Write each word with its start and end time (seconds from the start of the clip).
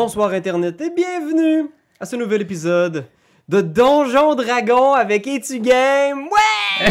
Bonsoir 0.00 0.30
Internet 0.30 0.80
et 0.80 0.90
bienvenue 0.90 1.68
à 1.98 2.06
ce 2.06 2.14
nouvel 2.14 2.42
épisode 2.42 3.06
de 3.48 3.60
Donjon 3.60 4.36
Dragon 4.36 4.92
avec 4.92 5.26
Etu 5.26 5.58
Game. 5.58 6.22
Ouais! 6.26 6.88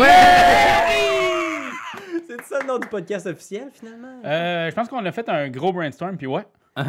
C'est 2.28 2.42
ça 2.44 2.60
le 2.60 2.68
nom 2.68 2.78
du 2.78 2.88
podcast 2.90 3.26
officiel 3.28 3.70
finalement? 3.72 4.20
Euh, 4.26 4.70
je 4.70 4.76
pense 4.76 4.90
qu'on 4.90 5.06
a 5.06 5.12
fait 5.14 5.30
un 5.30 5.48
gros 5.48 5.72
brainstorm, 5.72 6.18
puis 6.18 6.28
ouais. 6.28 6.46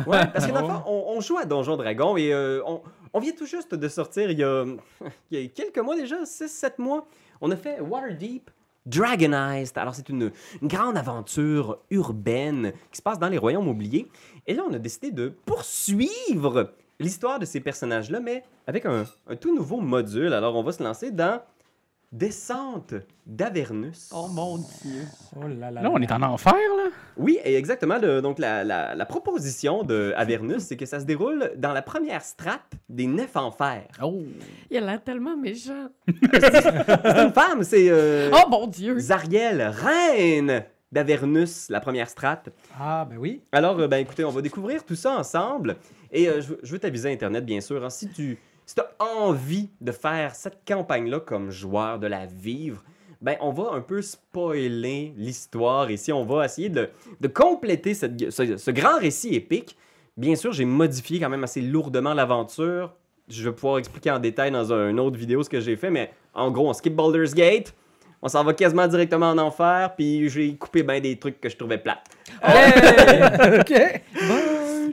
Ouais, 0.08 0.26
parce 0.32 0.44
que 0.44 0.50
dans 0.50 0.62
le 0.62 0.66
fond, 0.66 0.82
on, 0.88 1.04
on 1.16 1.20
joue 1.20 1.38
à 1.38 1.44
Donjon 1.44 1.76
Dragon 1.76 2.16
et 2.16 2.32
euh, 2.32 2.62
on, 2.66 2.82
on 3.12 3.20
vient 3.20 3.30
tout 3.32 3.46
juste 3.46 3.76
de 3.76 3.88
sortir 3.88 4.28
il 4.32 4.40
y 4.40 4.42
a, 4.42 4.64
il 5.30 5.40
y 5.40 5.44
a 5.44 5.48
quelques 5.50 5.78
mois 5.78 5.94
déjà, 5.94 6.24
6-7 6.24 6.72
mois. 6.78 7.06
On 7.40 7.52
a 7.52 7.56
fait 7.56 7.78
Waterdeep 7.78 8.50
Dragonized. 8.88 9.76
Alors, 9.76 9.94
c'est 9.94 10.08
une, 10.08 10.32
une 10.62 10.68
grande 10.68 10.96
aventure 10.96 11.78
urbaine 11.90 12.72
qui 12.90 12.96
se 12.96 13.02
passe 13.02 13.18
dans 13.18 13.28
les 13.28 13.38
royaumes 13.38 13.68
oubliés. 13.68 14.08
Et 14.48 14.54
là, 14.54 14.62
on 14.68 14.72
a 14.72 14.78
décidé 14.78 15.10
de 15.12 15.28
poursuivre 15.28 16.72
l'histoire 16.98 17.38
de 17.38 17.44
ces 17.44 17.60
personnages-là, 17.60 18.18
mais 18.18 18.42
avec 18.66 18.84
un, 18.86 19.04
un 19.28 19.36
tout 19.36 19.54
nouveau 19.54 19.80
module. 19.80 20.32
Alors, 20.32 20.56
on 20.56 20.62
va 20.64 20.72
se 20.72 20.82
lancer 20.82 21.10
dans 21.12 21.40
Descente 22.10 22.94
d'Avernus. 23.26 24.08
Oh 24.14 24.28
mon 24.32 24.56
dieu. 24.56 25.02
Oh 25.36 25.42
là 25.46 25.70
là. 25.70 25.82
Là, 25.82 25.90
on 25.92 26.00
est 26.00 26.10
en 26.10 26.22
enfer, 26.22 26.54
là. 26.54 26.84
Oui, 27.18 27.38
et 27.44 27.54
exactement. 27.56 27.98
le- 27.98 28.22
donc, 28.22 28.38
la, 28.38 28.64
la- 28.64 28.94
la 28.94 29.04
proposition 29.06 29.82
de 29.82 30.14
Avernus, 30.16 30.62
c'est 30.62 30.78
que 30.78 30.86
ça 30.86 31.00
se 31.00 31.04
déroule 31.04 31.52
dans 31.58 31.74
la 31.74 31.82
première 31.82 32.22
strate 32.22 32.72
des 32.88 33.06
Neuf 33.06 33.36
Enfers. 33.36 33.88
Oh. 34.02 34.22
Il 34.70 34.78
a 34.78 34.80
l'air 34.80 35.04
tellement 35.04 35.36
méchant. 35.36 35.88
C'est 36.32 37.22
une 37.22 37.32
femme, 37.34 37.62
c'est 37.62 37.88
euh, 37.90 38.30
Oh 38.32 38.48
mon 38.48 38.66
dieu. 38.66 38.98
Zariel, 38.98 39.60
reine 39.76 40.64
d'Avernus, 40.92 41.68
la 41.70 41.80
première 41.80 42.08
strate. 42.08 42.48
Ah, 42.78 43.06
ben 43.08 43.16
oui. 43.18 43.42
Alors, 43.52 43.78
euh, 43.78 43.88
ben 43.88 43.98
écoutez, 43.98 44.24
on 44.24 44.30
va 44.30 44.40
découvrir 44.42 44.84
tout 44.84 44.94
ça 44.96 45.16
ensemble. 45.18 45.76
Et 46.12 46.28
euh, 46.28 46.40
je, 46.40 46.48
veux- 46.48 46.60
je 46.62 46.72
veux 46.72 46.78
t'aviser, 46.78 47.12
Internet, 47.12 47.44
bien 47.44 47.60
sûr. 47.60 47.84
hein, 47.84 47.90
si 47.90 48.08
tu 48.08 48.38
si 48.66 48.74
as 48.80 49.02
envie 49.02 49.70
de 49.80 49.92
faire 49.92 50.34
cette 50.34 50.58
campagne-là 50.66 51.20
comme 51.20 51.50
joueur, 51.50 51.98
de 51.98 52.06
la 52.06 52.26
vivre, 52.26 52.82
ben 53.20 53.36
on 53.40 53.50
va 53.50 53.70
un 53.72 53.80
peu 53.80 54.00
spoiler 54.02 55.12
l'histoire. 55.16 55.90
Ici, 55.90 56.12
on 56.12 56.24
va 56.24 56.44
essayer 56.44 56.68
de, 56.68 56.88
de 57.20 57.28
compléter 57.28 57.94
cette- 57.94 58.30
ce, 58.30 58.56
ce 58.56 58.70
grand 58.70 58.98
récit 58.98 59.34
épique. 59.34 59.76
Bien 60.16 60.36
sûr, 60.36 60.52
j'ai 60.52 60.64
modifié 60.64 61.18
quand 61.20 61.28
même 61.28 61.44
assez 61.44 61.60
lourdement 61.60 62.14
l'aventure. 62.14 62.94
Je 63.28 63.44
vais 63.48 63.54
pouvoir 63.54 63.78
expliquer 63.78 64.10
en 64.10 64.18
détail 64.18 64.50
dans 64.50 64.72
un- 64.72 64.90
une 64.90 65.00
autre 65.00 65.16
vidéo 65.16 65.42
ce 65.42 65.50
que 65.50 65.60
j'ai 65.60 65.76
fait, 65.76 65.90
mais 65.90 66.10
en 66.34 66.50
gros, 66.50 66.68
on 66.68 66.72
skip 66.72 66.94
Baldur's 66.94 67.34
Gate. 67.34 67.74
On 68.20 68.28
s'en 68.28 68.42
va 68.42 68.52
quasiment 68.52 68.86
directement 68.88 69.30
en 69.30 69.38
enfer, 69.38 69.92
puis 69.96 70.28
j'ai 70.28 70.54
coupé 70.56 70.82
bien 70.82 70.98
des 71.00 71.16
trucs 71.18 71.40
que 71.40 71.48
je 71.48 71.56
trouvais 71.56 71.78
plates. 71.78 72.02
OK. 73.60 74.00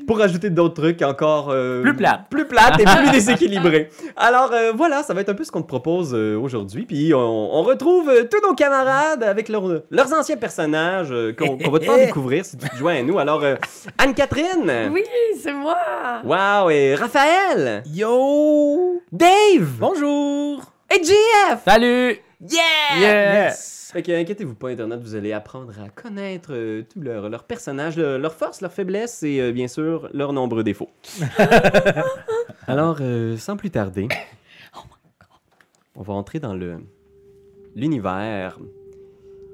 pour 0.08 0.22
ajouter 0.22 0.50
d'autres 0.52 0.81
trucs 0.81 1.02
encore 1.02 1.50
euh, 1.50 1.81
Plus 1.81 1.96
plate. 1.96 2.22
plus 2.30 2.46
plates 2.46 2.80
et 2.80 2.84
plus 2.84 3.12
déséquilibrés. 3.12 3.90
Alors 4.16 4.52
euh, 4.53 4.72
voilà, 4.76 5.02
ça 5.03 5.14
va 5.14 5.22
être 5.22 5.30
un 5.30 5.34
peu 5.34 5.44
ce 5.44 5.52
qu'on 5.52 5.62
te 5.64 5.68
propose 5.68 6.14
euh, 6.14 6.38
aujourd'hui. 6.38 6.86
Puis 6.86 7.14
on, 7.14 7.20
on 7.56 7.64
retrouve 7.64 8.09
euh, 8.09 8.23
tous 8.30 8.48
nos 8.48 8.53
camarades 8.53 9.23
avec 9.23 9.50
leurs- 9.50 9.81
leurs 9.90 10.14
anciens 10.14 10.38
personnages 10.38 11.12
euh, 11.12 11.34
qu'on 11.34 11.58
qu'on 11.58 11.72
va 11.72 11.80
te 11.80 11.86
faire 11.86 11.98
découvrir 12.06 12.46
si 12.46 12.58
tu 12.58 12.70
te 12.70 12.76
joins 12.76 12.96
à 13.00 13.02
nous. 13.02 13.18
Alors 13.18 13.44
euh, 13.44 13.56
Anne-Catherine, 13.98 14.90
Oui, 14.92 15.03
c'est 15.42 15.53
moi. 15.53 15.78
wow, 16.23 16.70
et 16.70 16.94
Raphaël, 16.96 17.81
Yo. 17.92 19.02
Dave 19.12 19.78
Bonjour. 19.80 20.62
et 20.94 21.03
JF. 21.03 21.64
Salut. 21.66 22.18
Yeah! 22.41 23.00
Yes. 23.00 23.89
Fait 23.94 24.02
que 24.03 24.11
inquiétez-vous 24.11 24.56
pas, 24.56 24.69
Internet, 24.69 25.00
vous 25.01 25.16
allez 25.16 25.31
apprendre 25.31 25.73
à 25.79 25.90
connaître 25.90 26.50
euh, 26.51 26.84
tous 26.91 27.01
leurs 27.01 27.44
personnages, 27.46 27.96
le- 27.97 28.18
leurs 28.18 28.34
forces, 28.34 28.62
leurs 28.62 28.73
faiblesses 28.73 29.23
et 29.23 29.40
euh, 29.40 29.51
bien 29.51 29.68
sûr 29.68 30.09
leurs 30.13 30.34
nombreux 30.34 30.63
défauts. 30.63 30.90
Alors, 32.68 32.97
euh, 33.01 33.38
sans 33.38 33.56
plus 33.57 33.69
tarder, 33.72 34.07
on 35.96 36.01
va 36.01 36.13
entrer 36.13 36.40
dans 36.40 36.53
le 36.53 36.78
l'univers 37.75 38.59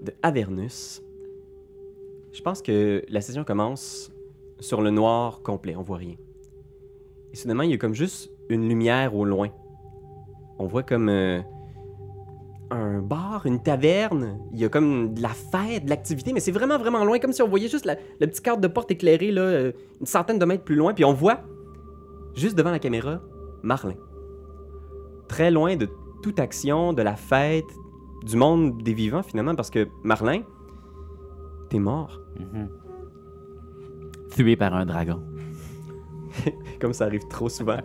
de 0.02 0.14
Avernus. 0.24 1.02
Je 2.34 2.42
pense 2.42 2.62
que 2.62 3.04
la 3.10 3.22
session 3.22 3.44
commence 3.44 4.12
sur 4.60 4.82
le 4.82 4.90
noir 4.90 5.42
complet, 5.44 5.76
on 5.76 5.82
voit 5.84 5.98
rien. 5.98 6.16
Et 7.34 7.36
soudainement, 7.36 7.64
il 7.64 7.72
y 7.72 7.74
a 7.74 7.78
comme 7.78 7.94
juste 7.94 8.30
une 8.50 8.68
lumière 8.68 9.16
au 9.16 9.26
loin. 9.26 9.50
On 10.60 10.66
voit 10.66 10.84
comme 10.84 11.10
euh, 11.10 11.42
un 12.72 13.02
bar, 13.02 13.46
une 13.46 13.62
taverne. 13.62 14.40
Il 14.54 14.60
y 14.60 14.66
a 14.66 14.70
comme 14.70 15.14
de 15.14 15.22
la 15.22 15.30
fête, 15.30 15.86
de 15.86 15.90
l'activité, 15.90 16.34
mais 16.34 16.40
c'est 16.40 16.52
vraiment, 16.52 16.78
vraiment 16.78 17.04
loin, 17.04 17.20
comme 17.20 17.34
si 17.34 17.42
on 17.42 17.48
voyait 17.48 17.68
juste 17.68 17.86
la, 17.86 17.96
le 18.20 18.28
petit 18.28 18.42
cadre 18.42 18.62
de 18.62 18.68
porte 18.68 18.90
éclairé, 18.92 19.32
là, 19.32 19.42
euh, 19.42 19.72
une 20.00 20.06
centaine 20.06 20.40
de 20.40 20.46
mètres 20.46 20.64
plus 20.64 20.76
loin, 20.76 20.94
puis 20.94 21.06
on 21.06 21.14
voit, 21.14 21.42
juste 22.34 22.58
devant 22.58 22.72
la 22.72 22.80
caméra, 22.80 23.22
Marlin. 23.62 23.96
Très 25.28 25.52
loin 25.52 25.76
de 25.76 25.90
toute 26.24 26.40
action, 26.40 26.94
de 26.94 27.02
la 27.02 27.16
fête, 27.16 27.66
du 28.24 28.38
monde 28.38 28.82
des 28.82 28.94
vivants, 28.94 29.24
finalement, 29.24 29.56
parce 29.56 29.70
que 29.70 29.88
Marlin, 30.04 30.42
t'es 31.70 31.80
mort. 31.80 32.22
Mhm. 32.40 32.70
Tué 34.32 34.56
par 34.56 34.74
un 34.74 34.86
dragon. 34.86 35.22
Comme 36.80 36.94
ça 36.94 37.06
arrive 37.06 37.28
trop 37.28 37.50
souvent. 37.50 37.78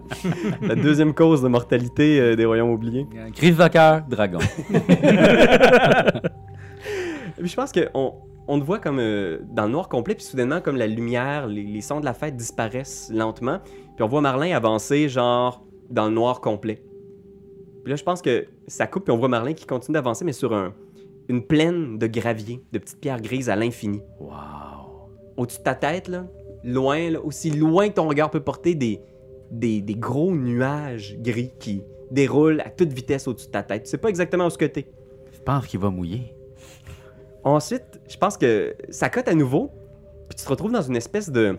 la 0.62 0.74
deuxième 0.74 1.14
cause 1.14 1.42
de 1.42 1.48
mortalité 1.48 2.20
euh, 2.20 2.36
des 2.36 2.44
royaumes 2.44 2.70
oubliés. 2.70 3.06
Cœur, 3.70 4.02
dragon. 4.08 4.38
Puis 7.38 7.48
je 7.48 7.56
pense 7.56 7.70
qu'on 7.72 8.14
on 8.48 8.58
te 8.58 8.64
voit 8.64 8.78
comme 8.78 8.98
euh, 8.98 9.38
dans 9.52 9.66
le 9.66 9.72
noir 9.72 9.88
complet, 9.88 10.14
puis 10.14 10.24
soudainement, 10.24 10.60
comme 10.60 10.76
la 10.76 10.86
lumière, 10.86 11.46
les, 11.46 11.62
les 11.62 11.80
sons 11.80 12.00
de 12.00 12.04
la 12.04 12.14
fête 12.14 12.36
disparaissent 12.36 13.10
lentement. 13.12 13.58
Puis 13.96 14.02
on 14.02 14.08
voit 14.08 14.20
Marlin 14.20 14.56
avancer, 14.56 15.08
genre, 15.08 15.62
dans 15.90 16.06
le 16.06 16.14
noir 16.14 16.40
complet. 16.40 16.82
Puis 17.84 17.90
là, 17.90 17.96
je 17.96 18.02
pense 18.02 18.22
que 18.22 18.46
ça 18.66 18.86
coupe, 18.86 19.04
puis 19.04 19.12
on 19.12 19.18
voit 19.18 19.28
Marlin 19.28 19.52
qui 19.52 19.66
continue 19.66 19.94
d'avancer, 19.94 20.24
mais 20.24 20.32
sur 20.32 20.54
un, 20.54 20.72
une 21.28 21.42
plaine 21.44 21.98
de 21.98 22.06
gravier, 22.06 22.62
de 22.72 22.78
petites 22.78 23.00
pierres 23.00 23.20
grises 23.20 23.50
à 23.50 23.56
l'infini. 23.56 24.00
Wow. 24.20 25.10
Au-dessus 25.36 25.58
de 25.58 25.64
ta 25.64 25.74
tête, 25.74 26.08
là, 26.08 26.26
loin, 26.66 27.10
là, 27.10 27.20
aussi 27.20 27.50
loin 27.50 27.88
que 27.88 27.94
ton 27.94 28.08
regard 28.08 28.30
peut 28.30 28.42
porter, 28.42 28.74
des, 28.74 29.00
des, 29.50 29.80
des 29.80 29.94
gros 29.94 30.34
nuages 30.34 31.16
gris 31.20 31.52
qui 31.58 31.82
déroulent 32.10 32.60
à 32.60 32.70
toute 32.70 32.92
vitesse 32.92 33.26
au-dessus 33.26 33.46
de 33.46 33.52
ta 33.52 33.62
tête. 33.62 33.84
Tu 33.84 33.90
sais 33.90 33.98
pas 33.98 34.08
exactement 34.08 34.46
où 34.46 34.50
ce 34.50 34.58
que 34.58 34.66
t'es. 34.66 34.86
Je 35.32 35.40
pense 35.40 35.66
qu'il 35.66 35.80
va 35.80 35.90
mouiller. 35.90 36.34
Ensuite, 37.44 38.00
je 38.08 38.16
pense 38.16 38.36
que 38.36 38.74
ça 38.90 39.08
cote 39.08 39.28
à 39.28 39.34
nouveau, 39.34 39.70
puis 40.28 40.36
tu 40.36 40.44
te 40.44 40.48
retrouves 40.50 40.72
dans 40.72 40.82
une 40.82 40.96
espèce 40.96 41.30
de. 41.30 41.56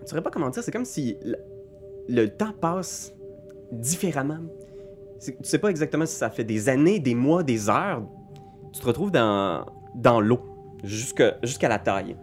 Tu 0.00 0.06
saurais 0.06 0.22
pas 0.22 0.30
comment 0.30 0.50
dire, 0.50 0.62
c'est 0.62 0.72
comme 0.72 0.84
si 0.84 1.16
le, 1.24 1.36
le 2.08 2.28
temps 2.28 2.52
passe 2.60 3.14
différemment. 3.72 4.40
Tu 5.24 5.32
sais 5.42 5.58
pas 5.58 5.70
exactement 5.70 6.04
si 6.04 6.14
ça 6.16 6.28
fait 6.28 6.44
des 6.44 6.68
années, 6.68 6.98
des 6.98 7.14
mois, 7.14 7.42
des 7.42 7.70
heures. 7.70 8.02
Tu 8.74 8.80
te 8.80 8.86
retrouves 8.86 9.10
dans, 9.10 9.64
dans 9.94 10.20
l'eau, 10.20 10.40
jusqu'à 10.82 11.38
la 11.62 11.78
taille. 11.78 12.16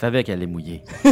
Savais 0.00 0.24
qu'elle 0.24 0.38
allait 0.38 0.46
mouiller. 0.46 0.82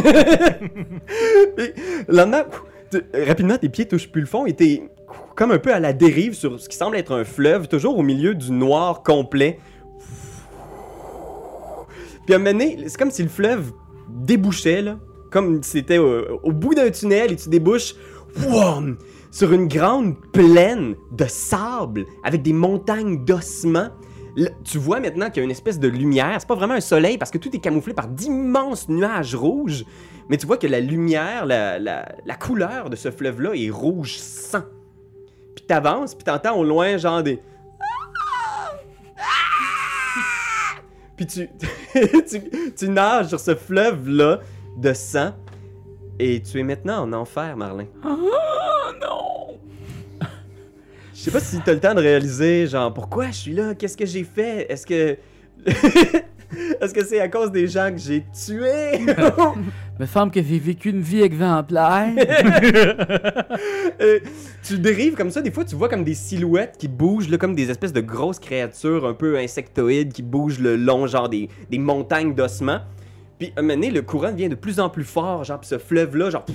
Le 2.07 3.27
rapidement, 3.27 3.57
tes 3.57 3.69
pieds 3.69 3.87
touchent 3.87 4.11
plus 4.11 4.21
le 4.21 4.27
fond 4.27 4.45
et 4.45 4.53
t'es 4.53 4.89
comme 5.35 5.51
un 5.51 5.59
peu 5.59 5.73
à 5.73 5.79
la 5.79 5.93
dérive 5.93 6.33
sur 6.33 6.59
ce 6.59 6.67
qui 6.67 6.75
semble 6.75 6.97
être 6.97 7.13
un 7.13 7.23
fleuve, 7.23 7.67
toujours 7.67 7.97
au 7.97 8.03
milieu 8.03 8.35
du 8.35 8.51
noir 8.51 9.03
complet. 9.03 9.59
Puis 12.25 12.35
à 12.35 12.37
un 12.37 12.59
c'est 12.59 12.97
comme 12.97 13.11
si 13.11 13.23
le 13.23 13.29
fleuve 13.29 13.71
débouchait, 14.09 14.83
comme 15.31 15.63
si 15.63 15.71
c'était 15.71 15.97
au, 15.97 16.51
bout 16.51 16.73
d'un 16.75 16.89
tunnel 16.89 17.31
et 17.31 17.35
tu 17.35 17.49
débouches 17.49 17.95
wouam, 18.43 18.97
sur 19.31 19.53
une 19.53 19.67
grande 19.67 20.15
plaine 20.31 20.95
de 21.11 21.25
sable 21.25 22.05
avec 22.23 22.41
des 22.41 22.53
montagnes 22.53 23.23
d'ossements. 23.23 23.89
Tu 24.63 24.77
vois 24.77 24.99
maintenant 24.99 25.27
qu'il 25.29 25.37
y 25.37 25.41
a 25.41 25.43
une 25.43 25.51
espèce 25.51 25.79
de 25.79 25.87
lumière. 25.87 26.35
C'est 26.39 26.47
pas 26.47 26.55
vraiment 26.55 26.75
un 26.75 26.81
soleil 26.81 27.17
parce 27.17 27.31
que 27.31 27.37
tout 27.37 27.53
est 27.55 27.59
camouflé 27.59 27.93
par 27.93 28.07
d'immenses 28.07 28.87
nuages 28.89 29.35
rouges. 29.35 29.85
Mais 30.29 30.37
tu 30.37 30.45
vois 30.45 30.57
que 30.57 30.67
la 30.67 30.79
lumière, 30.79 31.45
la, 31.45 31.79
la- 31.79 32.07
la 32.25 32.35
couleur 32.35 32.89
de 32.89 32.95
ce 32.95 33.09
fleuve-là 33.11 33.51
est 33.55 33.69
rouge 33.69 34.17
sang. 34.17 34.63
Puis 35.55 35.65
t'avances, 35.65 36.15
puis 36.15 36.23
t'entends 36.23 36.55
au 36.57 36.63
loin 36.63 36.97
genre 36.97 37.23
des... 37.23 37.39
Puis 41.17 41.27
tu, 41.27 41.49
tu, 42.29 42.41
tu 42.77 42.89
nages 42.89 43.27
sur 43.27 43.39
ce 43.39 43.55
fleuve-là 43.55 44.39
de 44.77 44.93
sang. 44.93 45.31
Et 46.19 46.41
tu 46.41 46.59
es 46.59 46.63
maintenant 46.63 47.01
en 47.03 47.13
enfer, 47.13 47.55
Marlin. 47.57 47.85
Oh 48.05 48.17
non. 49.01 49.48
Je 51.19 51.25
sais 51.25 51.31
pas 51.31 51.41
si 51.41 51.59
t'as 51.59 51.73
le 51.73 51.81
temps 51.81 51.93
de 51.93 51.99
réaliser, 51.99 52.65
genre, 52.65 52.93
pourquoi 52.93 53.27
je 53.27 53.35
suis 53.35 53.51
là? 53.51 53.75
Qu'est-ce 53.75 53.97
que 53.97 54.05
j'ai 54.05 54.23
fait? 54.23 54.71
Est-ce 54.71 54.85
que... 54.85 55.17
Est-ce 56.81 56.93
que 56.93 57.03
c'est 57.03 57.19
à 57.19 57.27
cause 57.27 57.51
des 57.51 57.67
gens 57.67 57.91
que 57.91 57.97
j'ai 57.97 58.23
tués? 58.33 58.99
Me 59.99 60.05
semble 60.05 60.31
que 60.31 60.41
j'ai 60.41 60.57
vécu 60.57 60.91
une 60.91 61.01
vie 61.01 61.21
exemplaire. 61.21 62.13
Euh, 64.01 64.19
tu 64.63 64.79
dérives 64.79 65.15
comme 65.15 65.29
ça, 65.29 65.41
des 65.41 65.51
fois 65.51 65.65
tu 65.65 65.75
vois 65.75 65.89
comme 65.89 66.05
des 66.05 66.13
silhouettes 66.13 66.77
qui 66.79 66.87
bougent, 66.87 67.27
là, 67.27 67.37
comme 67.37 67.53
des 67.53 67.69
espèces 67.69 67.91
de 67.91 67.99
grosses 67.99 68.39
créatures 68.39 69.05
un 69.05 69.13
peu 69.13 69.37
insectoïdes 69.37 70.13
qui 70.13 70.23
bougent 70.23 70.59
le 70.59 70.77
long, 70.77 71.05
genre 71.05 71.27
des, 71.27 71.49
des 71.69 71.79
montagnes 71.79 72.33
d'ossements. 72.33 72.79
Puis 73.39 73.51
un 73.57 73.61
moment 73.61 73.73
donné, 73.73 73.91
le 73.91 74.01
courant 74.01 74.31
devient 74.31 74.47
de 74.47 74.55
plus 74.55 74.79
en 74.79 74.89
plus 74.89 75.03
fort, 75.03 75.43
genre, 75.43 75.59
puis 75.59 75.67
ce 75.67 75.77
fleuve-là, 75.77 76.29
genre, 76.29 76.45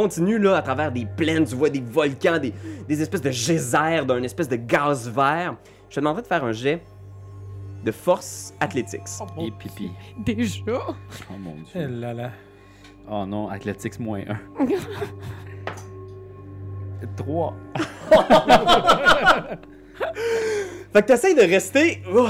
continue 0.00 0.38
là 0.38 0.56
à 0.58 0.62
travers 0.62 0.92
des 0.92 1.06
plaines, 1.06 1.44
tu 1.46 1.54
vois 1.54 1.70
des 1.70 1.80
volcans, 1.80 2.38
des, 2.38 2.52
des 2.86 3.00
espèces 3.00 3.22
de 3.22 3.30
geysers 3.30 4.04
d'un 4.04 4.22
espèce 4.22 4.46
de 4.48 4.56
gaz 4.56 5.08
vert. 5.08 5.56
Je 5.88 5.94
te 5.94 6.00
demanderais 6.00 6.20
de 6.20 6.26
faire 6.26 6.44
un 6.44 6.52
jet 6.52 6.82
de 7.82 7.90
force 7.92 8.52
athlétique. 8.60 9.00
Et 9.40 9.50
pipi. 9.52 9.90
Déjà? 10.18 10.72
Oh 11.30 11.38
mon 11.40 11.54
Eh 11.74 11.78
dieu. 11.78 11.88
là 11.98 12.12
là. 12.12 12.30
Oh 13.10 13.24
non, 13.24 13.48
Athletics 13.48 13.98
moins 13.98 14.20
1. 14.60 14.66
3. 17.16 17.54
Fait 20.92 21.02
que 21.02 21.06
t'essayes 21.06 21.34
de 21.34 21.40
rester. 21.40 22.02
oh, 22.14 22.28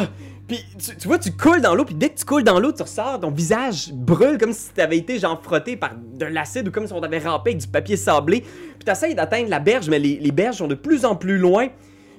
puis 0.49 0.65
tu, 0.79 0.97
tu 0.97 1.09
vois, 1.09 1.19
tu 1.19 1.33
coules 1.33 1.61
dans 1.61 1.75
l'eau, 1.75 1.85
puis 1.85 1.95
dès 1.95 2.11
que 2.11 2.19
tu 2.19 2.25
coules 2.25 2.45
dans 2.45 2.61
l'eau, 2.61 2.73
tu 2.73 2.83
ressors, 2.83 3.19
ton 3.19 3.31
visage 3.31 3.93
brûle 3.93 4.39
comme 4.39 4.53
si 4.53 4.71
t'avais 4.71 4.99
été 4.99 5.19
genre 5.19 5.43
frotté 5.43 5.77
par 5.77 5.93
de 5.97 6.25
l'acide 6.25 6.69
ou 6.69 6.71
comme 6.71 6.87
si 6.87 6.93
on 6.93 7.01
t'avait 7.01 7.19
rampé 7.19 7.51
avec 7.51 7.61
du 7.63 7.67
papier 7.67 7.97
sablé. 7.97 8.43
Puis 8.43 8.85
t'essayes 8.85 9.15
d'atteindre 9.15 9.49
la 9.49 9.59
berge, 9.59 9.89
mais 9.89 9.99
les, 9.99 10.19
les 10.19 10.31
berges 10.31 10.57
sont 10.57 10.69
de 10.69 10.77
plus 10.77 11.05
en 11.05 11.17
plus 11.17 11.39
loin. 11.39 11.69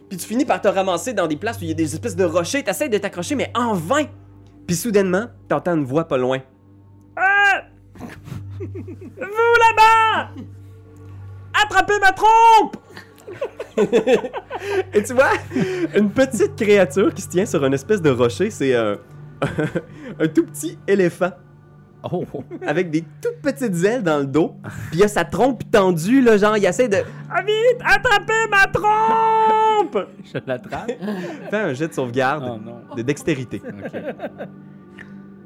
Puis 0.09 0.17
tu 0.17 0.25
finis 0.25 0.45
par 0.45 0.61
te 0.61 0.67
ramasser 0.67 1.13
dans 1.13 1.27
des 1.27 1.37
places 1.37 1.57
où 1.57 1.63
il 1.63 1.69
y 1.69 1.71
a 1.71 1.75
des 1.75 1.93
espèces 1.93 2.15
de 2.15 2.25
rochers. 2.25 2.63
T'essayes 2.63 2.89
de 2.89 2.97
t'accrocher, 2.97 3.35
mais 3.35 3.51
en 3.55 3.73
vain. 3.73 4.05
Puis 4.65 4.75
soudainement, 4.75 5.27
t'entends 5.47 5.75
une 5.75 5.85
voix 5.85 6.07
pas 6.07 6.17
loin. 6.17 6.39
Ah! 7.15 7.63
Vous 8.59 8.67
là-bas! 9.17 10.31
Attrapez 11.63 11.99
ma 12.01 12.11
trompe! 12.11 12.77
Et 14.93 15.03
tu 15.03 15.13
vois, 15.13 15.31
une 15.95 16.09
petite 16.09 16.55
créature 16.55 17.13
qui 17.13 17.21
se 17.21 17.29
tient 17.29 17.45
sur 17.45 17.63
une 17.65 17.73
espèce 17.73 18.01
de 18.01 18.09
rocher, 18.09 18.49
c'est 18.49 18.75
un, 18.75 18.97
un 20.19 20.27
tout 20.27 20.45
petit 20.45 20.77
éléphant 20.87 21.31
Oh, 22.11 22.23
avec 22.65 22.89
des 22.91 23.03
toutes 23.21 23.41
petites 23.41 23.83
ailes 23.83 24.03
dans 24.03 24.19
le 24.19 24.25
dos. 24.27 24.55
Puis 24.91 24.99
il 24.99 25.03
a 25.03 25.07
sa 25.07 25.25
trompe 25.25 25.63
tendue, 25.71 26.21
là, 26.21 26.37
genre, 26.37 26.55
il 26.55 26.63
essaie 26.63 26.87
de. 26.87 26.97
Ah 27.29 27.41
vite, 27.41 27.81
attrapez 27.83 28.47
ma 28.49 28.67
trompe! 28.67 30.07
je 30.23 30.37
l'attrape. 30.45 30.91
Fais 31.49 31.57
un 31.57 31.73
jet 31.73 31.87
de 31.89 31.93
sauvegarde 31.93 32.43
Oh 32.47 32.57
non. 32.63 32.95
de 32.95 33.01
dextérité. 33.01 33.61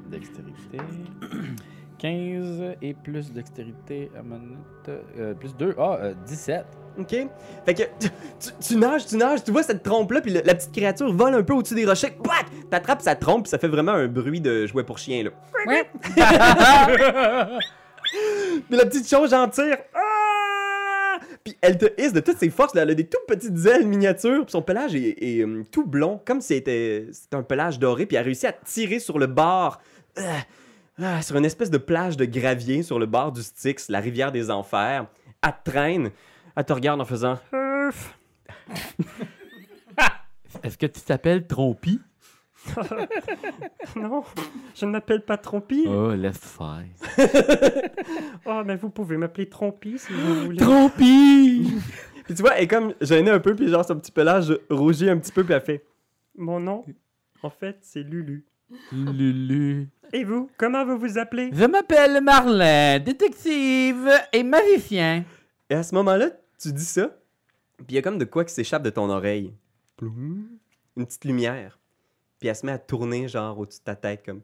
Dextérité. 0.10 0.78
15 1.98 2.75
et 2.81 2.94
plus 2.95 3.31
dextérité 3.31 4.12
à 4.18 4.22
minute. 4.22 4.89
euh, 5.19 5.33
plus 5.33 5.56
2. 5.56 5.75
Ah, 5.78 5.98
euh, 6.01 6.13
17. 6.28 6.66
Ok? 7.00 7.16
Fait 7.66 7.74
que 7.74 7.84
tu, 8.60 8.76
nages, 8.76 9.06
tu 9.06 9.16
nages, 9.18 9.44
tu 9.44 9.52
vois 9.52 9.64
cette 9.64 9.82
trompe-là, 9.84 10.22
puis 10.22 10.32
le- 10.32 10.42
la 10.44 10.56
petite 10.56 10.72
créature 10.72 11.12
vole 11.14 11.34
un 11.36 11.44
peu 11.44 11.54
au-dessus 11.54 11.76
des 11.76 11.86
rochers. 11.86 12.16
Blac! 12.24 12.46
T'attrapes 12.70 13.02
sa 13.02 13.16
trompe, 13.16 13.44
puis 13.44 13.50
ça 13.50 13.58
fait 13.58 13.68
vraiment 13.68 13.94
un 13.94 14.08
bruit 14.08 14.42
de 14.42 14.66
jouet 14.68 14.84
pour 14.84 14.98
chien, 14.98 15.24
là. 15.24 15.30
Puis 18.68 18.78
la 18.78 18.86
petite 18.86 19.08
chose 19.10 19.34
en 19.34 19.48
tire. 19.48 19.78
Ah! 19.94 21.18
Puis 21.44 21.56
elle 21.62 21.78
te 21.78 21.86
hisse 22.02 22.14
de 22.14 22.20
toutes 22.20 22.38
ses 22.38 22.50
forces. 22.50 22.74
là. 22.76 22.82
Elle 22.84 22.92
a 22.92 22.94
des 22.94 23.08
toutes 23.08 23.26
petites 23.28 23.66
ailes 23.66 23.88
miniatures. 23.88 24.44
Puis 24.46 24.52
son 24.52 24.62
pelage 24.62 24.96
est, 24.96 25.16
est, 25.22 25.44
hum, 25.44 25.64
tout 25.66 25.86
blond, 25.86 26.20
comme 26.26 26.42
si 26.42 26.56
c'était 26.56 27.08
un 27.32 27.44
pelage 27.44 27.80
doré. 27.80 28.06
Puis 28.06 28.16
elle 28.18 28.22
a 28.24 28.26
réussi 28.26 28.48
à 28.48 28.52
tirer 28.54 29.00
sur 29.00 29.18
le 29.18 29.28
bord. 29.28 29.80
ah, 30.18 30.22
ah, 31.02 31.22
sur 31.22 31.36
une 31.38 31.46
espèce 31.46 31.70
de 31.72 31.78
plage 31.78 32.18
de 32.18 32.26
gravier 32.26 32.84
sur 32.84 33.00
le 33.00 33.06
bord 33.06 33.32
du 33.32 33.42
Styx, 33.42 33.90
la 33.90 34.00
rivière 34.02 34.32
des 34.32 34.52
enfers. 34.52 35.06
Te 35.42 35.72
traîne. 35.72 36.12
Elle 36.56 36.65
te 36.65 36.74
regarde 36.74 37.01
en 37.01 37.06
faisant. 37.06 37.39
Est-ce 40.63 40.77
que 40.77 40.86
tu 40.86 41.01
t'appelles 41.01 41.48
Trompi? 41.48 42.00
Non, 43.95 44.24
je 44.75 44.86
ne 44.86 44.92
m'appelle 44.92 45.25
pas 45.25 45.38
Trompi. 45.38 45.86
Oh, 45.88 46.13
laisse 46.13 46.38
faire. 46.38 46.83
Oh, 48.45 48.62
mais 48.65 48.75
vous 48.75 48.89
pouvez 48.89 49.18
m'appeler 49.18 49.50
Trompi 49.50 49.98
si 49.98 50.12
vous 50.13 50.45
voulez. 50.45 50.57
Trompi! 50.57 51.71
Puis 52.25 52.36
tu 52.36 52.42
vois, 52.42 52.56
elle 52.56 52.63
est 52.65 52.68
comme 52.68 52.94
gênée 53.01 53.31
un 53.31 53.39
peu, 53.39 53.56
puis 53.56 53.68
genre 53.68 53.86
son 53.86 54.00
petit 54.00 54.12
pelage 54.12 54.54
rougit 54.69 55.09
un 55.09 55.18
petit 55.18 55.31
peu, 55.31 55.44
puis 55.44 55.54
elle 55.54 55.62
fait 55.62 55.83
Mon 56.38 56.59
nom, 56.59 56.86
en 57.44 57.50
fait, 57.50 57.77
c'est 57.81 58.04
Lulu. 58.04 58.45
Lulu. 58.92 59.89
Et 60.13 60.24
vous, 60.24 60.50
comment 60.57 60.86
vous 60.86 60.97
vous 60.97 61.18
appelez? 61.18 61.50
Je 61.54 61.65
m'appelle 61.65 62.21
Marlin, 62.21 63.00
détective 63.00 64.09
et 64.33 64.44
magicien. 64.44 65.24
Et 65.69 65.75
à 65.75 65.83
ce 65.83 65.94
moment-là, 65.95 66.27
tu 66.62 66.74
dis 66.74 66.86
ça, 66.86 67.08
puis 67.78 67.88
il 67.90 67.96
y 67.96 67.98
a 67.98 68.02
comme 68.02 68.18
de 68.18 68.25
quoi 68.25 68.46
qui 68.46 68.54
s'échappe 68.54 68.84
de 68.84 68.90
ton 68.90 69.10
oreille. 69.10 69.54
Ploum. 69.98 70.48
Une 70.98 71.06
petite 71.06 71.25
lumière. 71.25 71.80
Puis 72.40 72.50
elle 72.50 72.56
se 72.56 72.66
met 72.66 72.72
à 72.72 72.80
tourner, 72.80 73.28
genre, 73.28 73.58
au-dessus 73.58 73.80
de 73.80 73.86
ta 73.86 73.96
tête, 73.96 74.24
comme 74.25 74.42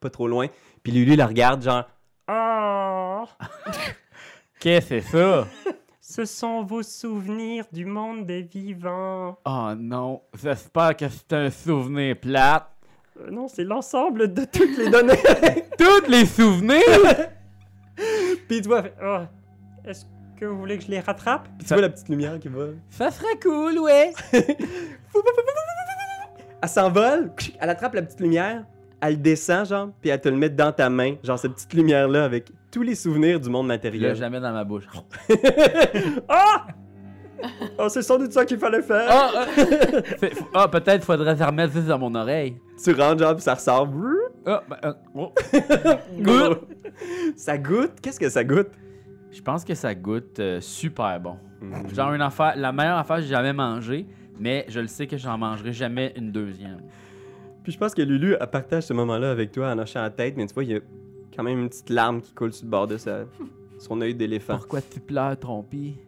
pas 0.00 0.10
trop 0.10 0.28
loin. 0.28 0.48
Puis 0.82 0.92
Lulu 0.92 1.16
la 1.16 1.26
regarde, 1.26 1.62
genre 1.62 1.84
Oh, 2.28 3.24
Qu'est-ce 4.60 4.88
que 4.88 5.00
c'est 5.00 5.08
ça? 5.12 5.46
ce 6.00 6.24
sont 6.24 6.62
vos 6.62 6.82
souvenirs 6.82 7.64
du 7.72 7.84
monde 7.84 8.26
des 8.26 8.42
vivants. 8.42 9.38
Oh 9.44 9.72
non, 9.76 10.22
j'espère 10.40 10.96
que 10.96 11.08
c'est 11.08 11.32
un 11.32 11.50
souvenir 11.50 12.18
plate. 12.18 12.68
Euh, 13.20 13.30
non, 13.30 13.48
c'est 13.48 13.64
l'ensemble 13.64 14.32
de 14.32 14.44
toutes 14.44 14.76
les 14.76 14.88
données. 14.90 15.22
Tous 15.78 16.08
les 16.08 16.26
souvenirs? 16.26 17.28
Puis 18.48 18.62
tu 18.62 18.68
vois, 18.68 18.84
elle 18.84 18.90
fait, 18.92 18.96
Oh, 19.02 19.18
est-ce 19.84 20.04
que 20.36 20.44
vous 20.44 20.58
voulez 20.58 20.78
que 20.78 20.84
je 20.84 20.90
les 20.90 21.00
rattrape? 21.00 21.44
Puis 21.56 21.58
tu 21.60 21.66
Ça- 21.66 21.74
vois 21.74 21.82
la 21.82 21.88
petite 21.88 22.08
lumière 22.08 22.38
qui 22.38 22.48
va. 22.48 22.66
Ça 22.90 23.10
serait 23.10 23.38
cool, 23.42 23.78
ouais. 23.78 24.12
Elle 26.62 26.68
s'envole, 26.68 27.30
elle 27.60 27.70
attrape 27.70 27.94
la 27.94 28.02
petite 28.02 28.18
lumière, 28.20 28.64
elle 29.00 29.20
descend, 29.20 29.66
genre, 29.66 29.88
puis 30.00 30.10
elle 30.10 30.20
te 30.20 30.28
le 30.28 30.36
met 30.36 30.48
dans 30.48 30.72
ta 30.72 30.88
main, 30.88 31.14
genre 31.22 31.38
cette 31.38 31.52
petite 31.52 31.74
lumière-là 31.74 32.24
avec 32.24 32.50
tous 32.72 32.82
les 32.82 32.94
souvenirs 32.94 33.38
du 33.38 33.50
monde 33.50 33.66
Je 33.66 33.72
l'ai 33.72 33.76
matériel. 33.76 34.16
jamais 34.16 34.40
dans 34.40 34.52
ma 34.52 34.64
bouche. 34.64 34.84
Ah! 36.28 36.66
Oh, 37.78 37.88
c'est 37.90 38.00
sans 38.00 38.18
doute 38.18 38.32
ça 38.32 38.46
qu'il 38.46 38.58
fallait 38.58 38.80
faire. 38.80 39.06
Ah, 39.10 39.30
euh, 39.58 40.00
c'est- 40.18 40.32
ah, 40.54 40.66
peut-être 40.68 41.04
faudrait 41.04 41.36
s'en 41.36 41.46
remettre 41.48 41.74
juste 41.74 41.86
dans 41.86 41.98
mon 41.98 42.14
oreille. 42.14 42.56
Tu 42.82 42.92
rentres, 42.92 43.18
genre, 43.22 43.34
puis 43.34 43.42
ça 43.44 43.54
ressort. 43.54 43.86
Ben, 43.86 44.60
euh, 44.84 44.92
oh. 45.14 45.32
Goûte. 46.18 46.60
ça 47.36 47.58
goûte? 47.58 47.92
Qu'est-ce 48.00 48.18
que 48.18 48.30
ça 48.30 48.42
goûte? 48.42 48.70
Je 49.36 49.42
pense 49.42 49.66
que 49.66 49.74
ça 49.74 49.94
goûte 49.94 50.40
euh, 50.40 50.62
super 50.62 51.20
bon. 51.20 51.36
Mhm. 51.60 51.94
Genre 51.94 52.14
une 52.14 52.22
affaire, 52.22 52.54
la 52.56 52.72
meilleure 52.72 52.96
affaire 52.96 53.16
que 53.16 53.22
j'ai 53.22 53.28
jamais 53.28 53.52
mangée, 53.52 54.06
mais 54.40 54.64
je 54.68 54.80
le 54.80 54.86
sais 54.86 55.06
que 55.06 55.18
j'en 55.18 55.36
mangerai 55.36 55.74
jamais 55.74 56.14
une 56.16 56.32
deuxième. 56.32 56.80
Puis 57.62 57.72
je 57.72 57.78
pense 57.78 57.94
que 57.94 58.00
Lulu, 58.00 58.34
elle 58.40 58.46
partage 58.46 58.84
ce 58.84 58.94
moment-là 58.94 59.30
avec 59.30 59.52
toi 59.52 59.70
en 59.70 59.78
hochant 59.78 60.00
la 60.00 60.08
tête, 60.08 60.38
mais 60.38 60.46
tu 60.46 60.54
vois, 60.54 60.64
il 60.64 60.70
y 60.70 60.76
a 60.76 60.80
quand 61.34 61.42
même 61.42 61.58
une 61.58 61.68
petite 61.68 61.90
larme 61.90 62.22
qui 62.22 62.32
coule 62.32 62.54
sur 62.54 62.64
le 62.64 62.70
bord 62.70 62.86
de 62.86 62.96
sa... 62.96 63.24
son 63.78 64.00
œil 64.00 64.14
d'éléphant. 64.14 64.56
Pourquoi 64.56 64.80
tu 64.80 65.00
pleures, 65.00 65.38
Trompi? 65.38 65.98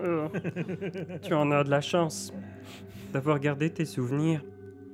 tu 1.22 1.34
en 1.34 1.50
as 1.50 1.64
de 1.64 1.70
la 1.70 1.80
chance 1.80 2.32
d'avoir 3.12 3.40
gardé 3.40 3.70
tes 3.70 3.84
souvenirs. 3.84 4.44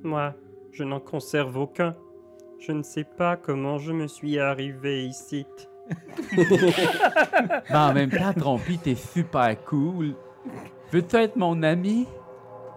Moi, 0.01 0.33
je 0.71 0.83
n'en 0.83 0.99
conserve 0.99 1.55
aucun. 1.55 1.95
Je 2.59 2.71
ne 2.71 2.81
sais 2.81 3.03
pas 3.03 3.37
comment 3.37 3.77
je 3.77 3.93
me 3.93 4.07
suis 4.07 4.39
arrivé 4.39 5.05
ici. 5.05 5.45
Mais 6.35 7.75
en 7.75 7.93
même 7.93 8.09
temps, 8.09 8.33
Trompi, 8.33 8.77
t'es 8.77 8.95
super 8.95 9.55
cool. 9.65 10.15
Veux-tu 10.91 11.15
être 11.17 11.35
mon 11.35 11.61
ami? 11.63 12.07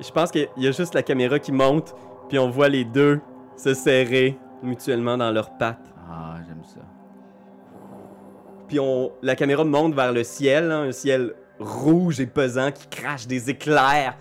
Je 0.01 0.11
pense 0.11 0.31
qu'il 0.31 0.49
y 0.57 0.67
a 0.67 0.73
juste 0.73 0.95
la 0.95 1.03
caméra 1.03 1.39
qui 1.39 1.53
monte, 1.53 1.95
puis 2.29 2.39
on 2.39 2.51
voit 2.51 2.69
les 2.69 2.85
deux 2.85 3.21
se 3.57 3.75
serrer 3.75 4.39
mutuellement 4.63 5.17
dans 5.17 5.31
leurs 5.31 5.57
pattes. 5.57 5.93
Ah, 6.09 6.37
j'aime 6.47 6.65
ça. 6.65 6.81
Puis 8.69 8.81
on, 8.81 9.13
la 9.23 9.37
caméra 9.37 9.65
monte 9.65 9.95
vers 9.95 10.13
le 10.13 10.25
ciel, 10.25 10.71
hein, 10.71 10.83
un 10.85 10.93
ciel 10.93 11.35
rouge 11.59 12.21
et 12.21 12.27
pesant 12.27 12.71
qui 12.73 12.87
crache 12.89 13.27
des 13.27 13.51
éclairs. 13.51 14.17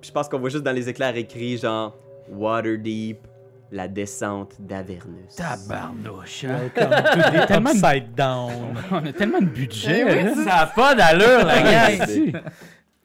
Puis 0.00 0.08
je 0.08 0.12
pense 0.12 0.28
qu'on 0.28 0.38
voit 0.38 0.50
juste 0.50 0.64
dans 0.64 0.72
les 0.72 0.88
éclairs 0.88 1.16
écrit 1.16 1.56
genre 1.56 1.96
Waterdeep, 2.30 3.26
la 3.70 3.88
descente 3.88 4.54
d'Avernus. 4.60 5.34
Tabarnouche. 5.36 6.44
Comme 6.74 6.88
tout 6.90 7.36
est 7.36 7.46
tellement 7.46 7.70
de- 7.74 7.76
upside 7.76 8.14
down. 8.14 8.52
On 8.90 9.06
a 9.06 9.12
tellement 9.12 9.40
de 9.40 9.44
budget. 9.46 10.00
Eh 10.00 10.04
oui, 10.04 10.22
là. 10.24 10.44
Ça 10.44 10.56
a 10.58 10.66
pas 10.66 10.94
d'allure, 10.94 11.44
la 11.44 11.62
gang! 11.62 12.08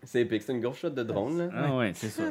C'est- 0.05 0.21
épique, 0.21 0.43
c'est 0.45 0.51
une 0.53 0.59
grosse 0.61 0.77
shot 0.77 0.91
de 0.91 1.01
drone 1.01 1.39
là. 1.39 1.45
Ah 1.57 1.75
ouais, 1.75 1.91
c'est 1.95 2.09
ça. 2.09 2.21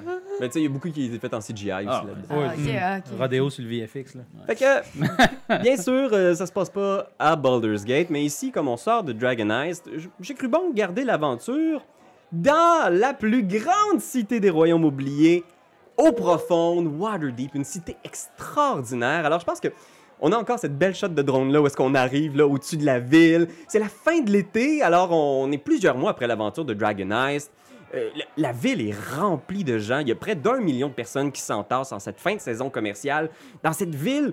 Mais 0.40 0.46
tu 0.46 0.52
sais, 0.52 0.60
il 0.60 0.62
y 0.64 0.66
a 0.66 0.68
beaucoup 0.68 0.88
qui 0.90 1.06
est 1.12 1.18
fait 1.18 1.34
en 1.34 1.40
CGI 1.40 1.72
aussi 1.72 1.86
Ah, 1.88 2.04
là-dedans. 2.06 2.26
Ah, 2.30 2.36
Ouais, 2.38 2.46
ok, 2.46 2.74
ah, 2.80 2.98
ok. 2.98 3.18
Rodéo 3.18 3.50
sur 3.50 3.64
le 3.64 3.70
VFX, 3.70 4.14
là. 4.14 4.22
Fait 4.46 4.54
que, 4.54 5.58
bien 5.62 5.76
sûr, 5.76 6.10
euh, 6.12 6.32
ça 6.34 6.46
se 6.46 6.52
passe 6.52 6.70
pas 6.70 7.08
à 7.18 7.34
Baldur's 7.34 7.84
Gate, 7.84 8.08
mais 8.10 8.22
ici, 8.24 8.52
comme 8.52 8.68
on 8.68 8.76
sort 8.76 9.02
de 9.02 9.12
Dragon 9.12 9.50
Heist, 9.50 9.88
j'ai 10.20 10.34
cru 10.34 10.46
bon 10.46 10.70
garder 10.72 11.02
l'aventure 11.02 11.82
dans 12.30 12.88
la 12.92 13.14
plus 13.14 13.42
grande 13.42 14.00
cité 14.00 14.38
des 14.38 14.50
royaumes 14.50 14.84
oubliés, 14.84 15.42
au 16.02 16.12
profonde, 16.12 16.88
Waterdeep, 16.98 17.54
une 17.54 17.64
cité 17.64 17.96
extraordinaire. 18.02 19.24
Alors, 19.24 19.38
je 19.38 19.44
pense 19.44 19.60
que 19.60 19.68
on 20.20 20.30
a 20.32 20.36
encore 20.36 20.58
cette 20.58 20.76
belle 20.78 20.94
shot 20.94 21.08
de 21.08 21.22
drone 21.22 21.52
là 21.52 21.60
où 21.60 21.66
est-ce 21.66 21.76
qu'on 21.76 21.94
arrive 21.94 22.36
là 22.36 22.46
au-dessus 22.46 22.76
de 22.76 22.84
la 22.84 23.00
ville. 23.00 23.48
C'est 23.66 23.80
la 23.80 23.88
fin 23.88 24.20
de 24.20 24.30
l'été, 24.30 24.82
alors 24.82 25.10
on 25.10 25.50
est 25.50 25.58
plusieurs 25.58 25.96
mois 25.96 26.10
après 26.10 26.28
l'aventure 26.28 26.64
de 26.64 26.74
Dragon 26.74 27.10
Heist. 27.10 27.50
Euh, 27.94 28.08
la, 28.16 28.24
la 28.36 28.52
ville 28.52 28.88
est 28.88 28.94
remplie 29.16 29.64
de 29.64 29.78
gens. 29.78 29.98
Il 29.98 30.08
y 30.08 30.12
a 30.12 30.14
près 30.16 30.36
d'un 30.36 30.60
million 30.60 30.88
de 30.88 30.92
personnes 30.92 31.30
qui 31.30 31.40
s'entassent 31.40 31.92
en 31.92 31.98
cette 31.98 32.20
fin 32.20 32.34
de 32.36 32.40
saison 32.40 32.70
commerciale. 32.70 33.30
Dans 33.62 33.72
cette 33.72 33.94
ville 33.94 34.32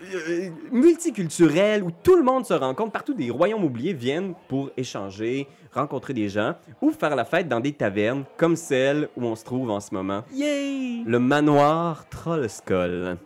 euh, 0.00 0.50
multiculturelle 0.70 1.82
où 1.82 1.90
tout 1.90 2.16
le 2.16 2.22
monde 2.22 2.46
se 2.46 2.54
rencontre, 2.54 2.92
partout 2.92 3.14
des 3.14 3.30
royaumes 3.30 3.64
oubliés 3.64 3.92
viennent 3.92 4.34
pour 4.46 4.70
échanger, 4.76 5.48
rencontrer 5.72 6.14
des 6.14 6.28
gens 6.28 6.54
ou 6.80 6.92
faire 6.92 7.16
la 7.16 7.24
fête 7.24 7.48
dans 7.48 7.58
des 7.58 7.72
tavernes 7.72 8.24
comme 8.36 8.54
celle 8.54 9.08
où 9.16 9.24
on 9.24 9.34
se 9.34 9.44
trouve 9.44 9.70
en 9.70 9.80
ce 9.80 9.92
moment. 9.92 10.22
Yay! 10.32 11.02
Le 11.04 11.18
manoir 11.18 12.08
Trollskull. 12.08 13.16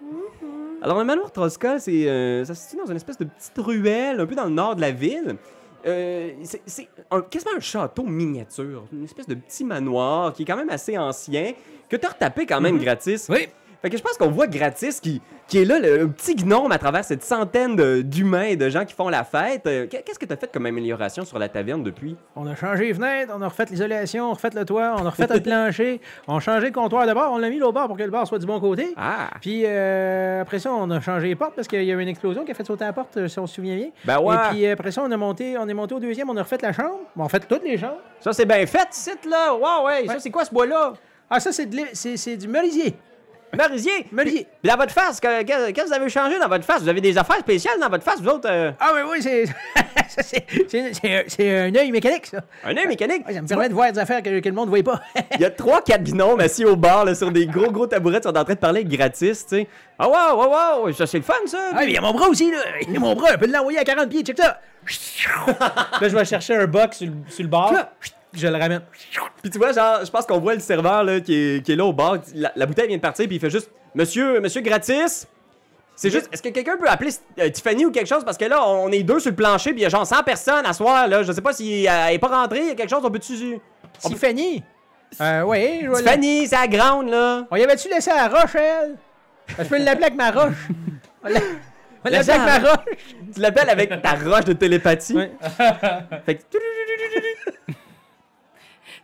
Alors, 0.81 0.99
le 0.99 1.05
manoir 1.05 1.31
Trollskull, 1.31 1.79
c'est, 1.79 2.09
euh, 2.09 2.45
ça 2.45 2.55
se 2.55 2.63
situe 2.63 2.77
dans 2.83 2.91
une 2.91 2.97
espèce 2.97 3.19
de 3.19 3.25
petite 3.25 3.59
ruelle, 3.59 4.21
un 4.21 4.27
peu 4.27 4.35
dans 4.35 4.45
le 4.45 4.51
nord 4.51 4.75
de 4.75 4.81
la 4.81 4.91
ville. 4.91 5.37
Euh, 5.85 6.31
c'est, 6.67 6.89
quasiment 7.31 7.53
un 7.57 7.61
château 7.61 8.05
miniature, 8.05 8.85
une 8.93 9.05
espèce 9.05 9.27
de 9.27 9.35
petit 9.35 9.65
manoir 9.65 10.33
qui 10.33 10.43
est 10.43 10.47
quand 10.47 10.57
même 10.57 10.71
assez 10.71 10.97
ancien, 10.97 11.53
que 11.89 11.97
tu 11.97 12.07
as 12.07 12.11
retapé 12.11 12.47
quand 12.47 12.61
même 12.61 12.79
gratis. 12.79 13.29
Oui. 13.29 13.49
Fait 13.83 13.91
que 13.91 13.97
je 13.97 14.03
pense 14.03 14.17
qu'on 14.17 14.31
voit 14.31 14.47
Gratis 14.47 15.01
qui, 15.01 15.21
qui 15.49 15.59
est 15.59 15.65
là, 15.65 15.81
le, 15.81 15.97
le 15.99 16.09
petit 16.09 16.37
gnome 16.37 16.71
à 16.71 16.79
travers 16.79 17.05
cette 17.05 17.25
centaine 17.25 17.75
d'humains 18.03 18.43
et 18.45 18.57
de 18.57 18.69
gens 18.69 18.85
qui 18.85 18.95
font 18.95 19.09
la 19.09 19.25
fête. 19.25 19.67
Euh, 19.67 19.89
Qu'est-ce 19.91 20.21
que 20.21 20.25
tu 20.25 20.33
as 20.33 20.37
fait 20.37 20.51
comme 20.53 20.67
amélioration 20.67 21.25
sur 21.25 21.37
la 21.41 21.49
taverne 21.49 21.83
depuis? 21.83 22.17
On 22.37 22.47
a 22.47 22.55
changé 22.55 22.87
les 22.87 22.95
fenêtres, 22.95 23.33
on 23.37 23.43
a 23.43 23.49
refait 23.49 23.65
l'isolation, 23.69 24.27
on 24.29 24.31
a 24.31 24.35
refait 24.35 24.51
le 24.55 24.65
toit, 24.65 24.95
on 24.99 25.05
a 25.05 25.11
refait 25.11 25.27
le 25.27 25.41
plancher, 25.43 26.01
on 26.29 26.37
a 26.37 26.41
changé 26.41 26.67
le 26.67 26.73
comptoir 26.73 27.09
de 27.09 27.13
bar, 27.13 27.33
on 27.33 27.39
l'a 27.39 27.51
mis 27.51 27.61
au 27.61 27.73
bar 27.73 27.89
pour 27.89 27.97
que 27.97 28.05
le 28.05 28.11
bar 28.11 28.25
soit 28.25 28.39
du 28.39 28.47
bon 28.47 28.61
côté. 28.61 28.95
Ah! 28.97 29.31
Puis 29.41 29.63
euh, 29.67 30.43
après 30.43 30.61
ça, 30.61 30.73
on 30.73 30.89
a 30.93 31.01
changé 31.01 31.27
les 31.27 31.35
portes 31.35 31.57
parce 31.57 31.67
qu'il 31.67 31.83
y 31.83 31.91
a 31.91 31.95
eu 31.95 32.01
une 32.01 32.09
explosion 32.09 32.45
qui 32.45 32.53
a 32.53 32.55
fait 32.55 32.65
sauter 32.65 32.85
la 32.85 32.93
porte, 32.93 33.17
euh, 33.17 33.27
si 33.27 33.39
on 33.41 33.49
se 33.49 33.57
souvient 33.57 33.75
bien. 33.75 33.89
Ben 34.05 34.21
ouais! 34.21 34.37
Et 34.37 34.51
puis 34.51 34.67
après 34.69 34.93
ça, 34.93 35.03
on 35.05 35.11
a 35.11 35.17
monté, 35.17 35.59
on 35.59 35.67
est 35.69 35.75
monté 35.75 35.95
au 35.97 36.01
deuxième, 36.01 36.31
on 36.31 36.37
a 36.37 36.43
refait 36.45 36.59
la 36.63 36.73
chambre. 36.73 37.01
Bon, 37.17 37.25
on 37.25 37.27
a 37.27 37.29
fait 37.29 37.41
toutes 37.41 37.65
les 37.65 37.77
chambres. 37.77 37.99
Ça, 38.21 38.33
c'est 38.33 38.47
bien 38.47 38.65
fait, 38.65 38.87
site 38.93 39.27
là! 39.29 39.53
Wow, 39.55 39.87
ouais! 39.89 40.07
Ça, 40.07 40.21
c'est 40.21 40.31
quoi 40.31 40.45
ce 40.45 40.55
bois-là? 40.55 40.93
Ah, 41.29 41.41
ça, 41.41 41.51
c'est 41.51 41.67
du 42.37 42.47
merisier. 42.49 42.95
Merisier! 43.57 44.07
Merisier. 44.13 44.47
Puis 44.63 44.71
dans 44.71 44.79
votre 44.79 44.93
face, 44.93 45.21
que- 45.21 45.43
que- 45.43 45.71
qu'est-ce 45.73 45.83
que 45.83 45.87
vous 45.89 45.93
avez 45.93 46.09
changé 46.09 46.39
dans 46.39 46.49
votre 46.49 46.65
face? 46.65 46.81
Vous 46.83 46.89
avez 46.89 47.03
des 47.03 47.19
affaires 47.19 47.39
spéciales 47.41 47.79
dans 47.79 47.91
votre 47.91 48.03
face, 48.03 48.21
vous 48.21 48.29
autres? 48.31 48.49
euh? 48.51 48.73
Ah, 48.81 48.93
oui, 48.95 49.01
oui, 49.11 49.19
c'est. 49.23 49.45
ça, 50.09 50.23
c'est- 50.23 50.47
c'est 50.69 50.95
c'est 50.95 51.15
un- 51.15 51.23
c'est 51.27 51.59
un 51.59 51.75
œil 51.75 51.91
mécanique, 51.93 52.27
ça. 52.27 52.39
Un 52.65 52.75
œil 52.77 52.87
mécanique? 52.87 53.27
Ouais, 53.27 53.35
ça 53.35 53.43
me 53.43 53.47
permet 53.47 53.69
de 53.69 53.75
voir 53.75 53.93
des 53.93 53.99
affaires 53.99 54.23
que, 54.23 54.41
que 54.41 54.49
le 54.49 54.55
monde 54.55 54.71
ne 54.71 54.75
voit 54.81 54.83
pas. 54.83 55.03
Il 55.35 55.41
y 55.43 55.45
a 55.45 55.51
trois, 55.51 55.83
quatre 55.83 56.03
gnomes 56.05 56.41
assis 56.41 56.65
au 56.65 56.77
bar, 56.77 57.05
là, 57.05 57.15
sur 57.15 57.31
des 57.31 57.47
gros, 57.47 57.71
gros 57.71 57.87
tabourets, 57.87 58.19
ils 58.19 58.23
sont 58.23 58.37
en 58.37 58.45
train 58.45 58.55
de 58.55 58.59
parler 58.59 58.85
gratis, 58.85 59.45
tu 59.47 59.57
sais. 59.57 59.69
Ah, 59.99 60.09
wow, 60.09 60.37
wow, 60.43 60.85
wow! 60.87 60.93
Ça, 60.93 61.07
c'est 61.07 61.19
le 61.19 61.25
fun, 61.25 61.35
ça! 61.47 61.59
Ah, 61.73 61.77
mais 61.81 61.89
il 61.89 61.93
y 61.93 61.99
a 61.99 62.01
mon 62.01 62.13
bras 62.15 62.29
aussi, 62.29 62.51
là. 62.51 62.57
Il 62.81 62.93
y 62.93 62.97
a 62.97 63.01
mon 63.01 63.15
bras, 63.15 63.31
on 63.35 63.39
peut 63.39 63.47
l'envoyer 63.53 63.79
à 63.79 63.85
40 63.85 64.09
pieds, 64.09 64.23
check 64.23 64.39
ça. 64.39 64.61
là, 66.01 66.09
je 66.09 66.17
vais 66.17 66.25
chercher 66.25 66.57
un 66.57 66.67
box 66.67 66.97
sur 66.99 67.07
le, 67.07 67.13
sur 67.29 67.43
le 67.43 67.49
bar. 67.51 67.73
Je 68.35 68.47
le 68.47 68.57
ramène. 68.57 68.83
Puis 69.43 69.51
tu 69.51 69.59
vois, 69.59 69.73
genre, 69.73 70.05
je 70.05 70.11
pense 70.11 70.27
qu'on 70.27 70.39
voit 70.41 70.55
le 70.55 70.61
serveur 70.61 71.05
là, 71.05 71.21
qui, 71.21 71.35
est, 71.35 71.65
qui 71.65 71.73
est 71.73 71.77
là 71.77 71.85
au 71.85 71.93
bar. 71.93 72.19
La, 72.35 72.53
la 72.57 72.67
bouteille 72.67 72.89
vient 72.89 72.97
de 72.97 73.03
partir, 73.03 73.27
puis 73.27 73.37
il 73.37 73.41
fait 73.41 73.51
juste 73.51 73.71
Monsieur, 73.95 74.41
monsieur 74.41 74.63
gratis. 74.63 75.27
C'est 75.95 76.09
juste, 76.11 76.29
est-ce 76.33 76.43
que 76.43 76.49
quelqu'un 76.49 76.79
peut 76.79 76.89
appeler 76.89 77.11
euh, 77.39 77.51
Tiffany 77.51 77.85
ou 77.85 77.91
quelque 77.91 78.09
chose? 78.09 78.25
Parce 78.25 78.39
que 78.39 78.47
là, 78.47 78.67
on 78.67 78.89
est 78.91 79.03
deux 79.03 79.21
sur 79.21 79.31
le 79.31 79.37
plancher, 79.37 79.71
puis 79.73 79.81
il 79.81 79.83
y 79.83 79.87
a 79.87 79.91
genre 79.91 80.07
100 80.07 80.23
personnes 80.23 80.65
à 80.65 80.73
soir, 80.73 81.07
là. 81.07 81.23
Je 81.23 81.31
sais 81.33 81.43
pas 81.43 81.53
si 81.53 81.87
euh, 81.87 81.93
elle 82.09 82.15
est 82.15 82.19
pas 82.19 82.29
rentrée, 82.29 82.61
il 82.61 82.67
y 82.69 82.71
a 82.71 82.75
quelque 82.75 82.89
chose, 82.89 83.03
on 83.05 83.11
peut-tu. 83.11 83.59
On 84.03 84.09
Tiffany? 84.09 84.63
Euh, 85.21 85.43
oui, 85.43 85.81
je 85.83 85.89
vais 85.89 85.93
la- 86.03 86.13
Tiffany, 86.13 86.47
c'est 86.49 86.57
la 86.57 86.67
grande, 86.69 87.11
là. 87.11 87.47
On 87.51 87.57
y 87.57 87.63
avait-tu 87.63 87.89
laissé 87.91 88.11
la 88.11 88.29
roche, 88.29 88.55
elle? 88.55 88.97
Je 89.59 89.65
peux 89.65 89.77
l'appeler 89.77 90.07
avec 90.07 90.17
ma 90.17 90.31
roche. 90.31 90.55
On 91.23 91.29
l'a- 91.29 91.41
on 92.05 92.09
Laisse 92.09 92.27
l'appeler 92.27 92.51
avec 92.51 92.63
ma 92.63 92.71
roche. 92.71 92.85
Tu 93.35 93.41
l'appelles 93.41 93.71
avec 93.71 94.03
ta 94.03 94.13
roche 94.15 94.45
de 94.47 94.53
télépathie. 94.55 95.15
Ouais. 95.15 95.31
Fait 96.25 96.37
que. 96.37 96.43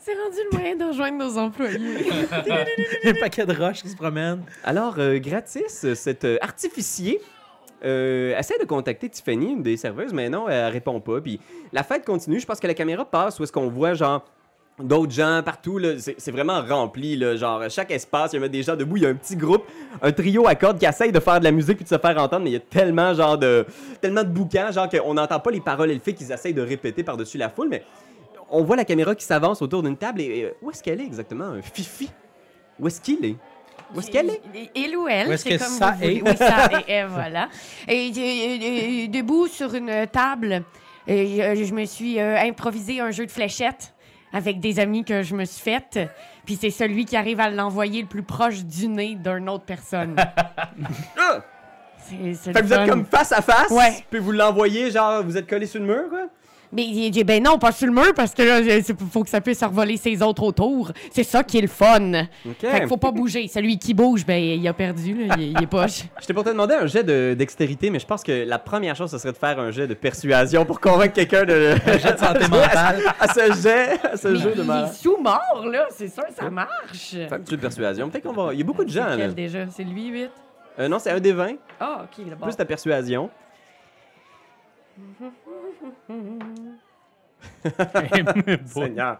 C'est 0.08 0.14
rendu 0.14 0.38
le 0.50 0.58
moyen 0.58 0.74
de 0.74 0.84
rejoindre 0.84 1.18
nos 1.18 1.36
employés. 1.36 1.76
un 3.04 3.14
paquet 3.20 3.44
de 3.44 3.52
roches 3.52 3.82
qui 3.82 3.90
se 3.90 3.96
promènent. 3.96 4.42
Alors, 4.64 4.94
euh, 4.96 5.18
gratis, 5.18 5.84
euh, 5.84 5.94
cet 5.94 6.24
euh, 6.24 6.38
artificier 6.40 7.20
euh, 7.84 8.34
essaie 8.38 8.58
de 8.58 8.64
contacter 8.64 9.10
Tiffany, 9.10 9.52
une 9.52 9.62
des 9.62 9.76
serveuses, 9.76 10.14
mais 10.14 10.30
non, 10.30 10.48
elle 10.48 10.72
répond 10.72 10.98
pas. 10.98 11.20
Puis 11.20 11.38
la 11.74 11.82
fête 11.82 12.06
continue. 12.06 12.40
Je 12.40 12.46
pense 12.46 12.58
que 12.58 12.66
la 12.66 12.72
caméra 12.72 13.04
passe 13.04 13.38
où 13.38 13.42
est-ce 13.42 13.52
qu'on 13.52 13.68
voit, 13.68 13.92
genre, 13.92 14.24
d'autres 14.82 15.12
gens 15.12 15.42
partout. 15.44 15.76
là. 15.76 15.98
C'est 15.98 16.14
c'est 16.16 16.30
vraiment 16.30 16.62
rempli. 16.62 17.14
Là. 17.14 17.36
Genre, 17.36 17.68
chaque 17.68 17.90
espace, 17.90 18.32
il 18.32 18.40
y 18.40 18.44
a 18.44 18.48
des 18.48 18.62
gens 18.62 18.76
debout. 18.76 18.96
Il 18.96 19.02
y 19.02 19.06
a 19.06 19.10
un 19.10 19.14
petit 19.14 19.36
groupe, 19.36 19.64
un 20.00 20.12
trio 20.12 20.46
à 20.46 20.54
cordes 20.54 20.78
qui 20.78 20.86
essaye 20.86 21.12
de 21.12 21.20
faire 21.20 21.38
de 21.38 21.44
la 21.44 21.52
musique 21.52 21.76
puis 21.76 21.84
de 21.84 21.88
se 21.90 21.98
faire 21.98 22.16
entendre, 22.16 22.44
mais 22.44 22.50
il 22.50 22.54
y 22.54 22.56
a 22.56 22.60
tellement, 22.60 23.12
genre, 23.12 23.36
de, 23.36 23.66
tellement 24.00 24.22
de 24.22 24.30
boucans, 24.30 24.72
genre, 24.72 24.88
qu'on 24.88 25.12
n'entend 25.12 25.38
pas 25.38 25.50
les 25.50 25.60
paroles 25.60 25.90
elfiques 25.90 26.16
qu'ils 26.16 26.32
essayent 26.32 26.54
de 26.54 26.62
répéter 26.62 27.02
par-dessus 27.02 27.36
la 27.36 27.50
foule. 27.50 27.68
Mais 27.68 27.84
on 28.50 28.64
voit 28.64 28.76
la 28.76 28.84
caméra 28.84 29.14
qui 29.14 29.24
s'avance 29.24 29.62
autour 29.62 29.82
d'une 29.82 29.96
table. 29.96 30.20
Et, 30.20 30.24
et 30.40 30.52
où 30.62 30.70
est-ce 30.70 30.82
qu'elle 30.82 31.00
est 31.00 31.04
exactement? 31.04 31.44
Un 31.46 31.62
Fifi? 31.62 32.10
Où 32.78 32.86
est-ce 32.86 33.00
qu'il 33.00 33.24
est? 33.24 33.36
Où 33.94 34.00
est-ce 34.00 34.10
qu'elle 34.10 34.30
est? 34.30 34.40
Il 34.74 34.96
ou 34.96 35.08
elle, 35.08 35.28
Où 35.28 35.32
est-ce 35.32 35.44
c'est 35.44 35.56
que 35.56 35.64
comme 35.64 35.72
ça 35.72 35.90
vous 35.92 35.98
voulez. 35.98 36.16
est? 36.16 36.22
Oui, 36.22 36.36
ça 36.36 36.68
et 36.88 36.92
elle, 36.92 37.06
voilà. 37.08 37.48
Et 37.88 38.10
euh, 38.16 39.04
euh, 39.04 39.08
debout 39.08 39.46
sur 39.46 39.74
une 39.74 40.06
table, 40.06 40.62
et, 41.06 41.42
euh, 41.42 41.54
je 41.64 41.72
me 41.72 41.84
suis 41.86 42.20
euh, 42.20 42.36
improvisé 42.38 43.00
un 43.00 43.10
jeu 43.10 43.24
de 43.24 43.30
fléchettes 43.30 43.94
avec 44.32 44.60
des 44.60 44.78
amis 44.78 45.04
que 45.04 45.22
je 45.22 45.34
me 45.34 45.44
suis 45.46 45.62
fait. 45.62 46.06
Puis 46.44 46.58
c'est 46.60 46.70
celui 46.70 47.06
qui 47.06 47.16
arrive 47.16 47.40
à 47.40 47.48
l'envoyer 47.48 48.02
le 48.02 48.08
plus 48.08 48.22
proche 48.22 48.62
du 48.64 48.88
nez 48.88 49.14
d'une 49.14 49.48
autre 49.48 49.64
personne. 49.64 50.16
Ah! 51.18 51.40
C'est 51.98 52.34
c'est 52.34 52.52
Fait 52.52 52.60
le 52.60 52.60
que 52.62 52.66
vous 52.66 52.72
êtes 52.74 52.88
comme 52.88 53.04
face 53.04 53.32
à 53.32 53.42
face, 53.42 53.70
Ouais. 53.70 53.92
puis 54.10 54.18
vous 54.20 54.32
l'envoyez, 54.32 54.90
genre, 54.90 55.22
vous 55.24 55.36
êtes 55.36 55.48
collé 55.48 55.66
sur 55.66 55.80
le 55.80 55.86
mur, 55.86 56.08
quoi? 56.08 56.26
Mais 56.70 56.82
il 56.84 57.10
dit, 57.10 57.24
ben 57.24 57.42
non, 57.42 57.58
pas 57.58 57.72
sur 57.72 57.86
le 57.86 57.92
mur, 57.94 58.12
parce 58.14 58.34
que 58.34 58.42
là, 58.42 58.60
il 58.60 58.84
faut 59.10 59.24
que 59.24 59.30
ça 59.30 59.40
puisse 59.40 59.62
revoler 59.62 59.96
ses 59.96 60.22
autres 60.22 60.42
autour. 60.42 60.92
C'est 61.10 61.22
ça 61.24 61.42
qui 61.42 61.58
est 61.58 61.62
le 61.62 61.66
fun. 61.68 62.24
OK. 62.46 62.56
Fait 62.60 62.80
qu'il 62.80 62.88
faut 62.88 62.96
pas 62.98 63.10
bouger. 63.10 63.48
Celui 63.48 63.78
qui 63.78 63.94
bouge, 63.94 64.26
ben 64.26 64.36
il 64.42 64.66
a 64.68 64.74
perdu, 64.74 65.26
là. 65.26 65.34
Il, 65.38 65.52
il 65.52 65.62
est 65.62 65.66
poche. 65.66 66.02
J'étais 66.20 66.34
pour 66.34 66.44
te 66.44 66.50
demander 66.50 66.74
un 66.74 66.86
jet 66.86 67.02
de 67.04 67.34
dextérité, 67.38 67.88
mais 67.90 67.98
je 67.98 68.06
pense 68.06 68.22
que 68.22 68.44
la 68.46 68.58
première 68.58 68.94
chose, 68.96 69.10
ce 69.10 69.16
serait 69.18 69.32
de 69.32 69.38
faire 69.38 69.58
un 69.58 69.70
jet 69.70 69.86
de 69.86 69.94
persuasion 69.94 70.64
pour 70.66 70.78
convaincre 70.80 71.14
quelqu'un 71.14 71.44
de... 71.44 71.74
Un 71.86 71.98
jet 71.98 72.12
de 72.12 72.18
santé 72.18 72.40
mentale. 72.50 73.00
à 73.18 73.28
ce 73.32 73.62
jet, 73.62 74.04
à 74.12 74.16
ce 74.16 74.28
Mais 74.28 74.38
jeu 74.38 74.50
de 74.54 74.60
il 74.60 74.66
mal. 74.66 74.84
est 74.84 74.92
sous-mort, 74.94 75.66
là. 75.70 75.86
C'est 75.90 76.08
sûr, 76.12 76.24
ça 76.38 76.50
marche. 76.50 77.10
Fais 77.12 77.32
un 77.32 77.38
petit 77.40 77.52
jeu 77.52 77.56
de 77.56 77.62
persuasion. 77.62 78.10
Peut-être 78.10 78.24
qu'on 78.24 78.32
va... 78.32 78.52
Il 78.52 78.58
y 78.58 78.62
a 78.62 78.64
beaucoup 78.66 78.84
de 78.84 78.90
gens, 78.90 79.06
là. 79.16 79.28
déjà? 79.28 79.60
C'est 79.70 79.84
lui, 79.84 80.08
8? 80.08 80.30
Euh, 80.80 80.88
non, 80.88 80.98
c'est 80.98 81.10
un 81.10 81.18
des 81.20 81.32
20, 81.32 81.52
Ah, 81.80 82.04
OK, 82.04 82.26
là 82.28 82.36
plus 82.40 82.54
ta 82.56 82.64
persuasion. 82.64 83.30
Seigneur, 88.66 89.18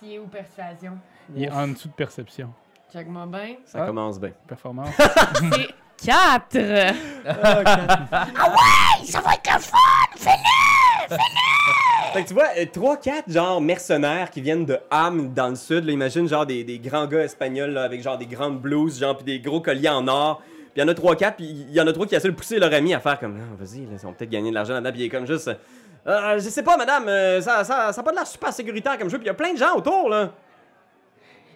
Pied 0.00 0.18
ou 0.18 0.26
persuasion? 0.26 0.98
Il 1.34 1.44
est 1.44 1.50
en 1.50 1.68
dessous 1.68 1.88
de 1.88 1.94
perception. 1.94 2.52
Check-moi 2.92 3.26
bien. 3.26 3.56
ça 3.64 3.82
Ah. 3.82 3.86
commence 3.86 4.20
bien. 4.20 4.32
Performance. 4.46 4.94
C'est 4.96 6.06
4! 6.06 6.94
Fait 12.12 12.22
que 12.22 12.28
tu 12.28 12.34
vois, 12.34 12.54
3-4 12.96 13.32
genre 13.32 13.60
mercenaires 13.60 14.30
qui 14.30 14.40
viennent 14.40 14.64
de 14.66 14.78
Ham 14.90 15.32
dans 15.32 15.48
le 15.48 15.56
sud. 15.56 15.84
Là, 15.84 15.92
imagine 15.92 16.28
genre 16.28 16.46
des, 16.46 16.62
des 16.62 16.78
grands 16.78 17.06
gars 17.06 17.22
espagnols 17.24 17.70
là, 17.70 17.82
avec 17.84 18.02
genre 18.02 18.18
des 18.18 18.26
grandes 18.26 18.60
blouses, 18.60 19.00
genre 19.00 19.16
puis 19.16 19.24
des 19.24 19.40
gros 19.40 19.60
colliers 19.60 19.88
en 19.88 20.06
or. 20.06 20.42
Puis 20.74 20.82
il 20.82 20.82
y 20.82 20.84
en 20.84 20.88
a 20.88 20.92
3-4, 20.94 21.34
puis 21.36 21.44
il 21.46 21.72
y 21.72 21.80
en 21.80 21.86
a 21.86 21.92
trois 21.92 22.04
qui 22.06 22.14
essaient 22.16 22.28
de 22.28 22.34
pousser 22.34 22.58
leur 22.58 22.72
ami 22.74 22.92
à 22.94 23.00
faire 23.00 23.18
comme 23.20 23.38
Ah, 23.40 23.54
vas-y, 23.58 23.82
là, 23.86 23.92
ils 23.92 23.98
vont 23.98 24.12
peut-être 24.12 24.30
gagner 24.30 24.50
de 24.50 24.54
l'argent 24.54 24.74
là-dedans. 24.74 24.90
Puis 24.90 25.00
il 25.02 25.04
est 25.04 25.08
comme 25.08 25.26
juste 25.26 25.48
Euh, 26.06 26.34
Je 26.34 26.48
sais 26.48 26.62
pas, 26.64 26.76
madame, 26.76 27.08
euh, 27.08 27.40
ça, 27.40 27.62
ça, 27.64 27.92
ça 27.92 28.00
a 28.00 28.04
pas 28.04 28.10
de 28.10 28.16
l'air 28.16 28.26
super 28.26 28.52
sécuritaire 28.52 28.98
comme 28.98 29.08
jeu. 29.08 29.18
Puis 29.18 29.24
il 29.24 29.28
y 29.28 29.30
a 29.30 29.34
plein 29.34 29.52
de 29.52 29.58
gens 29.58 29.74
autour 29.76 30.08
là. 30.08 30.32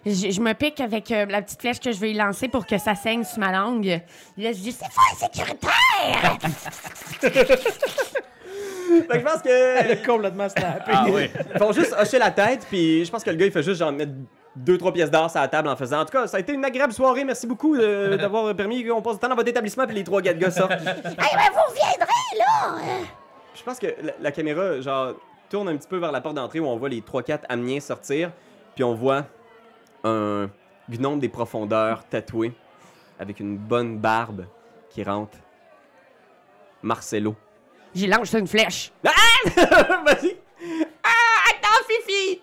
Je, 0.05 0.31
je 0.31 0.39
me 0.39 0.53
pique 0.53 0.79
avec 0.79 1.11
euh, 1.11 1.25
la 1.25 1.41
petite 1.41 1.59
flèche 1.59 1.79
que 1.81 1.91
je 1.91 1.99
vais 1.99 2.11
y 2.11 2.13
lancer 2.13 2.47
pour 2.47 2.65
que 2.65 2.77
ça 2.77 2.95
saigne 2.95 3.25
sur 3.25 3.39
ma 3.39 3.51
langue. 3.51 4.01
Là, 4.37 4.53
je 4.53 4.57
dis, 4.57 4.71
c'est 4.71 4.89
fort 4.89 5.17
sécuritaire! 5.19 6.37
Fait 7.19 7.29
que 9.07 9.19
je 9.19 9.23
pense 9.23 9.41
Elle 9.45 9.91
a 9.91 9.95
que. 9.97 10.05
complètement 10.05 10.49
snappé. 10.49 10.91
Ah 10.93 11.05
oui. 11.09 11.29
Ils 11.53 11.59
font 11.59 11.71
juste 11.71 11.93
hocher 11.99 12.17
la 12.17 12.31
tête, 12.31 12.65
puis 12.69 13.05
je 13.05 13.11
pense 13.11 13.23
que 13.23 13.29
le 13.29 13.35
gars 13.35 13.45
il 13.45 13.51
fait 13.51 13.61
juste 13.63 13.79
genre 13.79 13.91
mettre 13.91 14.13
2-3 14.57 14.93
pièces 14.93 15.11
d'or 15.11 15.29
sur 15.29 15.39
la 15.39 15.47
table 15.47 15.67
en 15.67 15.75
faisant. 15.75 16.01
En 16.01 16.05
tout 16.05 16.11
cas, 16.11 16.27
ça 16.27 16.37
a 16.37 16.39
été 16.39 16.53
une 16.53 16.65
agréable 16.65 16.93
soirée. 16.93 17.23
Merci 17.23 17.47
beaucoup 17.47 17.75
euh, 17.75 18.17
d'avoir 18.17 18.55
permis 18.55 18.85
qu'on 18.85 19.01
passe 19.01 19.13
du 19.15 19.19
temps 19.19 19.29
dans 19.29 19.35
votre 19.35 19.49
établissement, 19.49 19.85
puis 19.85 19.95
les 19.95 20.03
trois 20.03 20.21
gars 20.21 20.33
de 20.33 20.39
gars 20.39 20.51
sortent. 20.51 20.71
Eh 20.81 20.81
ben, 20.81 21.49
vous 21.53 21.69
reviendrez, 21.69 22.37
là! 22.37 23.05
Je 23.55 23.63
pense 23.63 23.79
que 23.79 23.87
la, 24.01 24.13
la 24.19 24.31
caméra, 24.31 24.79
genre, 24.81 25.13
tourne 25.49 25.69
un 25.69 25.75
petit 25.75 25.87
peu 25.87 25.97
vers 25.97 26.11
la 26.11 26.21
porte 26.21 26.35
d'entrée 26.35 26.59
où 26.59 26.67
on 26.67 26.77
voit 26.77 26.89
les 26.89 27.01
3-4 27.01 27.41
Amiens 27.49 27.79
sortir. 27.79 28.31
Puis 28.75 28.83
on 28.83 28.93
voit 28.93 29.25
un 30.03 30.49
gnome 30.89 31.19
des 31.19 31.29
profondeurs 31.29 32.05
tatoué 32.07 32.53
avec 33.19 33.39
une 33.39 33.57
bonne 33.57 33.97
barbe 33.97 34.45
qui 34.89 35.03
rentre. 35.03 35.37
Marcelo. 36.81 37.35
J'y 37.93 38.07
lance 38.07 38.33
une 38.33 38.47
flèche. 38.47 38.91
Vas-y. 39.03 40.37
Ah, 41.03 41.49
attends, 41.49 41.85
Fifi! 41.87 42.41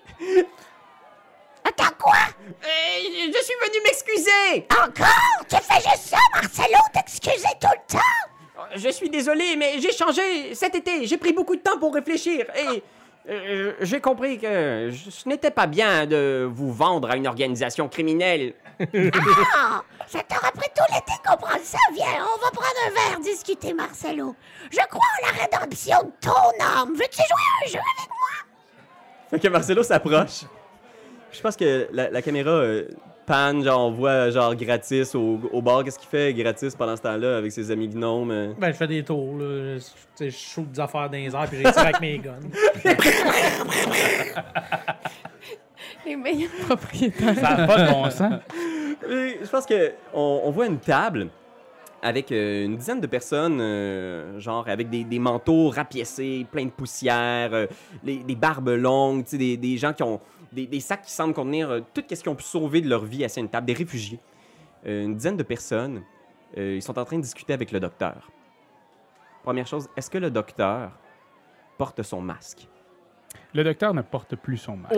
Attends, 1.67 1.95
quoi? 1.99 2.13
Euh, 2.49 3.29
je 3.35 3.43
suis 3.45 3.55
venu 3.63 3.81
m'excuser! 3.85 4.67
Encore? 4.71 5.47
Tu 5.49 5.57
fais 5.57 5.81
juste 5.91 6.09
ça, 6.11 6.17
Marcelo, 6.35 6.79
t'excuser 6.93 7.49
tout 7.61 7.69
le 7.73 7.93
temps? 7.97 8.73
Je 8.77 8.89
suis 8.91 9.09
désolé, 9.11 9.57
mais 9.57 9.81
j'ai 9.81 9.93
changé 9.93 10.55
cet 10.55 10.75
été. 10.75 11.07
J'ai 11.07 11.17
pris 11.17 11.33
beaucoup 11.33 11.57
de 11.57 11.61
temps 11.61 11.79
pour 11.79 11.95
réfléchir. 11.95 12.47
Et 12.57 12.83
Euh, 13.29 13.73
J'ai 13.81 14.01
compris 14.01 14.39
que 14.39 14.93
ce 15.11 15.29
n'était 15.29 15.51
pas 15.51 15.67
bien 15.67 16.07
de 16.07 16.49
vous 16.49 16.73
vendre 16.73 17.11
à 17.11 17.17
une 17.17 17.27
organisation 17.27 17.89
criminelle. 17.89 18.55
Ah, 19.53 19.83
ça 20.07 20.21
t'aurait 20.23 20.53
pris 20.53 20.69
tout 20.77 20.85
l'été 20.95 21.13
comprendre 21.29 21.65
ça? 21.65 21.79
Viens, 21.93 22.07
on 22.23 22.39
va 22.45 22.51
prendre 22.53 22.79
un 22.87 22.91
verre, 22.91 23.19
discuter, 23.21 23.73
Marcelo. 23.75 24.37
Je 24.71 24.79
crois 24.89 25.01
en 25.23 25.27
la 25.27 25.43
rédemption 25.43 25.97
de 26.05 26.13
ton 26.21 26.65
âme. 26.65 26.91
Veux-tu 26.95 27.17
jouer 27.17 27.47
à 27.51 27.65
un 27.65 27.69
jeu 27.69 27.79
avec 27.99 28.09
moi? 28.11 29.31
Fait 29.31 29.41
que 29.41 29.49
Marcelo 29.49 29.83
s'approche. 29.83 30.45
Je 31.33 31.41
pense 31.43 31.57
que 31.57 31.89
la, 31.93 32.11
la 32.11 32.23
caméra 32.23 32.51
euh, 32.51 32.85
panne, 33.27 33.63
genre 33.63 33.87
on 33.89 33.91
voit 33.91 34.31
genre 34.31 34.55
gratis 34.55 35.15
au, 35.15 35.39
au 35.53 35.61
bar. 35.61 35.85
Qu'est-ce 35.85 35.99
qu'il 35.99 36.09
fait 36.09 36.33
gratis 36.33 36.75
pendant 36.75 36.97
ce 36.97 37.03
temps-là 37.03 37.37
avec 37.39 37.53
ses 37.53 37.71
amis 37.71 37.89
gnomes? 37.89 38.31
euh? 38.31 38.53
Ben, 38.59 38.69
je 38.69 38.77
fais 38.77 38.87
des 38.87 39.03
tours, 39.05 39.37
là. 39.39 39.77
Je, 39.77 39.81
tu 39.81 39.85
sais, 40.15 40.31
je 40.31 40.37
shoot 40.37 40.71
des 40.71 40.81
affaires 40.81 41.11
dans 41.11 41.17
les 41.17 41.35
airs, 41.35 41.47
puis 41.49 41.59
je 41.59 41.65
les 41.65 41.73
tire 41.73 41.83
avec 41.83 42.01
mes 42.01 42.19
guns. 42.19 42.39
Les 46.07 46.17
meilleurs 46.17 46.51
propriétaires. 46.67 47.35
Ça 47.35 47.57
n'a 47.57 47.67
pas 47.67 47.85
de 47.87 47.91
bon 47.93 48.11
sens. 48.11 48.33
Je 49.03 49.49
pense 49.51 49.67
que 49.67 49.93
on, 50.15 50.43
on 50.45 50.51
voit 50.51 50.67
une 50.67 50.79
table 50.79 51.29
avec 52.03 52.31
euh, 52.31 52.65
une 52.67 52.77
dizaine 52.77 53.01
de 53.01 53.07
personnes, 53.09 53.59
euh, 53.61 54.39
genre 54.39 54.65
avec 54.69 54.89
des, 54.89 55.03
des 55.03 55.19
manteaux 55.19 55.71
rapiécés, 55.71 56.47
plein 56.53 56.67
de 56.67 56.71
poussière, 56.71 57.51
euh, 57.53 57.67
les- 58.05 58.19
des 58.19 58.37
barbes 58.37 58.69
longues, 58.69 59.25
tu 59.25 59.31
sais, 59.31 59.39
des, 59.39 59.57
des 59.57 59.77
gens 59.77 59.93
qui 59.93 60.05
ont 60.05 60.21
des, 60.57 60.67
des 60.67 60.81
sacs 60.81 61.03
qui 61.03 61.13
semblent 61.13 61.35
contenir 61.35 61.71
euh, 61.71 61.81
tout 61.95 62.03
ce 62.09 62.15
qu'ils 62.17 62.31
ont 62.31 62.35
pu 62.35 62.43
sauver 62.43 62.81
de 62.81 62.89
leur 62.89 63.05
vie 63.05 63.25
assis 63.25 63.39
à 63.39 63.43
une 63.43 63.49
table, 63.49 63.67
des 63.67 63.75
réfugiés. 63.75 64.19
Euh, 64.87 65.05
une 65.05 65.15
dizaine 65.15 65.37
de 65.37 65.43
personnes, 65.43 66.03
euh, 66.57 66.77
ils 66.77 66.83
sont 66.83 66.99
en 66.99 67.05
train 67.05 67.19
de 67.19 67.23
discuter 67.23 67.53
avec 67.53 67.71
le 67.71 67.79
docteur. 67.79 68.31
Première 69.43 69.67
chose, 69.67 69.89
est-ce 69.97 70.11
que 70.11 70.19
le 70.19 70.31
docteur 70.31 70.91
porte 71.79 72.03
son 72.03 72.21
masque? 72.21 72.67
Le 73.55 73.63
docteur 73.63 73.95
ne 73.95 74.03
porte 74.03 74.35
plus 74.35 74.57
son 74.57 74.77
masque. 74.77 74.97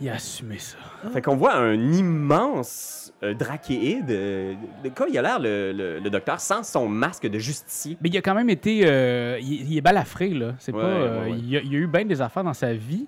Il 0.00 0.08
a 0.08 0.14
assumé 0.14 0.58
ça. 0.58 0.76
Fait 1.12 1.22
qu'on 1.22 1.36
voit 1.36 1.54
un 1.54 1.74
immense 1.74 3.12
euh, 3.22 3.32
drachéide. 3.34 4.10
euh, 4.10 4.54
de 4.82 4.88
quoi 4.88 5.06
il 5.08 5.16
a 5.16 5.22
l'air, 5.22 5.38
le, 5.38 5.72
le- 5.72 6.00
le 6.00 6.10
docteur, 6.10 6.40
sans 6.40 6.62
son 6.64 6.88
masque 6.88 7.26
de 7.28 7.38
justicier? 7.38 7.96
Mais 8.00 8.08
il 8.08 8.16
a 8.16 8.20
quand 8.22 8.34
même 8.34 8.50
été. 8.50 8.82
euh, 8.86 9.38
il, 9.40 9.70
il 9.70 9.78
est 9.78 9.80
balafré, 9.80 10.30
là. 10.30 10.54
C'est 10.58 10.72
Ouais, 10.74 10.80
pas. 10.80 10.86
euh, 10.86 11.24
ouais, 11.26 11.30
ouais. 11.32 11.38
Il, 11.38 11.56
a, 11.56 11.60
il 11.60 11.74
a 11.74 11.78
eu 11.78 11.86
bien 11.86 12.04
des 12.04 12.20
affaires 12.20 12.44
dans 12.44 12.54
sa 12.54 12.72
vie. 12.74 13.06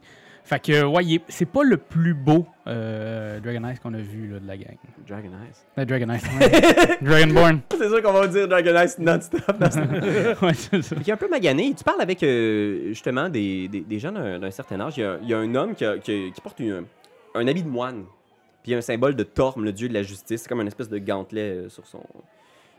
Fait 0.48 0.60
que, 0.60 0.84
ouais, 0.84 1.20
c'est 1.26 1.44
pas 1.44 1.64
le 1.64 1.76
plus 1.76 2.14
beau 2.14 2.46
euh, 2.68 3.40
Dragon 3.40 3.68
Ice 3.68 3.80
qu'on 3.80 3.92
a 3.94 3.98
vu 3.98 4.28
là, 4.28 4.38
de 4.38 4.46
la 4.46 4.56
gang. 4.56 4.76
Dragon 5.08 5.28
Eyes. 5.28 5.52
Euh, 5.76 5.84
Dragon 5.84 6.14
Ice, 6.14 6.22
ouais. 6.38 6.98
Dragonborn. 7.02 7.60
C'est 7.72 7.88
sûr 7.88 8.00
qu'on 8.00 8.12
va 8.12 8.28
dire 8.28 8.46
Dragon 8.46 8.76
Eyes 8.76 8.94
non-stop. 9.00 9.58
dans 9.58 9.70
ce- 9.72 10.44
ouais, 10.46 10.54
c'est 10.54 10.82
ça. 10.82 10.94
Qui 10.96 11.10
est 11.10 11.12
un 11.12 11.16
peu 11.16 11.28
magané. 11.28 11.74
Tu 11.76 11.82
parles 11.82 12.00
avec 12.00 12.22
euh, 12.22 12.88
justement 12.90 13.28
des, 13.28 13.66
des, 13.66 13.80
des 13.80 13.98
gens 13.98 14.12
d'un 14.12 14.38
d'un 14.38 14.50
certain 14.52 14.78
âge. 14.78 14.94
Il 14.98 15.00
y 15.00 15.04
a, 15.04 15.18
il 15.20 15.28
y 15.28 15.34
a 15.34 15.38
un 15.38 15.52
homme 15.56 15.74
qui, 15.74 15.84
a- 15.84 15.98
qui- 15.98 16.30
qui 16.32 16.40
porte 16.40 16.60
une- 16.60 16.84
un 17.34 17.48
habit 17.48 17.64
de 17.64 17.68
moine. 17.68 18.04
Puis 18.62 18.70
il 18.70 18.70
y 18.70 18.74
a 18.76 18.78
un 18.78 18.82
symbole 18.82 19.16
de 19.16 19.24
Torm, 19.24 19.64
le 19.64 19.72
dieu 19.72 19.88
de 19.88 19.94
la 19.94 20.04
justice. 20.04 20.42
C'est 20.42 20.48
comme 20.48 20.60
une 20.60 20.68
espèce 20.68 20.88
de 20.88 20.98
gantelet 20.98 21.40
euh, 21.64 21.68
sur 21.68 21.84
son. 21.88 21.98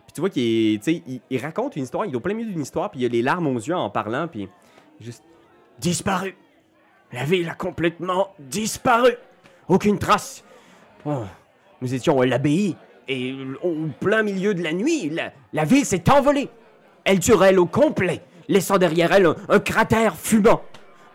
Puis 0.05 0.13
tu 0.13 0.21
vois 0.21 0.29
qu'il 0.29 0.41
est- 0.75 0.77
tu 0.81 0.93
sais, 0.93 1.03
il, 1.05 1.19
il 1.29 1.41
raconte 1.41 1.75
une 1.75 1.83
histoire. 1.83 2.05
Il 2.05 2.13
est 2.13 2.15
au 2.15 2.21
plein 2.21 2.33
milieu 2.33 2.49
d'une 2.49 2.61
histoire. 2.61 2.89
Puis 2.91 3.01
il 3.01 3.05
a 3.05 3.09
les 3.09 3.21
larmes 3.21 3.47
aux 3.47 3.55
yeux 3.59 3.75
en 3.75 3.89
parlant. 3.89 4.29
Puis 4.29 4.47
juste. 5.01 5.21
Disparu. 5.79 6.33
La 7.13 7.23
ville 7.23 7.49
a 7.49 7.55
complètement 7.55 8.33
disparu. 8.39 9.13
Aucune 9.67 9.97
trace. 9.97 10.43
Oh, 11.05 11.23
nous 11.81 11.93
étions 11.93 12.19
à 12.19 12.25
l'abbaye. 12.25 12.75
Et 13.07 13.33
au 13.63 13.87
plein 13.99 14.23
milieu 14.23 14.53
de 14.53 14.61
la 14.61 14.73
nuit, 14.73 15.09
la, 15.53 15.65
ville 15.65 15.85
s'est 15.85 16.09
envolée. 16.11 16.49
Elle 17.05 17.19
elle 17.41 17.59
au 17.59 17.65
complet, 17.65 18.21
laissant 18.49 18.77
derrière 18.77 19.13
elle 19.13 19.33
un, 19.47 19.59
cratère 19.59 20.17
fumant. 20.17 20.61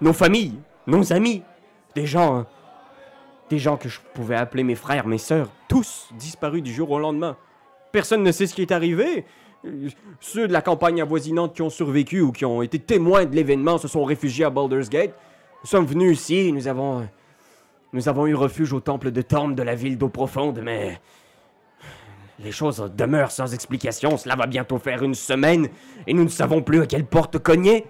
Nos 0.00 0.14
familles, 0.14 0.54
nos 0.86 1.12
amis, 1.12 1.42
des 1.94 2.06
gens. 2.06 2.36
hein, 2.36 2.46
des 3.52 3.58
gens 3.58 3.76
que 3.76 3.90
je 3.90 4.00
pouvais 4.14 4.36
appeler 4.36 4.64
mes 4.64 4.74
frères, 4.74 5.06
mes 5.06 5.18
sœurs, 5.18 5.50
tous 5.68 6.08
disparus 6.12 6.62
du 6.62 6.72
jour 6.72 6.90
au 6.90 6.98
lendemain. 6.98 7.36
Personne 7.92 8.22
ne 8.22 8.32
sait 8.32 8.46
ce 8.46 8.54
qui 8.54 8.62
est 8.62 8.72
arrivé. 8.72 9.26
Ceux 10.20 10.48
de 10.48 10.54
la 10.54 10.62
campagne 10.62 11.02
avoisinante 11.02 11.54
qui 11.54 11.60
ont 11.60 11.68
survécu 11.68 12.22
ou 12.22 12.32
qui 12.32 12.46
ont 12.46 12.62
été 12.62 12.78
témoins 12.78 13.26
de 13.26 13.36
l'événement 13.36 13.76
se 13.76 13.88
sont 13.88 14.04
réfugiés 14.04 14.46
à 14.46 14.50
Baldur's 14.50 14.88
Gate. 14.88 15.12
Nous 15.62 15.68
sommes 15.68 15.86
venus 15.86 16.20
ici, 16.20 16.52
nous 16.52 16.66
avons. 16.66 17.08
Nous 17.92 18.08
avons 18.08 18.26
eu 18.26 18.34
refuge 18.34 18.72
au 18.72 18.80
temple 18.80 19.10
de 19.10 19.22
Torm 19.22 19.54
de 19.54 19.62
la 19.62 19.74
ville 19.74 19.98
d'eau 19.98 20.08
profonde, 20.08 20.60
mais. 20.62 21.00
Les 22.38 22.50
choses 22.50 22.90
demeurent 22.96 23.30
sans 23.30 23.54
explication. 23.54 24.16
Cela 24.16 24.34
va 24.34 24.46
bientôt 24.46 24.78
faire 24.78 25.02
une 25.02 25.14
semaine 25.14 25.68
et 26.06 26.14
nous 26.14 26.24
ne 26.24 26.28
savons 26.28 26.62
plus 26.62 26.80
à 26.82 26.86
quelle 26.86 27.04
porte 27.04 27.38
cogner. 27.38 27.86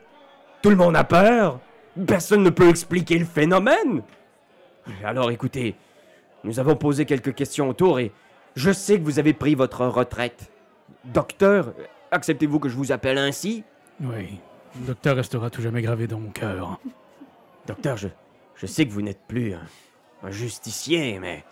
Tout 0.60 0.68
le 0.68 0.76
monde 0.76 0.96
a 0.96 1.04
peur. 1.04 1.60
Personne 2.06 2.42
ne 2.42 2.50
peut 2.50 2.68
expliquer 2.68 3.18
le 3.18 3.24
phénomène. 3.24 4.02
Alors 5.04 5.30
écoutez, 5.30 5.74
nous 6.44 6.58
avons 6.58 6.76
posé 6.76 7.06
quelques 7.06 7.34
questions 7.34 7.70
autour 7.70 7.98
et 7.98 8.12
je 8.54 8.72
sais 8.72 8.98
que 8.98 9.04
vous 9.04 9.18
avez 9.18 9.32
pris 9.32 9.54
votre 9.54 9.86
retraite. 9.86 10.50
Docteur, 11.04 11.72
acceptez-vous 12.10 12.58
que 12.58 12.68
je 12.68 12.76
vous 12.76 12.92
appelle 12.92 13.18
ainsi? 13.18 13.64
Oui. 14.00 14.38
Docteur 14.74 15.16
restera 15.16 15.48
tout 15.48 15.62
jamais 15.62 15.80
gravé 15.80 16.06
dans 16.06 16.18
mon 16.18 16.30
cœur. 16.30 16.78
Docteur, 17.66 17.96
je, 17.96 18.08
je 18.56 18.66
sais 18.66 18.86
que 18.86 18.92
vous 18.92 19.02
n'êtes 19.02 19.22
plus 19.26 19.54
un, 19.54 20.30
justicier, 20.30 21.18
mais 21.18 21.44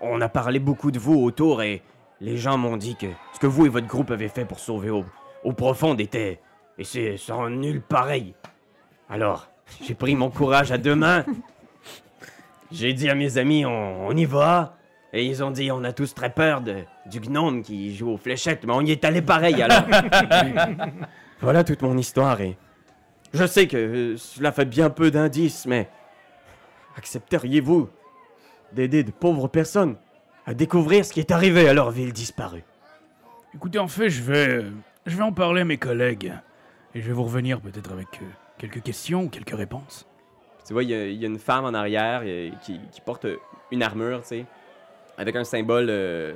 on 0.00 0.20
a 0.20 0.28
parlé 0.28 0.58
beaucoup 0.58 0.90
de 0.90 0.98
vous 0.98 1.20
autour 1.20 1.62
et 1.62 1.82
les 2.20 2.36
gens 2.36 2.56
m'ont 2.58 2.76
dit 2.76 2.96
que 2.96 3.06
ce 3.32 3.40
que 3.40 3.46
vous 3.46 3.66
et 3.66 3.68
votre 3.68 3.86
groupe 3.86 4.10
avez 4.10 4.28
fait 4.28 4.44
pour 4.44 4.58
sauver 4.58 4.90
au, 4.90 5.04
au 5.42 5.52
profond 5.52 5.94
était... 5.96 6.40
Et 6.76 6.82
c'est 6.82 7.16
sans 7.16 7.48
nul 7.50 7.80
pareil. 7.80 8.34
Alors, 9.08 9.48
j'ai 9.80 9.94
pris 9.94 10.16
mon 10.16 10.28
courage 10.28 10.72
à 10.72 10.78
deux 10.78 10.96
mains. 10.96 11.24
J'ai 12.72 12.92
dit 12.92 13.08
à 13.08 13.14
mes 13.14 13.38
amis, 13.38 13.64
on, 13.64 14.08
on 14.08 14.16
y 14.16 14.24
va. 14.24 14.76
Et 15.12 15.24
ils 15.24 15.44
ont 15.44 15.52
dit, 15.52 15.70
on 15.70 15.84
a 15.84 15.92
tous 15.92 16.12
très 16.12 16.30
peur 16.30 16.60
de, 16.60 16.78
du 17.06 17.20
gnome 17.20 17.62
qui 17.62 17.94
joue 17.94 18.10
aux 18.10 18.16
fléchettes, 18.16 18.64
mais 18.66 18.72
on 18.72 18.80
y 18.80 18.90
est 18.90 19.04
allé 19.04 19.22
pareil 19.22 19.62
alors. 19.62 19.84
voilà 21.40 21.62
toute 21.62 21.82
mon 21.82 21.96
histoire 21.96 22.40
et... 22.40 22.56
Je 23.34 23.46
sais 23.46 23.66
que 23.66 23.76
euh, 23.76 24.16
cela 24.16 24.52
fait 24.52 24.64
bien 24.64 24.90
peu 24.90 25.10
d'indices, 25.10 25.66
mais 25.66 25.88
accepteriez-vous 26.96 27.88
d'aider 28.72 29.02
de 29.04 29.10
pauvres 29.10 29.48
personnes 29.48 29.96
à 30.46 30.54
découvrir 30.54 31.04
ce 31.04 31.12
qui 31.12 31.20
est 31.20 31.30
arrivé 31.30 31.68
à 31.68 31.74
leur 31.74 31.90
ville 31.90 32.12
disparue? 32.12 32.62
Écoutez, 33.54 33.78
en 33.78 33.88
fait, 33.88 34.08
je 34.10 34.22
vais, 34.22 34.48
euh, 34.48 34.70
je 35.06 35.16
vais 35.16 35.22
en 35.22 35.32
parler 35.32 35.62
à 35.62 35.64
mes 35.64 35.78
collègues. 35.78 36.32
Et 36.94 37.00
je 37.00 37.06
vais 37.08 37.12
vous 37.12 37.24
revenir 37.24 37.60
peut-être 37.60 37.92
avec 37.92 38.06
euh, 38.22 38.26
quelques 38.56 38.82
questions 38.82 39.24
ou 39.24 39.28
quelques 39.28 39.56
réponses. 39.56 40.06
Tu 40.66 40.72
vois, 40.72 40.82
il 40.84 40.90
y, 40.90 40.94
a- 40.94 41.06
il 41.08 41.20
y 41.20 41.24
a 41.24 41.28
une 41.28 41.38
femme 41.40 41.64
en 41.64 41.74
arrière 41.74 42.22
qui, 42.62 42.80
qui 42.92 43.00
porte 43.00 43.26
une 43.70 43.82
armure, 43.82 44.22
tu 44.22 44.28
sais, 44.28 44.46
avec 45.18 45.34
un 45.36 45.44
symbole 45.44 45.86
de... 45.86 46.34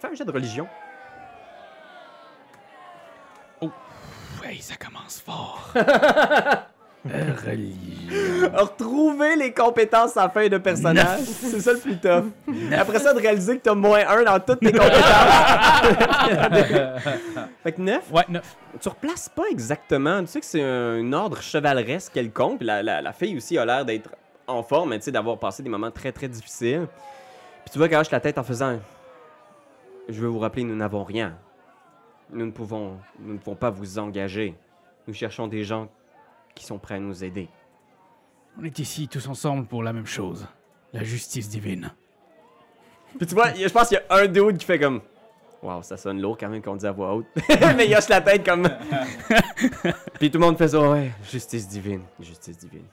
Fais 0.00 0.08
un 0.08 0.14
jet 0.14 0.24
de 0.24 0.32
religion. 0.32 0.66
Ouais, 4.48 4.56
ça 4.60 4.76
commence 4.76 5.20
fort. 5.20 5.74
Religion. 7.04 8.50
Retrouver 8.54 9.36
les 9.36 9.52
compétences 9.52 10.16
à 10.16 10.28
fin 10.30 10.48
de 10.48 10.58
personnage, 10.58 11.20
c'est 11.20 11.60
ça 11.60 11.72
le 11.74 11.78
plus 11.78 11.98
tough. 11.98 12.24
Après 12.72 12.98
ça, 12.98 13.12
de 13.12 13.20
réaliser 13.20 13.58
que 13.58 13.62
t'as 13.62 13.74
moins 13.74 14.00
un 14.08 14.24
dans 14.24 14.40
toutes 14.40 14.60
tes 14.60 14.72
compétences. 14.72 15.02
fait 17.62 17.72
que 17.72 17.80
9. 17.80 18.10
Ouais, 18.10 18.24
neuf. 18.28 18.56
Tu 18.80 18.88
replaces 18.88 19.28
pas 19.28 19.44
exactement. 19.50 20.20
Tu 20.22 20.28
sais 20.28 20.40
que 20.40 20.46
c'est 20.46 20.62
un 20.62 21.12
ordre 21.12 21.42
chevaleresque 21.42 22.14
quelconque. 22.14 22.62
La, 22.62 22.82
la, 22.82 23.02
la 23.02 23.12
fille 23.12 23.36
aussi 23.36 23.58
a 23.58 23.66
l'air 23.66 23.84
d'être 23.84 24.10
en 24.46 24.62
forme, 24.62 24.90
mais 24.90 24.98
tu 24.98 25.04
sais, 25.04 25.12
d'avoir 25.12 25.38
passé 25.38 25.62
des 25.62 25.70
moments 25.70 25.90
très 25.90 26.10
très 26.10 26.28
difficiles. 26.28 26.86
Puis 27.64 27.72
tu 27.72 27.78
vois 27.78 27.88
qu'elle 27.88 27.98
hoche 27.98 28.10
la 28.10 28.20
tête 28.20 28.38
en 28.38 28.44
faisant 28.44 28.78
Je 30.08 30.20
veux 30.20 30.28
vous 30.28 30.38
rappeler, 30.38 30.64
nous 30.64 30.76
n'avons 30.76 31.04
rien. 31.04 31.34
Nous 32.30 32.46
ne 32.46 32.50
pouvons, 32.50 32.98
nous 33.20 33.34
ne 33.34 33.38
pouvons 33.38 33.56
pas 33.56 33.70
vous 33.70 33.98
engager. 33.98 34.54
Nous 35.06 35.14
cherchons 35.14 35.48
des 35.48 35.64
gens 35.64 35.88
qui 36.54 36.64
sont 36.64 36.78
prêts 36.78 36.96
à 36.96 37.00
nous 37.00 37.24
aider. 37.24 37.48
On 38.60 38.64
est 38.64 38.78
ici 38.78 39.08
tous 39.08 39.26
ensemble 39.28 39.66
pour 39.66 39.82
la 39.82 39.92
même 39.92 40.06
chose. 40.06 40.46
La 40.92 41.04
justice 41.04 41.48
divine. 41.48 41.92
Puis 43.16 43.26
tu 43.26 43.34
vois, 43.34 43.54
je 43.54 43.68
pense 43.68 43.88
qu'il 43.88 43.98
y 43.98 44.12
a 44.12 44.16
un 44.16 44.26
dude 44.26 44.58
qui 44.58 44.66
fait 44.66 44.78
comme 44.78 45.00
Waouh, 45.62 45.82
ça 45.82 45.96
sonne 45.96 46.20
lourd 46.20 46.38
quand 46.38 46.48
même 46.48 46.62
qu'on 46.62 46.76
dit 46.76 46.86
à 46.86 46.92
voix 46.92 47.14
haute. 47.14 47.26
mais 47.76 47.86
il 47.86 47.96
hoche 47.96 48.08
la 48.08 48.20
tête 48.20 48.46
comme. 48.46 48.62
Puis 50.20 50.30
tout 50.30 50.38
le 50.38 50.44
monde 50.44 50.56
fait 50.56 50.68
ça, 50.68 50.80
ouais, 50.88 51.10
justice 51.28 51.66
divine, 51.66 52.02
justice 52.20 52.58
divine. 52.58 52.84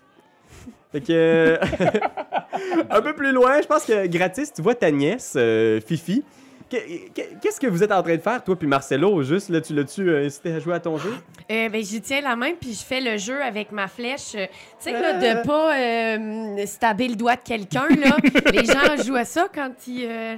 Fait 0.92 1.02
que. 1.02 1.12
euh, 1.12 1.58
un 2.90 3.02
peu 3.02 3.14
plus 3.14 3.32
loin, 3.32 3.62
je 3.62 3.68
pense 3.68 3.86
que 3.86 4.08
gratis, 4.08 4.52
tu 4.52 4.64
vois 4.64 4.74
ta 4.74 4.90
nièce, 4.90 5.34
euh, 5.36 5.80
Fifi. 5.80 6.24
Que- 6.70 7.10
que- 7.14 7.36
Qu'est-ce 7.42 7.60
que 7.60 7.68
vous 7.68 7.84
êtes 7.84 7.92
en 7.92 8.02
train 8.02 8.16
de 8.16 8.22
faire, 8.22 8.44
toi 8.44 8.56
puis 8.56 8.68
Marcelo? 8.68 9.22
Juste, 9.22 9.50
là, 9.50 9.62
tu 9.62 9.74
l'as-tu 9.74 10.10
euh, 10.10 10.26
incité 10.26 10.52
à 10.54 10.60
jouer 10.60 10.74
à 10.74 10.80
ton 10.80 10.98
jeu? 10.98 11.14
Euh, 11.52 11.70
ben, 11.70 11.84
j'y 11.84 12.02
tiens 12.02 12.22
la 12.22 12.36
main, 12.36 12.54
puis 12.60 12.74
je 12.74 12.84
fais 12.84 13.02
le 13.02 13.18
jeu 13.18 13.42
avec 13.44 13.72
ma 13.72 13.88
flèche. 13.88 14.34
euh, 14.36 14.48
Tu 14.48 14.56
sais, 14.80 14.92
là, 14.92 15.14
de 15.14 15.46
pas 15.46 15.76
euh, 15.78 16.66
stabber 16.66 17.08
le 17.10 17.16
doigt 17.16 17.36
de 17.36 17.42
quelqu'un, 17.44 17.88
là. 17.90 18.18
Les 18.52 18.66
gens 18.66 19.04
jouent 19.04 19.16
à 19.16 19.26
ça 19.26 19.48
quand 19.54 19.72
ils, 19.88 20.08
euh, 20.10 20.36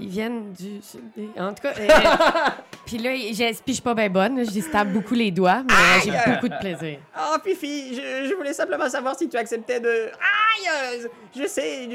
Ils 0.00 0.08
viennent 0.08 0.52
du 0.52 0.80
En 1.38 1.54
tout 1.54 1.62
cas. 1.62 1.72
euh, 1.78 1.88
puis 2.86 2.98
là, 2.98 3.14
je 3.16 3.72
suis 3.72 3.82
pas 3.82 3.94
bien 3.94 4.10
bonne. 4.10 4.44
Je 4.44 4.50
déstape 4.50 4.88
beaucoup 4.88 5.14
les 5.14 5.30
doigts, 5.30 5.62
mais 5.68 6.00
j'ai 6.04 6.32
beaucoup 6.32 6.48
de 6.48 6.58
plaisir. 6.58 6.98
Oh, 7.16 7.36
Fifi, 7.44 7.94
je, 7.94 8.28
je 8.28 8.34
voulais 8.34 8.52
simplement 8.52 8.88
savoir 8.88 9.16
si 9.16 9.28
tu 9.28 9.36
acceptais 9.36 9.78
de. 9.80 9.88
Aïe! 9.88 11.02
euh, 11.04 11.08
Je 11.36 11.46
sais. 11.46 11.88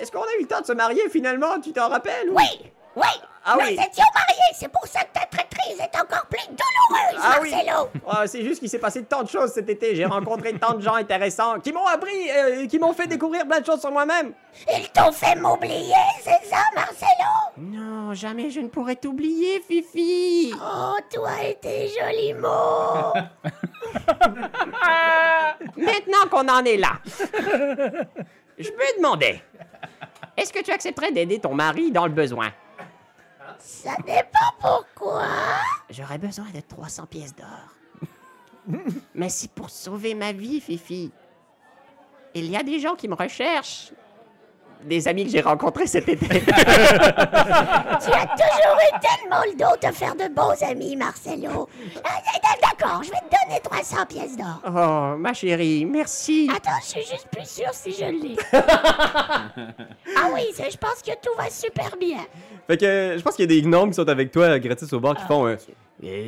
Est-ce 0.00 0.10
qu'on 0.10 0.20
a 0.22 0.32
eu 0.38 0.42
le 0.42 0.46
temps 0.48 0.60
de 0.60 0.66
se 0.66 0.72
marier 0.72 1.02
finalement? 1.10 1.60
Tu 1.60 1.72
t'en 1.72 1.88
rappelles 1.88 2.28
ou- 2.30 2.34
Oui, 2.36 2.70
oui, 2.96 3.06
Ah 3.44 3.54
nous 3.56 3.60
oui. 3.66 3.72
étions 3.72 4.04
mariés. 4.14 4.54
C'est 4.54 4.68
pour 4.70 4.86
ça 4.86 5.00
que 5.04 5.12
ta 5.18 5.26
traîtrise 5.26 5.80
est 5.80 6.00
encore 6.00 6.26
plus 6.26 6.46
douloureuse, 6.48 7.20
Ah 7.22 7.38
oui. 7.40 7.50
Marcelo. 7.50 7.88
Ah, 8.08 8.26
c'est 8.26 8.42
juste 8.42 8.60
qu'il 8.60 8.68
s'est 8.68 8.78
passé 8.78 9.02
tant 9.04 9.22
de 9.22 9.28
choses 9.28 9.52
cet 9.52 9.68
été. 9.70 9.94
J'ai 9.96 10.04
rencontré 10.04 10.52
tant 10.54 10.74
de 10.74 10.80
gens 10.82 10.94
intéressants 10.94 11.60
qui 11.60 11.72
m'ont 11.72 11.86
appris, 11.86 12.30
euh, 12.30 12.66
qui 12.66 12.78
m'ont 12.78 12.92
fait 12.92 13.06
découvrir 13.06 13.46
plein 13.46 13.60
de 13.60 13.66
choses 13.66 13.80
sur 13.80 13.90
moi-même. 13.90 14.32
Ils 14.76 14.88
t'ont 14.90 15.12
fait 15.12 15.34
m'oublier, 15.36 15.94
c'est 16.22 16.44
ça, 16.48 16.58
Marcelo? 16.74 17.08
Non, 17.58 18.12
jamais 18.14 18.50
je 18.50 18.60
ne 18.60 18.68
pourrais 18.68 18.96
t'oublier, 18.96 19.60
Fifi. 19.66 20.52
Oh, 20.56 20.96
toi 21.12 21.30
et 21.44 21.54
tes 21.56 21.88
jolis 21.88 22.34
mots. 22.34 23.14
Maintenant 25.76 26.26
qu'on 26.30 26.48
en 26.48 26.64
est 26.64 26.76
là, 26.76 26.92
je 28.58 28.68
me 28.70 28.96
demandais, 28.98 29.42
est-ce 30.36 30.52
que 30.52 30.62
tu 30.62 30.70
accepterais 30.72 31.12
d'aider 31.12 31.38
ton 31.38 31.54
mari 31.54 31.90
dans 31.90 32.06
le 32.06 32.12
besoin? 32.12 32.50
Ça 33.60 33.94
dépend 34.06 34.52
pourquoi. 34.60 35.26
J'aurais 35.90 36.18
besoin 36.18 36.46
de 36.50 36.60
300 36.60 37.06
pièces 37.06 37.34
d'or. 37.34 38.08
Mais 39.14 39.28
c'est 39.28 39.50
pour 39.50 39.70
sauver 39.70 40.14
ma 40.14 40.32
vie, 40.32 40.60
Fifi. 40.60 41.12
Il 42.34 42.46
y 42.46 42.56
a 42.56 42.62
des 42.62 42.78
gens 42.78 42.94
qui 42.94 43.08
me 43.08 43.14
recherchent. 43.14 43.92
Des 44.84 45.06
amis 45.08 45.24
que 45.26 45.30
j'ai 45.30 45.40
rencontrés 45.42 45.86
cet 45.86 46.08
été. 46.08 46.26
Tu 48.00 48.10
as 48.12 48.26
toujours 48.26 48.78
eu 48.78 48.98
tellement 49.00 49.42
le 49.44 49.56
dos 49.56 49.76
de 49.88 49.92
faire 49.92 50.14
de 50.14 50.32
bons 50.34 50.62
amis, 50.62 50.96
Marcelo. 50.96 51.68
Ah, 52.04 52.18
D'accord, 52.62 53.02
je 53.02 53.10
vais 53.10 53.16
te 53.18 53.46
donner 53.46 53.60
300 53.62 54.06
pièces 54.06 54.36
d'or. 54.36 54.60
oh, 54.66 55.16
ma 55.18 55.34
chérie, 55.34 55.84
merci. 55.84 56.48
Attends, 56.54 56.70
je 56.82 56.86
suis 56.86 57.00
juste 57.02 57.28
plus 57.30 57.46
sûre 57.46 57.72
si 57.72 57.92
je 57.92 58.04
l'ai. 58.06 58.36
ah 58.52 60.28
oui, 60.32 60.42
je 60.56 60.76
pense 60.76 61.02
que 61.02 61.12
tout 61.22 61.34
va 61.36 61.50
super 61.50 61.96
bien. 61.98 62.18
Fait 62.66 62.76
que 62.78 63.14
je 63.18 63.22
pense 63.22 63.36
qu'il 63.36 63.50
y 63.50 63.58
a 63.58 63.60
des 63.60 63.66
gnomes 63.66 63.90
qui 63.90 63.96
sont 63.96 64.08
avec 64.08 64.30
toi 64.32 64.58
gratis 64.58 64.92
au 64.92 65.00
bar 65.00 65.14
qui 65.16 65.24
font. 65.24 65.46
euh, 65.46 65.56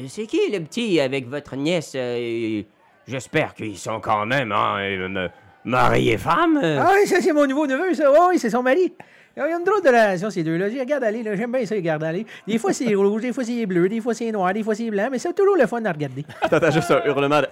c'est 0.09 0.27
qui 0.27 0.51
le 0.51 0.61
petit 0.61 1.01
avec 1.01 1.27
votre 1.29 1.57
nièce 1.57 1.93
euh, 1.97 2.63
J'espère 3.07 3.55
qu'ils 3.55 3.79
sont 3.79 4.01
quand 4.01 4.27
même, 4.27 4.53
hein, 4.53 4.77
euh, 4.79 5.29
mari 5.65 6.11
et 6.11 6.19
femme. 6.19 6.59
euh. 6.63 6.79
Ah 6.81 6.93
oui, 6.95 7.07
ça, 7.07 7.21
c'est 7.21 7.33
mon 7.33 7.47
nouveau 7.47 7.67
neveu, 7.67 7.95
ça. 7.95 8.11
Oh, 8.11 8.27
oui, 8.31 8.39
c'est 8.39 8.51
son 8.51 8.63
mari. 8.63 8.93
Il 9.37 9.41
y 9.41 9.43
a 9.43 9.49
une 9.57 9.65
drôle 9.65 9.81
de 9.83 9.89
relation, 9.89 10.29
ces 10.31 10.43
deux-là. 10.43 10.67
Regarde 10.67 11.05
aller, 11.05 11.23
là. 11.23 11.35
J'aime 11.37 11.53
bien 11.53 11.65
ça, 11.65 11.75
regarder 11.75 12.05
aller. 12.07 12.27
Des 12.47 12.59
fois, 12.59 12.73
c'est 12.75 12.95
rouge, 12.95 13.23
des 13.23 13.33
fois, 13.33 13.45
c'est 13.45 13.65
bleu, 13.65 13.89
des 13.89 14.01
fois, 14.01 14.13
c'est 14.13 14.31
noir, 14.31 14.53
des 14.53 14.63
fois, 14.63 14.75
c'est 14.75 14.91
blanc, 14.91 15.09
mais 15.11 15.19
c'est 15.19 15.33
toujours 15.33 15.57
le 15.57 15.67
fun 15.67 15.83
à 15.87 15.93
regarder. 15.93 16.25
T'entends 16.51 16.71
juste 16.71 16.91
un 16.91 17.03
hurlement 17.07 17.41
de 17.41 17.47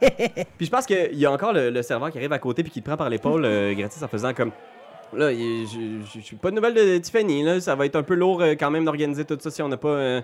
puis 0.56 0.66
je 0.66 0.70
pense 0.70 0.86
qu'il 0.86 1.14
y 1.14 1.26
a 1.26 1.32
encore 1.32 1.52
le, 1.52 1.70
le 1.70 1.82
serveur 1.82 2.10
qui 2.10 2.18
arrive 2.18 2.32
à 2.32 2.38
côté 2.38 2.62
puis 2.62 2.70
qui 2.70 2.80
te 2.82 2.86
prend 2.88 2.96
par 2.96 3.08
l'épaule 3.10 3.44
euh, 3.44 3.74
gratis 3.74 4.02
en 4.02 4.08
faisant 4.08 4.32
comme. 4.34 4.52
Là, 5.12 5.32
je 5.32 5.66
je- 5.72 6.18
je 6.18 6.24
suis 6.24 6.36
pas 6.36 6.50
de 6.50 6.56
nouvelles 6.56 6.74
de 6.74 6.98
Tiffany, 6.98 7.42
là. 7.42 7.60
Ça 7.60 7.74
va 7.74 7.86
être 7.86 7.96
un 7.96 8.02
peu 8.02 8.14
lourd 8.14 8.42
euh, 8.42 8.54
quand 8.58 8.70
même 8.70 8.84
d'organiser 8.84 9.24
tout 9.24 9.38
ça 9.40 9.50
si 9.50 9.62
on 9.62 9.68
n'a 9.68 9.76
pas. 9.76 9.88
euh, 9.88 10.20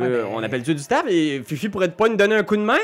euh, 0.00 0.24
On 0.32 0.42
appelle 0.42 0.62
Dieu 0.62 0.74
du 0.74 0.82
staff 0.82 1.04
et 1.08 1.42
Fifi 1.44 1.68
pourrait 1.68 1.90
pas 1.90 2.08
nous 2.08 2.16
donner 2.16 2.36
un 2.36 2.44
coup 2.44 2.56
de 2.56 2.62
main? 2.62 2.78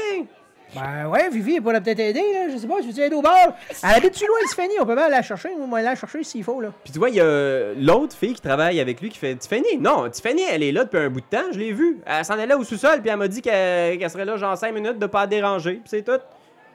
Ben 0.74 1.08
ouais, 1.08 1.28
Vivi, 1.30 1.56
elle 1.56 1.62
pourrait 1.62 1.80
peut-être 1.80 1.98
aider, 1.98 2.32
là. 2.32 2.48
Je 2.48 2.56
sais 2.56 2.66
pas, 2.66 2.80
je 2.80 2.86
veux 2.86 3.02
aider 3.02 3.16
au 3.16 3.22
bar. 3.22 3.54
Elle 3.82 3.90
habite-tu 3.90 4.26
loin 4.26 4.38
Tiffany? 4.48 4.74
On 4.80 4.86
peut 4.86 4.94
bien 4.94 5.08
la 5.08 5.22
chercher. 5.22 5.54
Moi, 5.56 5.66
moi, 5.66 5.82
la 5.82 5.96
chercher 5.96 6.22
s'il 6.22 6.44
faut, 6.44 6.60
là. 6.60 6.68
Puis 6.84 6.92
tu 6.92 6.98
vois, 6.98 7.10
il 7.10 7.16
y 7.16 7.20
a 7.20 7.74
l'autre 7.74 8.14
fille 8.16 8.34
qui 8.34 8.40
travaille 8.40 8.78
avec 8.78 9.00
lui 9.00 9.08
qui 9.08 9.18
fait 9.18 9.34
Tiffany. 9.34 9.78
Non, 9.78 10.08
Tiffany, 10.08 10.42
elle 10.48 10.62
est 10.62 10.72
là 10.72 10.84
depuis 10.84 10.98
un 10.98 11.10
bout 11.10 11.20
de 11.20 11.26
temps, 11.26 11.50
je 11.52 11.58
l'ai 11.58 11.72
vue. 11.72 11.98
Elle 12.06 12.24
s'en 12.24 12.38
allait 12.38 12.54
au 12.54 12.62
sous-sol, 12.62 13.00
puis 13.00 13.10
elle 13.10 13.16
m'a 13.16 13.28
dit 13.28 13.42
qu'elle 13.42 14.10
serait 14.10 14.24
là 14.24 14.36
genre 14.36 14.56
5 14.56 14.72
minutes 14.72 14.98
de 14.98 15.06
pas 15.06 15.22
la 15.22 15.26
déranger, 15.26 15.74
puis 15.74 15.88
c'est 15.88 16.02
tout. 16.02 16.20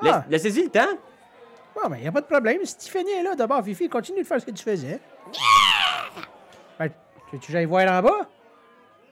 Ah. 0.05 0.25
Laissez-y 0.29 0.63
le 0.63 0.69
temps. 0.69 0.81
Bon, 1.75 1.89
ben, 1.89 1.97
y 1.97 2.07
a 2.07 2.11
pas 2.11 2.21
de 2.21 2.25
problème. 2.25 2.59
Si 2.63 2.77
Tiffany 2.77 3.11
est 3.11 3.23
là, 3.23 3.35
d'abord, 3.35 3.63
Fifi, 3.63 3.87
continue 3.87 4.21
de 4.21 4.27
faire 4.27 4.41
ce 4.41 4.45
que 4.45 4.51
tu 4.51 4.63
faisais. 4.63 4.99
Ben, 6.77 6.89
tu 7.29 7.35
veux 7.35 7.39
que 7.39 7.45
j'aille 7.49 7.65
voir 7.65 7.89
en 7.91 8.01
bas? 8.01 8.27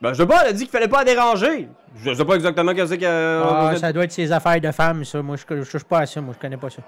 Ben, 0.04 0.12
je 0.12 0.18
sais 0.18 0.26
pas, 0.26 0.42
elle 0.42 0.48
a 0.48 0.52
dit 0.52 0.64
qu'il 0.64 0.70
fallait 0.70 0.86
pas 0.86 0.98
la 0.98 1.04
déranger. 1.14 1.66
Je 2.04 2.12
sais 2.12 2.24
pas 2.26 2.34
exactement 2.34 2.74
qu'est-ce 2.74 2.92
que. 2.94 3.06
Ah, 3.42 3.68
vous 3.68 3.72
êtes- 3.72 3.78
ça 3.80 3.90
doit 3.90 4.04
être 4.04 4.12
ses 4.12 4.30
affaires 4.32 4.60
de 4.60 4.70
femmes, 4.70 5.02
ça. 5.02 5.22
Moi, 5.22 5.36
je, 5.36 5.62
je 5.62 5.70
touche 5.70 5.84
pas 5.84 6.00
à 6.00 6.06
ça. 6.06 6.20
Moi, 6.20 6.34
je 6.36 6.40
connais 6.40 6.58
pas 6.58 6.68
ça. 6.68 6.82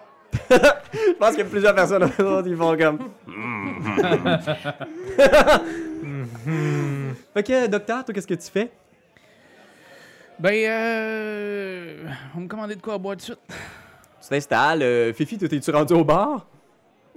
Je 0.92 1.12
pense 1.18 1.30
qu'il 1.30 1.38
y 1.38 1.42
a 1.42 1.44
plusieurs 1.46 1.74
personnes 1.74 2.04
autour 2.18 2.42
qui 2.42 2.54
font 2.54 2.76
comme. 2.76 2.98
fait 7.34 7.42
que, 7.42 7.66
docteur, 7.68 8.04
toi, 8.04 8.14
qu'est-ce 8.14 8.26
que 8.26 8.34
tu 8.34 8.50
fais? 8.50 8.70
Ben, 10.38 10.52
euh. 10.68 12.04
On 12.36 12.40
me 12.40 12.48
commandait 12.48 12.76
de 12.76 12.82
quoi 12.82 12.94
à 12.94 12.98
boire 12.98 13.14
tout 13.16 13.20
de 13.20 13.24
suite. 13.24 13.38
Tu 14.20 14.28
t'installes. 14.28 14.82
euh, 14.82 15.12
Fifi, 15.14 15.38
toi, 15.38 15.48
t'es-tu 15.48 15.70
rendu 15.70 15.94
au 15.94 16.04
bar? 16.04 16.46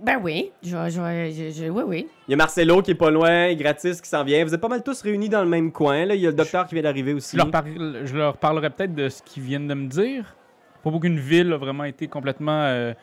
Ben 0.04 0.20
oui. 0.22 0.52
Je, 0.64 0.70
je, 0.90 1.32
je- 1.32 1.52
je- 1.52 1.70
oui, 1.70 1.84
oui. 1.86 2.08
Il 2.28 2.32
y 2.32 2.34
a 2.34 2.38
Marcelo 2.38 2.82
qui 2.82 2.92
est 2.92 2.96
pas 2.96 3.10
loin, 3.12 3.54
gratis 3.56 4.02
qui 4.02 4.10
s'en 4.10 4.24
vient. 4.24 4.44
Vous 4.46 4.54
êtes 4.54 4.62
pas 4.62 4.68
mal 4.70 4.84
tous 4.84 5.02
réunis 5.02 5.30
dans 5.30 5.42
le 5.44 5.50
même 5.50 5.72
coin. 5.72 6.06
Là. 6.06 6.16
Il 6.16 6.22
y 6.22 6.28
a 6.28 6.30
le 6.30 6.36
docteur 6.36 6.68
qui 6.68 6.76
vient 6.76 6.84
d'arriver 6.84 7.14
aussi. 7.14 7.38
Je 7.38 7.42
leur, 7.44 8.06
je 8.06 8.16
leur 8.18 8.38
parlerai 8.38 8.70
peut-être 8.70 8.96
de 8.96 9.10
ce 9.10 9.22
qu'ils 9.24 9.44
viennent 9.44 9.68
de 9.68 9.74
me 9.74 9.88
dire. 9.88 10.36
Pas 10.84 10.90
beaucoup 10.90 11.00
qu'une 11.02 11.20
ville 11.20 11.52
a 11.54 11.58
vraiment 11.58 11.84
été 11.84 12.08
complètement 12.08 12.62
euh, 12.64 12.94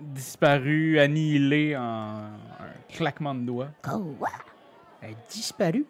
disparue, 0.00 0.98
annihilée 0.98 1.76
en 1.76 1.80
un 1.80 2.92
claquement 2.92 3.34
de 3.34 3.40
doigts. 3.40 3.68
Quoi? 3.82 4.28
Elle 5.02 5.10
a 5.10 5.14
disparu. 5.30 5.84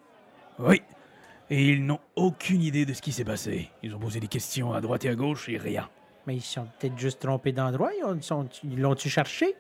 Oui. 0.59 0.83
Et 1.51 1.69
ils 1.71 1.85
n'ont 1.85 2.01
aucune 2.15 2.63
idée 2.63 2.85
de 2.85 2.93
ce 2.93 3.01
qui 3.03 3.11
s'est 3.13 3.25
passé. 3.25 3.69
Ils 3.83 3.95
ont 3.95 3.99
posé 3.99 4.21
des 4.21 4.29
questions 4.29 4.73
à 4.73 4.81
droite 4.81 5.05
et 5.05 5.09
à 5.09 5.15
gauche 5.15 5.49
et 5.49 5.57
rien. 5.57 5.89
Mais 6.27 6.37
ils 6.37 6.41
se 6.43 6.55
sont 6.55 6.67
peut-être 6.79 6.99
juste 6.99 7.21
trompés 7.21 7.53
d'endroit. 7.53 7.91
Ils 7.99 8.05
ont- 8.05 8.21
sont- 8.21 8.49
ils 8.65 8.79
l'ont-tu 8.81 9.09
cherché? 9.09 9.55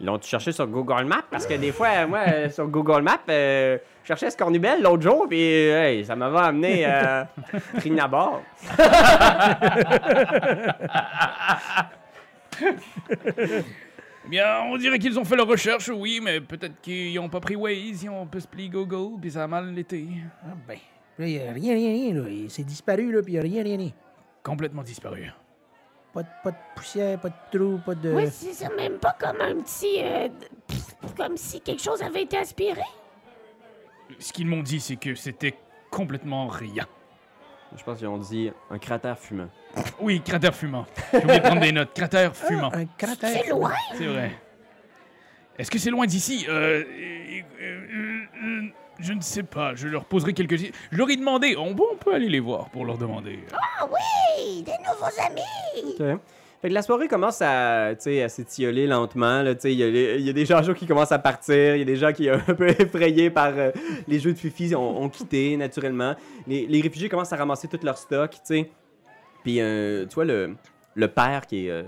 Ils 0.00 0.06
l'ont 0.06 0.20
cherché 0.20 0.52
sur 0.52 0.66
Google 0.66 1.04
Maps? 1.04 1.24
Parce 1.30 1.46
que 1.46 1.54
des 1.54 1.72
fois, 1.72 2.06
moi, 2.06 2.20
euh, 2.28 2.50
sur 2.50 2.66
Google 2.68 3.02
Maps, 3.02 3.18
euh, 3.30 3.78
je 4.02 4.08
cherchais 4.08 4.30
Scornubel 4.30 4.82
l'autre 4.82 5.02
jour, 5.02 5.26
puis 5.28 5.40
euh, 5.40 5.82
hey, 5.84 6.04
ça 6.04 6.14
m'avait 6.14 6.38
amené 6.38 6.84
à 6.86 7.28
Trinabord. 7.78 8.42
Eh 14.26 14.28
bien, 14.28 14.44
on 14.70 14.76
dirait 14.76 14.98
qu'ils 14.98 15.18
ont 15.18 15.24
fait 15.24 15.36
leur 15.36 15.46
recherche, 15.46 15.88
oui, 15.88 16.20
mais 16.22 16.40
peut-être 16.40 16.80
qu'ils 16.80 17.14
n'ont 17.14 17.28
pas 17.28 17.40
pris 17.40 17.54
Waze, 17.56 18.02
ils 18.02 18.10
ont 18.10 18.26
pas 18.26 18.38
pli 18.50 18.68
Google, 18.68 19.20
puis 19.20 19.30
ça 19.30 19.44
a 19.44 19.46
mal 19.46 19.76
été. 19.78 20.06
Ah, 20.44 20.48
ben. 20.66 20.78
A 21.18 21.22
rien, 21.22 21.52
rien, 21.54 21.74
rien. 21.74 22.14
Là. 22.14 22.28
Il- 22.28 22.50
C'est 22.50 22.64
disparu, 22.64 23.10
là, 23.12 23.22
puis 23.22 23.34
y 23.34 23.38
a 23.38 23.42
rien, 23.42 23.62
rien, 23.62 23.76
rien. 23.78 23.90
Complètement 24.42 24.82
disparu. 24.82 25.30
Pas 26.16 26.22
de, 26.22 26.28
pas 26.42 26.50
de 26.50 26.56
poussière, 26.74 27.18
pas 27.20 27.28
de 27.28 27.34
trou, 27.58 27.78
pas 27.84 27.94
de. 27.94 28.10
Oui, 28.10 28.30
c'est 28.32 28.54
ça, 28.54 28.70
même 28.70 28.94
pas 28.98 29.14
comme 29.20 29.38
un 29.38 29.56
petit. 29.56 29.98
euh, 30.02 30.28
pff, 30.66 31.14
comme 31.14 31.36
si 31.36 31.60
quelque 31.60 31.82
chose 31.82 32.00
avait 32.02 32.22
été 32.22 32.38
aspiré. 32.38 32.80
Ce 34.18 34.32
qu'ils 34.32 34.46
m'ont 34.46 34.62
dit, 34.62 34.80
c'est 34.80 34.96
que 34.96 35.14
c'était 35.14 35.54
complètement 35.90 36.46
rien. 36.48 36.86
Je 37.76 37.84
pense 37.84 37.98
qu'ils 37.98 38.06
ont 38.06 38.16
dit 38.16 38.50
un 38.70 38.78
cratère 38.78 39.18
fumant. 39.18 39.50
Oui, 40.00 40.22
cratère 40.22 40.54
fumant. 40.54 40.86
J'ai 41.12 41.18
oublié 41.18 41.38
de 41.38 41.44
prendre 41.44 41.60
des 41.60 41.72
notes. 41.72 41.92
Cratère 41.92 42.34
fumant. 42.34 42.72
Un 42.72 42.86
cratère. 42.86 43.42
C'est 43.42 43.50
loin. 43.50 43.74
C'est 43.98 44.06
vrai. 44.06 44.32
Est-ce 45.58 45.70
que 45.70 45.78
c'est 45.78 45.90
loin 45.90 46.06
d'ici? 46.06 46.46
Euh, 46.48 46.82
euh, 46.82 47.42
euh, 47.60 48.24
euh, 48.42 48.62
Je 48.98 49.12
ne 49.12 49.20
sais 49.20 49.42
pas. 49.42 49.74
Je 49.74 49.88
leur 49.88 50.04
poserai 50.04 50.32
quelques... 50.32 50.56
Je 50.56 50.96
leur 50.96 51.10
ai 51.10 51.16
demandé. 51.16 51.56
On, 51.56 51.70
on 51.70 51.96
peut 51.96 52.14
aller 52.14 52.28
les 52.28 52.40
voir 52.40 52.70
pour 52.70 52.84
leur 52.84 52.96
demander. 52.98 53.40
Ah 53.52 53.86
oui, 53.90 54.62
des 54.62 54.72
nouveaux 54.72 55.20
amis. 55.24 55.94
Ok. 55.98 56.20
Fait 56.62 56.68
que 56.70 56.74
la 56.74 56.80
soirée 56.80 57.06
commence 57.06 57.42
à, 57.42 57.90
tu 57.96 58.04
sais, 58.04 58.22
à 58.22 58.30
s'étioler 58.30 58.86
lentement. 58.86 59.42
là, 59.42 59.54
tu 59.54 59.60
sais, 59.62 59.72
Il 59.74 59.78
y, 59.78 59.82
a 59.84 60.16
y 60.16 60.32
des 60.32 60.46
gens 60.46 60.62
qui 60.72 60.86
commencent 60.86 61.12
à 61.12 61.18
partir, 61.18 61.76
il 61.76 61.80
y 61.80 61.82
a 61.82 61.84
des 61.84 61.96
gens 61.96 62.12
qui, 62.14 62.30
un 62.30 62.38
peu 62.38 62.68
effrayés 62.80 63.28
par 63.28 63.52
euh, 63.56 63.70
les 64.08 64.18
jeux 64.18 64.32
de 64.32 64.38
Fifi, 64.38 64.74
ont, 64.74 65.02
ont 65.02 65.08
quitté 65.10 65.54
naturellement. 65.58 66.14
Les, 66.46 66.66
les 66.66 66.80
réfugiés 66.80 67.10
commencent 67.10 67.32
à 67.34 67.36
ramasser 67.36 67.68
tout 67.68 67.78
leur 67.82 67.98
stock. 67.98 68.30
tu 68.30 68.38
sais. 68.44 68.70
Puis, 69.44 69.60
euh, 69.60 70.06
tu 70.06 70.14
vois, 70.14 70.24
le, 70.24 70.56
le 70.94 71.08
père 71.08 71.46
qui 71.46 71.66
est 71.66 71.70
euh, 71.70 71.82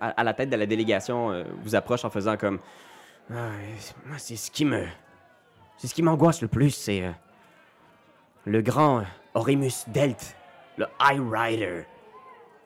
à, 0.00 0.10
à 0.10 0.24
la 0.24 0.32
tête 0.32 0.48
de 0.48 0.56
la 0.56 0.66
délégation 0.66 1.32
euh, 1.32 1.42
vous 1.64 1.74
approche 1.74 2.04
en 2.04 2.10
faisant 2.10 2.36
comme 2.36 2.60
Ah, 3.34 3.50
c'est 4.16 4.36
ce 4.36 4.48
qui 4.52 4.64
me. 4.64 4.84
C'est 5.76 5.88
ce 5.88 5.94
qui 5.94 6.02
m'angoisse 6.02 6.42
le 6.42 6.48
plus, 6.48 6.70
c'est. 6.70 7.02
euh, 7.04 7.10
le 8.44 8.62
grand 8.62 9.02
Orimus 9.34 9.84
Delt, 9.88 10.36
le 10.76 10.86
High 11.00 11.20
Rider 11.30 11.82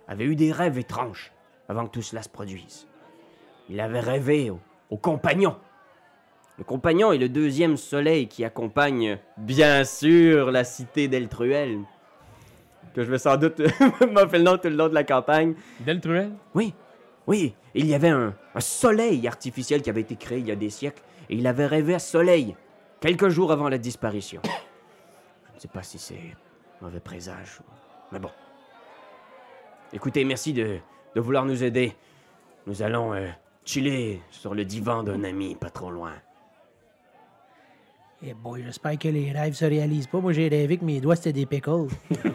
avait 0.08 0.24
eu 0.24 0.36
des 0.36 0.52
rêves 0.52 0.78
étranges 0.78 1.32
avant 1.68 1.86
que 1.86 1.90
tout 1.92 2.02
cela 2.02 2.22
se 2.22 2.28
produise. 2.28 2.86
Il 3.68 3.80
avait 3.80 4.00
rêvé 4.00 4.50
au, 4.50 4.60
au 4.90 4.96
compagnon. 4.96 5.56
Le 6.58 6.64
compagnon 6.64 7.12
est 7.12 7.18
le 7.18 7.28
deuxième 7.28 7.76
soleil 7.76 8.28
qui 8.28 8.44
accompagne, 8.44 9.18
bien 9.38 9.84
sûr, 9.84 10.50
la 10.50 10.64
cité 10.64 11.08
d'Eltruel. 11.08 11.78
Que 12.94 13.02
je 13.04 13.10
vais 13.10 13.18
sans 13.18 13.36
doute 13.36 13.58
m'en 14.12 14.28
faire 14.28 14.38
le 14.38 14.42
nom 14.42 14.58
tout 14.58 14.68
le 14.68 14.74
long 14.76 14.88
de 14.88 14.94
la 14.94 15.04
campagne. 15.04 15.54
Deltruel? 15.80 16.32
Oui, 16.54 16.74
oui, 17.26 17.54
il 17.74 17.86
y 17.86 17.94
avait 17.94 18.08
un, 18.08 18.34
un 18.54 18.60
soleil 18.60 19.26
artificiel 19.26 19.80
qui 19.80 19.88
avait 19.90 20.00
été 20.02 20.16
créé 20.16 20.38
il 20.40 20.48
y 20.48 20.50
a 20.50 20.56
des 20.56 20.70
siècles. 20.70 21.02
et 21.30 21.36
il 21.36 21.46
avait 21.46 21.66
rêvé 21.66 21.94
à 21.94 21.98
ce 22.00 22.10
soleil, 22.10 22.56
quelques 23.00 23.28
jours 23.28 23.52
avant 23.52 23.68
la 23.68 23.78
disparition. 23.78 24.40
Je 24.44 25.54
ne 25.54 25.60
sais 25.60 25.68
pas 25.68 25.82
si 25.82 25.98
c'est 25.98 26.36
mauvais 26.80 27.00
présage, 27.00 27.58
mais 28.12 28.18
bon. 28.18 28.30
Écoutez, 29.92 30.24
merci 30.24 30.52
de, 30.52 30.78
de 31.14 31.20
vouloir 31.20 31.44
nous 31.44 31.64
aider. 31.64 31.94
Nous 32.66 32.82
allons 32.82 33.12
euh, 33.12 33.28
chiller 33.64 34.22
sur 34.30 34.54
le 34.54 34.64
divan 34.64 35.02
d'un 35.02 35.24
ami 35.24 35.54
pas 35.56 35.70
trop 35.70 35.90
loin. 35.90 36.12
Eh 38.22 38.34
boy, 38.34 38.62
j'espère 38.64 38.98
que 38.98 39.08
les 39.08 39.32
rêves 39.32 39.54
se 39.54 39.64
réalisent 39.64 40.06
pas. 40.06 40.20
Moi, 40.20 40.32
j'ai 40.32 40.48
rêvé 40.48 40.76
que 40.76 40.84
mes 40.84 41.00
doigts, 41.00 41.16
c'était 41.16 41.32
des 41.32 41.46
pickles. 41.46 41.88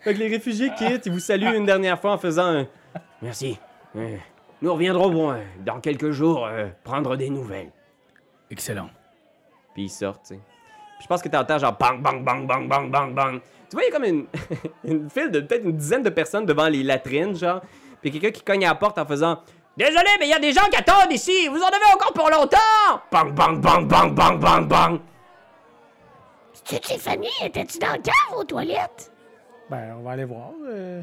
Fait 0.00 0.14
que 0.14 0.18
les 0.18 0.28
réfugiés 0.28 0.70
quittent, 0.76 1.06
ils 1.06 1.12
vous 1.12 1.20
saluent 1.20 1.56
une 1.56 1.64
dernière 1.64 2.00
fois 2.00 2.12
en 2.12 2.18
faisant 2.18 2.46
un 2.46 2.66
Merci. 3.22 3.58
Euh, 3.96 4.16
nous 4.64 4.72
reviendrons 4.72 5.30
euh, 5.32 5.42
dans 5.64 5.78
quelques 5.78 6.10
jours 6.10 6.46
euh, 6.46 6.68
prendre 6.82 7.16
des 7.16 7.28
nouvelles. 7.28 7.70
Excellent. 8.50 8.88
Puis 9.74 9.84
ils 9.84 9.90
sortent, 9.90 10.22
tu 10.22 10.34
sais. 10.34 10.40
Puis 10.96 11.02
je 11.02 11.06
pense 11.06 11.20
que 11.20 11.28
t'entends 11.28 11.58
genre 11.58 11.76
bang, 11.76 12.00
bang, 12.00 12.24
bang, 12.24 12.46
bang, 12.46 12.66
bang, 12.66 12.90
bang, 12.90 13.14
bang. 13.14 13.40
Tu 13.68 13.76
vois, 13.76 13.82
il 13.82 13.88
y 13.88 13.90
a 13.90 13.92
comme 13.92 14.04
une, 14.04 14.26
une 14.84 15.10
file 15.10 15.30
de 15.30 15.40
peut-être 15.40 15.64
une 15.64 15.76
dizaine 15.76 16.02
de 16.02 16.08
personnes 16.08 16.46
devant 16.46 16.68
les 16.68 16.82
latrines, 16.82 17.36
genre. 17.36 17.60
Puis 18.00 18.10
quelqu'un 18.10 18.30
qui 18.30 18.42
cogne 18.42 18.64
à 18.64 18.68
la 18.70 18.74
porte 18.74 18.98
en 18.98 19.04
faisant 19.04 19.40
Désolé, 19.76 20.06
mais 20.18 20.28
il 20.28 20.30
y 20.30 20.34
a 20.34 20.38
des 20.38 20.52
gens 20.52 20.66
qui 20.70 20.76
attendent 20.76 21.12
ici. 21.12 21.48
Vous 21.48 21.60
en 21.60 21.66
avez 21.66 21.92
encore 21.94 22.12
pour 22.14 22.30
longtemps. 22.30 23.02
Bang, 23.12 23.34
bang, 23.34 23.60
bang, 23.60 23.86
bang, 23.86 24.14
bang, 24.14 24.38
bang, 24.38 24.66
bang. 24.66 25.00
C'est 26.64 26.80
Tiffany, 26.80 27.28
étais-tu 27.42 27.78
dans 27.80 27.92
le 27.92 27.98
cave 28.00 28.38
aux 28.38 28.44
toilettes? 28.44 29.12
Ben, 29.68 29.96
on 29.98 30.02
va 30.02 30.12
aller 30.12 30.24
voir. 30.24 30.52
euh. 30.66 31.02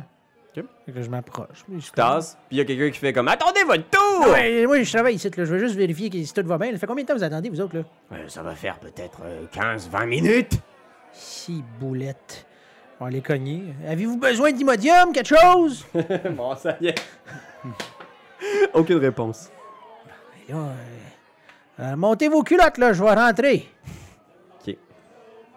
Fait 0.53 0.91
que 0.91 1.01
je 1.01 1.09
m'approche. 1.09 1.63
mais 1.69 1.79
je- 1.79 1.91
tasse. 1.91 2.37
Puis 2.49 2.57
il 2.57 2.57
y 2.57 2.61
a 2.61 2.65
quelqu'un 2.65 2.89
qui 2.91 2.99
fait 2.99 3.13
comme 3.13 3.27
Attendez 3.29 3.63
votre 3.63 3.89
tour. 3.89 4.27
Moi, 4.67 4.83
je 4.83 4.91
travaille 4.91 5.15
ici, 5.15 5.29
là. 5.29 5.45
Je 5.45 5.53
veux 5.53 5.59
juste 5.59 5.75
vérifier 5.75 6.09
que 6.09 6.21
si 6.21 6.33
tout 6.33 6.45
va 6.45 6.57
bien. 6.57 6.71
Ça 6.73 6.77
fait 6.79 6.87
combien 6.87 7.03
de 7.03 7.07
temps 7.07 7.15
vous 7.15 7.23
attendez, 7.23 7.49
vous 7.49 7.61
autres, 7.61 7.77
là? 7.77 7.83
Euh, 8.13 8.27
ça 8.27 8.41
va 8.43 8.53
faire 8.55 8.77
peut-être 8.79 9.21
15-20 9.53 10.05
minutes. 10.07 10.53
Si 11.13 11.63
boulette. 11.79 12.45
On 12.99 13.05
va 13.05 13.07
aller 13.09 13.21
cogner. 13.21 13.63
Avez-vous 13.87 14.17
besoin 14.17 14.51
d'imodium, 14.51 15.11
quelque 15.13 15.35
chose? 15.35 15.85
bon, 16.31 16.55
ça 16.55 16.75
y 16.81 16.87
est. 16.87 17.01
Aucune 18.73 18.97
réponse. 18.97 19.49
Et 20.47 20.51
là, 20.51 20.57
euh, 20.59 20.73
euh, 21.79 21.95
montez 21.95 22.27
vos 22.27 22.43
culottes, 22.43 22.77
là, 22.77 22.93
je 22.93 23.03
vais 23.03 23.13
rentrer. 23.13 23.67
Ok. 24.67 24.75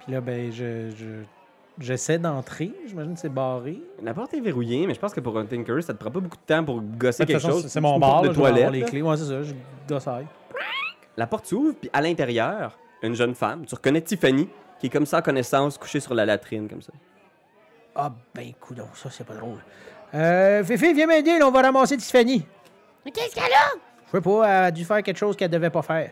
Puis 0.04 0.12
là, 0.12 0.20
ben, 0.20 0.50
je, 0.52 0.90
je- 0.90 1.24
j'essaie 1.78 2.18
d'entrer. 2.18 2.72
J'imagine 2.86 3.14
que 3.14 3.20
c'est 3.20 3.32
barré. 3.32 3.80
La 4.02 4.14
porte 4.14 4.34
est 4.34 4.40
verrouillée, 4.40 4.86
mais 4.86 4.94
je 4.94 5.00
pense 5.00 5.12
que 5.12 5.20
pour 5.20 5.38
un 5.38 5.46
Tinker, 5.46 5.82
ça 5.82 5.92
te 5.94 5.98
prend 5.98 6.10
pas 6.10 6.20
beaucoup 6.20 6.36
de 6.36 6.42
temps 6.46 6.64
pour 6.64 6.80
gosser 6.80 7.26
quelque 7.26 7.40
chose. 7.40 7.66
C'est 7.66 7.80
mon 7.80 7.98
bar, 7.98 8.22
de 8.22 8.28
toilette. 8.28 8.70
les 8.70 8.82
clés. 8.82 9.02
Ouais, 9.02 9.16
c'est 9.16 9.24
ça, 9.24 9.42
je 9.42 9.54
gossaille. 9.88 10.26
La 11.16 11.26
porte 11.26 11.46
s'ouvre, 11.46 11.74
puis 11.80 11.90
à 11.92 12.00
l'intérieur, 12.00 12.76
une 13.02 13.14
jeune 13.14 13.34
femme. 13.34 13.64
Tu 13.66 13.74
reconnais 13.74 14.00
Tiffany, 14.00 14.48
qui 14.80 14.86
est 14.86 14.90
comme 14.90 15.06
ça 15.06 15.18
en 15.18 15.22
connaissance, 15.22 15.78
couchée 15.78 16.00
sur 16.00 16.14
la 16.14 16.26
latrine, 16.26 16.68
comme 16.68 16.82
ça. 16.82 16.92
Ah, 17.94 18.12
ben, 18.34 18.52
coudon, 18.60 18.88
ça, 18.94 19.08
c'est 19.10 19.24
pas 19.24 19.34
drôle. 19.34 19.58
Euh, 20.14 20.64
Fifi, 20.64 20.92
viens 20.92 21.06
m'aider, 21.06 21.38
là, 21.38 21.46
on 21.46 21.52
va 21.52 21.62
ramasser 21.62 21.96
Tiffany. 21.96 22.44
Mais 23.04 23.12
qu'est-ce 23.12 23.34
qu'elle 23.34 23.44
a? 23.44 23.78
Je 24.06 24.10
sais 24.10 24.20
pas, 24.20 24.44
elle 24.44 24.64
a 24.64 24.70
dû 24.70 24.84
faire 24.84 25.02
quelque 25.02 25.16
chose 25.16 25.36
qu'elle 25.36 25.50
devait 25.50 25.70
pas 25.70 25.82
faire. 25.82 26.10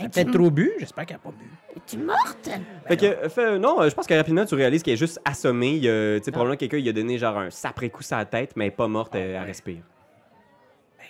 Elle 0.00 0.06
a 0.06 0.08
peut-être 0.08 0.30
trop 0.32 0.50
bu, 0.50 0.72
j'espère 0.78 1.06
qu'elle 1.06 1.16
a 1.16 1.20
pas 1.20 1.30
bu. 1.30 1.44
es-tu 1.76 1.98
morte? 1.98 2.48
Fait 2.88 2.96
que, 2.96 3.06
euh, 3.06 3.28
fais- 3.28 3.58
non, 3.58 3.80
euh, 3.82 3.88
je 3.90 3.94
pense 3.94 4.06
que 4.06 4.14
rapidement, 4.14 4.44
tu 4.44 4.54
réalises 4.54 4.82
qu'elle 4.82 4.94
est 4.94 4.96
juste 4.96 5.20
assommée. 5.24 5.74
Il 5.76 5.82
tu 5.82 6.24
sais, 6.24 6.30
probablement 6.32 6.56
quelqu'un 6.56 6.78
lui 6.78 6.88
a 6.88 6.92
donné 6.92 7.18
genre 7.18 7.38
un 7.38 7.50
sapré 7.50 7.90
coup 7.90 8.02
sur 8.02 8.16
la 8.16 8.24
tête, 8.24 8.52
mais 8.56 8.66
elle 8.66 8.72
est 8.72 8.76
pas 8.76 8.88
morte, 8.88 9.14
elle, 9.14 9.30
elle 9.30 9.42
respire. 9.44 9.82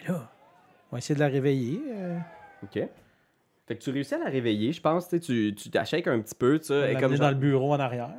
Ben 0.06 0.12
là, 0.14 0.30
on 0.90 0.96
va 0.96 0.98
essayer 0.98 1.14
de 1.14 1.20
la 1.20 1.28
réveiller. 1.28 1.80
euh, 1.90 2.18
OK. 2.64 2.80
Fait 3.68 3.76
que 3.76 3.82
tu 3.82 3.90
réussis 3.90 4.14
à 4.14 4.18
la 4.18 4.28
réveiller, 4.30 4.72
je 4.72 4.80
pense, 4.80 5.08
tu 5.08 5.54
tu 5.54 5.70
t'achèques 5.70 6.08
un 6.08 6.20
petit 6.20 6.34
peu, 6.34 6.58
tu 6.58 6.66
sais, 6.66 6.74
elle 6.74 6.80
est 6.82 6.86
l'amener 6.94 7.00
comme 7.00 7.16
dans 7.18 7.28
le 7.30 7.34
bureau 7.36 7.72
en 7.72 7.78
arrière. 7.80 8.10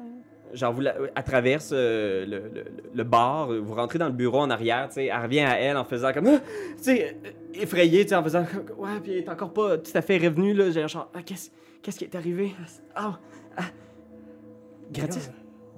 Genre 0.53 0.71
vous 0.73 0.81
la, 0.81 0.95
elle 1.15 1.23
traverse 1.23 1.71
euh, 1.73 2.25
le, 2.25 2.39
le- 2.53 2.65
le 2.93 3.03
bar, 3.03 3.47
vous 3.51 3.73
rentrez 3.75 3.99
dans 3.99 4.07
le 4.07 4.13
bureau 4.13 4.39
en 4.39 4.49
arrière, 4.49 4.87
tu 4.87 4.95
sais, 4.95 5.05
elle 5.05 5.21
revient 5.21 5.39
à 5.41 5.59
elle 5.59 5.77
en 5.77 5.83
faisant 5.85 6.11
comme, 6.13 6.27
Ah! 6.27 6.39
tu 6.77 6.83
sais, 6.83 7.17
euh, 7.25 7.29
effrayée, 7.61 8.03
tu 8.03 8.09
sais, 8.09 8.15
en 8.15 8.23
faisant, 8.23 8.45
ouais, 8.77 8.99
puis 9.01 9.13
elle 9.13 9.17
est 9.19 9.29
encore 9.29 9.51
pas 9.53 9.77
tout 9.77 9.91
à 9.95 10.01
fait 10.01 10.17
revenue, 10.17 10.53
là, 10.53 10.69
j'ai 10.71 10.87
genre, 10.87 11.09
ah, 11.13 11.21
qu'est-ce 11.25 11.49
qu'est-ce 11.81 11.97
qui 11.99 12.05
est 12.05 12.15
arrivé? 12.15 12.51
Ah, 12.95 13.19
ah. 13.57 13.63
Gratis? 14.91 15.31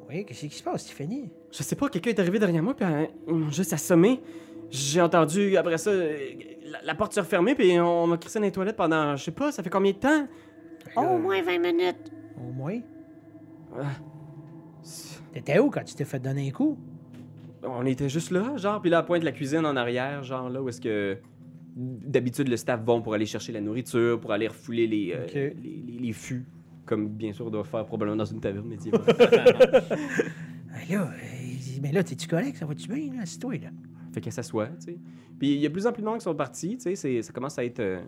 Oui, 0.10 0.26
qu'est-ce 0.26 0.46
qui 0.46 0.56
se 0.56 0.64
passe, 0.64 0.86
Tiffany? 0.86 1.32
Je 1.52 1.64
sais 1.64 1.76
pas, 1.76 1.90
quelqu'un 1.90 2.12
est 2.12 2.20
arrivé 2.20 2.38
derrière 2.38 2.62
moi, 2.62 2.76
puis 2.76 2.86
ils 3.28 3.34
m'ont 3.34 3.50
juste 3.50 3.74
assommé. 3.74 4.22
J'ai 4.70 5.02
entendu, 5.02 5.58
après 5.58 5.78
ça, 5.78 5.92
la, 5.94 6.82
la 6.84 6.96
porte 6.96 7.14
se 7.14 7.20
refermer, 7.20 7.56
puis 7.56 7.80
on 7.80 8.08
m'a 8.08 8.18
crissé 8.18 8.40
dans 8.40 8.46
les 8.46 8.52
toilettes 8.52 8.76
pendant, 8.76 9.16
je 9.16 9.24
sais 9.24 9.32
pas, 9.32 9.52
ça 9.52 9.64
fait 9.64 9.70
combien 9.70 9.92
de 9.94 9.98
temps? 9.98 10.28
Oh, 10.96 11.02
au 11.02 11.18
moins 11.18 11.42
20 11.42 11.58
minutes. 11.60 12.12
Au 12.38 12.52
moins? 12.52 12.80
Ah. 13.78 13.84
T'étais 15.34 15.60
où 15.60 15.70
quand 15.70 15.84
tu 15.84 15.96
t'es 15.96 16.06
fait 16.06 16.20
donner 16.20 16.48
un 16.48 16.52
coup? 16.52 16.78
On 17.64 17.86
était 17.86 18.10
juste 18.10 18.32
là, 18.32 18.56
genre, 18.58 18.80
puis 18.82 18.90
là, 18.90 19.00
à 19.00 19.04
pointe 19.04 19.22
de 19.22 19.26
la 19.26 19.32
cuisine 19.32 19.66
en 19.66 19.76
arrière, 19.76 20.24
genre 20.24 20.50
là 20.50 20.62
où 20.62 20.70
est-ce 20.70 20.80
que 20.82 21.18
d'habitude 21.76 22.48
le 22.48 22.58
staff 22.58 22.82
vont 22.84 23.02
pour 23.02 23.14
aller 23.16 23.26
chercher 23.26 23.52
la 23.52 23.60
nourriture, 23.62 24.20
pour 24.20 24.32
aller 24.32 24.48
refouler 24.48 24.88
les, 24.88 25.14
euh, 25.14 25.26
les, 25.62 25.84
les- 25.88 26.00
les 26.00 26.14
fûts, 26.14 26.46
comme 26.86 27.10
bien 27.10 27.34
sûr 27.34 27.48
on 27.48 27.50
doit 27.50 27.64
faire 27.64 27.84
probablement 27.86 28.16
dans 28.18 28.26
une 28.26 28.40
taverne 28.40 28.68
médiévale. 28.68 29.02
Ah, 30.78 30.94
là, 30.94 31.04
euh, 31.04 31.80
mais 31.82 31.92
là, 31.94 32.04
t'es-tu 32.04 32.28
correct? 32.28 32.58
Ça 32.58 32.66
va-tu 32.66 32.90
bien, 32.90 33.14
là? 33.14 33.22
Assis-toi, 33.22 33.54
là. 33.56 33.70
fait 34.14 34.20
qu'elle 34.20 34.34
s'assoit, 34.34 34.68
tu 34.68 34.74
sais. 34.92 34.98
Puis 35.40 35.54
il 35.56 35.60
y 35.62 35.66
a 35.66 35.70
de 35.70 35.74
plus 35.74 35.88
en 35.88 35.94
plus 35.94 36.02
de 36.02 36.08
monde 36.08 36.18
qui 36.18 36.24
sont 36.26 36.36
partis, 36.36 36.76
tu 36.76 36.82
sais, 36.84 36.96
c'est- 36.96 37.22
ça 37.22 37.32
commence 37.32 37.58
à 37.58 37.64
être 37.64 37.80
euh, 37.80 38.02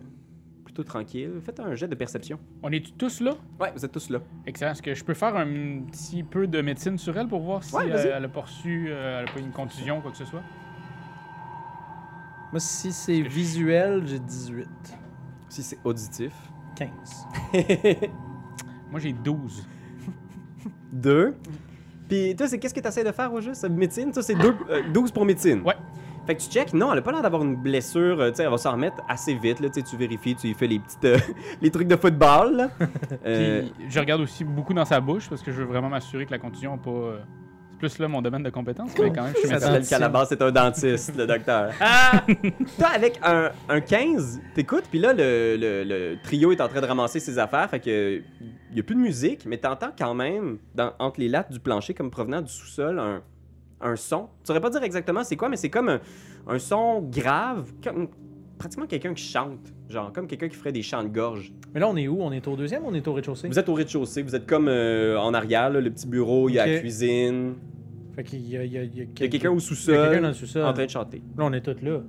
plutôt 0.77 0.83
tranquille. 0.91 1.31
Faites 1.43 1.59
un 1.59 1.73
jet 1.75 1.87
de 1.87 1.95
perception. 1.95 2.39
On 2.61 2.71
est 2.71 2.95
tous 2.97 3.19
là? 3.21 3.33
Ouais, 3.59 3.71
vous 3.75 3.83
êtes 3.83 3.91
tous 3.91 4.09
là. 4.11 4.19
Excellent. 4.45 4.71
Est-ce 4.71 4.81
que 4.83 4.93
je 4.93 5.03
peux 5.03 5.15
faire 5.15 5.35
un 5.35 5.81
petit 5.89 6.21
peu 6.23 6.45
de 6.45 6.61
médecine 6.61 6.97
sur 6.99 7.17
elle 7.17 7.27
pour 7.27 7.39
voir 7.41 7.63
si 7.63 7.73
Ouais, 7.75 7.91
euh, 7.91 8.13
elle 8.15 8.25
a 8.25 8.27
pas 8.27 8.41
reçu, 8.41 8.87
euh, 8.89 9.21
elle 9.21 9.27
a 9.27 9.31
pas 9.31 9.39
eu 9.39 9.43
une 9.43 9.51
contusion, 9.51 10.01
quoi 10.01 10.11
que 10.11 10.17
ce 10.17 10.25
soit? 10.25 10.43
Moi, 12.51 12.59
si 12.59 12.91
c'est 12.91 13.21
visuel, 13.21 14.03
j'ai 14.05 14.19
18. 14.19 14.67
Si 15.49 15.63
c'est 15.63 15.79
auditif. 15.83 16.33
15. 16.75 16.89
Moi, 18.91 18.99
j'ai 18.99 19.13
12. 19.13 19.67
Deux. 20.93 21.35
Puis 22.07 22.35
toi, 22.35 22.47
c'est 22.47 22.59
qu'est-ce 22.59 22.73
que 22.73 22.79
tu 22.79 22.87
essaies 22.87 23.03
de 23.03 23.11
faire 23.11 23.33
au 23.33 23.41
juste? 23.41 23.67
Médecine? 23.67 24.11
Toi, 24.11 24.21
c'est 24.21 24.35
deux- 24.35 24.55
euh, 24.69 24.83
12 24.93 25.11
pour 25.11 25.25
médecine. 25.25 25.61
Ouais. 25.61 25.75
Fait 26.27 26.35
que 26.35 26.41
tu 26.41 26.49
check, 26.49 26.73
non, 26.73 26.91
elle 26.91 26.99
a 26.99 27.01
pas 27.01 27.11
l'air 27.13 27.21
d'avoir 27.21 27.41
une 27.43 27.55
blessure, 27.55 28.19
euh, 28.19 28.29
tu 28.31 28.35
sais, 28.35 28.43
elle 28.43 28.49
va 28.49 28.57
s'en 28.57 28.73
remettre 28.73 28.97
assez 29.07 29.33
vite, 29.33 29.59
là, 29.61 29.69
tu 29.69 29.95
vérifies, 29.97 30.35
tu 30.35 30.47
lui 30.47 30.53
fais 30.53 30.67
les 30.67 30.77
petites, 30.79 31.05
euh, 31.05 31.17
les 31.61 31.71
trucs 31.71 31.87
de 31.87 31.95
football, 31.95 32.55
là. 32.57 32.69
Euh, 33.25 33.61
Puis 33.77 33.85
je 33.89 33.99
regarde 33.99 34.21
aussi 34.21 34.43
beaucoup 34.43 34.73
dans 34.73 34.85
sa 34.85 34.99
bouche 35.01 35.29
parce 35.29 35.41
que 35.41 35.51
je 35.51 35.57
veux 35.57 35.65
vraiment 35.65 35.89
m'assurer 35.89 36.25
que 36.25 36.31
la 36.31 36.37
contusion 36.39 36.71
n'a 36.75 36.77
pas. 36.81 37.13
C'est 37.71 37.77
plus 37.79 37.99
là 37.99 38.07
mon 38.07 38.21
domaine 38.23 38.41
de 38.43 38.49
compétence, 38.49 38.91
mais 38.99 39.11
quand 39.11 39.23
même, 39.23 39.33
je 39.35 39.39
suis 39.47 39.49
médecin. 39.49 39.99
la 39.99 40.09
base, 40.09 40.29
c'est 40.29 40.41
un 40.41 40.51
dentiste, 40.51 41.15
le 41.15 41.27
docteur. 41.27 41.71
Toi, 42.79 42.87
avec 42.93 43.19
un, 43.23 43.51
un 43.69 43.79
15, 43.81 44.41
t'écoutes, 44.55 44.85
puis 44.89 44.99
là, 44.99 45.13
le, 45.13 45.57
le- 45.59 45.83
le 45.83 46.17
trio 46.23 46.51
est 46.51 46.59
en 46.61 46.67
train 46.67 46.81
de 46.81 46.85
ramasser 46.87 47.19
ses 47.19 47.37
affaires, 47.37 47.69
fait 47.69 47.79
que 47.79 48.21
y 48.73 48.79
a 48.79 48.83
plus 48.83 48.95
de 48.95 48.99
musique, 49.01 49.45
mais 49.45 49.57
t'entends 49.57 49.91
quand 49.97 50.13
même, 50.13 50.57
dans- 50.75 50.93
entre 50.99 51.19
les 51.19 51.29
lattes 51.29 51.51
du 51.51 51.59
plancher, 51.59 51.93
comme 51.93 52.09
provenant 52.09 52.41
du 52.41 52.51
sous-sol, 52.51 52.97
un, 52.99 53.21
un 53.81 53.95
son. 53.95 54.23
Tu 54.43 54.47
saurais 54.47 54.61
pas 54.61 54.69
dire 54.69 54.83
exactement 54.83 55.23
c'est 55.23 55.35
quoi, 55.35 55.49
mais 55.49 55.57
c'est 55.57 55.69
comme 55.69 55.89
un, 55.89 55.99
un 56.47 56.59
son 56.59 57.01
grave, 57.01 57.71
comme 57.83 58.07
pratiquement 58.57 58.87
quelqu'un 58.87 59.13
qui 59.13 59.23
chante, 59.23 59.71
genre 59.87 60.11
comme 60.11 60.25
quelqu'un 60.27 60.47
qui 60.47 60.55
ferait 60.55 60.71
des 60.71 60.81
chants 60.81 61.03
de 61.03 61.09
gorge. 61.09 61.53
Mais 61.73 61.79
là, 61.79 61.87
on 61.87 61.95
est 61.95 62.07
où? 62.07 62.17
On 62.21 62.31
est 62.31 62.47
au 62.47 62.55
deuxième 62.55 62.83
ou 62.83 62.87
on 62.87 62.93
est 62.95 63.07
au 63.07 63.13
rez-de-chaussée? 63.13 63.47
Vous 63.47 63.59
êtes 63.59 63.69
au 63.69 63.73
rez-de-chaussée, 63.75 64.23
vous 64.23 64.35
êtes 64.35 64.47
comme 64.47 64.67
euh, 64.67 65.19
en 65.19 65.33
arrière, 65.33 65.69
là, 65.69 65.79
le 65.79 65.91
petit 65.91 66.07
bureau, 66.07 66.49
il 66.49 66.53
y 66.55 66.59
a 66.59 66.65
la 66.65 66.79
cuisine, 66.79 67.53
Fait 68.15 68.23
qu'il 68.23 68.41
y 68.49 68.57
a, 68.57 68.63
il 68.63 68.71
y 68.71 68.77
a, 68.79 68.83
il 68.83 68.95
y 68.97 69.01
a 69.01 69.03
il 69.03 69.21
y 69.21 69.23
a 69.23 69.27
quelqu'un 69.27 69.49
au 69.49 69.53
il 69.53 69.55
y 69.55 69.57
a 69.57 69.67
sous-sol 69.67 69.95
quelqu'un 70.07 70.21
dans 70.21 70.27
le 70.29 70.33
sous-sol. 70.33 70.65
en 70.65 70.73
train 70.73 70.85
de 70.85 70.89
chanter. 70.89 71.21
Là, 71.37 71.45
on 71.45 71.53
est 71.53 71.61
tous 71.61 71.81
là. 71.85 71.99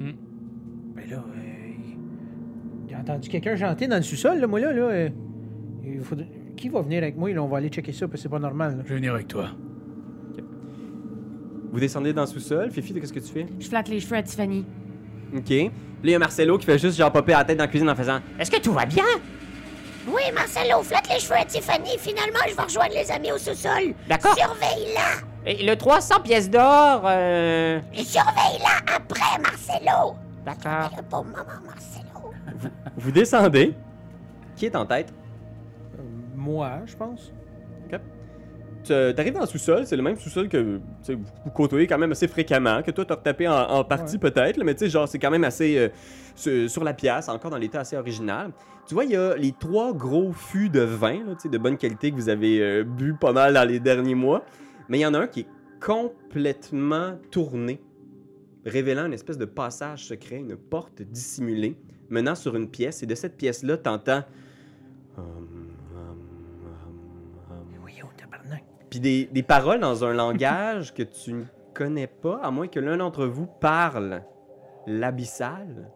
Hmm. 0.00 0.10
Mais 0.96 1.06
là, 1.06 1.18
euh, 1.36 1.40
j'ai 2.88 2.96
entendu 2.96 3.28
quelqu'un 3.28 3.54
chanter 3.54 3.86
dans 3.86 3.96
le 3.96 4.02
sous-sol, 4.02 4.38
là, 4.40 4.46
moi, 4.48 4.58
là. 4.58 4.72
là 4.72 4.82
euh, 4.82 5.08
il 5.84 6.00
faudrait- 6.00 6.28
Qui 6.56 6.68
va 6.70 6.82
venir 6.82 7.02
avec 7.04 7.16
moi? 7.16 7.32
Là, 7.32 7.40
on 7.42 7.46
va 7.48 7.58
aller 7.58 7.68
checker 7.68 7.92
ça, 7.92 8.08
parce 8.08 8.14
que 8.14 8.22
c'est 8.22 8.28
pas 8.28 8.40
normal. 8.40 8.78
là. 8.78 8.82
Je 8.84 8.88
vais 8.88 8.96
venir 8.96 9.14
avec 9.14 9.28
toi. 9.28 9.50
Vous 11.74 11.80
descendez 11.80 12.12
dans 12.12 12.20
le 12.20 12.28
sous-sol, 12.28 12.70
Fifi, 12.70 12.94
qu'est-ce 12.94 13.12
que 13.12 13.18
tu 13.18 13.32
fais? 13.32 13.46
Je 13.58 13.66
flatte 13.66 13.88
les 13.88 13.98
cheveux 13.98 14.16
à 14.16 14.22
Tiffany. 14.22 14.64
OK. 15.34 15.42
Puis 15.44 15.66
là, 15.66 15.70
il 16.04 16.10
y 16.12 16.14
a 16.14 16.20
Marcelo 16.20 16.56
qui 16.56 16.66
fait 16.66 16.78
juste 16.78 16.96
genre 16.96 17.10
popper 17.10 17.32
la 17.32 17.42
tête 17.42 17.58
dans 17.58 17.64
la 17.64 17.68
cuisine 17.68 17.90
en 17.90 17.96
faisant 17.96 18.20
Est-ce 18.38 18.48
que 18.48 18.60
tout 18.60 18.72
va 18.72 18.86
bien? 18.86 19.02
Oui, 20.06 20.22
Marcelo, 20.32 20.84
flatte 20.84 21.08
les 21.12 21.18
cheveux 21.18 21.34
à 21.34 21.44
Tiffany. 21.44 21.98
Finalement, 21.98 22.38
je 22.48 22.54
vais 22.54 22.62
rejoindre 22.62 22.94
les 22.94 23.10
amis 23.10 23.32
au 23.32 23.38
sous-sol. 23.38 23.92
D'accord. 24.08 24.36
Surveille-la. 24.36 25.50
Et 25.50 25.66
le 25.66 25.74
300 25.74 26.20
pièces 26.22 26.48
d'or, 26.48 27.02
euh... 27.06 27.80
Surveille-la 27.92 28.94
après, 28.94 29.42
Marcelo. 29.42 30.14
D'accord. 30.46 30.96
Le 30.96 31.02
pauvre 31.02 31.24
maman 31.24 31.60
Marcelo. 31.66 32.70
Vous 32.96 33.10
descendez. 33.10 33.74
Qui 34.54 34.66
est 34.66 34.76
en 34.76 34.86
tête? 34.86 35.12
Euh, 35.98 36.02
moi, 36.36 36.82
je 36.86 36.94
pense. 36.94 37.32
Tu 38.84 38.92
arrives 38.92 39.34
dans 39.34 39.40
le 39.40 39.46
sous-sol, 39.46 39.86
c'est 39.86 39.96
le 39.96 40.02
même 40.02 40.16
sous-sol 40.16 40.48
que 40.48 40.80
vous 41.08 41.50
côtoyez 41.52 41.86
quand 41.86 41.98
même 41.98 42.12
assez 42.12 42.28
fréquemment, 42.28 42.82
que 42.82 42.90
toi 42.90 43.04
t'as 43.04 43.16
retapé 43.16 43.48
en, 43.48 43.54
en 43.54 43.84
partie 43.84 44.18
peut-être, 44.18 44.62
mais 44.62 44.74
tu 44.74 44.80
sais, 44.80 44.90
genre, 44.90 45.08
c'est 45.08 45.18
quand 45.18 45.30
même 45.30 45.44
assez 45.44 45.78
euh, 45.78 45.88
sur, 46.34 46.70
sur 46.70 46.84
la 46.84 46.94
pièce, 46.94 47.28
encore 47.28 47.50
dans 47.50 47.58
l'état 47.58 47.80
assez 47.80 47.96
original. 47.96 48.52
Tu 48.86 48.94
vois, 48.94 49.04
il 49.04 49.12
y 49.12 49.16
a 49.16 49.34
les 49.36 49.52
trois 49.52 49.92
gros 49.92 50.32
fûts 50.32 50.68
de 50.68 50.80
vin, 50.80 51.24
là, 51.24 51.34
de 51.44 51.58
bonne 51.58 51.76
qualité 51.76 52.10
que 52.10 52.16
vous 52.16 52.28
avez 52.28 52.60
euh, 52.60 52.84
bu 52.84 53.14
pas 53.14 53.32
mal 53.32 53.54
dans 53.54 53.66
les 53.66 53.80
derniers 53.80 54.14
mois, 54.14 54.44
mais 54.88 54.98
il 54.98 55.02
y 55.02 55.06
en 55.06 55.14
a 55.14 55.20
un 55.20 55.26
qui 55.26 55.40
est 55.40 55.48
complètement 55.80 57.18
tourné, 57.30 57.80
révélant 58.64 59.06
une 59.06 59.14
espèce 59.14 59.38
de 59.38 59.46
passage 59.46 60.04
secret, 60.04 60.36
une 60.36 60.56
porte 60.56 61.02
dissimulée, 61.02 61.76
menant 62.10 62.34
sur 62.34 62.54
une 62.56 62.68
pièce, 62.68 63.02
et 63.02 63.06
de 63.06 63.14
cette 63.14 63.36
pièce-là, 63.36 63.78
t'entends. 63.78 64.22
Hum, 65.16 65.43
Puis 68.94 69.00
des, 69.00 69.24
des 69.24 69.42
paroles 69.42 69.80
dans 69.80 70.04
un 70.04 70.12
langage 70.12 70.94
que 70.94 71.02
tu 71.02 71.32
ne 71.32 71.42
connais 71.74 72.06
pas, 72.06 72.38
à 72.44 72.52
moins 72.52 72.68
que 72.68 72.78
l'un 72.78 72.98
d'entre 72.98 73.26
vous 73.26 73.46
parle 73.46 74.22
l'abyssal. 74.86 75.90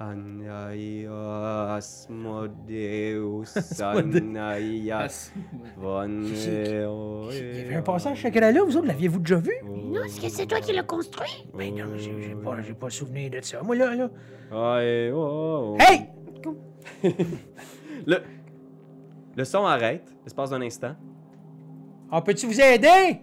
Anaia 0.00 1.74
Asmodeus. 1.74 3.54
Il 4.58 4.84
y 4.84 4.90
avait 7.60 7.76
un 7.76 7.82
passage 7.82 8.18
chacun 8.18 8.50
là, 8.50 8.64
vous 8.64 8.76
autres, 8.76 8.88
l'aviez-vous 8.88 9.20
déjà 9.20 9.36
vu? 9.36 9.54
Non, 9.64 10.02
est-ce 10.02 10.20
que 10.20 10.28
c'est 10.28 10.46
toi 10.46 10.58
qui 10.58 10.72
l'as 10.72 10.82
construit? 10.82 11.46
Ben 11.54 11.72
non, 11.72 11.96
j'ai 11.96 12.34
pas, 12.34 12.62
j'ai 12.62 12.74
pas 12.74 12.90
souvenir 12.90 13.30
de 13.30 13.40
ça. 13.42 13.62
Moi, 13.62 13.76
là, 13.76 13.94
là. 13.94 14.10
Oh, 14.50 14.80
oh. 15.14 15.76
Hey! 15.78 16.08
Le, 18.06 18.22
le 19.36 19.44
son 19.44 19.64
arrête, 19.64 20.12
l'espace 20.24 20.50
d'un 20.50 20.62
instant. 20.62 20.96
On 22.10 22.20
peut-tu 22.22 22.46
vous 22.46 22.60
aider? 22.60 23.20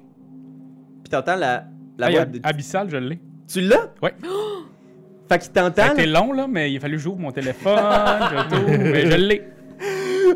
Puis 1.03 1.09
t'entends 1.09 1.35
la, 1.35 1.65
la 1.97 2.09
Hey, 2.09 2.15
voix 2.15 2.25
de- 2.25 2.39
Abyssal, 2.43 2.89
je 2.89 2.97
l'ai. 2.97 3.19
Tu 3.47 3.61
l'as? 3.61 3.91
Ouais. 4.01 4.13
Fait 5.29 5.39
qu'il 5.39 5.51
Ça 5.55 5.65
a 5.65 5.71
t'entend. 5.71 5.93
été 5.93 6.05
long, 6.05 6.33
là, 6.33 6.47
mais 6.47 6.71
il 6.71 6.77
a 6.77 6.79
fallu 6.79 6.97
que 6.97 7.01
j'ouvre 7.03 7.19
mon 7.19 7.31
téléphone, 7.31 7.77
je 7.79 8.49
tourne, 8.55 8.77
mais 8.91 9.09
je 9.09 9.15
l'ai. 9.17 9.43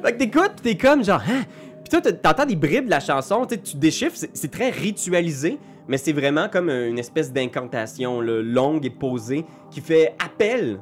Fait 0.01 0.13
que 0.13 0.17
t'écoutes, 0.17 0.53
pis 0.57 0.62
t'es 0.63 0.77
comme 0.77 1.03
genre, 1.03 1.21
hein? 1.27 1.43
Pis 1.83 1.89
toi, 1.89 2.01
t'as- 2.01 2.13
t'entends 2.13 2.45
des 2.45 2.55
bribes 2.55 2.86
de 2.86 2.89
la 2.89 2.99
chanson, 2.99 3.45
tu 3.45 3.55
sais, 3.55 3.62
tu 3.62 3.77
déchiffres, 3.77 4.15
c'est 4.15 4.29
c'est 4.33 4.51
très 4.51 4.69
ritualisé, 4.69 5.57
mais 5.88 5.97
c'est 5.97 6.13
vraiment 6.13 6.47
comme 6.49 6.69
une 6.69 6.99
espèce 6.99 7.31
d'incantation 7.33 8.21
là, 8.21 8.41
longue 8.41 8.86
et 8.86 8.89
posée 8.89 9.45
qui 9.71 9.81
fait 9.81 10.15
appel 10.23 10.79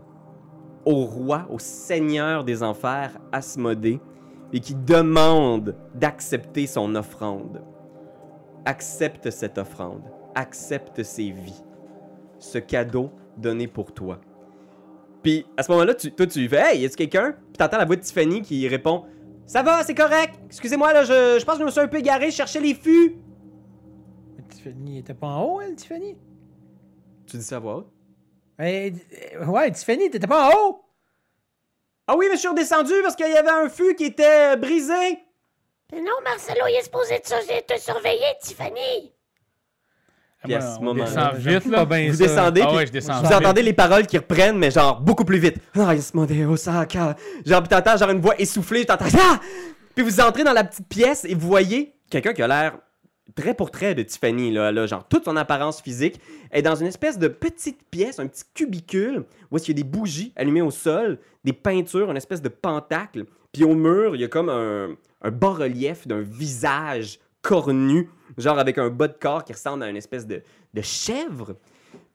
au 0.86 1.04
roi, 1.06 1.48
au 1.50 1.58
seigneur 1.60 2.44
des 2.44 2.62
enfers, 2.62 3.18
Asmodée, 3.32 4.00
et 4.54 4.60
qui 4.60 4.76
demande 4.76 5.76
d'accepter 5.94 6.68
son 6.68 6.96
offrande. 6.96 7.64
Accepte 8.66 9.30
cette 9.30 9.58
offrande, 9.58 10.04
accepte 10.34 11.04
ses 11.04 11.32
vies, 11.32 11.64
ce 12.40 12.58
cadeau 12.58 13.12
donné 13.38 13.68
pour 13.68 13.94
toi. 13.94 14.20
Puis 15.22 15.46
à 15.58 15.64
ce 15.64 15.72
moment-là, 15.72 15.94
tu, 15.96 16.12
toi 16.12 16.28
tu 16.28 16.48
fais 16.48 16.74
Hey, 16.74 16.82
y 16.82 16.86
a-tu 16.86 16.96
quelqu'un? 16.96 17.32
Puis 17.32 17.58
t'entends 17.58 17.78
la 17.78 17.86
voix 17.86 17.96
de 17.96 18.02
Tiffany 18.02 18.42
qui 18.42 18.68
répond 18.68 19.06
Ça 19.46 19.64
va, 19.64 19.84
c'est 19.84 19.96
correct. 19.96 20.36
Excusez-moi, 20.48 20.94
là, 20.94 21.04
je, 21.04 21.40
je 21.40 21.46
pense 21.46 21.56
que 21.56 21.62
je 21.62 21.66
me 21.66 21.72
suis 21.72 21.80
un 21.80 21.88
peu 21.88 21.98
égaré, 21.98 22.32
je 22.32 22.36
cherchais 22.36 22.60
les 22.60 22.74
fûts. 22.74 23.18
Mais 24.38 24.44
Tiffany 24.48 25.00
était 25.00 25.14
pas 25.14 25.28
en 25.28 25.44
haut, 25.44 25.62
elle, 25.62 25.76
Tiffany? 25.76 26.18
Tu 27.28 27.38
dis 27.38 27.44
ça 27.44 27.58
à 27.58 27.60
voix 27.60 27.78
haute? 27.78 27.92
Eh, 28.60 28.94
euh, 29.36 29.46
ouais, 29.48 29.72
Tiffany, 29.72 30.10
t'étais 30.10 30.28
pas 30.28 30.50
en 30.50 30.54
haut? 30.54 30.85
Ah 32.08 32.16
oui, 32.16 32.28
mais 32.30 32.36
je 32.36 32.40
suis 32.42 32.48
redescendu 32.48 32.94
parce 33.02 33.16
qu'il 33.16 33.30
y 33.32 33.38
avait 33.38 33.50
un 33.50 33.70
fût 33.70 33.96
qui 33.96 34.06
était 34.06 34.54
euh, 34.54 34.56
brisé. 34.56 34.94
Mais 35.92 36.02
non, 36.02 36.12
Marcelo, 36.24 36.62
il 36.70 36.76
est 36.76 36.84
supposé 36.84 37.20
te, 37.20 37.74
te 37.74 37.80
surveiller, 37.80 38.26
Tiffany. 38.42 39.12
Puis 40.44 40.54
à 40.54 40.62
ce 40.62 40.76
j'aime 40.78 41.36
vite, 41.38 41.66
là. 41.66 41.86
bien 41.86 42.08
Vous 42.12 42.18
ça. 42.18 42.24
descendez, 42.28 42.62
Ah 42.62 42.68
puis 42.68 42.76
ouais, 42.78 42.86
je 42.86 42.92
descends 42.92 43.20
vous 43.22 43.28
vite. 43.28 43.34
entendez 43.38 43.64
les 43.64 43.74
paroles 43.74 44.06
qui 44.06 44.18
reprennent, 44.18 44.58
mais 44.60 44.70
genre 44.70 45.02
beaucoup 45.02 45.26
plus 45.26 45.40
vite. 45.40 45.58
Ah, 45.76 45.90
Asmodeo 45.90 46.56
Saka. 46.56 47.16
Genre, 47.46 47.62
puis 47.64 47.70
t'entends 47.70 47.98
genre 47.98 48.12
une 48.12 48.22
voix 48.22 48.36
essoufflée, 48.40 48.86
t'entends 48.86 49.06
Ah! 49.20 49.40
Puis 49.96 50.04
vous 50.04 50.20
entrez 50.22 50.44
dans 50.44 50.54
la 50.54 50.64
petite 50.64 50.88
pièce 50.88 51.26
et 51.26 51.34
vous 51.34 51.48
voyez 51.48 51.96
quelqu'un 52.12 52.34
qui 52.34 52.44
a 52.44 52.48
l'air 52.48 52.78
très 53.34 53.54
pour 53.54 53.72
trait 53.72 53.96
de 53.96 54.04
Tiffany, 54.04 54.52
là, 54.52 54.72
là, 54.72 54.86
genre 54.86 55.08
toute 55.08 55.26
son 55.26 55.36
apparence 55.36 55.82
physique, 55.82 56.20
est 56.52 56.62
dans 56.62 56.76
une 56.76 56.88
espèce 56.88 57.18
de 57.18 57.28
petite 57.28 57.80
pièce, 57.90 58.20
un 58.20 58.28
petit 58.28 58.44
cubicule, 58.54 59.26
où 59.50 59.58
est-ce 59.58 59.66
qu'il 59.66 59.78
y 59.78 59.80
a 59.80 59.84
des 59.84 59.90
bougies 59.90 60.32
allumées 60.36 60.62
au 60.62 60.72
sol, 60.72 61.18
des 61.44 61.54
peintures, 61.54 62.12
une 62.12 62.18
espèce 62.18 62.42
de 62.42 62.50
pentacle, 62.50 63.26
puis 63.52 63.64
au 63.64 63.74
mur, 63.74 64.16
il 64.16 64.22
y 64.22 64.24
a 64.24 64.28
comme 64.28 64.50
un, 64.50 64.96
bas-relief 65.32 66.08
d'un 66.08 66.22
visage 66.22 67.20
cornu, 67.42 68.10
genre 68.38 68.60
avec 68.60 68.78
un 68.78 68.90
bas 68.90 69.08
de 69.08 69.16
corps 69.20 69.44
qui 69.44 69.54
ressemble 69.54 69.84
à 69.84 69.90
une 69.90 69.98
espèce 69.98 70.28
de 70.28 70.42
chèvre. 70.82 71.56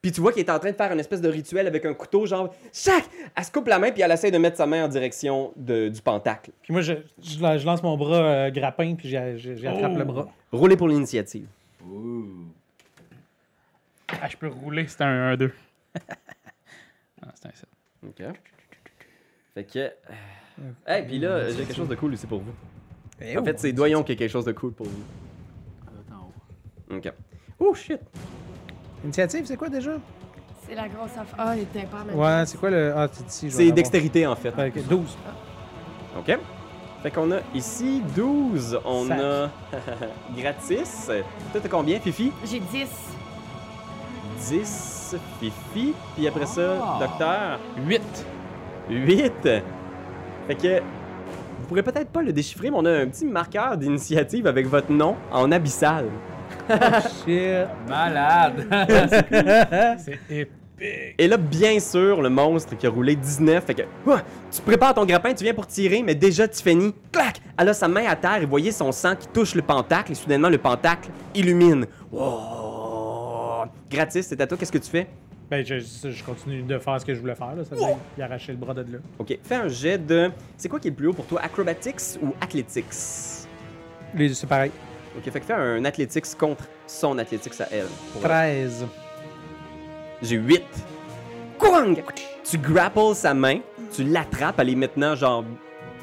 Puis 0.03 0.13
tu 0.13 0.21
vois 0.23 0.33
qu'il 0.33 0.41
est 0.41 0.51
en 0.51 0.59
train 0.59 0.71
de 0.71 0.77
faire 0.77 0.91
une 0.93 0.99
espèce 1.01 1.21
de 1.21 1.29
rituel 1.29 1.67
avec 1.67 1.85
un 1.85 1.93
couteau, 1.93 2.25
genre, 2.25 2.55
chac! 2.73 3.05
Elle 3.37 3.45
se 3.45 3.53
coupe 3.53 3.67
la 3.69 3.79
main, 3.79 3.91
puis 3.93 4.01
elle 4.01 4.11
essaie 4.11 4.31
de 4.31 4.39
mettre 4.39 4.57
sa 4.57 4.67
main 4.67 4.85
en 4.87 4.89
direction 4.89 5.53
de- 5.57 5.89
du 5.89 6.01
pentacle. 6.01 6.53
Puis 6.63 6.73
moi, 6.73 6.81
je, 6.81 6.95
je 7.23 7.41
la- 7.43 7.59
je 7.59 7.67
lance 7.67 7.83
mon 7.83 7.97
bras 7.99 8.17
euh, 8.23 8.51
grappin, 8.51 8.95
puis 8.95 9.09
j'attrape 9.11 9.93
Oh. 9.95 9.99
le 9.99 10.05
bras. 10.05 10.29
Roulez 10.53 10.77
pour 10.79 10.89
l'initiative. 10.89 11.47
Ah, 14.09 14.27
je 14.29 14.37
peux 14.37 14.49
rouler, 14.49 14.87
c'est 14.89 15.03
un 15.03 15.35
1-2. 15.35 15.53
ah, 17.23 17.33
c'est 17.35 17.47
un 17.49 17.53
7. 17.53 17.69
OK. 18.09 18.23
Fait 19.55 19.65
que. 19.65 19.79
euh, 19.79 19.93
Hey, 20.87 21.07
puis 21.07 21.19
là, 21.19 21.49
j'ai 21.51 21.57
quelque 21.65 21.75
chose 21.75 21.89
de 21.89 21.95
cool 21.95 22.13
aussi 22.15 22.27
pour 22.27 22.41
vous. 22.41 22.53
Eh 23.21 23.37
En 23.37 23.43
oh. 23.43 23.45
fait, 23.45 23.59
c'est 23.59 23.73
Doyon 23.73 24.03
qui 24.03 24.13
a 24.13 24.15
quelque 24.17 24.31
chose 24.31 24.45
de 24.45 24.53
cool 24.53 24.73
pour 24.73 24.87
vous. 24.87 25.05
OK. 26.97 27.13
Oh 27.61 27.75
shit! 27.75 28.01
Initiative, 29.05 29.45
c'est 29.47 29.57
quoi 29.57 29.69
déjà? 29.69 29.93
C'est 30.69 30.75
la 30.75 30.89
grosse 30.89 31.13
affaire. 31.13 31.35
Ah, 31.39 31.57
il 31.57 31.63
était 31.63 31.85
pas 31.87 32.05
mal. 32.05 32.15
Ouais, 32.15 32.47
c'est 32.47 32.59
quoi 32.59 32.71
le. 32.71 32.93
Ah, 32.95 33.09
c'est 33.27 33.47
ici. 33.47 33.73
dextérité 33.73 34.27
en 34.27 34.37
fait. 34.37 34.51
Fait 34.53 34.71
que 34.71 34.81
12. 34.81 35.17
OK. 36.19 36.39
Fait 37.03 37.11
qu'on 37.11 37.31
a 37.33 37.39
ici 37.55 38.03
12. 38.15 38.79
On 38.85 39.07
Sac. 39.07 39.19
a 39.21 39.51
gratis. 40.37 41.07
Toi, 41.53 41.61
t'as 41.63 41.69
combien, 41.69 41.99
Fifi? 41.99 42.31
J'ai 42.45 42.61
10. 42.61 42.89
10. 44.51 45.17
Fifi. 45.41 45.95
Puis 46.15 46.29
après 46.29 46.47
ça, 46.47 46.77
Ah. 46.83 46.99
docteur? 47.01 47.59
8. 47.87 48.03
8. 48.91 49.33
Fait 50.47 50.55
que 50.55 50.81
vous 50.81 51.67
pourrez 51.69 51.83
peut-être 51.83 52.11
pas 52.11 52.23
le 52.23 52.33
déchiffrer, 52.33 52.71
mais 52.71 52.77
on 52.79 52.85
a 52.85 52.91
un 52.93 53.07
petit 53.09 53.25
marqueur 53.27 53.77
d'initiative 53.77 54.47
avec 54.47 54.67
votre 54.67 54.91
nom 54.93 55.17
en 55.33 55.51
abyssal. 55.53 56.07
Shit. 57.25 57.69
Malade! 57.89 58.67
C'est 59.99 60.19
épique. 60.31 60.55
Et 61.19 61.29
là, 61.29 61.37
bien 61.37 61.79
sûr, 61.79 62.23
le 62.23 62.31
monstre 62.31 62.75
qui 62.75 62.87
a 62.87 62.91
roulé 62.91 63.15
19, 63.15 63.63
fait 63.67 63.75
que 63.75 63.83
tu 64.51 64.63
prépares 64.63 64.95
ton 64.95 65.05
grappin, 65.05 65.35
tu 65.35 65.45
viens 65.45 65.53
pour 65.53 65.67
tirer, 65.67 66.03
mais 66.03 66.15
déjà 66.15 66.49
Tiffany, 66.49 66.95
clac, 67.13 67.39
elle 67.59 67.69
a 67.69 67.75
sa 67.75 67.87
main 67.87 68.07
à 68.09 68.17
terre 68.17 68.41
et 68.43 68.47
voyez 68.47 68.73
son 68.73 68.91
sang 68.91 69.15
qui 69.15 69.29
touche 69.29 69.55
le 69.55 69.61
pentacle 69.61 70.13
et 70.13 70.15
soudainement 70.15 70.49
le 70.49 70.57
pentacle 70.57 71.11
illumine. 71.35 71.85
Wow! 72.11 73.67
Gratis, 73.91 74.27
c'est 74.27 74.41
à 74.41 74.47
toi, 74.47 74.57
qu'est-ce 74.57 74.73
que 74.73 74.79
tu 74.79 74.89
fais? 74.91 75.07
Ben, 75.51 75.67
je, 75.67 75.81
je 75.81 76.25
continue 76.25 76.63
de 76.63 76.79
faire 76.79 76.99
ce 77.01 77.05
que 77.05 77.13
je 77.15 77.21
voulais 77.21 77.35
faire, 77.35 77.55
là. 77.57 77.65
Ça 77.65 77.75
veut 77.75 77.81
dire 77.83 77.97
qu'il 78.15 78.23
arrachait 78.23 78.53
le 78.53 78.59
bras 78.59 78.73
de 78.73 78.81
là. 78.83 78.99
Ok, 79.19 79.37
fais 79.43 79.57
un 79.57 79.69
jet 79.69 79.99
de. 79.99 80.31
C'est 80.57 80.69
quoi 80.69 80.79
qui 80.81 80.87
est 80.89 80.93
le 80.93 80.97
plus 80.97 81.09
haut 81.09 81.13
pour 81.13 81.27
toi, 81.27 81.41
acrobatics 81.43 82.01
ou 82.23 82.29
athletics? 82.41 82.85
Les- 84.15 84.33
C'est 84.33 84.47
pareil. 84.47 84.71
Ok, 85.17 85.25
fait 85.31 85.41
que 85.41 85.47
fais 85.47 85.53
un 85.55 85.85
athletics 85.85 86.37
contre 86.39 86.65
son 86.87 87.19
athletics 87.19 87.61
à 87.61 87.67
elle. 87.73 87.87
Pour- 88.13 88.23
13. 88.23 88.87
J'ai 90.23 90.37
8. 90.37 90.63
Kwang! 91.59 92.03
Tu 92.49 92.59
grapples 92.59 93.15
sa 93.15 93.35
main, 93.35 93.61
tu 93.95 94.05
l'attrapes, 94.05 94.59
elle 94.61 94.71
est 94.71 94.75
maintenant 94.75 95.15
genre 95.15 95.45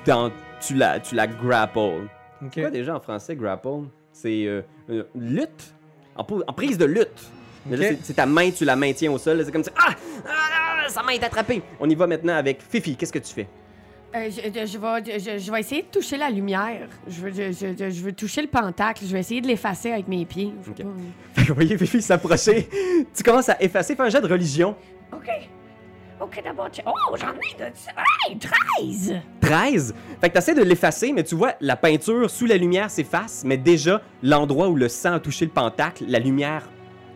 dans. 0.06 0.32
Tu 0.60 0.74
la, 0.76 1.00
tu 1.00 1.15
la 1.15 1.28
grapples. 1.28 2.08
Ok. 2.41 2.52
C'est 2.54 2.62
quoi 2.62 2.70
déjà 2.72 2.96
en 2.96 3.00
français, 3.00 3.36
grapple? 3.36 3.86
C'est 4.12 4.46
euh, 4.46 4.62
euh, 4.89 5.04
lutte? 5.15 5.74
En, 6.15 6.24
prise 6.24 6.78
de 6.78 6.86
lutte. 6.86 7.22
Mais 7.67 7.78
là, 7.78 7.89
Ok. 7.91 7.98
c'est- 8.02 8.13
ta 8.13 8.26
main, 8.26 8.50
tu 8.50 8.65
la 8.65 8.76
maintiens 8.76 9.12
au 9.12 9.17
sol. 9.17 9.43
C'est 9.46 9.52
comme 9.52 9.63
ça. 9.63 9.72
Ah! 9.78 9.94
Ah! 10.27 10.90
Sa 10.90 11.04
main 11.04 11.12
est 11.13 11.23
attrapée. 11.23 11.62
On 11.79 11.90
y 11.90 11.96
va 11.96 12.08
maintenant 12.08 12.36
avec 12.36 12.62
Fifi. 12.62 12.96
Qu'est-ce 12.96 13.12
que 13.13 13.19
tu 13.19 13.34
fais? 13.34 13.48
Euh, 14.18 14.30
je, 14.65 14.78
vais, 14.78 15.20
je, 15.20 15.38
je 15.38 15.52
vais 15.52 15.60
essayer 15.60 15.84
de 15.84 15.88
toucher 15.88 16.18
la 16.18 16.30
lumière. 16.30 16.88
Je 17.08 17.22
veux, 17.22 17.32
je, 17.32 18.10
toucher 18.10 18.42
le 18.42 18.48
pentacle. 18.48 19.04
Je 19.06 19.13
vais 19.13 19.20
essayer 19.20 19.42
de 19.42 19.48
l'effacer 19.48 19.92
avec 19.92 20.08
mes 20.08 20.26
pieds. 20.26 20.54
Pas- 21.36 21.42
vous 21.48 21.54
voyez 21.54 21.78
Fifi 21.78 22.02
s'approcher. 22.02 22.68
tu 23.15 23.24
commences 23.24 23.50
à 23.50 23.62
effacer. 23.62 23.96
Fais 23.96 24.04
un 24.04 24.10
jet 24.10 24.22
de 24.22 24.28
religion. 24.28 24.76
OK. 25.13 25.30
OK, 26.20 26.42
d'abord, 26.44 26.72
tu... 26.72 26.82
Oh, 26.86 27.15
j'en 27.15 27.28
ai 27.30 27.60
de... 27.60 27.65
Hey, 28.28 28.40
13! 28.40 29.22
13. 29.40 29.96
Fait 30.20 30.30
que 30.30 30.34
t'essaies 30.34 30.56
de 30.56 30.63
l'effacer, 30.63 31.13
mais 31.13 31.24
tu 31.24 31.36
vois, 31.36 31.54
la 31.62 31.76
peinture 31.76 32.28
sous 32.32 32.48
la 32.48 32.58
lumière 32.58 32.90
s'efface, 32.90 33.44
mais 33.46 33.56
déjà, 33.58 34.02
l'endroit 34.24 34.68
où 34.68 34.76
le 34.76 34.90
sang 34.90 35.13
a 35.13 35.20
touché 35.20 35.46
le 35.46 35.52
pentacle, 35.52 36.06
la 36.08 36.18
lumière 36.18 36.68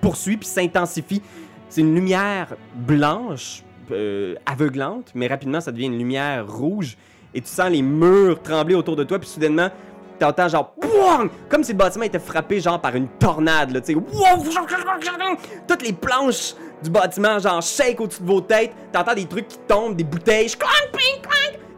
poursuit 0.02 0.38
puis 0.38 0.47
s'intensifie. 0.47 1.22
C'est 1.68 1.82
une 1.82 1.95
lumière 1.95 2.56
blanche, 2.76 3.64
euh, 3.91 4.35
aveuglante, 4.45 5.11
mais 5.15 5.27
rapidement, 5.27 5.61
ça 5.61 5.71
devient 5.71 5.87
une 5.87 5.97
lumière 5.97 6.45
rouge. 6.47 6.97
Et 7.33 7.41
tu 7.41 7.47
sens 7.47 7.69
les 7.69 7.81
murs 7.81 8.41
trembler 8.41 8.75
autour 8.75 8.95
de 8.95 9.03
toi, 9.03 9.17
puis 9.19 9.29
soudainement, 9.29 9.69
t'entends 10.19 10.47
genre... 10.47 10.71
Pouah! 10.73 10.91
Wouang! 11.01 11.29
Comme 11.49 11.63
si 11.63 11.71
le 11.71 11.77
bâtiment 11.77 12.05
était 12.05 12.19
frappé 12.19 12.59
genre 12.59 12.79
par 12.79 12.95
une 12.95 13.07
tornade, 13.07 13.71
là, 13.71 13.81
tu! 13.81 13.95
Toutes 15.67 15.81
les 15.81 15.93
planches 15.93 16.53
du 16.83 16.89
bâtiment, 16.89 17.39
genre, 17.39 17.61
shake 17.61 17.99
au-dessus 18.01 18.21
de 18.21 18.27
vos 18.27 18.41
têtes. 18.41 18.73
T'entends 18.91 19.13
des 19.13 19.25
trucs 19.25 19.47
qui 19.47 19.57
tombent, 19.67 19.95
des 19.95 20.03
bouteilles, 20.03 20.51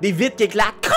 des 0.02 0.12
vitres 0.12 0.36
qui 0.36 0.44
éclatent. 0.44 0.90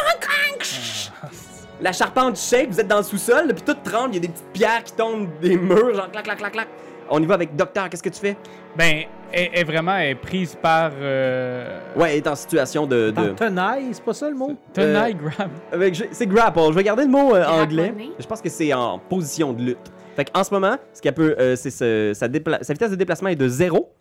La 1.80 1.92
charpente 1.92 2.38
shake, 2.38 2.70
vous 2.70 2.80
êtes 2.80 2.88
dans 2.88 2.98
le 2.98 3.02
sous-sol, 3.02 3.52
puis 3.54 3.62
tout 3.62 3.76
tremble, 3.84 4.14
il 4.14 4.14
y 4.14 4.18
a 4.18 4.20
des 4.20 4.28
petites 4.28 4.52
pierres 4.52 4.82
qui 4.82 4.92
tombent 4.94 5.28
des 5.40 5.56
murs, 5.58 5.94
genre, 5.94 6.10
clac, 6.10 6.24
clac, 6.24 6.38
clac, 6.38 6.52
clac. 6.52 6.68
On 7.10 7.22
y 7.22 7.26
va 7.26 7.34
avec 7.34 7.54
Docteur, 7.56 7.88
qu'est-ce 7.88 8.02
que 8.02 8.08
tu 8.08 8.20
fais? 8.20 8.36
Ben, 8.76 9.04
elle 9.32 9.50
elle 9.52 9.58
est 9.60 9.64
vraiment 9.64 9.96
elle 9.96 10.10
est 10.10 10.14
prise 10.14 10.54
par. 10.60 10.90
Euh, 11.00 11.78
Ouais, 11.96 12.12
elle 12.12 12.16
est 12.18 12.28
en 12.28 12.34
situation 12.34 12.86
de. 12.86 13.10
de... 13.10 13.28
Tenaille, 13.30 13.88
c'est 13.92 14.04
pas 14.04 14.14
ça 14.14 14.28
le 14.28 14.36
mot? 14.36 14.56
tenaille 14.72 15.14
grab. 15.14 15.50
Avec- 15.72 15.94
je- 15.94 16.04
c'est 16.12 16.26
grapple. 16.26 16.60
Je 16.68 16.72
vais 16.74 16.84
garder 16.84 17.02
le 17.04 17.10
mot 17.10 17.34
euh, 17.34 17.44
anglais. 17.46 17.92
Je 18.18 18.26
pense 18.26 18.40
que 18.40 18.48
c'est 18.48 18.72
en 18.72 18.98
position 18.98 19.52
de 19.52 19.62
lutte. 19.62 19.92
Fait 20.14 20.30
en 20.34 20.42
ce 20.44 20.52
moment, 20.54 20.76
ce 20.94 21.02
qu'elle 21.02 21.12
peut, 21.14 21.34
euh, 21.38 21.56
c'est 21.56 21.70
ce- 21.70 22.12
sa, 22.14 22.26
vitesse 22.28 22.90
de 22.90 22.96
déplacement 22.96 23.28
est 23.28 23.36
de 23.36 23.48
zéro. 23.48 23.92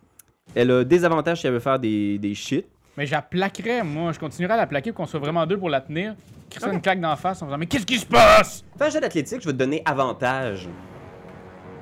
Elle 0.53 0.71
a 0.71 0.83
des 0.83 1.03
avantages 1.03 1.41
si 1.41 1.47
elle 1.47 1.53
veut 1.53 1.59
faire 1.59 1.79
des, 1.79 2.17
des 2.17 2.33
shit. 2.33 2.65
Mais 2.97 3.05
je 3.05 3.11
la 3.11 3.21
plaquerais, 3.21 3.83
moi. 3.83 4.13
Je 4.13 4.19
continuerai 4.19 4.53
à 4.53 4.57
la 4.57 4.67
plaquer 4.67 4.93
pour 4.93 5.03
qu'on 5.03 5.09
soit 5.09 5.19
vraiment 5.19 5.45
deux 5.45 5.57
pour 5.57 5.69
la 5.69 5.81
tenir. 5.81 6.15
Crisser 6.49 6.69
une 6.71 6.79
claque 6.81 7.01
d'en 7.01 7.15
face 7.17 7.41
en 7.41 7.47
faisant 7.47 7.57
Mais 7.57 7.65
qu'est-ce 7.65 7.85
qui 7.85 7.97
se 7.97 8.05
passe? 8.05 8.63
Fais 8.77 8.85
un 8.85 8.89
jet 8.89 9.01
d'athlétique, 9.01 9.41
je 9.41 9.47
vais 9.47 9.51
te 9.53 9.57
donner 9.57 9.81
avantage. 9.85 10.69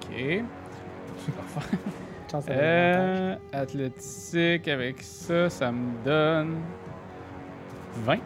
Ok. 0.01 0.43
Euh, 2.49 3.35
athlétique, 3.51 4.67
avec 4.67 4.95
ça, 5.01 5.49
ça 5.51 5.71
me 5.71 6.03
donne. 6.03 6.55
20. 7.97 8.17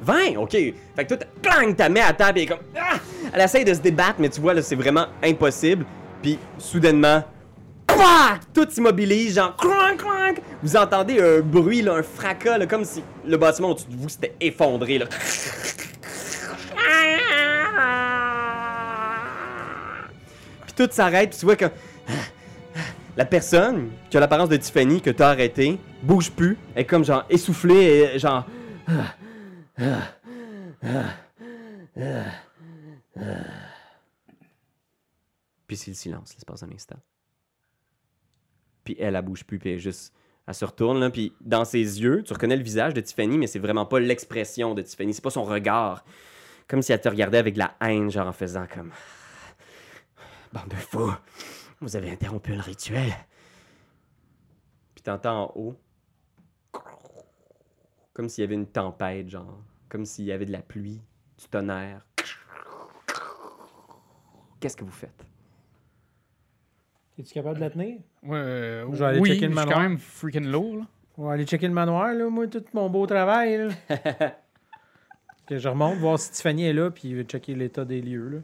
20, 0.00 0.36
ok. 0.38 0.50
Fait 0.50 0.74
que 1.04 1.14
toi, 1.14 1.26
clang, 1.42 1.74
t'as 1.76 1.88
mets 1.90 2.00
à 2.00 2.16
elle 2.18 2.38
est 2.38 2.46
comme. 2.46 2.60
Ah! 2.74 2.96
Elle 3.32 3.42
essaye 3.42 3.64
de 3.64 3.74
se 3.74 3.80
débattre, 3.80 4.16
mais 4.18 4.30
tu 4.30 4.40
vois, 4.40 4.54
là, 4.54 4.62
c'est 4.62 4.74
vraiment 4.74 5.06
impossible. 5.22 5.84
Puis, 6.22 6.38
soudainement, 6.58 7.22
Pouah! 7.86 8.38
tout 8.54 8.66
s'immobilise, 8.70 9.34
genre, 9.34 9.54
clank, 9.56 9.98
clank. 9.98 10.40
Vous 10.62 10.76
entendez 10.76 11.20
un 11.20 11.40
bruit, 11.40 11.82
là, 11.82 11.94
un 11.94 12.02
fracas, 12.02 12.56
là, 12.56 12.66
comme 12.66 12.84
si 12.84 13.02
le 13.26 13.36
bâtiment 13.36 13.70
au-dessus 13.70 13.88
de 13.90 13.96
vous 13.96 14.08
s'était 14.08 14.34
effondré, 14.40 14.98
là. 14.98 15.06
Puis 20.64 20.72
tout 20.74 20.88
s'arrête, 20.90 21.30
puis 21.30 21.38
tu 21.38 21.44
vois 21.44 21.56
que. 21.56 21.66
La 23.16 23.24
personne 23.26 23.90
qui 24.08 24.16
a 24.16 24.20
l'apparence 24.20 24.48
de 24.48 24.56
Tiffany 24.56 25.02
que 25.02 25.10
t'as 25.10 25.30
arrêté 25.30 25.78
bouge 26.02 26.30
plus, 26.30 26.56
est 26.74 26.84
comme 26.84 27.04
genre 27.04 27.24
essoufflée, 27.28 28.18
genre. 28.18 28.46
Puis 35.66 35.76
c'est 35.76 35.90
le 35.90 35.94
silence, 35.94 36.34
l'espace 36.34 36.60
d'un 36.60 36.72
instant. 36.74 36.96
Puis 38.84 38.96
elle, 38.98 39.14
elle 39.16 39.24
bouge 39.24 39.44
plus, 39.44 39.58
puis 39.58 39.70
elle 39.72 39.78
juste. 39.78 40.12
Elle 40.46 40.54
se 40.54 40.64
retourne, 40.64 40.98
là, 40.98 41.08
puis 41.08 41.32
dans 41.40 41.64
ses 41.64 41.78
yeux, 41.78 42.24
tu 42.24 42.32
reconnais 42.32 42.56
le 42.56 42.64
visage 42.64 42.94
de 42.94 43.00
Tiffany, 43.00 43.38
mais 43.38 43.46
c'est 43.46 43.60
vraiment 43.60 43.86
pas 43.86 44.00
l'expression 44.00 44.74
de 44.74 44.82
Tiffany, 44.82 45.14
c'est 45.14 45.22
pas 45.22 45.30
son 45.30 45.44
regard. 45.44 46.04
Comme 46.66 46.82
si 46.82 46.92
elle 46.92 47.00
te 47.00 47.08
regardait 47.08 47.38
avec 47.38 47.54
de 47.54 47.60
la 47.60 47.76
haine, 47.80 48.10
genre 48.10 48.26
en 48.26 48.32
faisant 48.32 48.66
comme. 48.66 48.90
Bande 50.52 50.68
de 50.68 50.74
fous, 50.74 51.12
vous 51.82 51.96
avez 51.96 52.10
interrompu 52.10 52.54
le 52.54 52.60
rituel. 52.60 53.12
Puis 54.94 55.02
t'entends 55.02 55.44
en 55.44 55.52
haut. 55.56 55.76
Comme 58.14 58.28
s'il 58.28 58.42
y 58.42 58.44
avait 58.44 58.54
une 58.54 58.66
tempête, 58.66 59.28
genre. 59.28 59.58
Comme 59.88 60.06
s'il 60.06 60.24
y 60.24 60.32
avait 60.32 60.46
de 60.46 60.52
la 60.52 60.62
pluie, 60.62 61.00
du 61.38 61.48
tonnerre. 61.48 62.06
Qu'est-ce 64.60 64.76
que 64.76 64.84
vous 64.84 64.90
faites? 64.92 65.26
Es-tu 67.18 67.34
capable 67.34 67.56
de 67.56 67.60
la 67.60 67.70
tenir? 67.70 67.96
Ouais, 68.22 68.38
euh, 68.38 68.86
Je 68.92 68.98
vais 68.98 69.04
aller 69.04 69.18
oui, 69.20 69.28
checker 69.30 69.48
le 69.48 69.52
je 69.52 69.58
suis 69.58 69.66
manoir. 69.66 69.76
quand 69.76 69.82
même 69.82 69.98
freaking 69.98 70.46
lourd. 70.46 70.76
Là. 70.76 70.86
On 71.18 71.24
va 71.26 71.32
aller 71.32 71.44
checker 71.44 71.66
le 71.66 71.74
manoir, 71.74 72.14
là, 72.14 72.28
moi, 72.30 72.46
tout 72.46 72.64
mon 72.72 72.88
beau 72.88 73.06
travail. 73.06 73.58
Là. 73.58 73.68
que 75.46 75.58
je 75.58 75.68
remonte, 75.68 75.98
voir 75.98 76.18
si 76.18 76.30
Tiffany 76.30 76.64
est 76.64 76.72
là, 76.72 76.90
puis 76.90 77.22
checker 77.24 77.54
l'état 77.54 77.84
des 77.84 78.00
lieux. 78.00 78.28
Là. 78.28 78.38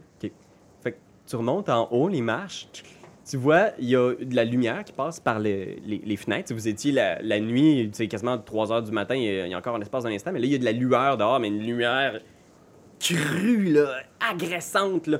Fait 0.83 0.91
que 0.91 0.97
tu 1.25 1.35
remontes 1.35 1.69
en 1.69 1.87
haut 1.89 2.09
les 2.09 2.21
marches. 2.21 2.67
Tu 3.29 3.37
vois, 3.37 3.69
il 3.77 3.87
y 3.89 3.95
a 3.95 4.15
de 4.15 4.35
la 4.35 4.43
lumière 4.43 4.83
qui 4.83 4.91
passe 4.91 5.19
par 5.19 5.37
les, 5.37 5.79
les- 5.85 6.01
les 6.03 6.17
fenêtres. 6.17 6.47
Si 6.47 6.53
vous 6.55 6.67
étiez 6.67 6.91
la, 6.91 7.21
la 7.21 7.39
nuit, 7.39 7.89
c'est 7.93 8.07
quasiment 8.07 8.39
3 8.39 8.71
heures 8.71 8.81
du 8.81 8.91
matin, 8.91 9.13
il 9.15 9.23
y, 9.23 9.53
a, 9.53 9.57
encore 9.57 9.75
un 9.75 9.81
espace 9.81 10.03
d'un 10.03 10.09
instant, 10.11 10.31
mais 10.31 10.39
là, 10.39 10.45
il 10.45 10.51
y 10.51 10.55
a 10.55 10.57
de 10.57 10.65
la 10.65 10.71
lueur 10.71 11.15
dehors, 11.15 11.39
mais 11.39 11.49
une 11.49 11.63
lumière 11.63 12.19
crue, 12.99 13.65
là, 13.71 13.97
agressante, 14.19 15.05
là. 15.07 15.19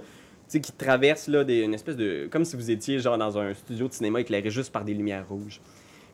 Qui 0.51 0.71
traverse, 0.75 1.27
là, 1.27 1.43
des, 1.43 1.59
une 1.59 1.75
espèce 1.75 1.95
de. 1.95 2.27
Comme 2.31 2.43
si 2.43 2.55
vous 2.55 2.71
étiez, 2.71 2.97
genre, 2.97 3.19
dans 3.19 3.37
un 3.37 3.53
studio 3.53 3.87
de 3.87 3.93
cinéma 3.93 4.21
éclairé 4.21 4.49
juste 4.49 4.73
par 4.73 4.83
des 4.83 4.95
lumières 4.95 5.29
rouges. 5.29 5.61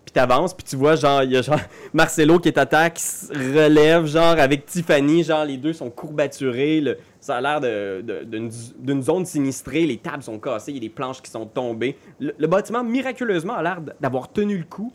Puis 0.05 0.11
t'avances, 0.13 0.53
puis 0.53 0.63
tu 0.63 0.75
vois, 0.75 0.95
genre, 0.95 1.23
il 1.23 1.31
y 1.31 1.37
a 1.37 1.41
genre 1.41 1.59
Marcelo 1.93 2.39
qui 2.39 2.47
est 2.49 2.57
à 2.59 2.65
terre, 2.67 2.93
qui 2.93 3.01
se 3.03 3.33
relève, 3.33 4.05
genre, 4.05 4.37
avec 4.39 4.65
Tiffany, 4.67 5.23
genre, 5.23 5.43
les 5.45 5.57
deux 5.57 5.73
sont 5.73 5.89
courbaturés, 5.89 6.79
le- 6.79 6.97
ça 7.19 7.37
a 7.37 7.41
l'air 7.41 7.59
de- 7.59 8.01
de- 8.01 8.23
d'une 8.23 8.51
d'une 8.77 9.01
zone 9.01 9.25
sinistrée, 9.25 9.85
les 9.87 9.97
tables 9.97 10.21
sont 10.21 10.37
cassées, 10.37 10.71
il 10.71 10.75
y 10.75 10.77
a 10.77 10.81
des 10.81 10.89
planches 10.89 11.21
qui 11.23 11.31
sont 11.31 11.47
tombées. 11.47 11.97
Le, 12.19 12.35
le 12.37 12.47
bâtiment, 12.47 12.83
miraculeusement, 12.83 13.55
a 13.55 13.63
l'air 13.63 13.81
d'avoir 13.99 14.31
tenu 14.31 14.57
le 14.59 14.63
coup, 14.65 14.93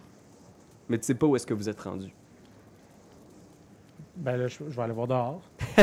mais 0.89 0.97
tu 0.97 1.07
sais 1.07 1.15
pas 1.15 1.27
où 1.27 1.35
est-ce 1.35 1.47
que 1.47 1.55
vous 1.55 1.69
êtes 1.69 1.81
rendu. 1.81 2.15
Ben 4.17 4.37
là, 4.37 4.47
je, 4.47 4.59
je 4.69 4.77
vais 4.77 4.83
aller 4.83 4.93
voir 4.93 5.09
dehors. 5.09 5.41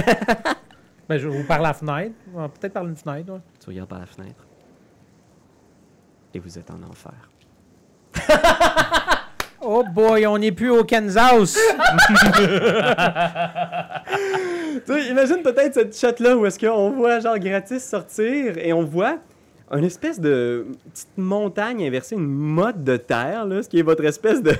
ben, 1.09 1.17
je 1.17 1.27
vous 1.27 1.43
par 1.43 1.61
la 1.61 1.73
fenêtre. 1.73 2.15
Peut-être 2.59 2.73
par 2.73 2.87
une 2.87 2.95
fenêtre. 2.95 3.33
ouais. 3.33 3.39
Tu 3.59 3.69
regardes 3.69 3.89
par 3.89 3.99
la 3.99 4.05
fenêtre, 4.05 4.45
et 6.33 6.39
vous 6.39 6.57
êtes 6.57 6.71
en 6.71 6.81
enfer. 6.83 7.29
Oh 9.61 9.83
boy, 9.93 10.25
on 10.27 10.37
n'est 10.37 10.51
plus 10.51 10.69
au 10.69 10.83
Kansas! 10.83 11.57
Tu 14.85 14.93
sais, 14.93 15.07
imagine 15.09 15.41
peut-être 15.41 15.73
cette 15.73 15.97
shot-là 15.97 16.37
où 16.37 16.45
est-ce 16.45 16.59
qu'on 16.59 16.91
voit 16.91 17.19
genre 17.19 17.37
gratis 17.39 17.83
sortir 17.83 18.57
et 18.57 18.71
on 18.71 18.83
voit 18.83 19.17
une 19.71 19.83
espèce 19.83 20.19
de 20.19 20.67
petite 20.93 21.09
montagne 21.17 21.85
inversée, 21.85 22.15
une 22.15 22.25
motte 22.27 22.83
de 22.83 22.95
terre, 22.95 23.45
là, 23.45 23.61
ce 23.63 23.67
qui 23.67 23.79
est 23.79 23.83
votre 23.83 24.05
espèce 24.05 24.41
de 24.41 24.53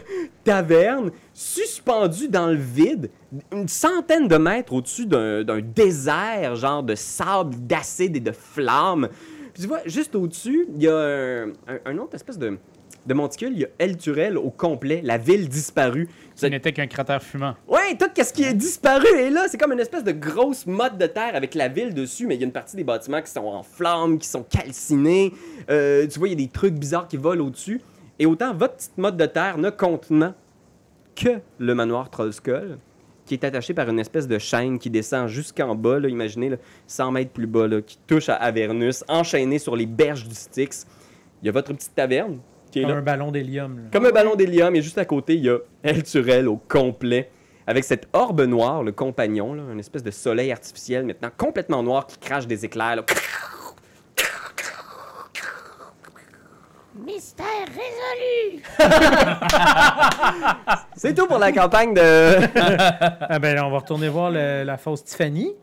taverne, 0.44 1.12
suspendue 1.34 2.28
dans 2.28 2.48
le 2.48 2.56
vide, 2.58 3.10
une 3.54 3.68
centaine 3.70 4.28
de 4.28 4.36
mètres 4.38 4.74
au-dessus 4.74 5.06
d'un 5.06 5.44
d'un 5.44 5.62
désert, 5.62 6.56
genre 6.56 6.84
de 6.84 6.96
sable, 6.96 7.56
d'acide 7.56 8.18
et 8.18 8.22
de 8.22 8.32
flammes. 8.34 9.08
Puis 9.54 9.62
tu 9.64 9.70
vois, 9.70 9.80
juste 9.86 10.14
au-dessus, 10.16 10.68
il 10.76 10.84
y 10.84 10.88
a 10.90 10.98
un, 10.98 11.48
un- 11.68 11.80
un 11.86 11.98
autre 12.00 12.16
espèce 12.16 12.38
de, 12.38 12.58
de 13.08 13.14
monticule, 13.14 13.54
il 13.54 13.60
y 13.60 13.66
a 13.66 13.70
El 13.80 13.98
Turel 13.98 14.38
au 14.38 14.50
complet, 14.50 15.02
la 15.04 15.18
ville 15.18 15.48
disparue. 15.48 16.10
Ce 16.36 16.46
n'était 16.46 16.74
qu'un 16.74 16.88
cratère 16.88 17.24
fumant. 17.24 17.56
Ouais, 17.68 17.98
tout 17.98 18.06
ce 18.22 18.34
qui 18.34 18.44
est 18.44 18.54
disparu 18.54 19.08
est 19.18 19.30
là. 19.30 19.46
C'est 19.48 19.58
comme 19.58 19.72
une 19.72 19.80
espèce 19.80 20.04
de 20.04 20.12
grosse 20.12 20.68
motte 20.68 20.98
de 20.98 21.08
terre 21.08 21.34
avec 21.34 21.56
la 21.56 21.70
ville 21.70 21.94
dessus, 21.94 22.28
mais 22.28 22.36
il 22.36 22.42
y 22.42 22.44
a 22.44 22.46
une 22.46 22.52
partie 22.52 22.76
des 22.76 22.84
bâtiments 22.84 23.22
qui 23.22 23.32
sont 23.32 23.46
en 23.46 23.64
flammes, 23.64 24.20
qui 24.20 24.28
sont 24.28 24.44
calcinés. 24.44 25.34
Euh, 25.70 26.06
tu 26.06 26.20
vois, 26.20 26.28
il 26.28 26.32
y 26.32 26.44
a 26.44 26.46
des 26.46 26.52
trucs 26.52 26.76
bizarres 26.76 27.08
qui 27.08 27.18
volent 27.18 27.46
au-dessus. 27.46 27.82
Et 28.20 28.26
autant 28.26 28.54
votre 28.54 28.76
petite 28.76 28.98
motte 28.98 29.18
de 29.18 29.26
terre 29.26 29.58
ne 29.58 29.70
contenant 29.70 30.34
que 31.16 31.40
le 31.60 31.74
manoir 31.74 32.10
Trollskull, 32.10 32.78
qui 33.26 33.36
est 33.36 33.44
attaché 33.44 33.74
par 33.74 33.90
une 33.90 34.00
espèce 34.00 34.28
de 34.28 34.38
chaîne 34.38 34.80
qui 34.80 34.90
descend 34.90 35.28
jusqu'en 35.28 35.76
bas, 35.76 36.00
là, 36.00 36.10
imaginez, 36.10 36.50
là, 36.50 36.58
100 36.88 37.12
mètres 37.12 37.32
plus 37.32 37.48
bas, 37.48 37.68
là, 37.68 37.82
qui 37.82 37.98
touche 38.06 38.30
à 38.30 38.36
Avernus, 38.36 39.04
enchaîné 39.08 39.60
sur 39.60 39.76
les 39.76 39.86
berges 39.86 40.28
du 40.28 40.36
Styx. 40.36 40.86
Il 41.42 41.46
y 41.46 41.50
a 41.50 41.52
votre 41.52 41.74
petite 41.74 41.96
taverne 41.96 42.40
qui 42.78 42.84
est 42.84 42.84
Comme 42.84 42.92
là. 42.92 42.98
un 42.98 43.02
ballon 43.04 43.32
d'hélium. 43.32 43.78
là. 43.78 43.84
Comme 43.92 44.06
un 44.06 44.12
ballon 44.12 44.36
d'hélium, 44.36 44.76
et 44.76 44.82
juste 44.82 44.98
à 44.98 45.06
côté, 45.06 45.36
il 45.36 45.46
y 45.46 45.50
a 45.50 45.58
El 45.84 46.04
Turel 46.04 46.48
au 46.48 46.58
complet, 46.58 47.30
avec 47.66 47.84
cette 47.84 48.08
orbe 48.14 48.42
noire, 48.42 48.84
le 48.84 48.92
compagnon, 48.92 49.54
là, 49.54 49.64
une 49.72 49.80
espèce 49.80 50.04
de 50.04 50.12
soleil 50.12 50.52
artificiel 50.52 51.06
maintenant 51.06 51.30
complètement 51.36 51.84
noir 51.84 52.08
qui 52.08 52.18
crache 52.18 52.48
des 52.48 52.66
éclairs. 52.66 52.98
là. 52.98 53.04
Mystère 57.06 57.46
résolu. 57.68 58.64
C'est 60.96 61.14
tout 61.14 61.28
pour 61.28 61.38
la 61.38 61.52
campagne 61.52 61.94
de. 61.94 62.02
Ah 63.30 63.40
ben 63.40 63.56
là, 63.56 63.68
on 63.68 63.72
va 63.72 63.80
retourner 63.80 64.10
voir 64.10 64.32
le- 64.32 64.64
la 64.64 64.78
fausse 64.78 65.04
Tiffany. 65.04 65.54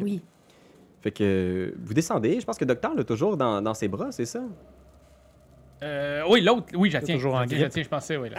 Oui. 0.00 0.20
fait 1.02 1.10
que 1.10 1.74
vous 1.82 1.94
descendez, 1.94 2.38
je 2.40 2.46
pense 2.46 2.56
que 2.56 2.64
le 2.64 2.68
docteur 2.68 2.94
l'a 2.94 3.02
toujours 3.02 3.36
dans, 3.36 3.60
dans 3.62 3.74
ses 3.74 3.88
bras, 3.88 4.12
c'est 4.12 4.26
ça? 4.26 4.40
Euh, 5.82 6.22
oui, 6.28 6.40
l'autre, 6.40 6.66
oui, 6.74 6.90
j'attends. 6.90 7.12
toujours 7.14 7.34
en 7.34 7.44
grippe. 7.46 7.70
je 7.76 7.88
pensais, 7.88 8.16
oui. 8.16 8.30
Là. 8.30 8.36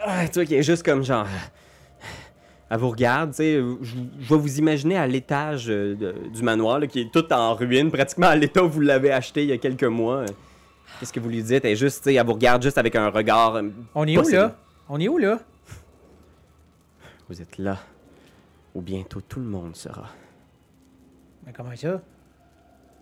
Ah, 0.00 0.26
tu 0.28 0.34
vois, 0.34 0.44
qui 0.46 0.54
est 0.54 0.62
juste 0.62 0.82
comme 0.84 1.02
genre. 1.04 1.26
Elle 2.70 2.78
vous 2.78 2.90
regarde, 2.90 3.30
tu 3.30 3.36
sais, 3.36 3.54
je, 3.80 3.96
je 4.20 4.28
vais 4.34 4.40
vous 4.40 4.58
imaginer 4.58 4.96
à 4.98 5.06
l'étage 5.06 5.66
euh, 5.70 5.94
du 6.32 6.42
manoir, 6.42 6.78
là, 6.78 6.86
qui 6.86 7.00
est 7.00 7.10
tout 7.12 7.32
en 7.32 7.54
ruine, 7.54 7.90
pratiquement 7.90 8.26
à 8.26 8.36
l'état 8.36 8.62
où 8.62 8.68
vous 8.68 8.80
l'avez 8.80 9.10
acheté 9.10 9.42
il 9.42 9.48
y 9.48 9.52
a 9.52 9.58
quelques 9.58 9.84
mois. 9.84 10.24
Qu'est-ce 11.00 11.12
que 11.12 11.20
vous 11.20 11.30
lui 11.30 11.42
dites? 11.42 11.64
Elle, 11.64 11.76
juste, 11.76 11.98
tu 12.02 12.10
sais, 12.10 12.14
elle 12.14 12.26
vous 12.26 12.34
regarde 12.34 12.62
juste 12.62 12.76
avec 12.76 12.94
un 12.94 13.08
regard. 13.08 13.54
euh, 13.56 13.70
On 13.94 14.06
est 14.06 14.18
où 14.18 14.28
là? 14.28 14.56
On 14.90 15.00
est 15.00 15.08
où 15.08 15.16
là? 15.18 15.38
Vous 17.28 17.40
êtes 17.40 17.56
là, 17.58 17.78
où 18.74 18.80
bientôt 18.82 19.20
tout 19.22 19.40
le 19.40 19.46
monde 19.46 19.74
sera. 19.76 20.06
Ben 21.46 21.52
comment 21.56 21.74
ça? 21.76 22.00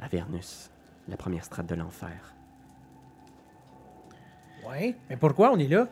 Avernus, 0.00 0.70
la 1.08 1.16
première 1.16 1.44
strate 1.44 1.66
de 1.66 1.74
l'enfer. 1.74 2.34
Ouais. 4.68 4.94
Mais 5.08 5.16
pourquoi? 5.16 5.52
On 5.52 5.58
est 5.58 5.68
là? 5.68 5.88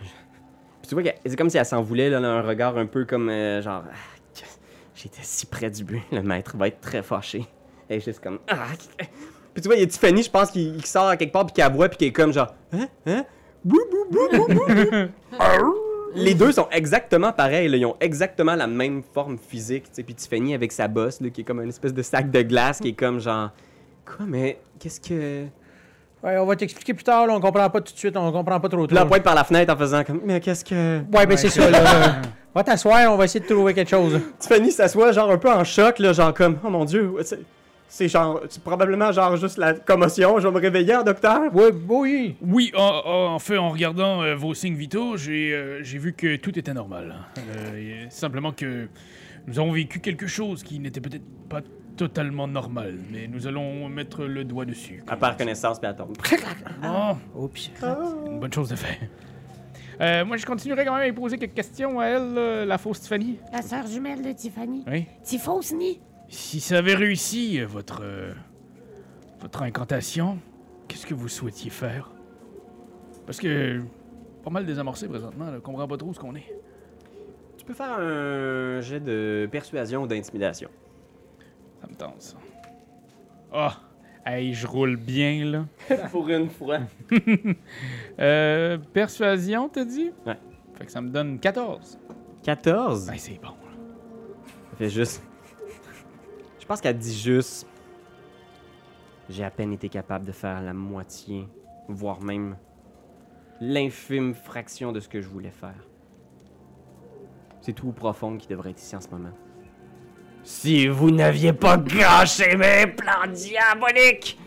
Puis 0.00 0.88
tu 0.88 0.94
vois 0.94 1.02
que 1.02 1.10
c'est 1.24 1.36
comme 1.36 1.50
si 1.50 1.58
elle 1.58 1.66
s'en 1.66 1.82
voulait, 1.82 2.10
là, 2.10 2.18
un 2.18 2.42
regard 2.42 2.76
un 2.78 2.86
peu 2.86 3.04
comme 3.04 3.28
euh, 3.28 3.60
genre. 3.62 3.84
Ah, 3.90 3.94
J'étais 4.94 5.20
si 5.22 5.44
près 5.46 5.70
du 5.70 5.84
but, 5.84 6.02
le 6.10 6.22
maître 6.22 6.56
va 6.56 6.68
être 6.68 6.80
très 6.80 7.02
fâché. 7.02 7.44
Elle 7.88 7.98
est 7.98 8.04
juste 8.04 8.20
comme. 8.20 8.38
Ah, 8.48 8.68
puis 9.52 9.62
tu 9.62 9.68
vois, 9.68 9.76
il 9.76 9.80
y 9.80 9.84
a 9.84 9.86
Tiffany, 9.86 10.22
je 10.22 10.30
pense, 10.30 10.50
qui, 10.50 10.76
qui 10.76 10.88
sort 10.88 11.08
à 11.08 11.16
quelque 11.16 11.32
part, 11.32 11.46
puis 11.46 11.54
qui 11.54 11.62
aboie, 11.62 11.88
puis 11.88 11.98
qui 11.98 12.04
est 12.06 12.12
comme 12.12 12.32
genre. 12.32 12.54
Hein? 12.72 12.88
Hein? 13.06 13.24
Bou, 13.64 13.78
bou, 13.90 14.06
bou, 14.10 14.28
bou, 14.30 14.46
bou, 14.54 14.64
bou. 14.66 15.74
Les 16.14 16.34
deux 16.34 16.52
sont 16.52 16.68
exactement 16.70 17.32
pareils, 17.32 17.68
là, 17.68 17.76
ils 17.76 17.84
ont 17.84 17.96
exactement 18.00 18.54
la 18.54 18.66
même 18.66 19.02
forme 19.02 19.36
physique. 19.36 19.84
tu 19.84 19.90
sais. 19.92 20.02
Puis 20.02 20.14
Tiffany 20.14 20.54
avec 20.54 20.72
sa 20.72 20.88
bosse, 20.88 21.20
là, 21.20 21.28
qui 21.28 21.42
est 21.42 21.44
comme 21.44 21.60
une 21.60 21.68
espèce 21.68 21.92
de 21.92 22.00
sac 22.02 22.30
de 22.30 22.40
glace, 22.40 22.80
qui 22.80 22.88
est 22.88 22.94
comme 22.94 23.20
genre. 23.20 23.50
Quoi, 24.06 24.24
mais 24.26 24.58
qu'est-ce 24.78 25.00
que. 25.00 25.46
Ouais, 26.24 26.38
on 26.38 26.46
va 26.46 26.56
t'expliquer 26.56 26.94
plus 26.94 27.04
tard, 27.04 27.26
là, 27.26 27.34
on 27.34 27.40
comprend 27.40 27.68
pas 27.70 27.80
tout 27.80 27.92
de 27.92 27.98
suite, 27.98 28.16
on 28.16 28.32
comprend 28.32 28.58
pas 28.58 28.68
trop 28.68 28.86
Puis 28.86 28.94
là, 28.96 29.02
elle 29.02 29.08
pointe 29.08 29.22
par 29.22 29.34
la 29.34 29.44
fenêtre 29.44 29.72
en 29.72 29.76
faisant 29.76 30.02
comme. 30.02 30.20
Mais 30.24 30.40
qu'est-ce 30.40 30.64
que. 30.64 31.00
Ouais, 31.14 31.26
ben 31.26 31.36
c'est 31.36 31.50
ça, 31.50 31.70
là. 31.70 32.22
Va 32.54 32.64
t'asseoir, 32.64 33.12
on 33.12 33.16
va 33.18 33.24
essayer 33.26 33.40
de 33.40 33.46
trouver 33.54 33.74
quelque 33.74 33.90
chose. 33.90 34.18
Tiffany 34.38 34.72
s'assoit 34.72 35.12
genre 35.12 35.30
un 35.30 35.36
peu 35.36 35.50
en 35.52 35.62
choc, 35.62 35.98
là, 35.98 36.14
genre 36.14 36.32
comme, 36.32 36.56
oh 36.64 36.70
mon 36.70 36.86
dieu, 36.86 37.12
c'est- 37.22 37.38
c'est 37.88 38.08
genre, 38.08 38.40
c'est 38.48 38.62
probablement 38.62 39.12
genre 39.12 39.36
juste 39.36 39.58
la 39.58 39.74
commotion, 39.74 40.40
je 40.40 40.48
vais 40.48 40.54
me 40.54 40.58
réveiller, 40.60 40.96
docteur. 41.04 41.54
Ouais, 41.54 41.68
oui. 41.88 42.34
Oui, 42.40 42.72
en, 42.74 42.80
en- 43.04 43.34
en 43.34 43.38
fait, 43.38 43.58
en 43.58 43.68
regardant 43.68 44.22
euh, 44.22 44.34
vos 44.34 44.54
signes 44.54 44.74
vitaux, 44.74 45.18
j'ai 45.18 45.52
euh, 45.52 45.82
j'ai 45.84 45.98
vu 45.98 46.14
que 46.14 46.36
tout 46.36 46.58
était 46.58 46.72
normal. 46.72 47.14
Euh, 47.38 48.06
simplement 48.08 48.52
que 48.52 48.88
nous 49.46 49.58
avons 49.58 49.72
vécu 49.72 50.00
quelque 50.00 50.26
chose 50.26 50.62
qui 50.62 50.78
n'était 50.80 51.00
peut-être 51.02 51.22
pas 51.50 51.60
totalement 51.96 52.46
normal, 52.46 52.98
mais 53.10 53.26
nous 53.26 53.46
allons 53.46 53.88
mettre 53.88 54.24
le 54.24 54.44
doigt 54.44 54.64
dessus. 54.64 55.02
Elle 55.10 55.18
perd 55.18 55.36
connaissance, 55.38 55.78
elle 55.82 55.96
tombe. 55.96 56.16
Bon, 56.82 57.16
Oups. 57.34 57.70
une 58.26 58.40
bonne 58.40 58.52
chose 58.52 58.68
de 58.68 58.76
fait. 58.76 59.10
Euh, 60.00 60.24
moi, 60.26 60.36
je 60.36 60.44
continuerai 60.44 60.84
quand 60.84 60.92
même 60.92 61.02
à 61.02 61.06
lui 61.06 61.12
poser 61.14 61.38
quelques 61.38 61.54
questions 61.54 61.98
à 62.00 62.06
elle, 62.06 62.34
euh, 62.36 62.64
la 62.66 62.76
fausse 62.76 63.00
Tiffany. 63.00 63.38
La 63.50 63.62
sœur 63.62 63.86
jumelle 63.86 64.22
de 64.22 64.32
Tiffany. 64.32 64.84
Oui. 64.86 65.06
Tifosni. 65.24 66.00
Si 66.28 66.60
ça 66.60 66.78
avait 66.78 66.94
réussi, 66.94 67.60
euh, 67.60 67.66
votre, 67.66 68.00
euh, 68.02 68.32
votre 69.40 69.62
incantation, 69.62 70.38
qu'est-ce 70.86 71.06
que 71.06 71.14
vous 71.14 71.28
souhaitiez 71.28 71.70
faire? 71.70 72.10
Parce 73.24 73.38
que 73.38 73.80
pas 74.44 74.50
mal 74.50 74.66
désamorcé 74.66 75.08
présentement, 75.08 75.50
là, 75.50 75.60
comprends 75.60 75.88
pas 75.88 75.96
trop 75.96 76.12
ce 76.12 76.18
qu'on 76.20 76.34
est. 76.34 76.46
Tu 77.56 77.64
peux 77.64 77.74
faire 77.74 77.98
un 77.98 78.80
jet 78.82 79.00
de 79.00 79.48
persuasion 79.50 80.02
ou 80.02 80.06
d'intimidation. 80.06 80.68
Ça 81.86 81.92
me 81.92 81.96
tente, 81.96 82.20
ça. 82.20 82.36
Ah! 83.52 83.76
hey, 84.24 84.52
je 84.52 84.66
roule 84.66 84.96
bien, 84.96 85.44
là. 85.44 85.66
Pour 86.10 86.28
une 86.28 86.50
fois. 86.50 86.80
Euh, 88.18 88.78
persuasion, 88.94 89.68
t'as 89.68 89.84
dit? 89.84 90.10
Ouais. 90.24 90.38
Fait 90.74 90.86
que 90.86 90.90
ça 90.90 91.02
me 91.02 91.10
donne 91.10 91.38
14. 91.38 91.98
14. 92.42 93.06
Ben, 93.06 93.18
c'est 93.18 93.38
bon, 93.38 93.48
là. 93.48 93.76
Ça 94.70 94.76
fait 94.78 94.88
juste. 94.88 95.22
Je 96.58 96.64
pense 96.64 96.80
qu'elle 96.80 96.96
dit 96.96 97.14
juste. 97.14 97.68
J'ai 99.28 99.44
à 99.44 99.50
peine 99.50 99.74
été 99.74 99.90
capable 99.90 100.24
de 100.24 100.32
faire 100.32 100.62
la 100.62 100.72
moitié, 100.72 101.46
voire 101.88 102.22
même 102.22 102.56
l'infime 103.60 104.34
fraction 104.34 104.92
de 104.92 105.00
ce 105.00 105.10
que 105.10 105.20
je 105.20 105.28
voulais 105.28 105.50
faire. 105.50 105.86
C'est 107.60 107.74
tout 107.74 107.92
profond 107.92 108.38
qui 108.38 108.48
devrait 108.48 108.70
être 108.70 108.80
ici 108.80 108.96
en 108.96 109.00
ce 109.02 109.10
moment. 109.10 109.32
Si 110.46 110.86
vous 110.86 111.10
n'aviez 111.10 111.52
pas 111.52 111.76
gâché 111.76 112.54
mes 112.54 112.86
plans 112.86 113.26
diaboliques! 113.32 114.38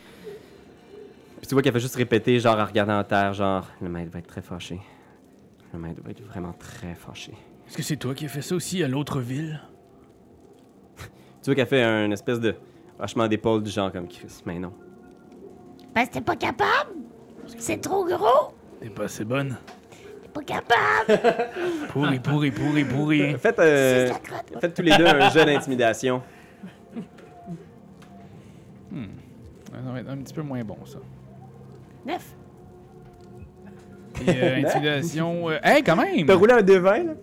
Puis 1.38 1.46
tu 1.46 1.54
vois 1.54 1.62
qu'elle 1.62 1.74
fait 1.74 1.82
juste 1.82 1.98
répéter, 1.98 2.40
genre 2.40 2.58
en 2.58 2.64
regardant 2.64 3.00
en 3.00 3.04
terre, 3.04 3.34
genre, 3.34 3.68
le 3.82 3.90
maître 3.90 4.10
va 4.10 4.20
être 4.20 4.28
très 4.28 4.42
fâché. 4.42 4.80
Le 5.74 5.78
maître 5.80 6.00
va 6.02 6.12
être 6.12 6.24
vraiment 6.24 6.54
très 6.54 6.96
fâché. 6.96 7.34
Est-ce 7.68 7.76
que 7.76 7.84
c'est 7.84 7.98
toi 7.98 8.16
qui 8.16 8.24
as 8.24 8.30
fait 8.30 8.42
ça 8.42 8.56
aussi 8.56 8.82
à 8.82 8.88
l'autre 8.88 9.20
ville? 9.20 9.60
Tu 10.96 11.48
vois 11.48 11.56
qu'elle 11.56 11.68
fait 11.68 11.84
un 11.84 12.10
espèce 12.12 12.40
de 12.40 12.56
hochement 12.98 13.28
d'épaule 13.28 13.62
du 13.62 13.70
genre 13.70 13.92
comme 13.92 14.08
Chris, 14.08 14.42
mais 14.46 14.58
non. 14.58 14.72
Ben, 15.94 16.06
c'était 16.06 16.22
pas 16.22 16.38
capable. 16.38 16.92
C'est 17.58 17.82
trop 17.82 18.06
gros. 18.06 18.54
T'es 18.80 18.90
pas 18.90 19.04
assez 19.04 19.26
bonne. 19.26 19.58
Pas 20.40 20.46
capable. 20.46 21.48
Pourri, 21.90 22.20
pourri, 22.20 22.52
pourri, 22.52 22.84
pourri. 22.86 23.36
Faites, 23.38 23.60
euh, 23.60 24.12
faites 24.60 24.74
tous 24.74 24.82
les 24.82 24.96
deux 24.98 25.06
un 25.08 25.30
jeu 25.30 25.46
d'intimidation. 25.46 26.22
Ça 29.72 29.92
va 29.94 30.00
être 30.00 30.10
un 30.10 30.18
petit 30.18 30.34
peu 30.34 30.42
moins 30.42 30.64
bon, 30.64 30.78
ça. 30.86 31.00
Neuf. 32.06 32.36
Et 34.28 34.30
euh, 34.30 34.58
intimidation. 34.66 35.50
euh, 35.50 35.58
Hey, 35.64 35.82
quand 35.84 35.96
même! 35.96 36.26
T'as 36.26 36.36
roulé 36.36 36.54
un 36.54 36.62
D20, 36.62 37.06
là? 37.06 37.14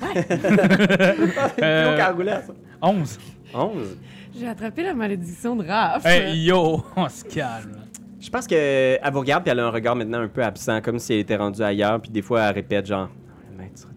Euh, 1.62 1.96
qu'à 1.96 2.10
rouler, 2.12 2.32
ça. 2.46 2.52
11. 2.82 3.18
11. 3.54 3.96
J'ai 4.38 4.48
attrapé 4.48 4.82
la 4.82 4.94
malédiction 4.94 5.56
de 5.56 5.66
Raph. 5.66 6.04
Hey, 6.06 6.44
yo! 6.44 6.84
On 6.96 7.08
se 7.08 7.24
calme. 7.24 7.83
Je 8.24 8.30
pense 8.30 8.46
qu'elle 8.46 8.98
vous 9.12 9.20
regarde 9.20 9.42
puis 9.44 9.52
elle 9.52 9.60
a 9.60 9.66
un 9.66 9.70
regard 9.70 9.94
maintenant 9.96 10.20
un 10.20 10.28
peu 10.28 10.42
absent, 10.42 10.80
comme 10.80 10.98
si 10.98 11.12
elle 11.12 11.18
était 11.20 11.36
rendue 11.36 11.62
ailleurs, 11.62 12.00
puis 12.00 12.10
des 12.10 12.22
fois 12.22 12.40
elle 12.42 12.54
répète 12.54 12.86
genre 12.86 13.10
Le 13.50 13.56
maître 13.58 13.78
sera 13.80 13.92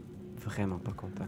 vraiment 0.46 0.78
pas 0.80 0.92
content. 0.92 1.26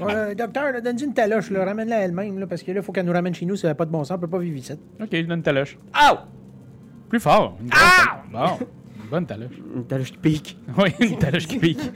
Ouais, 0.00 0.34
docteur, 0.34 0.72
là, 0.72 0.80
donne-lui 0.80 1.04
une 1.06 1.12
taloche, 1.14 1.50
là. 1.50 1.62
Ramène-la 1.64 2.00
elle-même, 2.00 2.38
là, 2.38 2.46
parce 2.46 2.62
que 2.62 2.72
là, 2.72 2.80
faut 2.80 2.90
qu'elle 2.92 3.04
nous 3.04 3.12
ramène 3.12 3.34
chez 3.34 3.44
nous, 3.44 3.56
ça 3.56 3.68
n'a 3.68 3.74
pas 3.74 3.84
de 3.84 3.90
bon 3.90 4.02
sens, 4.02 4.16
on 4.16 4.20
peut 4.20 4.28
pas 4.28 4.38
vivre 4.38 4.56
ici. 4.56 4.72
Ok, 4.98 5.08
je 5.12 5.20
donne 5.22 5.42
ta 5.42 5.52
loche. 5.52 5.76
Ow! 5.94 6.16
Plus 7.10 7.20
fort. 7.20 7.58
Une 7.60 7.68
grosse 7.68 7.82
ta- 7.82 8.22
Bon, 8.32 8.66
une 9.04 9.10
bonne 9.10 9.26
taloche. 9.26 9.60
Une 9.76 9.84
taloche 9.86 10.12
qui 10.12 10.18
pique. 10.18 10.58
Oui, 10.78 10.94
une 11.00 11.18
taloche 11.18 11.46
qui 11.46 11.58
pique. 11.58 11.80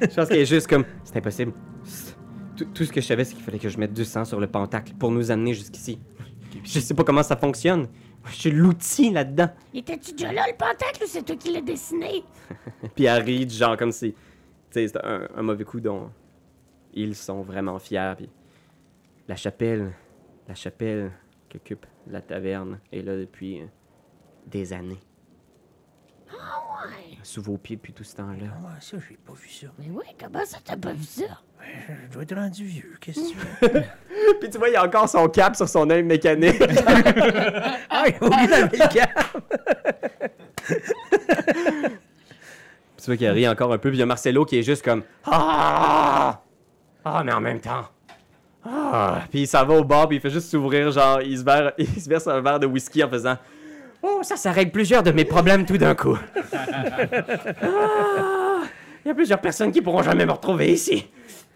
Je 0.00 0.14
pense 0.14 0.28
qu'elle 0.28 0.38
est 0.38 0.46
juste 0.46 0.66
comme 0.68 0.84
C'est 1.04 1.16
impossible. 1.16 1.52
Tout, 2.74 2.84
ce 2.84 2.92
que 2.92 3.00
je 3.00 3.06
savais, 3.06 3.24
c'est 3.24 3.34
qu'il 3.34 3.42
fallait 3.42 3.58
que 3.58 3.68
je 3.68 3.78
mette 3.78 3.92
du 3.92 4.04
sang 4.04 4.24
sur 4.24 4.40
le 4.40 4.46
pentacle 4.46 4.92
pour 4.94 5.10
nous 5.10 5.30
amener 5.30 5.54
jusqu'ici. 5.54 5.98
Je 6.64 6.80
sais 6.80 6.94
pas 6.94 7.04
comment 7.04 7.22
ça 7.22 7.36
fonctionne. 7.36 7.88
Je 8.26 8.34
suis 8.34 8.50
l'outil 8.50 9.10
là-dedans. 9.10 9.50
Était-tu 9.74 10.12
déjà 10.12 10.32
là, 10.32 10.44
le 10.46 10.56
pentacle, 10.56 11.02
ou 11.02 11.06
c'est 11.06 11.22
toi 11.24 11.36
qui 11.36 11.52
l'as 11.52 11.60
dessiné? 11.60 12.22
Puis 12.94 13.04
elle 13.04 13.22
rit, 13.22 13.46
du 13.46 13.54
genre 13.54 13.76
comme 13.76 13.92
si. 13.92 14.12
Tu 14.12 14.18
sais, 14.70 14.88
c'est 14.88 15.04
un, 15.04 15.28
un 15.34 15.42
mauvais 15.42 15.64
coup 15.64 15.80
dont 15.80 16.10
ils 16.94 17.16
sont 17.16 17.42
vraiment 17.42 17.78
fiers. 17.78 18.14
Puis 18.16 18.28
la 19.28 19.36
chapelle, 19.36 19.92
la 20.48 20.54
chapelle 20.54 21.12
qu'occupe 21.50 21.86
la 22.06 22.20
taverne 22.20 22.80
est 22.92 23.02
là 23.02 23.16
depuis 23.16 23.60
euh, 23.60 23.66
des 24.46 24.72
années. 24.72 25.00
Ah 26.30 26.86
ouais. 26.86 27.18
Sous 27.22 27.42
vos 27.42 27.56
pieds 27.58 27.76
depuis 27.76 27.92
tout 27.92 28.04
ce 28.04 28.16
temps-là. 28.16 28.46
Ouais, 28.46 28.80
ça, 28.80 28.96
j'ai 29.08 29.16
pas 29.16 29.32
vu 29.34 29.48
ça. 29.48 29.68
Mais 29.78 29.90
oui, 29.90 30.04
comment 30.18 30.44
ça 30.44 30.58
t'as 30.64 30.76
pas 30.76 30.92
vu 30.92 31.04
ça? 31.04 31.40
Je 32.08 32.12
dois 32.12 32.22
être 32.22 32.34
rendu 32.34 32.64
vieux, 32.64 32.94
qu'est-ce 33.00 33.20
que 33.20 33.28
tu 33.28 33.36
veux? 33.62 33.82
Puis 34.40 34.50
tu 34.50 34.58
vois, 34.58 34.68
il 34.68 34.72
y 34.72 34.76
a 34.76 34.84
encore 34.84 35.08
son 35.08 35.28
cap 35.28 35.56
sur 35.56 35.68
son 35.68 35.88
œil 35.90 36.02
mécanique. 36.02 36.62
ah, 37.90 38.04
il 38.06 38.14
a 38.20 38.24
oublié 38.24 38.62
le 38.72 38.92
cap! 38.92 39.10
Tu 43.02 43.06
vois 43.06 43.16
qu'il 43.16 43.28
rit 43.30 43.48
encore 43.48 43.72
un 43.72 43.78
peu. 43.78 43.88
Puis 43.88 43.98
il 43.98 44.00
y 44.00 44.02
a 44.04 44.06
Marcelo 44.06 44.44
qui 44.44 44.60
est 44.60 44.62
juste 44.62 44.84
comme 44.84 45.02
Ah! 45.26 46.40
Ah, 47.04 47.22
mais 47.24 47.32
en 47.32 47.40
même 47.40 47.58
temps. 47.58 47.88
Ah! 48.64 49.22
Puis 49.28 49.40
il 49.40 49.46
s'en 49.48 49.66
va 49.66 49.74
au 49.74 49.82
bar, 49.82 50.06
puis 50.06 50.18
il 50.18 50.20
fait 50.20 50.30
juste 50.30 50.48
s'ouvrir, 50.48 50.92
genre, 50.92 51.20
il 51.20 51.36
se, 51.36 51.42
verse, 51.42 51.74
il 51.78 52.00
se 52.00 52.08
verse 52.08 52.28
un 52.28 52.40
verre 52.40 52.60
de 52.60 52.66
whisky 52.66 53.02
en 53.02 53.08
faisant 53.08 53.36
Oh, 54.04 54.20
ça, 54.22 54.36
ça 54.36 54.52
règle 54.52 54.70
plusieurs 54.70 55.02
de 55.02 55.10
mes 55.10 55.24
problèmes 55.24 55.66
tout 55.66 55.78
d'un 55.78 55.96
coup. 55.96 56.16
Ah! 57.60 58.60
Il 59.04 59.08
y 59.08 59.10
a 59.10 59.14
plusieurs 59.14 59.40
personnes 59.40 59.72
qui 59.72 59.82
pourront 59.82 60.04
jamais 60.04 60.24
me 60.24 60.30
retrouver 60.30 60.70
ici. 60.72 61.10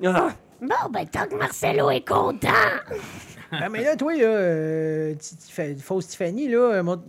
Ah! 0.04 0.30
Bon, 0.60 0.90
ben, 0.90 1.06
tant 1.06 1.26
que 1.26 1.34
Marcelo 1.34 1.90
est 1.90 2.06
content. 2.06 2.48
Ah, 3.52 3.68
mais 3.68 3.84
là, 3.84 3.94
toi, 3.94 4.12
là, 4.12 4.24
euh, 4.24 5.14
fausse 5.80 6.08
Tiffany, 6.08 6.48
là, 6.48 6.58
euh, 6.58 6.82
mon- 6.82 7.00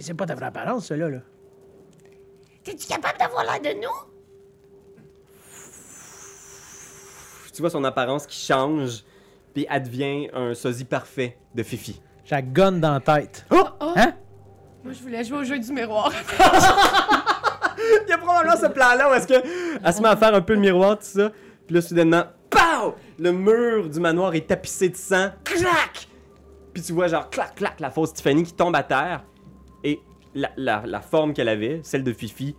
c'est 0.00 0.14
pas 0.14 0.24
ta 0.24 0.36
vraie 0.36 0.46
apparence, 0.46 0.86
ça, 0.86 0.96
là. 0.96 1.08
là. 1.10 1.18
T'es-tu 2.62 2.86
capable 2.86 3.18
d'avoir 3.18 3.42
l'air 3.42 3.60
de 3.60 3.80
nous? 3.80 3.90
Tu 7.52 7.60
vois 7.60 7.70
son 7.70 7.82
apparence 7.82 8.24
qui 8.24 8.38
change, 8.38 9.04
puis 9.52 9.66
elle 9.68 9.82
devient 9.82 10.28
un 10.32 10.54
sosie 10.54 10.84
parfait 10.84 11.36
de 11.56 11.64
Fifi. 11.64 12.00
J'ai 12.24 12.36
la 12.36 12.42
gonne 12.42 12.80
dans 12.80 12.92
la 12.92 13.00
tête. 13.00 13.44
Hein? 13.50 14.12
Moi, 14.84 14.92
je 14.92 15.02
voulais 15.02 15.24
jouer 15.24 15.38
au 15.38 15.44
jeu 15.44 15.58
du 15.58 15.72
miroir. 15.72 16.12
Il 18.06 18.10
y 18.10 18.12
a 18.12 18.18
probablement 18.18 18.56
ce 18.56 18.66
plan-là 18.66 19.10
où 19.10 19.14
est-ce 19.14 19.26
que 19.26 19.34
elle 19.84 19.92
se 19.92 20.00
met 20.02 20.08
à 20.08 20.16
faire 20.16 20.34
un 20.34 20.40
peu 20.40 20.54
le 20.54 20.60
miroir, 20.60 20.98
tout 20.98 21.04
ça. 21.04 21.30
Puis 21.66 21.74
là, 21.74 21.80
soudainement, 21.82 22.24
POW! 22.50 22.94
Le 23.18 23.32
mur 23.32 23.88
du 23.88 24.00
manoir 24.00 24.34
est 24.34 24.46
tapissé 24.46 24.88
de 24.88 24.96
sang. 24.96 25.28
Clac! 25.44 26.08
Puis 26.72 26.82
tu 26.82 26.92
vois, 26.92 27.08
genre, 27.08 27.28
clac, 27.30 27.54
clac, 27.56 27.80
la 27.80 27.90
fausse 27.90 28.12
Tiffany 28.14 28.44
qui 28.44 28.52
tombe 28.54 28.74
à 28.76 28.82
terre. 28.82 29.24
Et 29.84 30.00
la, 30.34 30.50
la- 30.56 30.82
la 30.86 31.00
forme 31.00 31.32
qu'elle 31.34 31.48
avait, 31.48 31.80
celle 31.82 32.04
de 32.04 32.12
Fifi, 32.12 32.54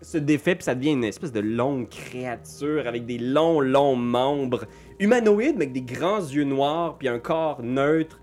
se 0.00 0.18
défait 0.18 0.54
puis 0.54 0.64
ça 0.64 0.74
devient 0.74 0.90
une 0.92 1.04
espèce 1.04 1.32
de 1.32 1.40
longue 1.40 1.88
créature 1.88 2.86
avec 2.86 3.06
des 3.06 3.18
longs, 3.18 3.60
longs 3.60 3.96
membres 3.96 4.64
humanoïdes, 4.98 5.56
mais 5.56 5.64
avec 5.66 5.72
des 5.72 5.82
grands 5.82 6.18
yeux 6.20 6.44
noirs 6.44 6.96
puis 6.98 7.08
un 7.08 7.18
corps 7.18 7.62
neutre. 7.62 8.18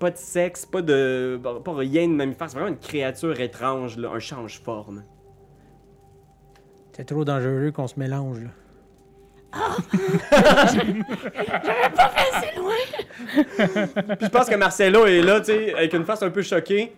Pas 0.00 0.10
de 0.10 0.16
sexe, 0.16 0.66
pas 0.66 0.82
de. 0.82 1.38
pas 1.42 1.74
rien 1.74 2.08
de 2.08 2.14
mammifère. 2.14 2.48
C'est 2.48 2.56
vraiment 2.56 2.72
une 2.74 2.80
créature 2.80 3.38
étrange, 3.38 3.98
là, 3.98 4.10
un 4.10 4.18
change-forme. 4.18 5.04
C'est 6.92 7.04
trop 7.04 7.24
dangereux 7.24 7.70
qu'on 7.70 7.86
se 7.86 7.98
mélange, 7.98 8.40
là. 8.40 8.50
C'est 12.40 12.56
loin. 12.56 12.74
Puis 14.16 14.26
je 14.26 14.28
pense 14.28 14.48
que 14.48 14.54
Marcelo 14.54 15.06
est 15.06 15.22
là, 15.22 15.40
tu 15.40 15.46
sais, 15.46 15.74
avec 15.74 15.92
une 15.92 16.04
face 16.04 16.22
un 16.22 16.30
peu 16.30 16.42
choquée. 16.42 16.92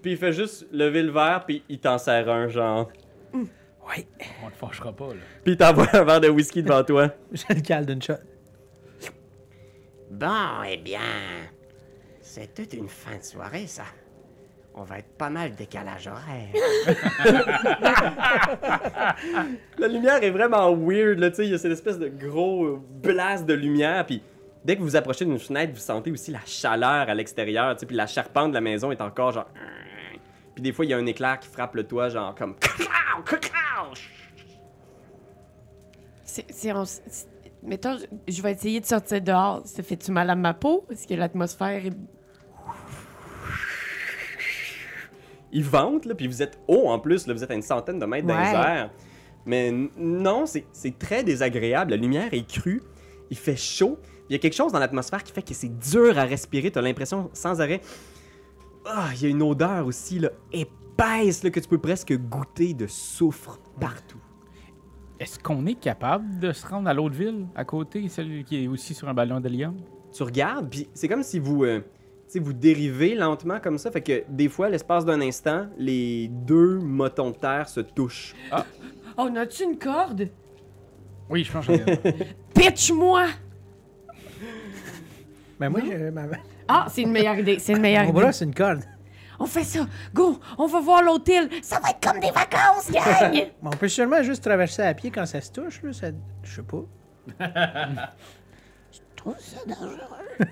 Puis 0.00 0.12
il 0.12 0.16
fait 0.16 0.32
juste 0.32 0.66
lever 0.72 1.02
le 1.02 1.10
verre, 1.10 1.44
puis 1.44 1.64
il 1.68 1.80
t'en 1.80 1.98
sert 1.98 2.30
un, 2.30 2.48
genre. 2.48 2.88
Ouais. 3.34 4.06
On 4.44 4.50
te 4.50 4.56
fâchera 4.56 4.92
pas, 4.92 5.08
là. 5.08 5.20
Puis 5.44 5.52
il 5.52 5.56
t'envoie 5.56 5.88
un 5.92 6.04
verre 6.04 6.20
de 6.20 6.28
whisky 6.28 6.62
devant 6.62 6.84
toi. 6.84 7.08
Je 7.32 7.54
le 7.54 7.60
cale 7.60 7.84
d'une 7.84 8.00
shot. 8.00 8.14
Bon, 10.10 10.62
eh 10.66 10.76
bien. 10.78 11.00
C'est 12.30 12.54
toute 12.54 12.74
une 12.74 12.88
fin 12.88 13.16
de 13.16 13.22
soirée, 13.22 13.66
ça. 13.66 13.84
On 14.74 14.82
va 14.82 14.98
être 14.98 15.16
pas 15.16 15.30
mal 15.30 15.54
décalage 15.54 16.06
horaire. 16.08 16.48
La 19.78 19.88
lumière 19.88 20.22
est 20.22 20.30
vraiment 20.30 20.74
weird, 20.76 21.18
là, 21.18 21.30
tu 21.30 21.36
sais. 21.36 21.46
Il 21.46 21.50
y 21.50 21.54
a 21.54 21.58
cette 21.58 21.72
espèce 21.72 21.98
de 21.98 22.08
gros 22.08 22.76
blast 23.02 23.46
de 23.46 23.54
lumière, 23.54 24.04
puis 24.06 24.22
dès 24.64 24.74
que 24.76 24.80
vous 24.80 24.86
vous 24.88 24.96
approchez 24.96 25.24
d'une 25.24 25.38
fenêtre, 25.38 25.72
vous 25.72 25.80
sentez 25.80 26.10
aussi 26.12 26.30
la 26.30 26.40
chaleur 26.44 27.08
à 27.08 27.14
l'extérieur, 27.14 27.74
tu 27.74 27.80
sais. 27.80 27.86
Puis 27.86 27.96
la 27.96 28.06
charpente 28.06 28.50
de 28.50 28.54
la 28.54 28.60
maison 28.60 28.92
est 28.92 29.00
encore 29.00 29.32
genre. 29.32 29.48
Puis 30.54 30.62
des 30.62 30.72
fois, 30.72 30.84
il 30.84 30.90
y 30.90 30.94
a 30.94 30.98
un 30.98 31.06
éclair 31.06 31.40
qui 31.40 31.48
frappe 31.48 31.74
le 31.74 31.84
toit, 31.84 32.08
genre 32.10 32.34
comme. 32.34 32.54
C'est, 36.24 36.44
mettons, 37.62 37.96
je- 37.96 38.32
je 38.32 38.42
vais 38.42 38.52
essayer 38.52 38.80
de 38.80 38.86
sortir 38.86 39.20
dehors. 39.22 39.62
Ça 39.64 39.82
fait-tu 39.82 40.12
mal 40.12 40.28
à 40.30 40.34
ma 40.36 40.52
peau? 40.54 40.84
Est-ce 40.90 41.06
que 41.08 41.14
l'atmosphère 41.14 41.86
est... 41.86 41.92
il 45.52 45.64
vente, 45.64 46.04
là, 46.04 46.14
puis 46.14 46.26
vous 46.26 46.42
êtes 46.42 46.58
haut 46.68 46.88
en 46.88 46.98
plus, 46.98 47.26
là, 47.26 47.34
vous 47.34 47.42
êtes 47.42 47.50
à 47.50 47.54
une 47.54 47.62
centaine 47.62 47.98
de 47.98 48.06
mètres 48.06 48.26
dans 48.26 48.38
les 48.38 48.46
airs. 48.46 48.90
Mais 49.46 49.72
non, 49.96 50.46
c'est 50.46 50.66
c'est 50.72 50.98
très 50.98 51.24
désagréable. 51.24 51.92
La 51.92 51.96
lumière 51.96 52.28
est 52.32 52.46
crue, 52.46 52.82
il 53.30 53.36
fait 53.36 53.56
chaud. 53.56 53.98
Il 54.28 54.32
y 54.32 54.36
a 54.36 54.38
quelque 54.38 54.54
chose 54.54 54.72
dans 54.72 54.78
l'atmosphère 54.78 55.24
qui 55.24 55.32
fait 55.32 55.42
que 55.42 55.54
c'est 55.54 55.78
dur 55.78 56.18
à 56.18 56.24
respirer. 56.24 56.70
T'as 56.70 56.82
l'impression 56.82 57.30
sans 57.32 57.60
arrêt. 57.62 57.80
Ah, 58.84 59.08
il 59.14 59.22
y 59.22 59.26
a 59.26 59.28
une 59.28 59.42
odeur 59.42 59.86
aussi, 59.86 60.18
là, 60.18 60.30
épaisse, 60.52 61.42
là, 61.42 61.50
que 61.50 61.60
tu 61.60 61.68
peux 61.68 61.78
presque 61.78 62.12
goûter 62.12 62.74
de 62.74 62.86
soufre 62.86 63.58
partout. 63.80 64.20
Est-ce 65.18 65.38
qu'on 65.38 65.66
est 65.66 65.74
capable 65.74 66.38
de 66.38 66.52
se 66.52 66.66
rendre 66.66 66.88
à 66.88 66.94
l'autre 66.94 67.16
ville, 67.16 67.46
à 67.54 67.64
côté, 67.64 68.08
celle 68.08 68.44
qui 68.44 68.64
est 68.64 68.68
aussi 68.68 68.94
sur 68.94 69.08
un 69.08 69.14
ballon 69.14 69.40
d'hélium? 69.40 69.76
Tu 70.12 70.22
regardes, 70.22 70.70
puis 70.70 70.88
c'est 70.94 71.08
comme 71.08 71.22
si 71.22 71.38
vous, 71.38 71.64
euh, 71.64 71.80
tu 72.28 72.34
sais, 72.34 72.38
vous 72.40 72.52
dérivez 72.52 73.14
lentement 73.14 73.58
comme 73.58 73.78
ça. 73.78 73.90
Fait 73.90 74.02
que 74.02 74.22
des 74.28 74.48
fois, 74.48 74.68
l'espace 74.68 75.04
d'un 75.04 75.20
instant, 75.20 75.66
les 75.78 76.28
deux 76.28 76.78
motons 76.78 77.30
de 77.30 77.36
terre 77.36 77.68
se 77.68 77.80
touchent. 77.80 78.34
Oh, 78.52 78.60
on 79.16 79.34
a-tu 79.36 79.64
une 79.64 79.78
corde? 79.78 80.28
Oui, 81.30 81.42
je 81.44 81.52
pense 81.52 81.66
que. 81.66 81.72
Pitch-moi! 82.54 83.26
Ben 85.58 85.70
moi, 85.70 85.80
je, 85.84 86.10
ma- 86.10 86.26
Ah, 86.68 86.86
c'est 86.90 87.02
une 87.02 87.10
meilleure 87.12 87.38
idée, 87.38 87.58
c'est 87.58 87.72
une 87.72 87.80
meilleure 87.80 88.04
mon 88.04 88.10
idée. 88.10 88.20
bras, 88.20 88.32
c'est 88.32 88.44
une 88.44 88.54
corde. 88.54 88.80
On 89.40 89.46
fait 89.46 89.64
ça. 89.64 89.86
Go, 90.14 90.38
on 90.58 90.66
va 90.66 90.80
voir 90.80 91.02
l'hôtel. 91.02 91.48
Ça 91.62 91.80
va 91.80 91.90
être 91.90 92.00
comme 92.00 92.20
des 92.20 92.30
vacances, 92.30 92.90
gang. 92.90 93.32
Mais 93.32 93.52
on 93.62 93.70
peut 93.70 93.88
seulement 93.88 94.22
juste 94.22 94.42
traverser 94.44 94.82
à 94.82 94.94
pied 94.94 95.10
quand 95.10 95.26
ça 95.26 95.40
se 95.40 95.50
touche, 95.52 95.82
là. 95.82 95.92
Ça... 95.92 96.08
Je 96.42 96.54
sais 96.56 96.62
pas. 96.62 96.84
Je 98.92 98.98
trouve 99.16 99.38
ça 99.38 99.58
dangereux. 99.66 100.48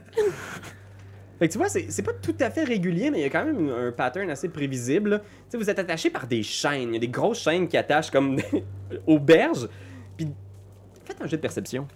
Fait 1.38 1.48
que 1.48 1.52
tu 1.52 1.58
vois, 1.58 1.68
c'est 1.68 1.90
c'est 1.90 2.02
pas 2.02 2.14
tout 2.14 2.34
à 2.40 2.50
fait 2.50 2.64
régulier, 2.64 3.10
mais 3.10 3.18
il 3.18 3.22
y 3.22 3.26
a 3.26 3.30
quand 3.30 3.44
même 3.44 3.68
un 3.68 3.92
pattern 3.92 4.30
assez 4.30 4.48
prévisible. 4.48 5.20
Tu 5.22 5.50
sais, 5.50 5.58
vous 5.58 5.68
êtes 5.68 5.78
attaché 5.78 6.08
par 6.08 6.26
des 6.26 6.42
chaînes. 6.42 6.90
Il 6.90 6.94
y 6.94 6.96
a 6.96 7.00
des 7.00 7.08
grosses 7.08 7.42
chaînes 7.42 7.68
qui 7.68 7.76
attachent 7.76 8.10
comme 8.10 8.38
aux 9.06 9.18
berges. 9.18 9.68
Puis 10.16 10.28
faites 11.04 11.20
un 11.20 11.26
jeu 11.26 11.36
de 11.36 11.42
perception. 11.42 11.86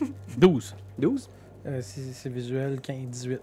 12. 0.36 0.76
12? 0.98 1.28
Euh, 1.66 1.80
c'est 1.82 2.12
c'est 2.12 2.28
visuel 2.28 2.80
15, 2.80 3.06
18. 3.06 3.40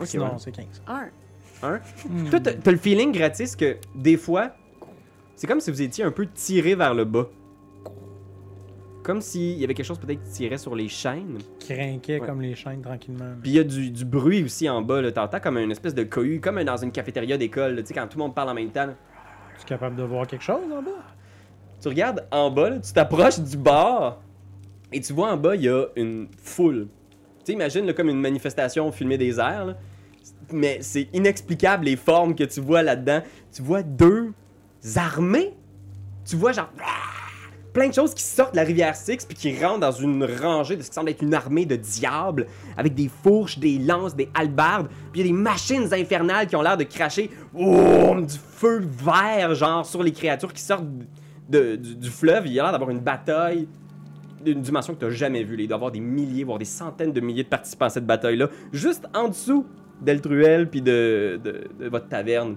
Ok, 0.00 0.06
Sinon, 0.06 0.24
ouais. 0.26 0.32
c'est 0.38 0.52
15. 0.52 0.82
Un. 0.86 1.08
Un? 1.62 1.80
Toi, 2.30 2.40
t'as 2.40 2.52
t'as 2.54 2.70
le 2.70 2.78
feeling 2.78 3.12
gratis 3.12 3.56
que 3.56 3.76
des 3.94 4.16
fois, 4.16 4.54
c'est 5.34 5.46
comme 5.46 5.60
si 5.60 5.70
vous 5.70 5.80
étiez 5.82 6.04
un 6.04 6.10
peu 6.10 6.26
tiré 6.26 6.74
vers 6.74 6.92
le 6.94 7.04
bas. 7.04 7.28
Comme 9.02 9.20
s'il 9.22 9.58
y 9.58 9.64
avait 9.64 9.72
quelque 9.74 9.86
chose 9.86 9.98
peut-être 9.98 10.22
qui 10.22 10.30
tirait 10.30 10.58
sur 10.58 10.74
les 10.74 10.88
chaînes. 10.88 11.38
Crinquait 11.58 12.20
Ouais. 12.20 12.26
comme 12.26 12.40
les 12.42 12.54
chaînes 12.54 12.82
tranquillement. 12.82 13.34
Puis 13.42 13.50
il 13.52 13.54
y 13.56 13.58
a 13.58 13.64
du, 13.64 13.90
du 13.90 14.04
bruit 14.04 14.44
aussi 14.44 14.68
en 14.68 14.82
bas. 14.82 15.10
T'entends 15.10 15.40
comme 15.40 15.56
une 15.58 15.70
espèce 15.70 15.94
de 15.94 16.02
cohue, 16.04 16.40
comme 16.40 16.62
dans 16.62 16.76
une 16.76 16.92
cafétéria 16.92 17.38
d'école. 17.38 17.76
Tu 17.80 17.86
sais, 17.86 17.94
quand 17.94 18.06
tout 18.08 18.18
le 18.18 18.24
monde 18.24 18.34
parle 18.34 18.50
en 18.50 18.54
même 18.54 18.70
temps. 18.70 18.88
Tu 19.58 19.62
es 19.62 19.68
capable 19.68 19.96
de 19.96 20.02
voir 20.02 20.26
quelque 20.26 20.42
chose 20.44 20.60
en 20.72 20.82
bas? 20.82 20.90
Tu 21.80 21.88
regardes 21.88 22.26
en 22.30 22.50
bas, 22.50 22.70
là, 22.70 22.78
tu 22.78 22.92
t'approches 22.92 23.40
du 23.40 23.56
bar 23.56 24.20
et 24.92 25.00
tu 25.00 25.14
vois 25.14 25.32
en 25.32 25.36
bas, 25.38 25.54
il 25.56 25.62
y 25.62 25.68
a 25.70 25.86
une 25.96 26.28
foule. 26.42 26.88
Tu 27.38 27.46
sais, 27.46 27.52
imagine 27.54 27.86
là, 27.86 27.94
comme 27.94 28.10
une 28.10 28.20
manifestation 28.20 28.92
filmée 28.92 29.16
des 29.16 29.38
airs. 29.40 29.64
là. 29.64 29.76
Mais 30.52 30.78
c'est 30.82 31.08
inexplicable 31.14 31.86
les 31.86 31.96
formes 31.96 32.34
que 32.34 32.44
tu 32.44 32.60
vois 32.60 32.82
là-dedans. 32.82 33.22
Tu 33.50 33.62
vois 33.62 33.82
deux 33.82 34.32
armées. 34.96 35.54
Tu 36.26 36.36
vois 36.36 36.52
genre 36.52 36.70
plein 37.72 37.88
de 37.88 37.94
choses 37.94 38.14
qui 38.14 38.22
sortent 38.22 38.52
de 38.52 38.56
la 38.56 38.64
rivière 38.64 38.94
Styx 38.94 39.24
puis 39.24 39.36
qui 39.36 39.64
rentrent 39.64 39.80
dans 39.80 39.92
une 39.92 40.24
rangée 40.24 40.76
de 40.76 40.82
ce 40.82 40.88
qui 40.88 40.94
semble 40.94 41.10
être 41.10 41.22
une 41.22 41.34
armée 41.34 41.66
de 41.66 41.76
diables 41.76 42.46
avec 42.76 42.94
des 42.94 43.08
fourches, 43.22 43.58
des 43.58 43.78
lances, 43.78 44.14
des 44.14 44.28
halbardes. 44.34 44.88
Puis 45.12 45.20
il 45.20 45.26
y 45.26 45.28
a 45.28 45.32
des 45.32 45.38
machines 45.38 45.92
infernales 45.92 46.46
qui 46.46 46.56
ont 46.56 46.62
l'air 46.62 46.76
de 46.76 46.84
cracher 46.84 47.30
du 47.54 48.38
feu 48.56 48.82
vert 48.82 49.54
genre 49.54 49.86
sur 49.86 50.02
les 50.02 50.12
créatures 50.12 50.52
qui 50.52 50.62
sortent 50.62 50.86
du, 51.48 52.10
fleuve. 52.10 52.46
Il 52.46 52.52
y 52.52 52.60
a 52.60 52.64
l'air 52.64 52.72
d'avoir 52.72 52.90
une 52.90 53.00
bataille 53.00 53.66
d'une 54.44 54.62
dimension 54.62 54.94
que 54.94 55.00
tu 55.00 55.04
n'as 55.04 55.10
jamais 55.10 55.44
vue. 55.44 55.56
Il 55.58 55.68
doit 55.68 55.74
y 55.74 55.78
avoir 55.78 55.90
des 55.90 56.00
milliers, 56.00 56.44
voire 56.44 56.58
des 56.58 56.64
centaines 56.64 57.12
de 57.12 57.20
milliers 57.20 57.44
de 57.44 57.48
participants 57.48 57.86
à 57.86 57.90
cette 57.90 58.06
bataille-là, 58.06 58.48
juste 58.72 59.06
en 59.14 59.28
dessous 59.28 59.66
d'Eltruel 60.00 60.70
puis 60.70 60.80
de 60.80 61.38
votre 61.90 62.08
taverne. 62.08 62.56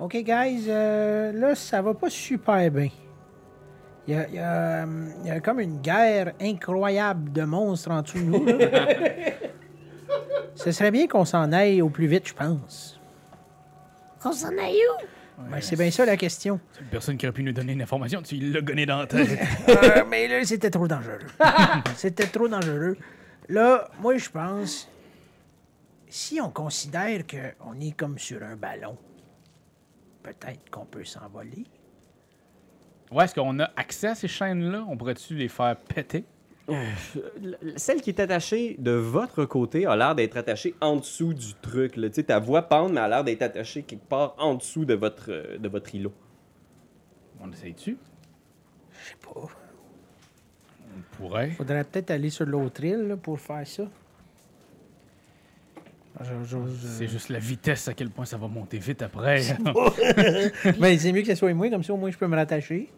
OK, 0.00 0.16
guys, 0.24 0.64
euh, 0.68 1.30
là, 1.32 1.54
ça 1.54 1.82
va 1.82 1.92
pas 1.92 2.08
super 2.08 2.70
bien. 2.70 2.88
Il 4.08 4.14
y 4.14 4.16
a, 4.16 4.28
il 4.28 4.34
y 4.34 4.38
a, 4.38 4.86
il 5.22 5.26
y 5.26 5.30
a 5.30 5.40
comme 5.40 5.60
une 5.60 5.78
guerre 5.80 6.32
incroyable 6.40 7.30
de 7.32 7.42
monstres 7.42 7.90
en 7.90 8.00
dessous 8.00 8.18
de 8.18 8.24
nous. 8.24 8.46
Ce 10.54 10.72
serait 10.72 10.90
bien 10.90 11.06
qu'on 11.06 11.26
s'en 11.26 11.52
aille 11.52 11.82
au 11.82 11.90
plus 11.90 12.06
vite, 12.06 12.28
je 12.28 12.34
pense. 12.34 12.98
Qu'on 14.22 14.32
s'en 14.32 14.56
aille 14.58 14.78
où? 14.78 15.04
Ben, 15.50 15.60
c'est 15.60 15.76
bien 15.76 15.90
ça 15.90 16.04
la 16.04 16.16
question. 16.16 16.60
Seule 16.72 16.86
personne 16.86 17.16
qui 17.16 17.26
aurait 17.26 17.34
pu 17.34 17.42
nous 17.42 17.52
donner 17.52 17.72
une 17.72 17.82
information, 17.82 18.22
tu 18.22 18.36
l'as 18.36 18.60
gonné 18.60 18.86
dans 18.86 18.98
la 18.98 19.06
tête. 19.06 19.28
Euh, 19.68 20.04
mais 20.08 20.28
là, 20.28 20.44
c'était 20.44 20.70
trop 20.70 20.88
dangereux. 20.88 21.18
c'était 21.96 22.26
trop 22.26 22.48
dangereux. 22.48 22.96
Là, 23.48 23.88
moi, 24.00 24.16
je 24.16 24.28
pense, 24.28 24.88
si 26.08 26.40
on 26.40 26.50
considère 26.50 27.22
qu'on 27.26 27.80
est 27.80 27.96
comme 27.96 28.18
sur 28.18 28.42
un 28.42 28.56
ballon, 28.56 28.96
peut-être 30.22 30.70
qu'on 30.70 30.84
peut 30.84 31.04
s'envoler. 31.04 31.64
Ouais, 33.10 33.24
est-ce 33.24 33.34
qu'on 33.34 33.58
a 33.58 33.70
accès 33.76 34.08
à 34.08 34.14
ces 34.14 34.28
chaînes-là? 34.28 34.84
On 34.88 34.96
pourrait-tu 34.96 35.34
les 35.34 35.48
faire 35.48 35.76
péter? 35.76 36.24
Celle 37.76 38.00
qui 38.00 38.10
est 38.10 38.20
attachée 38.20 38.76
de 38.78 38.92
votre 38.92 39.44
côté 39.44 39.86
a 39.86 39.96
l'air 39.96 40.14
d'être 40.14 40.36
attachée 40.36 40.74
en 40.80 40.96
dessous 40.96 41.34
du 41.34 41.54
truc. 41.54 41.96
Là. 41.96 42.08
Ta 42.10 42.38
voix 42.38 42.62
pendre, 42.62 42.94
mais 42.94 43.00
a 43.00 43.08
l'air 43.08 43.24
d'être 43.24 43.42
attachée 43.42 43.82
quelque 43.82 44.06
part 44.08 44.34
en 44.38 44.54
dessous 44.54 44.84
de 44.84 44.94
votre, 44.94 45.32
euh, 45.32 45.58
de 45.58 45.68
votre 45.68 45.92
îlot. 45.94 46.12
On 47.40 47.50
essaye-tu? 47.50 47.98
Je 48.92 49.08
sais 49.08 49.16
pas. 49.16 49.40
On 49.40 51.16
pourrait. 51.16 51.50
Faudrait 51.50 51.82
peut-être 51.84 52.12
aller 52.12 52.30
sur 52.30 52.46
l'autre 52.46 52.84
île 52.84 53.08
là, 53.08 53.16
pour 53.16 53.40
faire 53.40 53.66
ça. 53.66 53.84
C'est 56.96 57.06
juste 57.08 57.28
la 57.28 57.38
vitesse 57.38 57.88
à 57.88 57.94
quel 57.94 58.10
point 58.10 58.24
ça 58.24 58.36
va 58.36 58.48
monter 58.48 58.78
vite 58.78 59.02
après. 59.02 59.42
Mais 60.78 60.98
c'est 60.98 61.12
mieux 61.12 61.22
que 61.22 61.28
ce 61.28 61.34
soit 61.34 61.52
moi, 61.54 61.70
comme 61.70 61.82
ça 61.82 61.92
au 61.92 61.96
moins 61.96 62.10
je 62.10 62.18
peux 62.18 62.26
me 62.26 62.36
rattacher. 62.36 62.90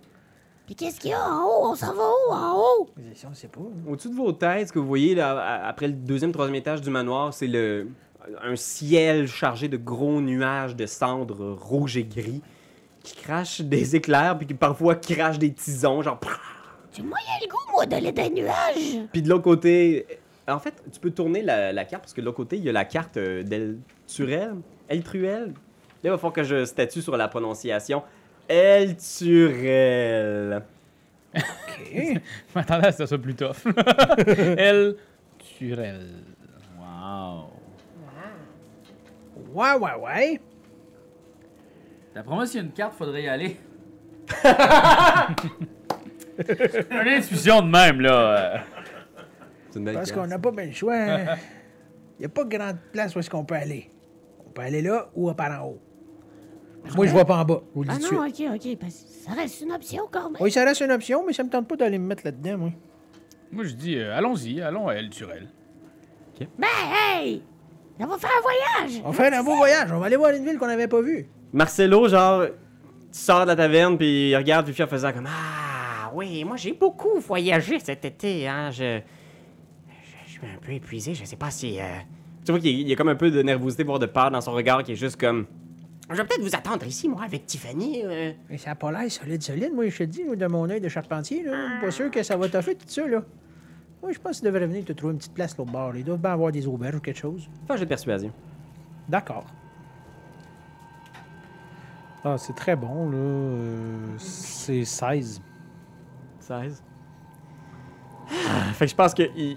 Puis 0.66 0.75
qu'est-ce 0.75 1.01
qu'il 1.01 1.11
y 1.11 1.14
a 1.14 1.20
en 1.25 1.45
haut? 1.45 1.70
On 1.73 1.75
s'en 1.75 1.93
va 1.93 2.03
où 2.03 2.33
en 2.33 2.59
haut? 2.61 2.89
Mais 2.97 3.14
ça, 3.14 3.29
on 3.31 3.35
sait 3.35 3.49
pas. 3.49 3.61
Au-dessus 3.89 4.11
de 4.11 4.14
vos 4.14 4.33
têtes, 4.33 4.68
ce 4.68 4.73
que 4.73 4.79
vous 4.79 4.87
voyez 4.87 5.14
là, 5.14 5.39
à- 5.39 5.68
après 5.68 5.89
le 5.89 5.95
deuxième, 5.95 6.33
troisième 6.33 6.55
étage 6.55 6.81
du 6.81 6.91
manoir, 6.91 7.35
c'est 7.35 7.49
le 7.49 7.89
un 8.43 8.55
ciel 8.55 9.27
chargé 9.27 9.66
de 9.68 9.77
gros 9.77 10.20
nuages 10.20 10.77
de 10.77 10.87
cendres 10.87 11.57
rouges 11.61 11.97
et 11.97 12.05
gris 12.05 12.41
qui 13.03 13.16
crachent 13.16 13.61
des 13.61 13.97
éclairs 13.97 14.39
puis 14.39 14.47
qui 14.47 14.55
parfois 14.55 14.95
crachent 14.95 15.41
des 15.41 15.53
tisons, 15.53 16.03
genre. 16.03 16.20
J'ai 16.95 17.03
moyen 17.03 17.25
le 17.41 17.49
goût, 17.49 17.73
moi, 17.73 17.87
d'aller 17.87 18.12
dans 18.12 18.23
les 18.23 18.31
nuages. 18.43 19.09
Puis 19.12 19.23
de 19.23 19.29
l'autre 19.29 19.43
côté, 19.43 20.07
En 20.49 20.59
fait, 20.59 20.74
tu 20.93 20.99
peux 20.99 21.11
tourner 21.11 21.43
la, 21.43 21.72
la 21.72 21.84
carte 21.84 22.03
parce 22.03 22.12
que 22.12 22.20
de 22.20 22.26
l'autre 22.26 22.36
côté, 22.38 22.57
il 22.57 22.64
y 22.64 22.68
a 22.68 22.72
la 22.72 22.84
carte 22.84 23.16
euh, 23.16 23.43
d'Elturel. 23.43 24.57
Eltruel. 24.88 25.47
Là, 25.47 25.53
il 26.05 26.11
va 26.11 26.16
falloir 26.16 26.32
que 26.32 26.43
je 26.43 26.64
statue 26.64 27.01
sur 27.01 27.16
la 27.16 27.28
prononciation. 27.28 28.03
Elturel. 28.49 29.53
Je 31.34 32.18
m'attendais 32.55 32.86
à 32.88 32.93
ce 32.93 32.99
que 32.99 33.05
ça 33.05 33.07
soit 33.07 33.18
plus 33.18 33.34
tough. 33.34 33.66
Elle. 34.26 34.97
Turel. 35.59 36.09
Wow. 36.78 37.51
Ouais, 39.55 39.74
ouais, 39.74 39.95
ouais. 40.03 40.40
D'après 42.14 42.34
moi, 42.34 42.47
s'il 42.47 42.57
y 42.57 42.62
a 42.62 42.66
une 42.66 42.72
carte, 42.72 42.95
faudrait 42.95 43.22
y 43.22 43.28
aller. 43.28 43.57
Une 46.38 47.09
intuition 47.09 47.61
de 47.62 47.68
même, 47.68 48.01
là. 48.01 48.64
C'est 49.73 49.79
une 49.79 49.85
belle 49.87 49.95
Parce 49.95 50.12
qu'on 50.12 50.27
n'a 50.27 50.39
pas 50.39 50.51
bien 50.51 50.66
le 50.66 50.73
choix. 50.73 50.97
Il 52.18 52.20
n'y 52.20 52.27
a 52.27 52.29
pas 52.29 52.45
grande 52.45 52.77
place 52.93 53.16
où 53.16 53.18
est-ce 53.18 53.31
qu'on 53.31 53.45
peut 53.45 53.55
aller. 53.55 53.91
On 54.47 54.51
peut 54.51 54.62
aller 54.62 54.83
là 54.83 55.09
ou 55.14 55.33
par 55.33 55.62
en 55.62 55.68
haut. 55.68 55.79
Moi, 56.95 57.07
je 57.07 57.12
vois 57.12 57.25
pas 57.25 57.39
en 57.39 57.45
bas. 57.45 57.62
Je 57.70 57.75
vous 57.75 57.83
le 57.85 57.89
dis 57.89 57.95
Ah 57.97 58.14
non, 58.14 58.29
suite. 58.29 58.51
ok, 58.51 58.55
ok. 58.55 58.79
parce 58.81 58.95
que 58.95 59.09
ça 59.09 59.33
reste 59.33 59.61
une 59.61 59.73
option 59.73 60.03
quand 60.11 60.31
même. 60.31 60.43
Oui, 60.43 60.51
ça 60.51 60.64
reste 60.64 60.81
une 60.81 60.91
option, 60.93 61.25
mais 61.27 61.33
ça 61.33 61.43
me 61.45 61.49
tente 61.49 61.66
pas 61.68 61.77
d'aller 61.77 61.99
me 61.99 62.07
mettre 62.07 62.23
là-dedans, 62.25 62.59
moi. 62.59 62.70
Moi, 63.51 63.64
je 63.64 63.73
dis, 63.75 63.97
euh, 63.97 64.16
allons-y, 64.16 64.61
allons 64.61 64.89
à 64.89 64.95
El 64.95 65.11
Turel. 65.11 65.49
Ben, 66.59 66.66
hey! 67.14 67.43
On 68.01 68.07
va 68.07 68.18
faire 68.18 68.31
un 68.37 68.43
voyage! 68.43 69.03
On 69.05 69.12
fait 69.12 69.33
un 69.33 69.45
beau 69.45 69.55
voyage. 69.55 69.93
On 69.93 69.99
va 69.99 70.07
aller 70.07 70.16
voir 70.16 70.33
une 70.33 70.45
ville 70.45 70.59
qu'on 70.59 70.66
n'avait 70.66 70.89
pas 70.89 71.01
vue. 71.01 71.29
Marcelo, 71.53 72.09
genre, 72.09 72.47
tu 72.47 73.18
sors 73.18 73.43
de 73.43 73.49
la 73.49 73.57
taverne, 73.57 73.97
puis 73.97 74.31
il 74.31 74.37
regarde 74.37 74.66
Fifi 74.66 74.83
en 74.83 74.87
faisant 74.89 75.12
comme 75.12 75.29
Ah 75.29 76.11
oui, 76.14 76.45
moi 76.45 76.57
j'ai 76.57 76.73
beaucoup 76.73 77.18
voyagé 77.20 77.79
cet 77.79 78.05
été, 78.05 78.49
hein. 78.49 78.70
Je. 78.70 79.01
Suis 80.43 80.51
un 80.53 80.59
peu 80.61 80.72
épuisé, 80.72 81.14
je 81.14 81.24
sais 81.24 81.36
pas 81.36 81.51
si. 81.51 81.78
euh, 81.80 81.84
Tu 82.45 82.51
vois 82.53 82.61
qu'il 82.61 82.80
y 82.88 82.90
a- 82.90 82.95
a 82.95 82.97
comme 82.97 83.09
un 83.09 83.14
peu 83.14 83.30
de 83.30 83.43
nervosité, 83.43 83.84
voire 83.84 83.99
de 83.99 84.07
peur 84.07 84.30
dans 84.30 84.40
son 84.40 84.53
regard, 84.53 84.82
qui 84.82 84.93
est 84.93 84.97
juste 84.97 85.20
comme. 85.20 85.47
Je 86.11 86.16
vais 86.16 86.24
peut-être 86.24 86.43
vous 86.43 86.55
attendre 86.55 86.84
ici, 86.86 87.09
moi, 87.09 87.22
avec 87.24 87.47
Tiffany. 87.47 88.03
euh. 88.05 88.32
Mais 88.51 88.59
ça 88.59 88.70
n'a 88.70 88.74
pas 88.74 88.90
l'air 88.90 89.11
solide, 89.11 89.40
solide. 89.43 89.72
Moi, 89.72 89.88
je 89.88 89.99
te 89.99 90.03
dis, 90.03 90.22
de 90.24 90.47
mon 90.47 90.68
œil 90.68 90.80
de 90.80 90.88
charpentier, 90.88 91.45
là. 91.45 91.53
je 91.53 91.70
suis 91.72 91.80
Pas 91.80 91.90
sûr 91.93 92.11
que 92.11 92.22
ça 92.24 92.36
va 92.36 92.49
toffer 92.49 92.74
tout 92.74 92.84
ça, 92.88 93.07
là. 93.07 93.22
Moi, 94.03 94.11
je 94.12 94.18
pense 94.18 94.40
qu'ils 94.40 94.47
devraient 94.51 94.66
venir 94.66 94.84
te 94.84 94.93
trouver 94.93 95.12
une 95.12 95.18
petite 95.18 95.32
place 95.34 95.57
l'autre 95.57 95.70
bord. 95.70 95.95
Ils 95.95 96.03
doivent 96.05 96.18
bien 96.20 96.32
avoir 96.32 96.51
des 96.51 96.66
auberges 96.66 96.97
ou 96.97 97.01
quelque 97.01 97.18
chose. 97.20 97.49
Fais 97.68 97.74
un 97.74 97.76
jeu 97.76 97.84
de 97.84 97.88
persuasion. 97.88 98.32
D'accord. 99.09 99.47
Ah, 102.24 102.36
c'est 102.36 102.55
très 102.55 102.74
bon, 102.76 103.11
là. 103.11 103.16
Euh, 103.16 104.07
c'est 104.18 104.84
16. 104.84 105.40
16. 106.40 106.82
Ah, 108.49 108.72
fait 108.72 108.86
que 108.86 108.90
je 108.90 108.95
pense 108.97 109.14
qu'il 109.14 109.30
il, 109.36 109.57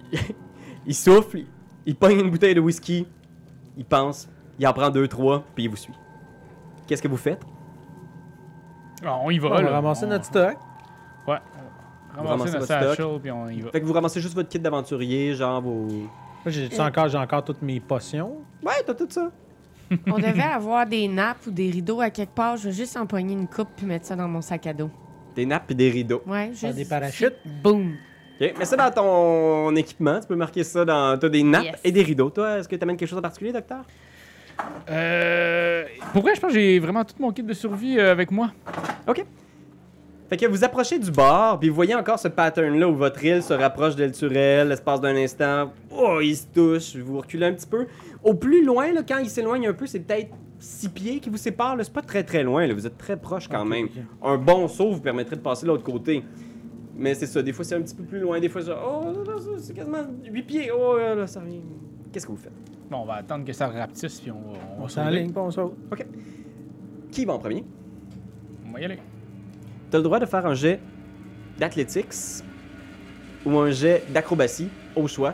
il 0.85 0.95
souffle, 0.95 1.41
il, 1.85 1.95
pogne 1.95 2.19
une 2.19 2.29
bouteille 2.29 2.55
de 2.55 2.59
whisky, 2.59 3.07
il 3.77 3.85
pense, 3.85 4.27
il 4.59 4.67
en 4.67 4.73
prend 4.73 4.89
deux, 4.89 5.07
trois, 5.07 5.43
puis 5.55 5.65
il 5.65 5.69
vous 5.69 5.75
suit. 5.75 5.93
Qu'est-ce 6.87 7.01
que 7.01 7.07
vous 7.07 7.17
faites? 7.17 7.41
Ah, 9.03 9.17
on 9.21 9.29
y 9.29 9.39
va, 9.39 9.49
on 9.49 9.53
va 9.55 9.61
là. 9.61 9.71
ramasser 9.71 10.05
On- 10.05 10.09
notre 10.09 10.25
stock. 10.25 10.57
Ouais. 11.27 11.37
Vous 12.17 12.21
Ramasser 12.27 12.29
ramassez 12.29 12.51
notre 12.51 12.59
votre 12.67 12.81
stock. 12.81 12.95
satchel, 12.97 13.19
puis 13.21 13.31
on 13.31 13.49
y 13.49 13.61
va. 13.61 13.71
Fait 13.71 13.81
que 13.81 13.85
vous 13.85 13.93
ramassez 13.93 14.21
juste 14.21 14.35
votre 14.35 14.49
kit 14.49 14.59
d'aventurier, 14.59 15.33
genre 15.35 15.61
vos. 15.61 15.87
Moi, 15.87 16.07
j'ai 16.47 16.79
encore, 16.79 17.09
j'ai 17.09 17.17
encore 17.17 17.43
toutes 17.43 17.61
mes 17.61 17.79
potions. 17.79 18.37
Ouais, 18.63 18.73
t'as 18.85 18.93
tout 18.93 19.07
ça. 19.09 19.31
On 20.07 20.17
devait 20.17 20.41
avoir 20.41 20.85
des 20.87 21.07
nappes 21.07 21.45
ou 21.47 21.51
des 21.51 21.69
rideaux 21.69 22.01
à 22.01 22.09
quelque 22.09 22.33
part. 22.33 22.57
Je 22.57 22.69
vais 22.69 22.71
juste 22.75 22.95
empoigner 22.97 23.33
une 23.33 23.47
coupe 23.47 23.67
puis 23.75 23.85
mettre 23.85 24.05
ça 24.05 24.15
dans 24.15 24.27
mon 24.27 24.41
sac 24.41 24.65
à 24.67 24.73
dos. 24.73 24.89
Des 25.35 25.45
nappes 25.45 25.69
et 25.71 25.75
des 25.75 25.89
rideaux. 25.89 26.21
Ouais, 26.25 26.51
juste. 26.53 26.75
des 26.75 26.85
parachutes. 26.85 27.35
Boum. 27.61 27.95
Ok, 28.41 28.53
mets 28.57 28.65
ça 28.65 28.75
dans 28.75 28.91
ton 28.91 29.75
équipement, 29.75 30.19
tu 30.19 30.27
peux 30.27 30.35
marquer 30.35 30.63
ça 30.63 30.83
dans. 30.85 31.17
T'as 31.17 31.29
des 31.29 31.43
nappes 31.43 31.63
Yes. 31.65 31.75
et 31.83 31.91
des 31.91 32.03
rideaux. 32.03 32.29
Toi, 32.29 32.57
est-ce 32.59 32.67
que 32.67 32.75
t'amènes 32.75 32.97
quelque 32.97 33.09
chose 33.09 33.19
en 33.19 33.21
particulier, 33.21 33.51
docteur? 33.53 33.83
Euh. 34.89 35.83
Pour 36.13 36.21
vrai, 36.21 36.35
je 36.35 36.41
pense 36.41 36.51
que 36.51 36.57
j'ai 36.59 36.79
vraiment 36.79 37.03
tout 37.03 37.15
mon 37.19 37.31
kit 37.31 37.43
de 37.43 37.53
survie 37.53 37.97
euh, 37.99 38.11
avec 38.11 38.31
moi. 38.31 38.51
Ok. 39.07 39.25
Fait 40.29 40.37
que 40.37 40.45
vous 40.47 40.63
approchez 40.63 40.97
du 40.97 41.11
bord, 41.11 41.59
puis 41.59 41.69
vous 41.69 41.75
voyez 41.75 41.93
encore 41.93 42.17
ce 42.17 42.27
pattern-là 42.27 42.87
où 42.89 42.95
votre 42.95 43.23
île 43.23 43.43
se 43.43 43.53
rapproche 43.53 43.95
d'Elturel, 43.95 44.69
l'espace 44.69 44.99
d'un 44.99 45.15
instant. 45.15 45.71
Oh, 45.91 46.19
il 46.19 46.35
se 46.35 46.45
touche, 46.47 46.95
vous 46.95 47.19
reculez 47.19 47.45
un 47.45 47.53
petit 47.53 47.67
peu. 47.67 47.85
Au 48.23 48.33
plus 48.33 48.65
loin, 48.65 48.91
là, 48.91 49.01
quand 49.07 49.19
il 49.19 49.29
s'éloigne 49.29 49.67
un 49.67 49.73
peu, 49.73 49.85
c'est 49.85 49.99
peut-être 49.99 50.29
six 50.57 50.89
pieds 50.89 51.19
qui 51.19 51.29
vous 51.29 51.37
séparent. 51.37 51.75
là. 51.75 51.83
C'est 51.83 51.93
pas 51.93 52.01
très 52.01 52.23
très 52.23 52.41
loin, 52.41 52.65
là. 52.65 52.73
vous 52.73 52.87
êtes 52.87 52.97
très 52.97 53.17
proche 53.17 53.47
quand 53.47 53.65
même. 53.65 53.87
Un 54.23 54.37
bon 54.37 54.67
saut 54.67 54.91
vous 54.93 54.99
permettrait 55.01 55.35
de 55.35 55.41
passer 55.41 55.61
de 55.63 55.67
l'autre 55.67 55.83
côté. 55.83 56.23
Mais 56.97 57.13
c'est 57.13 57.27
ça, 57.27 57.41
des 57.41 57.51
fois 57.51 57.65
c'est 57.65 57.75
un 57.75 57.81
petit 57.81 57.95
peu 57.95 58.03
plus 58.03 58.19
loin, 58.19 58.39
des 58.39 58.47
fois 58.47 58.61
c'est 58.61 58.71
oh, 58.71 59.01
là, 59.03 59.33
là, 59.33 59.41
c'est 59.59 59.73
quasiment 59.73 60.05
8 60.23 60.43
pieds. 60.43 60.71
Oh, 60.71 60.97
là, 60.97 61.13
là, 61.15 61.27
ça 61.27 61.41
revient. 61.41 61.61
Qu'est-ce 62.11 62.25
que 62.25 62.31
vous 62.31 62.37
faites? 62.37 62.53
Bon, 62.89 62.99
on 62.99 63.05
va 63.05 63.15
attendre 63.15 63.43
que 63.43 63.51
ça 63.51 63.67
rapetisse, 63.67 64.21
puis 64.21 64.31
on 64.31 64.39
va. 64.39 64.59
On 64.77 64.81
va 64.83 64.89
s'enligne, 64.89 65.31
pas 65.31 65.41
on 65.41 65.51
saute. 65.51 65.73
Qui 67.11 67.25
va 67.25 67.33
en 67.33 67.39
premier? 67.39 67.63
On 68.67 68.71
va 68.71 68.81
y 68.81 68.85
aller. 68.85 68.99
T'as 69.89 69.97
le 69.97 70.03
droit 70.03 70.19
de 70.19 70.25
faire 70.25 70.45
un 70.45 70.53
jet 70.53 70.79
d'athlétics 71.57 72.43
ou 73.45 73.57
un 73.59 73.71
jet 73.71 74.03
d'acrobatie 74.11 74.69
au 74.95 75.07
choix. 75.07 75.33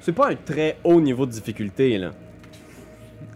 C'est 0.00 0.12
pas 0.12 0.30
un 0.30 0.34
très 0.34 0.78
haut 0.84 1.00
niveau 1.00 1.26
de 1.26 1.30
difficulté, 1.32 1.98
là. 1.98 2.12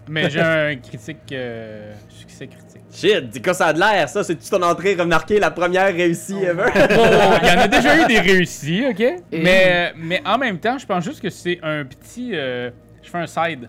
Mais 0.07 0.29
j'ai 0.29 0.39
un 0.41 0.75
critique. 0.75 1.17
euh, 1.31 1.93
succès 2.09 2.47
critique. 2.47 2.81
Shit, 2.91 3.29
dis 3.29 3.41
quoi 3.41 3.53
ça 3.53 3.67
a 3.67 3.73
de 3.73 3.79
l'air, 3.79 4.07
ça? 4.07 4.23
C'est-tu 4.23 4.49
ton 4.49 4.61
entrée 4.61 4.95
remarquée, 4.95 5.39
la 5.39 5.51
première 5.51 5.93
réussie 5.93 6.37
ever? 6.43 6.65
Oh, 6.75 7.35
il 7.41 7.47
y 7.47 7.51
en 7.51 7.59
a 7.59 7.67
déjà 7.67 8.01
eu 8.01 8.05
des 8.07 8.19
réussis, 8.19 8.85
ok? 8.89 9.03
Mais, 9.33 9.93
mais 9.97 10.21
en 10.25 10.37
même 10.37 10.59
temps, 10.59 10.77
je 10.77 10.85
pense 10.85 11.03
juste 11.03 11.21
que 11.21 11.29
c'est 11.29 11.59
un 11.63 11.83
petit. 11.85 12.31
euh, 12.33 12.69
je 13.03 13.09
fais 13.09 13.17
un 13.17 13.27
side. 13.27 13.67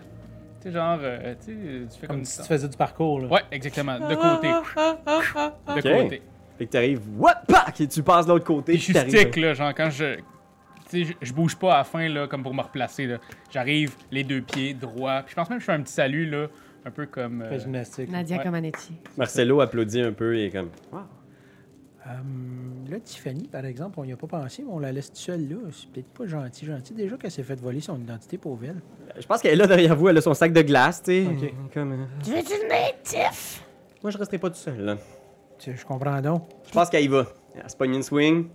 Tu 0.61 0.69
sais, 0.69 0.71
genre. 0.71 0.97
euh, 1.01 1.33
tu 1.45 1.51
sais, 1.51 1.57
tu 1.93 1.99
fais 1.99 2.07
comme, 2.07 2.17
Comme 2.17 2.25
si 2.25 2.41
tu 2.41 2.47
faisais 2.47 2.67
du 2.69 2.77
parcours, 2.77 3.19
là. 3.21 3.27
Ouais, 3.27 3.41
exactement. 3.51 3.99
De 3.99 4.15
côté. 4.15 4.47
De 4.47 5.81
côté. 5.81 6.21
fait 6.57 6.65
que 6.65 6.71
t'arrives, 6.71 7.01
what, 7.17 7.41
pack, 7.47 7.81
et 7.81 7.87
tu 7.87 8.01
passes 8.03 8.25
de 8.25 8.31
l'autre 8.31 8.45
côté. 8.45 8.73
Puis 8.73 8.81
je 8.81 8.83
suis 8.85 8.93
stick, 9.09 9.35
là. 9.35 9.53
Genre, 9.53 9.73
quand 9.75 9.89
je. 9.89 10.17
Tu 10.89 11.05
sais, 11.05 11.15
je, 11.21 11.27
je 11.27 11.33
bouge 11.33 11.55
pas 11.57 11.73
à 11.75 11.77
la 11.79 11.83
fin, 11.83 12.07
là, 12.07 12.27
comme 12.27 12.43
pour 12.43 12.53
me 12.53 12.61
replacer, 12.61 13.05
là. 13.07 13.17
J'arrive 13.51 13.95
les 14.11 14.23
deux 14.23 14.41
pieds 14.41 14.73
droits. 14.73 15.21
Puis 15.23 15.31
je 15.31 15.35
pense 15.35 15.49
même 15.49 15.57
que 15.59 15.61
je 15.63 15.65
fais 15.65 15.73
un 15.77 15.81
petit 15.81 15.93
salut, 15.93 16.29
là. 16.29 16.47
Un 16.85 16.91
peu 16.91 17.05
comme. 17.05 17.41
euh, 17.41 17.49
Fais 17.49 17.59
gymnastique. 17.59 18.09
Nadia 18.09 18.37
Ouais. 18.37 18.43
Comaneci. 18.43 18.93
Marcelo 19.17 19.59
applaudit 19.61 20.01
un 20.01 20.13
peu 20.13 20.37
et 20.37 20.49
comme, 20.49 20.69
wow. 20.91 20.99
Euh, 22.05 22.11
là, 22.89 22.99
Tiffany, 23.01 23.49
par 23.49 23.65
exemple, 23.65 23.99
on 23.99 24.05
n'y 24.05 24.13
a 24.13 24.15
pas 24.15 24.27
pensé, 24.27 24.63
mais 24.65 24.71
on 24.71 24.79
la 24.79 24.93
laisse 24.93 25.11
seule 25.13 25.49
là. 25.49 25.55
C'est 25.73 25.89
peut-être 25.91 26.07
pas 26.07 26.25
gentil, 26.25 26.65
gentil. 26.65 26.93
Déjà 26.93 27.17
qu'elle 27.17 27.31
s'est 27.31 27.43
fait 27.43 27.59
voler 27.59 27.81
son 27.81 27.99
identité 27.99 28.37
pour 28.37 28.57
elle. 28.63 28.81
Je 29.19 29.25
pense 29.27 29.41
qu'elle 29.41 29.51
est 29.53 29.57
là 29.57 29.67
derrière 29.67 29.93
vous, 29.95 30.07
elle 30.07 30.17
a 30.17 30.21
son 30.21 30.33
sac 30.33 30.53
de 30.53 30.61
glace, 30.61 31.03
tu 31.03 31.11
sais. 31.11 31.27
Ok. 31.27 31.53
Comme, 31.73 31.91
euh, 31.91 32.05
Tu 32.23 32.31
veux-tu 32.31 32.53
venir, 32.53 32.93
Tiff? 33.03 33.61
Moi, 34.01 34.11
je 34.11 34.17
resterai 34.17 34.37
pas 34.37 34.49
tout 34.49 34.55
seul, 34.55 34.79
là. 34.79 34.95
Tu 35.59 35.71
sais, 35.71 35.75
je 35.77 35.85
comprends 35.85 36.21
donc. 36.21 36.43
Je 36.65 36.71
pense 36.71 36.89
qu'elle 36.89 37.03
y 37.03 37.07
va. 37.09 37.25
Elle 37.61 37.69
se 37.69 37.75
pogne 37.75 37.95
une 37.95 38.03
swing. 38.03 38.47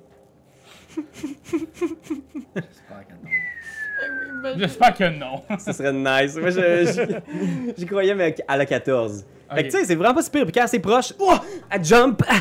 J'espère 4.56 4.94
que 4.94 5.08
non. 5.18 5.42
Ce 5.58 5.72
serait 5.72 5.92
nice. 5.92 6.36
Moi, 6.36 6.50
je- 6.50 6.84
je- 6.86 7.72
j'y 7.76 7.86
croyais, 7.86 8.14
mais 8.14 8.34
à 8.48 8.56
la 8.56 8.66
14. 8.66 9.24
Fait 9.54 9.64
que, 9.64 9.70
tu 9.70 9.78
sais, 9.78 9.84
c'est 9.84 9.94
vraiment 9.94 10.14
pas 10.14 10.22
super. 10.22 10.42
Puis 10.44 10.52
quand 10.52 10.66
c'est 10.66 10.78
proche, 10.80 11.12
oh, 11.18 11.34
elle 11.70 11.84
jump, 11.84 12.22
ah, 12.28 12.40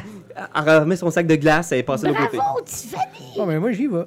elle 0.65 0.79
remet 0.79 0.95
son 0.95 1.11
sac 1.11 1.27
de 1.27 1.35
glace, 1.35 1.71
elle 1.71 1.79
est 1.79 1.83
passée 1.83 2.03
de 2.03 2.09
l'autre 2.09 2.21
côté. 2.25 2.37
Bravo, 2.37 2.61
Tiffany! 2.61 3.33
Bon, 3.35 3.45
ben 3.45 3.59
moi, 3.59 3.71
j'y 3.73 3.87
vais. 3.87 4.05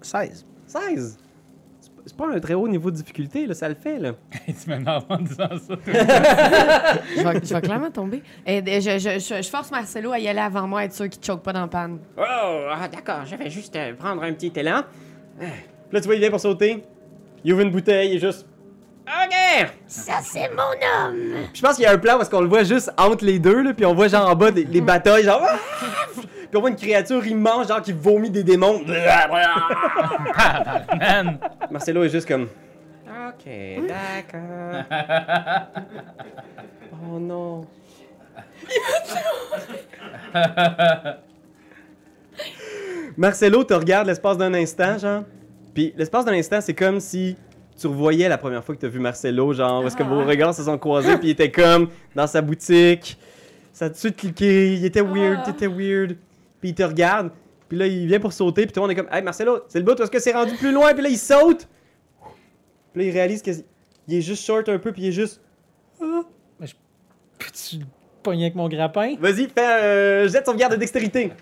16. 0.00 0.46
16. 0.66 1.18
C'est 2.20 2.26
pas- 2.26 2.36
un 2.36 2.40
très 2.40 2.54
haut 2.54 2.68
niveau 2.68 2.90
de 2.90 2.96
difficulté, 2.96 3.46
là, 3.46 3.54
ça 3.54 3.68
le 3.68 3.74
fait, 3.74 3.98
là. 3.98 4.12
tu 4.46 4.68
m'énerves 4.68 5.04
en 5.08 5.16
disant 5.18 5.48
ça. 5.48 5.74
Je 5.86 7.22
vais, 7.22 7.40
je 7.44 7.54
vais 7.54 7.60
clairement 7.60 7.90
tomber. 7.90 8.22
Et, 8.46 8.58
et 8.58 8.80
je, 8.80 8.98
je, 8.98 9.18
je, 9.18 9.42
je 9.42 9.48
force 9.48 9.70
Marcelo 9.70 10.12
à 10.12 10.18
y 10.18 10.28
aller 10.28 10.40
avant 10.40 10.66
moi, 10.66 10.84
être 10.84 10.92
sûr 10.92 11.08
qu'il 11.08 11.20
ne 11.20 11.24
choque 11.24 11.42
pas 11.42 11.52
dans 11.52 11.62
la 11.62 11.68
panne. 11.68 11.98
Oh, 12.16 12.22
ah, 12.22 12.88
d'accord, 12.88 13.24
je 13.24 13.36
vais 13.36 13.50
juste 13.50 13.74
euh, 13.76 13.94
prendre 13.94 14.22
un 14.22 14.32
petit 14.32 14.52
élan. 14.56 14.82
Puis 15.38 15.48
là, 15.92 16.00
tu 16.00 16.06
vois, 16.06 16.14
il 16.16 16.20
vient 16.20 16.30
pour 16.30 16.40
sauter. 16.40 16.84
Il 17.44 17.52
ouvre 17.54 17.62
une 17.62 17.70
bouteille, 17.70 18.10
il 18.10 18.16
est 18.16 18.20
juste. 18.20 18.46
Ok! 19.06 19.68
Ça, 19.86 20.14
c'est 20.22 20.50
mon 20.50 21.06
homme! 21.06 21.32
Puis 21.52 21.60
je 21.60 21.62
pense 21.62 21.76
qu'il 21.76 21.84
y 21.84 21.86
a 21.86 21.92
un 21.92 21.98
plan 21.98 22.16
parce 22.16 22.28
qu'on 22.28 22.42
le 22.42 22.48
voit 22.48 22.64
juste 22.64 22.92
entre 22.98 23.24
les 23.24 23.38
deux, 23.38 23.62
là, 23.62 23.72
puis 23.74 23.86
on 23.86 23.94
voit 23.94 24.08
genre 24.08 24.28
en 24.28 24.36
bas 24.36 24.50
des, 24.50 24.64
les 24.64 24.80
batailles, 24.80 25.24
genre. 25.24 25.42
Puis 26.50 26.56
on 26.56 26.60
voit 26.60 26.70
une 26.70 26.76
créature 26.76 27.24
immense, 27.26 27.68
genre 27.68 27.80
qui 27.80 27.92
vomit 27.92 28.30
des 28.30 28.42
démons. 28.42 28.80
Man! 30.98 31.38
Marcelo 31.70 32.02
est 32.04 32.08
juste 32.08 32.26
comme. 32.28 32.48
Ok, 33.06 33.46
d'accord. 33.86 34.84
Oh 36.92 37.18
non. 37.18 37.64
Marcelo 43.16 43.64
te 43.64 43.74
regarde 43.74 44.06
l'espace 44.06 44.38
d'un 44.38 44.54
instant, 44.54 44.98
genre. 44.98 45.24
Puis 45.74 45.92
l'espace 45.96 46.24
d'un 46.24 46.32
instant, 46.32 46.60
c'est 46.60 46.74
comme 46.74 47.00
si 47.00 47.36
tu 47.78 47.86
revoyais 47.86 48.28
la 48.28 48.38
première 48.38 48.62
fois 48.64 48.74
que 48.74 48.80
tu 48.80 48.86
as 48.86 48.90
vu 48.90 48.98
Marcelo, 48.98 49.52
genre, 49.52 49.82
où 49.82 49.86
est-ce 49.86 49.96
que 49.96 50.02
vos 50.02 50.24
regards 50.24 50.54
se 50.54 50.64
sont 50.64 50.78
croisés, 50.78 51.16
puis 51.16 51.28
il 51.28 51.30
était 51.32 51.50
comme 51.50 51.88
dans 52.14 52.26
sa 52.26 52.40
boutique. 52.42 53.18
Ça 53.72 53.86
a 53.86 53.88
tout 53.88 53.94
de 53.94 53.98
suite 53.98 54.16
cliqué, 54.16 54.74
il 54.74 54.84
était 54.84 55.00
weird, 55.00 55.38
Ah. 55.42 55.46
t'étais 55.46 55.68
weird. 55.68 56.16
Puis 56.60 56.70
il 56.70 56.74
te 56.74 56.82
regarde, 56.82 57.30
Puis 57.68 57.78
là, 57.78 57.86
il 57.86 58.06
vient 58.06 58.20
pour 58.20 58.32
sauter, 58.32 58.66
puis 58.66 58.72
tout 58.72 58.80
le 58.80 58.82
monde 58.82 58.90
est 58.90 59.00
comme, 59.00 59.12
hey 59.12 59.22
Marcelo, 59.22 59.60
c'est 59.68 59.78
le 59.78 59.84
bout, 59.84 59.98
est-ce 60.00 60.10
que 60.10 60.18
c'est 60.18 60.32
rendu 60.32 60.54
plus 60.56 60.72
loin? 60.72 60.92
Puis 60.92 61.02
là, 61.02 61.08
il 61.08 61.18
saute. 61.18 61.68
Puis 62.92 63.02
là, 63.02 63.08
il 63.08 63.12
réalise 63.12 63.42
qu'il 63.42 63.64
est 64.08 64.20
juste 64.20 64.44
short 64.44 64.68
un 64.68 64.78
peu, 64.78 64.92
puis 64.92 65.02
il 65.02 65.08
est 65.08 65.12
juste. 65.12 65.40
Ah. 66.02 66.22
Peux-tu 67.38 67.78
le 67.78 67.86
pogner 68.22 68.44
avec 68.44 68.54
mon 68.54 68.68
grappin? 68.68 69.14
Vas-y, 69.18 69.48
fais 69.48 69.64
un 69.64 70.26
jet 70.28 70.40
de 70.40 70.44
sauvegarde 70.44 70.72
de 70.72 70.78
dextérité. 70.78 71.32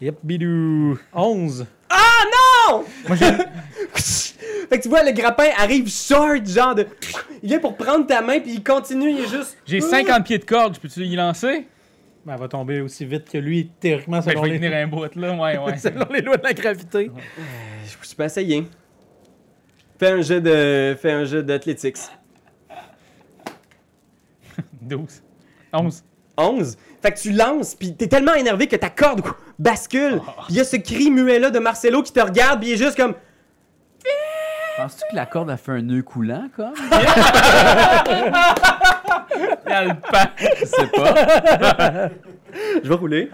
Yep, 0.00 0.16
bidou. 0.22 0.98
11. 1.12 1.66
Non! 2.66 2.84
fait 3.06 4.78
que 4.78 4.82
tu 4.82 4.88
vois, 4.88 5.02
le 5.02 5.12
grappin 5.12 5.48
arrive 5.58 5.88
short, 5.90 6.46
genre 6.46 6.74
de. 6.74 6.86
Il 7.42 7.48
vient 7.48 7.58
pour 7.58 7.76
prendre 7.76 8.06
ta 8.06 8.22
main, 8.22 8.40
puis 8.40 8.54
il 8.54 8.64
continue, 8.64 9.10
il 9.10 9.20
est 9.20 9.28
juste. 9.28 9.56
J'ai 9.66 9.80
50 9.80 10.24
pieds 10.24 10.38
de 10.38 10.44
corde, 10.44 10.74
je 10.74 10.80
peux-tu 10.80 11.04
y 11.04 11.16
lancer? 11.16 11.66
Ben, 12.24 12.34
elle 12.34 12.40
va 12.40 12.48
tomber 12.48 12.80
aussi 12.80 13.04
vite 13.04 13.28
que 13.30 13.36
lui, 13.38 13.68
théoriquement, 13.80 14.18
Ben, 14.18 14.24
je 14.24 14.30
selon, 14.30 14.42
vais 14.42 14.48
y 14.48 14.52
les... 14.52 14.58
tenir 14.60 14.76
un 14.76 14.86
bout, 14.86 15.14
là. 15.14 15.34
Ouais, 15.34 15.58
ouais. 15.64 15.76
selon 15.76 16.06
les 16.10 16.22
lois 16.22 16.36
de 16.38 16.42
la 16.44 16.52
gravité. 16.54 17.10
Je 17.86 18.14
peux 18.14 18.24
essayer. 18.24 18.66
Fais 19.98 20.12
un 20.12 20.22
jeu 20.22 20.40
de. 20.40 20.96
Fais 21.00 21.12
un 21.12 21.24
jeu 21.24 21.42
d'athlétiques. 21.42 21.98
12. 24.80 25.22
11. 25.72 26.04
11. 26.36 26.76
Fait 27.02 27.12
que 27.12 27.18
tu 27.20 27.32
lances, 27.32 27.74
puis 27.74 27.94
t'es 27.94 28.06
tellement 28.06 28.34
énervé 28.34 28.66
que 28.66 28.76
ta 28.76 28.90
corde 28.90 29.22
bascule. 29.58 30.20
Puis 30.46 30.46
il 30.50 30.56
y 30.56 30.60
a 30.60 30.64
ce 30.64 30.76
cri 30.76 31.10
muet-là 31.10 31.50
de 31.50 31.58
Marcelo 31.58 32.02
qui 32.02 32.12
te 32.12 32.20
regarde, 32.20 32.60
puis 32.60 32.70
il 32.70 32.72
est 32.74 32.78
juste 32.78 32.96
comme. 32.96 33.14
Penses-tu 34.76 35.04
que 35.10 35.14
la 35.16 35.26
corde 35.26 35.50
a 35.50 35.56
fait 35.56 35.70
un 35.72 35.82
nœud 35.82 36.02
coulant, 36.02 36.48
comme? 36.56 36.74
Je 39.66 40.64
sais 40.66 40.86
pas. 40.88 42.08
Je 42.84 42.88
vais 42.88 42.94
rouler. 42.94 43.30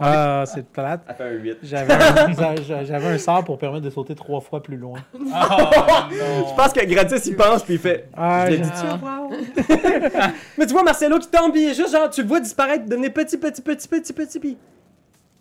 Ah, 0.00 0.44
c'est 0.46 0.66
plate. 0.66 1.02
Elle 1.08 1.14
fait 1.14 1.24
un 1.24 1.30
8. 1.32 1.58
J'avais 1.62 1.92
un, 1.92 2.56
j'a- 2.62 2.84
j'avais 2.84 3.06
un 3.08 3.18
sort 3.18 3.44
pour 3.44 3.58
permettre 3.58 3.84
de 3.84 3.90
sauter 3.90 4.14
trois 4.14 4.40
fois 4.40 4.62
plus 4.62 4.76
loin. 4.78 4.98
Je 5.14 6.56
pense 6.56 6.72
que 6.72 6.84
Gratis 6.86 7.26
il 7.26 7.36
pense, 7.36 7.62
puis 7.62 7.74
il 7.74 7.80
fait. 7.80 8.08
Ah, 8.16 8.46
Je 8.46 8.52
l'ai 8.52 8.58
dit 8.58 8.68
Mais 10.58 10.66
tu 10.66 10.72
vois 10.72 10.82
Marcelo 10.82 11.18
qui 11.18 11.28
tombe, 11.28 11.54
il 11.54 11.70
est 11.70 11.74
juste 11.74 11.92
genre, 11.92 12.08
tu 12.08 12.22
le 12.22 12.28
vois 12.28 12.40
disparaître, 12.40 12.86
devenir 12.86 13.12
petit, 13.12 13.36
petit, 13.36 13.60
petit, 13.60 13.88
petit, 13.88 14.12
petit, 14.12 14.40
puis 14.40 14.56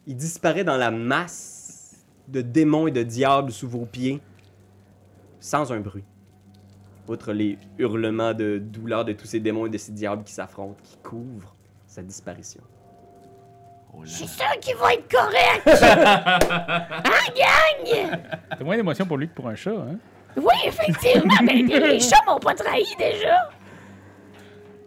il 0.06 0.16
disparaît 0.18 0.64
dans 0.66 0.76
la 0.78 0.92
masse 0.92 1.96
de 2.28 2.42
démons 2.42 2.88
et 2.88 2.92
de 2.92 3.04
diables 3.04 3.52
sous 3.54 3.70
vos 3.70 3.86
pieds, 3.86 4.20
sans 5.40 5.72
un 5.72 5.80
bruit. 5.80 6.04
Outre 7.08 7.34
les 7.34 7.58
hurlements 7.78 8.34
de 8.34 8.58
douleur 8.60 9.04
de 9.04 9.12
tous 9.14 9.26
ces 9.28 9.40
démons 9.40 9.66
et 9.66 9.70
de 9.70 9.78
ces 9.78 9.92
diables 9.92 10.24
qui 10.24 10.32
s'affrontent, 10.34 10.78
qui 10.84 10.98
couvrent 10.98 11.54
sa 11.86 12.02
disparition. 12.02 12.62
Je 14.04 14.10
suis 14.10 14.28
sûr 14.28 14.46
qu'ils 14.62 14.76
vont 14.76 14.88
être 14.90 15.08
corrects. 15.12 15.62
hein, 15.68 17.10
gang? 17.36 18.20
T'as 18.58 18.64
moins 18.64 18.76
d'émotion 18.78 19.06
pour 19.06 19.18
lui 19.18 19.28
que 19.28 19.34
pour 19.36 19.48
un 19.50 19.56
chat, 19.56 19.72
hein? 19.72 19.98
Oui, 20.36 20.54
effectivement, 20.66 21.36
mais 21.44 21.54
les 21.62 22.00
chats 22.00 22.16
m'ont 22.26 22.40
pas 22.40 22.56
trahi 22.56 22.86
déjà. 22.98 23.50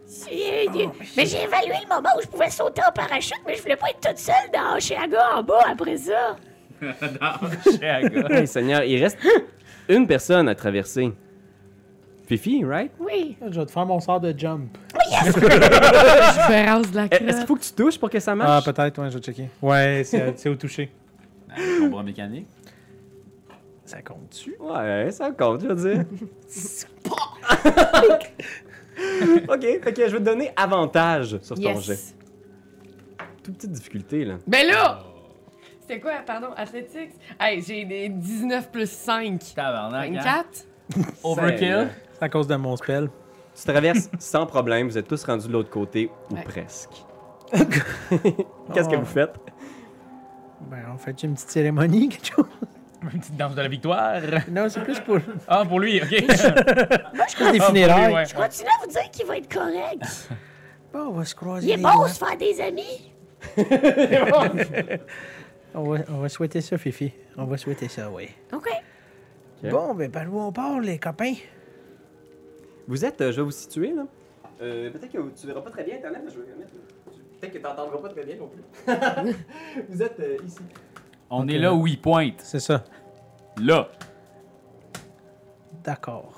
C'est- 0.05 0.65
Mais 1.15 1.25
j'ai 1.25 1.43
évalué 1.43 1.75
le 1.83 1.87
moment 1.95 2.09
où 2.17 2.21
je 2.21 2.27
pouvais 2.27 2.49
sauter 2.49 2.81
en 2.85 2.91
parachute, 2.91 3.39
mais 3.45 3.55
je 3.55 3.61
voulais 3.61 3.75
pas 3.77 3.89
être 3.91 4.01
toute 4.09 4.17
seule 4.17 4.35
dans 4.53 4.75
Oshéaga 4.75 5.37
en 5.37 5.43
bas 5.43 5.63
après 5.69 5.97
ça. 5.97 6.35
Hey 7.81 8.45
Seigneur, 8.47 8.83
il 8.83 9.01
reste 9.01 9.17
une 9.87 10.05
personne 10.05 10.49
à 10.49 10.55
traverser. 10.55 11.13
Fifi, 12.27 12.63
right? 12.65 12.91
Oui. 12.99 13.37
Je 13.41 13.57
vais 13.59 13.65
te 13.65 13.71
faire 13.71 13.85
mon 13.85 13.99
sort 14.01 14.19
de 14.19 14.37
jump. 14.37 14.77
Différence 15.09 16.91
de 16.91 16.95
la 16.97 17.05
Eh, 17.05 17.15
Est-ce 17.15 17.23
qu'il 17.23 17.33
crotte. 17.35 17.47
faut 17.47 17.55
que 17.55 17.61
tu 17.63 17.71
touches 17.71 17.97
pour 17.97 18.09
que 18.09 18.19
ça 18.19 18.33
Ah, 18.33 18.35
marche? 18.35 18.65
peut-être, 18.65 19.01
ouais, 19.01 19.09
je 19.09 19.17
vais 19.17 19.23
checker. 19.23 19.49
Ouais, 19.61 20.01
c'est 20.05 20.33
c'est 20.37 20.49
au 20.49 20.55
toucher. 20.55 20.91
Mon 21.79 21.87
bras 21.89 22.03
mécanique. 22.03 22.47
Ça 23.85 24.01
compte-tu? 24.01 24.55
Ouais, 24.59 25.09
ça 25.11 25.31
compte, 25.31 25.61
je 25.61 25.67
veux 25.67 25.75
dire. 25.95 26.03
ok, 29.49 29.61
fait 29.83 29.93
que 29.93 30.07
je 30.07 30.11
vais 30.13 30.19
te 30.19 30.23
donner 30.25 30.51
avantage 30.55 31.37
sur 31.41 31.55
ton 31.55 31.79
jet. 31.79 31.93
Yes. 31.93 32.15
Toute 33.43 33.55
petite 33.55 33.71
difficulté, 33.71 34.25
là. 34.25 34.35
Ben 34.45 34.67
là! 34.67 34.99
C'était 35.79 36.01
quoi, 36.01 36.11
pardon, 36.25 36.47
Athletics? 36.57 37.11
Hey, 37.39 37.61
j'ai 37.65 37.85
des 37.85 38.09
19 38.09 38.69
plus 38.71 38.89
5. 38.89 39.39
Tabarnak, 39.55 40.09
hein? 40.09 40.13
24? 40.15 40.65
Overkill? 41.23 41.87
C'est 42.17 42.25
à 42.25 42.29
cause 42.29 42.47
de 42.47 42.55
mon 42.55 42.75
spell. 42.75 43.09
Tu 43.55 43.63
traverses 43.71 44.09
sans 44.19 44.45
problème, 44.45 44.87
vous 44.87 44.97
êtes 44.97 45.07
tous 45.07 45.23
rendus 45.23 45.47
de 45.47 45.53
l'autre 45.53 45.69
côté, 45.69 46.09
ou 46.31 46.35
Ouais. 46.35 46.43
presque. 46.43 46.89
Qu'est-ce 47.51 48.89
que 48.89 48.95
Oh. 48.95 48.99
vous 48.99 49.05
faites? 49.05 49.33
Ben, 50.61 50.79
on 50.93 50.97
fait 50.97 51.21
une 51.23 51.33
petite 51.33 51.49
cérémonie, 51.49 52.09
quelque 52.09 52.25
chose? 52.35 52.45
Une 53.13 53.19
petite 53.19 53.37
danse 53.37 53.53
de 53.55 53.61
la 53.61 53.67
victoire. 53.67 54.15
Non, 54.49 54.67
c'est 54.69 54.83
plus 54.83 54.99
pour, 54.99 55.19
Ah, 55.47 55.63
pour 55.63 55.79
lui, 55.79 56.01
ok. 56.01 56.07
plus 56.07 56.21
des 56.25 56.33
Ah, 56.35 57.11
pour 57.37 57.51
lui, 57.51 57.59
funérailles. 57.59 58.13
ouais. 58.13 58.25
Je 58.25 58.33
continue 58.35 58.67
à 58.69 58.83
vous 58.85 58.91
dire 58.91 59.11
qu'il 59.11 59.25
va 59.27 59.37
être 59.37 59.53
correct? 59.53 60.29
Bon, 60.91 60.99
on 61.09 61.11
va 61.11 61.25
se 61.25 61.35
croiser 61.35 61.67
Il 61.67 61.71
est 61.73 61.77
les 61.77 61.83
bon 61.83 61.93
doigts. 61.93 62.09
se 62.09 62.17
faire 62.25 62.37
des 62.37 62.59
amis? 62.59 63.13
On 65.75 65.83
va, 65.91 65.99
on 66.09 66.17
va 66.21 66.29
souhaiter 66.29 66.61
ça, 66.61 66.77
Fifi. 66.77 67.13
On 67.37 67.45
va 67.45 67.57
souhaiter 67.57 67.87
ça, 67.87 68.09
oui. 68.09 68.29
OK. 68.53 68.67
Ok. 69.63 69.69
Bon, 69.69 69.93
ben, 69.93 70.09
par 70.11 70.31
où 70.33 70.39
on 70.41 70.51
part, 70.51 70.79
les 70.79 70.97
copains? 70.97 71.33
Vous 72.87 73.05
êtes, 73.05 73.19
euh, 73.21 73.31
je 73.31 73.37
vais 73.37 73.43
vous 73.43 73.51
situer, 73.51 73.93
là. 73.93 74.05
Euh, 74.61 74.89
peut-être 74.91 75.11
que 75.11 75.17
tu 75.39 75.45
verras 75.47 75.61
pas 75.61 75.69
très 75.69 75.83
bien 75.83 75.95
Internet, 75.97 76.21
mais 76.25 76.31
je 76.31 76.39
vais 76.39 76.45
mettre. 76.57 76.71
Peut-être 77.39 77.53
que 77.53 77.57
tu 77.57 77.63
n'entendras 77.63 77.97
pas 77.99 78.09
très 78.09 78.23
bien 78.25 78.35
non 78.37 78.47
plus. 78.47 78.63
vous 79.89 80.01
êtes 80.01 80.19
euh, 80.19 80.37
ici. 80.45 80.57
On 81.29 81.47
est 81.47 81.59
là 81.59 81.73
où 81.73 81.85
il 81.85 81.99
pointe. 81.99 82.35
C'est 82.39 82.59
ça. 82.59 82.83
Là. 83.61 83.87
D'accord. 85.83 86.33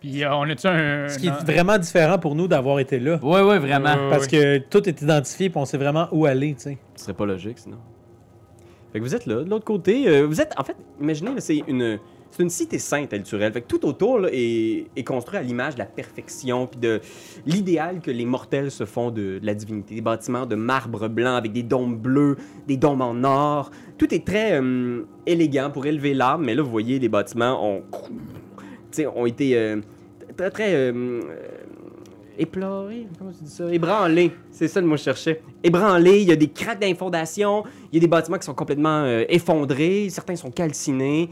Puis 0.00 0.22
euh, 0.24 0.34
on 0.34 0.42
a-tu 0.48 0.66
un. 0.66 1.08
Ce 1.08 1.18
qui 1.18 1.26
est 1.28 1.30
un- 1.30 1.44
vraiment 1.44 1.78
différent 1.78 2.18
pour 2.18 2.34
nous 2.34 2.46
d'avoir 2.48 2.78
été 2.78 2.98
là. 3.00 3.18
Ouais, 3.22 3.42
ouais, 3.42 3.58
vraiment. 3.58 3.96
Parce 4.10 4.26
que 4.26 4.58
tout 4.58 4.86
est 4.88 5.00
identifié, 5.02 5.48
puis 5.50 5.58
on 5.58 5.64
sait 5.64 5.78
vraiment 5.78 6.08
où 6.12 6.26
aller, 6.26 6.54
tu 6.54 6.60
sais. 6.62 6.78
Ce 6.94 7.04
serait 7.04 7.14
pas 7.14 7.26
logique 7.26 7.58
sinon. 7.58 7.78
Fait 8.92 8.98
que 9.00 9.04
vous 9.04 9.14
êtes 9.14 9.26
là, 9.26 9.36
de 9.42 9.50
l'autre 9.50 9.64
côté. 9.64 10.08
euh, 10.08 10.24
vous 10.26 10.40
êtes, 10.40 10.54
en 10.58 10.64
fait, 10.64 10.76
imaginez, 11.00 11.40
c'est 11.40 11.62
une, 11.68 11.98
c'est 12.30 12.42
une 12.42 12.50
cité 12.50 12.78
sainte, 12.78 13.12
Elturel. 13.12 13.52
Fait 13.52 13.62
que 13.62 13.66
tout 13.66 13.84
autour 13.86 14.26
est, 14.30 15.04
construit 15.04 15.38
à 15.38 15.42
l'image 15.42 15.74
de 15.74 15.80
la 15.80 15.86
perfection 15.86 16.66
puis 16.66 16.78
de 16.78 17.00
l'idéal 17.46 18.00
que 18.00 18.10
les 18.10 18.26
mortels 18.26 18.70
se 18.70 18.84
font 18.84 19.10
de, 19.10 19.40
la 19.42 19.54
divinité. 19.54 19.94
Des 19.96 20.00
bâtiments 20.00 20.46
de 20.46 20.54
marbre 20.54 21.08
blanc 21.08 21.34
avec 21.34 21.52
des 21.52 21.62
dômes 21.62 21.96
bleus, 21.96 22.36
des 22.66 22.76
dômes 22.76 23.00
en 23.00 23.24
or. 23.24 23.70
Tout 23.96 24.14
est 24.14 24.24
très 24.24 24.60
euh, 24.60 25.02
élégant 25.26 25.70
pour 25.70 25.86
élever 25.86 26.14
l'âme, 26.14 26.44
mais 26.44 26.54
là, 26.54 26.62
vous 26.62 26.70
voyez, 26.70 26.98
les 26.98 27.08
bâtiments 27.08 27.64
ont, 27.66 27.82
ont 29.14 29.26
été 29.26 29.56
euh, 29.56 29.80
très, 30.36 30.50
très 30.50 30.74
euh, 30.74 30.92
euh. 32.40 32.44
Comment 33.18 33.32
tu 33.36 33.42
dis 33.42 33.50
ça? 33.50 33.72
Ébranlés. 33.72 34.30
C'est 34.52 34.68
ça 34.68 34.80
le 34.80 34.86
mot 34.86 34.92
que 34.94 34.98
je 34.98 35.04
cherchais. 35.04 35.42
Ébranlés, 35.64 36.20
il 36.20 36.28
y 36.28 36.32
a 36.32 36.36
des 36.36 36.48
craques 36.48 36.84
fondations, 36.96 37.64
il 37.90 37.96
y 37.96 37.98
a 37.98 38.00
des 38.00 38.06
bâtiments 38.06 38.38
qui 38.38 38.46
sont 38.46 38.54
complètement 38.54 39.04
effondrés, 39.28 40.08
certains 40.08 40.36
sont 40.36 40.52
calcinés. 40.52 41.30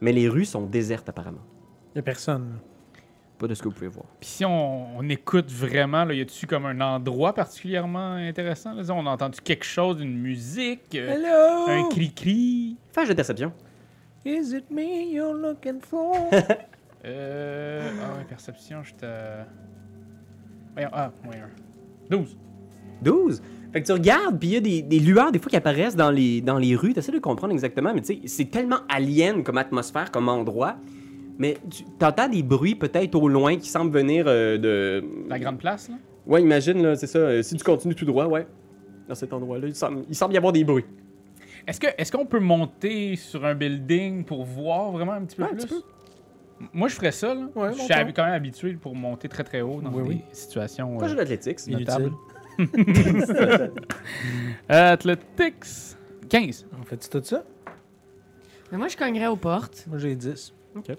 Mais 0.00 0.12
les 0.12 0.28
rues 0.28 0.44
sont 0.44 0.62
désertes 0.66 1.08
apparemment. 1.08 1.42
Il 1.94 1.98
a 1.98 2.02
personne. 2.02 2.58
Pas 3.38 3.46
de 3.46 3.54
ce 3.54 3.62
que 3.62 3.68
vous 3.68 3.74
pouvez 3.74 3.88
voir. 3.88 4.04
Puis 4.20 4.28
si 4.28 4.44
on, 4.44 4.98
on 4.98 5.08
écoute 5.08 5.50
vraiment, 5.50 6.04
là, 6.04 6.12
y 6.12 6.20
a-tu 6.20 6.46
comme 6.46 6.66
un 6.66 6.80
endroit 6.80 7.32
particulièrement 7.32 8.12
intéressant? 8.12 8.74
Là? 8.74 8.82
On 8.90 9.06
a 9.06 9.10
entendu 9.10 9.40
quelque 9.40 9.64
chose, 9.64 10.00
une 10.00 10.18
musique, 10.18 10.94
euh, 10.94 11.14
Hello! 11.14 11.70
un 11.70 11.88
cri-cri. 11.88 12.76
Fais 12.92 13.00
un 13.00 13.04
jeu 13.04 13.10
de 13.10 13.16
perception. 13.16 13.52
Is 14.24 14.54
it 14.54 14.70
me 14.70 15.10
you're 15.10 15.34
looking 15.34 15.80
for? 15.80 16.14
Euh. 17.02 17.90
Ah 18.02 18.18
ouais, 18.18 18.24
perception, 18.24 18.82
j'étais. 18.82 19.06
Voyons, 20.74 20.90
ah, 20.92 21.10
un. 21.24 22.10
12. 22.10 22.36
12. 23.00 23.42
Fait 23.72 23.80
que 23.82 23.86
tu 23.86 23.92
regardes, 23.92 24.38
puis 24.38 24.48
il 24.48 24.54
y 24.54 24.56
a 24.56 24.60
des, 24.60 24.82
des 24.82 24.98
lueurs 24.98 25.30
des 25.32 25.38
fois 25.38 25.48
qui 25.50 25.56
apparaissent 25.56 25.94
dans 25.96 26.10
les, 26.10 26.40
dans 26.40 26.58
les 26.58 26.74
rues. 26.74 26.92
Tu 26.92 26.98
essaies 26.98 27.12
de 27.12 27.18
comprendre 27.18 27.52
exactement, 27.52 27.92
mais 27.94 28.00
tu 28.00 28.14
sais, 28.14 28.20
c'est 28.26 28.50
tellement 28.50 28.78
alien 28.88 29.42
comme 29.44 29.58
atmosphère, 29.58 30.10
comme 30.10 30.28
endroit. 30.28 30.76
Mais 31.38 31.56
tu 31.70 31.84
entends 32.04 32.28
des 32.28 32.42
bruits 32.42 32.74
peut-être 32.74 33.14
au 33.14 33.28
loin 33.28 33.56
qui 33.56 33.68
semblent 33.68 33.92
venir 33.92 34.24
euh, 34.26 34.58
de. 34.58 35.04
La 35.28 35.38
grande 35.38 35.58
place, 35.58 35.88
là? 35.88 35.94
Ouais, 36.26 36.42
imagine, 36.42 36.82
là, 36.82 36.96
c'est 36.96 37.06
ça. 37.06 37.18
euh, 37.18 37.42
si 37.42 37.56
tu 37.56 37.64
continues 37.64 37.94
tout 37.94 38.04
droit, 38.04 38.26
ouais. 38.26 38.46
Dans 39.08 39.14
cet 39.14 39.32
endroit-là, 39.32 39.66
il 39.68 39.74
semble, 39.74 40.02
il 40.08 40.14
semble 40.14 40.34
y 40.34 40.36
avoir 40.36 40.52
des 40.52 40.64
bruits. 40.64 40.84
Est-ce 41.66 41.80
que 41.80 41.86
est-ce 41.96 42.12
qu'on 42.12 42.26
peut 42.26 42.40
monter 42.40 43.16
sur 43.16 43.44
un 43.44 43.54
building 43.54 44.24
pour 44.24 44.44
voir 44.44 44.90
vraiment 44.92 45.12
un 45.12 45.22
petit 45.22 45.36
peu 45.36 45.44
Ouais, 45.44 45.50
plus? 45.54 45.82
Moi, 46.74 46.88
je 46.88 46.94
ferais 46.94 47.10
ça, 47.12 47.34
là. 47.34 47.48
Ouais, 47.56 47.72
je 47.72 47.78
suis 47.80 48.12
quand 48.14 48.24
même 48.24 48.34
habitué 48.34 48.74
pour 48.74 48.94
monter 48.94 49.28
très 49.28 49.44
très 49.44 49.62
haut 49.62 49.80
dans 49.80 49.90
Oui, 49.92 50.02
des 50.02 50.08
oui. 50.10 50.20
situations 50.32 50.98
Pas 50.98 51.06
euh, 51.06 51.08
jeu 51.08 51.16
d'athlétiques. 51.16 51.58
notables. 51.68 52.02
Inutile. 52.04 52.18
Athletics. 54.68 55.96
15. 56.28 56.66
On 56.80 56.84
fait 56.84 56.96
tout 57.08 57.20
ça? 57.24 57.44
Mais 58.70 58.78
moi, 58.78 58.88
je 58.88 58.96
cognerais 58.96 59.26
aux 59.26 59.36
portes. 59.36 59.84
Moi, 59.88 59.98
j'ai 59.98 60.14
10. 60.14 60.52
Ok. 60.76 60.96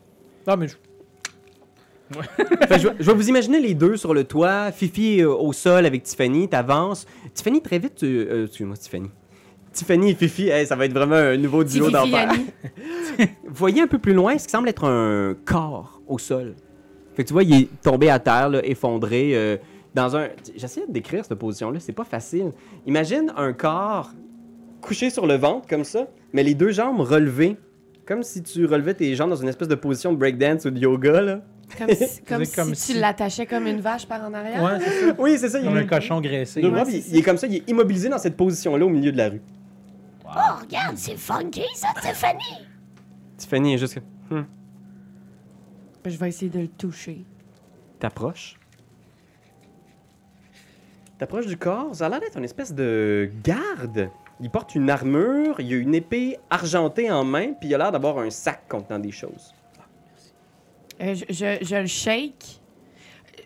Non, 0.47 0.57
mais 0.57 0.67
je... 0.67 0.75
Fait 2.11 2.67
que 2.67 2.77
je, 2.77 2.87
vais- 2.89 2.95
je 2.99 3.05
vais 3.05 3.13
vous 3.13 3.29
imaginer 3.29 3.61
les 3.61 3.73
deux 3.73 3.95
sur 3.95 4.13
le 4.13 4.25
toit, 4.25 4.69
Fifi 4.73 5.21
euh, 5.21 5.29
au 5.29 5.53
sol 5.53 5.85
avec 5.85 6.03
Tiffany, 6.03 6.49
t'avances. 6.49 7.05
Tiffany, 7.33 7.61
très 7.61 7.79
vite, 7.79 7.95
tu... 7.95 8.05
euh, 8.05 8.47
excuse-moi, 8.47 8.75
Tiffany. 8.75 9.09
Tiffany 9.71 10.11
et 10.11 10.15
Fifi, 10.15 10.49
hey, 10.49 10.67
ça 10.67 10.75
va 10.75 10.85
être 10.85 10.91
vraiment 10.93 11.15
un 11.15 11.37
nouveau 11.37 11.63
duo 11.63 11.85
Fifi 11.85 11.93
d'enfer. 11.93 12.33
Voyez 13.47 13.81
un 13.83 13.87
peu 13.87 13.99
plus 13.99 14.13
loin 14.13 14.37
ce 14.37 14.43
qui 14.43 14.51
semble 14.51 14.67
être 14.67 14.83
un 14.83 15.33
corps 15.45 16.01
au 16.05 16.17
sol. 16.17 16.55
Fait 17.15 17.23
que 17.23 17.27
tu 17.29 17.33
vois, 17.33 17.43
il 17.43 17.53
est 17.53 17.69
tombé 17.81 18.09
à 18.09 18.19
terre, 18.19 18.49
là, 18.49 18.59
effondré, 18.65 19.31
euh, 19.33 19.55
dans 19.93 20.15
un... 20.15 20.29
J'essaie 20.55 20.85
de 20.87 20.91
décrire 20.91 21.25
cette 21.25 21.37
position-là, 21.37 21.79
c'est 21.79 21.91
pas 21.93 22.03
facile. 22.05 22.51
Imagine 22.85 23.31
un 23.35 23.53
corps 23.53 24.11
couché 24.81 25.09
sur 25.09 25.27
le 25.27 25.35
ventre, 25.35 25.67
comme 25.67 25.83
ça, 25.83 26.07
mais 26.33 26.43
les 26.43 26.55
deux 26.55 26.71
jambes 26.71 26.99
relevées, 27.01 27.57
comme 28.05 28.23
si 28.23 28.41
tu 28.41 28.65
relevais 28.65 28.93
tes 28.93 29.15
jambes 29.15 29.29
dans 29.29 29.35
une 29.35 29.49
espèce 29.49 29.67
de 29.67 29.75
position 29.75 30.11
de 30.11 30.17
breakdance 30.17 30.65
ou 30.65 30.71
de 30.71 30.79
yoga, 30.79 31.21
là. 31.21 31.41
Comme 31.77 31.89
si, 31.93 32.21
comme 32.27 32.43
C'est 32.45 32.55
comme 32.55 32.75
si 32.75 32.81
si- 32.81 32.93
tu 32.93 32.99
l'attachais 32.99 33.45
comme 33.45 33.67
une 33.67 33.79
vache 33.79 34.05
par 34.07 34.23
en 34.23 34.33
arrière. 34.33 34.61
Ouais, 34.63 34.79
ça. 34.79 35.15
Oui, 35.19 35.37
c'est 35.37 35.49
ça. 35.49 35.59
il 35.59 35.65
Comme 35.65 35.77
un 35.77 35.85
cochon 35.85 36.19
graissé. 36.19 36.65
Ouais, 36.65 36.85
ça. 36.85 36.91
il 36.91 37.17
est 37.17 37.21
comme 37.21 37.37
ça, 37.37 37.47
il 37.47 37.55
est 37.57 37.69
immobilisé 37.69 38.09
dans 38.09 38.17
cette 38.17 38.35
position-là 38.35 38.85
au 38.85 38.89
milieu 38.89 39.11
de 39.11 39.17
la 39.17 39.29
rue. 39.29 39.41
Oh, 40.25 40.59
regarde, 40.61 40.97
c'est 40.97 41.17
funky, 41.17 41.63
ça, 41.75 41.89
Tiffany. 42.01 42.65
Tiffany 43.37 43.73
est 43.73 43.77
juste... 43.77 43.99
Hmm. 44.29 44.41
Je 46.05 46.17
vais 46.17 46.29
essayer 46.29 46.49
de 46.49 46.59
le 46.61 46.67
toucher. 46.67 47.25
T'approches. 47.99 48.57
T'approches 51.21 51.45
du 51.45 51.55
corps, 51.55 51.93
ça 51.93 52.07
a 52.07 52.09
l'air 52.09 52.19
d'être 52.19 52.39
une 52.39 52.45
espèce 52.45 52.73
de 52.73 53.29
garde. 53.43 54.09
Il 54.39 54.49
porte 54.49 54.73
une 54.73 54.89
armure, 54.89 55.59
il 55.59 55.71
a 55.71 55.77
une 55.77 55.93
épée 55.93 56.37
argentée 56.49 57.11
en 57.11 57.23
main, 57.23 57.53
puis 57.53 57.69
il 57.69 57.75
a 57.75 57.77
l'air 57.77 57.91
d'avoir 57.91 58.17
un 58.17 58.31
sac 58.31 58.67
contenant 58.67 58.97
des 58.97 59.11
choses. 59.11 59.53
Euh, 60.99 61.13
je, 61.13 61.25
je, 61.29 61.63
je 61.63 61.75
le 61.75 61.85
shake. 61.85 62.59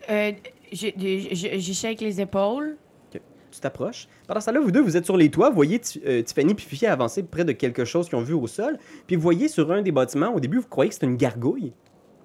Euh, 0.08 0.32
je, 0.72 0.86
je, 0.96 1.58
je 1.58 1.72
shake 1.74 2.00
les 2.00 2.18
épaules. 2.18 2.78
Tu 3.10 3.20
t'approches. 3.60 4.08
Pendant 4.26 4.40
ce 4.40 4.46
temps-là, 4.46 4.60
vous 4.60 4.70
deux, 4.70 4.80
vous 4.80 4.96
êtes 4.96 5.04
sur 5.04 5.18
les 5.18 5.30
toits, 5.30 5.50
vous 5.50 5.56
voyez 5.56 5.78
euh, 6.06 6.22
Tiffany 6.22 6.52
et 6.52 6.56
Fifi 6.58 6.86
avancer 6.86 7.24
près 7.24 7.44
de 7.44 7.52
quelque 7.52 7.84
chose 7.84 8.08
qu'ils 8.08 8.16
ont 8.16 8.22
vu 8.22 8.32
au 8.32 8.46
sol, 8.46 8.78
puis 9.06 9.16
vous 9.16 9.22
voyez 9.22 9.48
sur 9.48 9.70
un 9.70 9.82
des 9.82 9.92
bâtiments, 9.92 10.34
au 10.34 10.40
début, 10.40 10.60
vous 10.60 10.66
croyez 10.66 10.88
que 10.88 10.94
c'est 10.94 11.04
une 11.04 11.18
gargouille, 11.18 11.74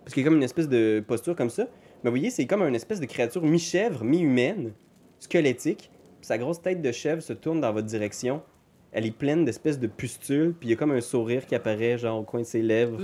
parce 0.06 0.14
qu'il 0.14 0.24
y 0.24 0.26
a 0.26 0.30
comme 0.30 0.38
une 0.38 0.44
espèce 0.44 0.70
de 0.70 1.04
posture 1.06 1.36
comme 1.36 1.50
ça, 1.50 1.64
mais 2.04 2.10
vous 2.10 2.16
voyez, 2.16 2.30
c'est 2.30 2.46
comme 2.46 2.62
une 2.62 2.74
espèce 2.76 3.02
de 3.02 3.06
créature 3.06 3.44
mi-chèvre, 3.44 4.06
mi-humaine, 4.06 4.72
squelettique, 5.22 5.90
sa 6.22 6.38
grosse 6.38 6.62
tête 6.62 6.82
de 6.82 6.92
chèvre 6.92 7.22
se 7.22 7.32
tourne 7.32 7.62
dans 7.62 7.72
votre 7.72 7.88
direction. 7.88 8.42
Elle 8.92 9.06
est 9.06 9.12
pleine 9.16 9.46
d'espèces 9.46 9.80
de 9.80 9.88
pustules, 9.88 10.54
puis 10.60 10.68
il 10.68 10.72
y 10.72 10.74
a 10.74 10.76
comme 10.76 10.92
un 10.92 11.00
sourire 11.00 11.46
qui 11.46 11.56
apparaît, 11.56 11.98
genre 11.98 12.20
au 12.20 12.24
coin 12.24 12.42
de 12.42 12.46
ses 12.46 12.62
lèvres. 12.62 13.00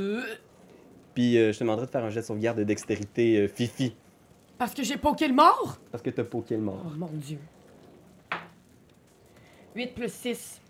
Puis 1.14 1.38
euh, 1.38 1.54
je 1.54 1.58
te 1.60 1.64
demanderais 1.64 1.86
de 1.86 1.92
faire 1.92 2.04
un 2.04 2.10
jet 2.10 2.20
de 2.20 2.26
sauvegarde 2.26 2.58
de 2.58 2.64
dextérité, 2.66 3.38
euh, 3.38 3.48
Fifi, 3.48 3.96
Parce 4.58 4.74
que 4.74 4.84
j'ai 4.84 4.98
poké 4.98 5.28
le 5.30 5.34
mort? 5.34 5.78
parce 5.92 6.04
que 6.04 6.10
t'as 6.10 6.26
poké 6.26 6.56
le 6.58 6.62
mort. 6.64 6.84
Oh 6.86 6.92
mon 6.98 7.10
dieu. 7.14 7.40
8 9.76 9.94
plus 9.96 10.12
6. 10.12 10.62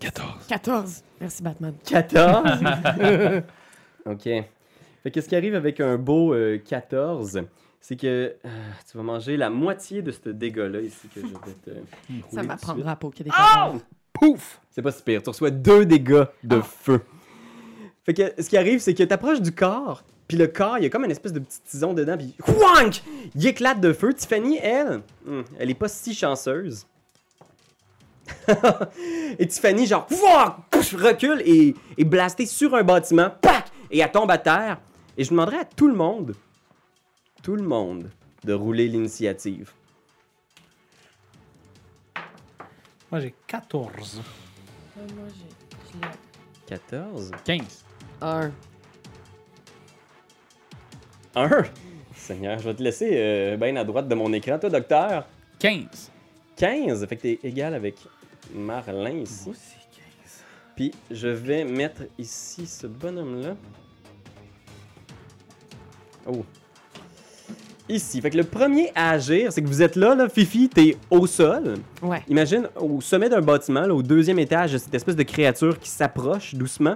14. 0.00 0.46
14. 0.48 1.02
Merci, 1.20 1.42
Batman. 1.42 1.74
14. 1.84 2.44
ok. 4.06 4.22
Fait 5.02 5.10
que 5.10 5.20
ce 5.20 5.28
qui 5.28 5.36
arrive 5.36 5.54
avec 5.54 5.80
un 5.80 5.96
beau 5.96 6.34
euh, 6.34 6.58
14, 6.58 7.42
c'est 7.80 7.96
que 7.96 8.36
euh, 8.44 8.70
tu 8.90 8.96
vas 8.96 9.02
manger 9.02 9.36
la 9.36 9.50
moitié 9.50 10.02
de 10.02 10.12
ce 10.12 10.28
dégât-là 10.28 10.80
ici 10.80 11.08
que 11.14 11.20
je 11.20 11.26
vais 11.26 11.54
te. 11.64 12.34
Ça 12.34 12.42
m'apprendra 12.42 12.94
des 12.94 13.08
suite. 13.08 13.32
cadavres. 13.32 13.80
Oh! 13.80 13.96
Pouf! 14.12 14.60
C'est 14.70 14.82
pas 14.82 14.92
si 14.92 15.02
pire. 15.02 15.22
Tu 15.22 15.30
reçois 15.30 15.50
deux 15.50 15.86
dégâts 15.86 16.26
de 16.44 16.60
feu. 16.60 17.00
Fait 18.04 18.14
que 18.14 18.42
ce 18.42 18.48
qui 18.48 18.56
arrive, 18.56 18.80
c'est 18.80 18.94
que 18.94 19.02
t'approches 19.02 19.40
du 19.40 19.52
corps, 19.52 20.02
puis 20.28 20.36
le 20.36 20.46
corps, 20.46 20.78
il 20.78 20.84
y 20.84 20.86
a 20.86 20.90
comme 20.90 21.04
une 21.04 21.10
espèce 21.10 21.32
de 21.32 21.40
petit 21.40 21.60
tison 21.62 21.92
dedans, 21.92 22.16
puis 22.16 22.34
Whank! 22.46 23.02
Il 23.34 23.46
éclate 23.46 23.80
de 23.80 23.92
feu. 23.92 24.12
Tiffany, 24.12 24.58
elle, 24.58 25.02
hmm, 25.26 25.42
elle 25.58 25.70
est 25.70 25.74
pas 25.74 25.88
si 25.88 26.14
chanceuse. 26.14 26.86
et 29.38 29.46
Tiffany, 29.46 29.86
genre! 29.86 30.06
Pouf! 30.06 30.94
recule 30.94 31.42
et 31.44 31.74
est 31.98 32.04
blastée 32.04 32.46
sur 32.46 32.74
un 32.74 32.82
bâtiment, 32.82 33.30
pac! 33.40 33.66
Et 33.90 33.98
elle 34.00 34.10
tombe 34.10 34.30
à 34.30 34.38
terre. 34.38 34.78
Et 35.16 35.24
je 35.24 35.30
demanderais 35.30 35.60
à 35.60 35.64
tout 35.64 35.88
le 35.88 35.94
monde, 35.94 36.34
tout 37.42 37.56
le 37.56 37.62
monde, 37.62 38.10
de 38.44 38.52
rouler 38.52 38.88
l'initiative. 38.88 39.72
Moi, 43.10 43.20
j'ai 43.20 43.34
14. 43.46 44.22
Moi, 44.96 45.06
j'ai. 45.28 45.92
je 45.92 46.00
l'ai. 46.00 46.12
14. 46.66 47.30
15. 47.44 47.84
Un. 48.20 48.52
1. 51.34 51.62
Seigneur, 52.14 52.58
je 52.58 52.68
vais 52.68 52.74
te 52.74 52.82
laisser 52.82 53.10
euh, 53.12 53.56
bien 53.56 53.74
à 53.76 53.84
droite 53.84 54.06
de 54.06 54.14
mon 54.14 54.32
écran, 54.32 54.58
toi, 54.58 54.70
docteur? 54.70 55.26
15. 55.58 56.10
15. 56.56 57.06
Fait 57.06 57.16
que 57.16 57.22
t'es 57.22 57.40
égal 57.42 57.74
avec 57.74 57.96
Marlin 58.54 59.18
ici. 59.18 59.50
Puis 60.76 60.92
je 61.10 61.28
vais 61.28 61.64
mettre 61.64 62.02
ici 62.18 62.66
ce 62.66 62.86
bonhomme-là. 62.86 63.56
Oh. 66.26 66.44
Ici. 67.90 68.20
Fait 68.20 68.30
que 68.30 68.36
le 68.36 68.44
premier 68.44 68.92
à 68.94 69.10
agir, 69.10 69.52
c'est 69.52 69.62
que 69.62 69.66
vous 69.66 69.82
êtes 69.82 69.96
là, 69.96 70.14
là, 70.14 70.28
Fifi, 70.28 70.68
t'es 70.68 70.96
au 71.10 71.26
sol. 71.26 71.74
Ouais. 72.00 72.22
Imagine 72.28 72.68
au 72.78 73.00
sommet 73.00 73.28
d'un 73.28 73.40
bâtiment, 73.40 73.80
là, 73.80 73.92
au 73.92 74.02
deuxième 74.02 74.38
étage, 74.38 74.76
cette 74.76 74.94
espèce 74.94 75.16
de 75.16 75.24
créature 75.24 75.76
qui 75.76 75.88
s'approche 75.90 76.54
doucement. 76.54 76.94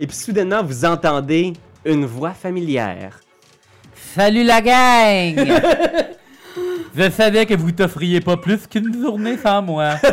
Et 0.00 0.06
puis 0.06 0.16
soudainement, 0.16 0.62
vous 0.62 0.86
entendez 0.86 1.52
une 1.84 2.06
voix 2.06 2.32
familière. 2.32 3.20
Salut 4.14 4.44
la 4.44 4.62
gang! 4.62 5.46
Je 6.96 7.10
savais 7.10 7.46
que 7.46 7.54
vous 7.54 7.70
t'offriez 7.72 8.20
pas 8.20 8.36
plus 8.36 8.66
qu'une 8.66 9.00
journée 9.00 9.36
sans 9.36 9.62
moi. 9.62 9.94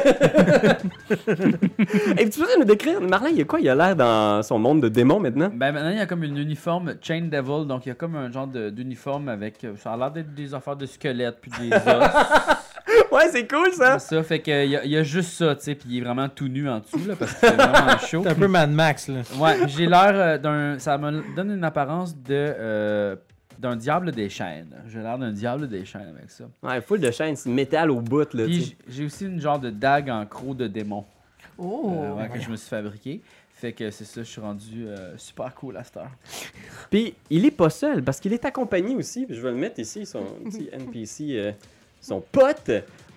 Et 2.17 2.29
tu 2.29 2.39
peux 2.39 2.47
nous 2.59 2.65
décrire, 2.65 3.01
Marlin, 3.01 3.29
il 3.31 3.37
y 3.37 3.41
a 3.41 3.45
quoi? 3.45 3.59
Il 3.59 3.69
a 3.69 3.75
l'air 3.75 3.95
dans 3.95 4.43
son 4.43 4.59
monde 4.59 4.81
de 4.81 4.89
démons 4.89 5.19
maintenant? 5.19 5.49
Ben 5.53 5.71
maintenant, 5.71 5.89
il 5.89 5.97
y 5.97 6.01
a 6.01 6.05
comme 6.05 6.23
une 6.23 6.37
uniforme 6.37 6.93
Chain 7.01 7.27
Devil, 7.31 7.65
donc 7.67 7.85
il 7.85 7.89
y 7.89 7.91
a 7.91 7.95
comme 7.95 8.15
un 8.15 8.31
genre 8.31 8.47
d'uniforme 8.47 9.29
avec. 9.29 9.63
euh, 9.63 9.73
Ça 9.77 9.93
a 9.93 9.97
l'air 9.97 10.11
d'être 10.11 10.33
des 10.33 10.53
affaires 10.53 10.75
de 10.75 10.85
squelettes 10.85 11.37
puis 11.41 11.51
des 11.59 11.75
os. 11.75 11.81
Ouais, 13.11 13.27
c'est 13.31 13.47
cool 13.47 13.71
ça 13.73 13.99
C'est 13.99 14.15
ça, 14.15 14.23
fait 14.23 14.39
que 14.39 14.65
il 14.65 14.71
y, 14.71 14.75
a- 14.75 14.85
il 14.85 14.91
y 14.91 14.97
a 14.97 15.03
juste 15.03 15.31
ça, 15.33 15.55
tu 15.55 15.63
sais, 15.63 15.75
puis 15.75 15.89
il 15.91 15.97
est 15.97 16.01
vraiment 16.01 16.29
tout 16.29 16.47
nu 16.47 16.69
en 16.69 16.79
dessous, 16.79 16.99
là, 17.07 17.15
parce 17.17 17.33
que 17.33 17.39
c'est 17.47 17.55
vraiment 17.55 17.97
chaud. 18.09 18.21
C'est 18.23 18.29
un 18.29 18.35
peu 18.35 18.47
Mad 18.47 18.71
Max, 18.71 19.07
là. 19.09 19.19
Ouais, 19.39 19.57
j'ai 19.67 19.85
l'air 19.87 20.11
euh, 20.13 20.37
d'un. 20.37 20.79
Ça 20.79 20.97
me 20.97 21.23
donne 21.35 21.51
une 21.51 21.63
apparence 21.63 22.15
de. 22.15 22.23
euh, 22.31 23.15
d'un 23.59 23.75
diable 23.75 24.11
des 24.11 24.29
chaînes. 24.29 24.75
J'ai 24.87 24.99
l'air 24.99 25.17
d'un 25.17 25.31
diable 25.31 25.67
des 25.67 25.83
chaînes 25.85 26.13
avec 26.17 26.29
ça. 26.29 26.45
Ouais, 26.63 26.81
full 26.81 26.99
de 26.99 27.11
chaînes, 27.11 27.35
c'est 27.35 27.49
métal 27.49 27.91
au 27.91 27.99
bout, 28.01 28.33
là. 28.33 28.45
Puis 28.45 28.75
j'ai 28.87 29.05
aussi 29.05 29.25
une 29.25 29.39
genre 29.41 29.59
de 29.59 29.69
dague 29.69 30.09
en 30.09 30.25
croc 30.25 30.55
de 30.55 30.67
démon 30.67 31.03
Oh. 31.59 31.91
euh, 32.03 32.13
ouais, 32.13 32.29
que 32.29 32.39
je 32.39 32.49
me 32.49 32.55
suis 32.55 32.69
fabriqué. 32.69 33.21
Fait 33.51 33.71
que 33.73 33.89
c'est 33.89 34.05
ça, 34.05 34.21
je 34.21 34.27
suis 34.29 34.39
rendu 34.41 34.85
euh, 34.87 35.17
super 35.17 35.55
cool 35.55 35.77
à 35.77 35.83
cette 35.83 35.97
heure. 35.97 36.11
Puis 36.91 37.15
il 37.31 37.43
est 37.45 37.51
pas 37.51 37.71
seul, 37.71 38.03
parce 38.03 38.19
qu'il 38.19 38.31
est 38.33 38.45
accompagné 38.45 38.95
aussi, 38.95 39.25
je 39.27 39.41
vais 39.41 39.49
le 39.51 39.57
mettre 39.57 39.79
ici, 39.79 40.05
son 40.05 40.23
petit 40.45 40.69
NPC, 40.71 41.23
euh, 41.31 41.51
son 41.99 42.21
pote, 42.21 42.69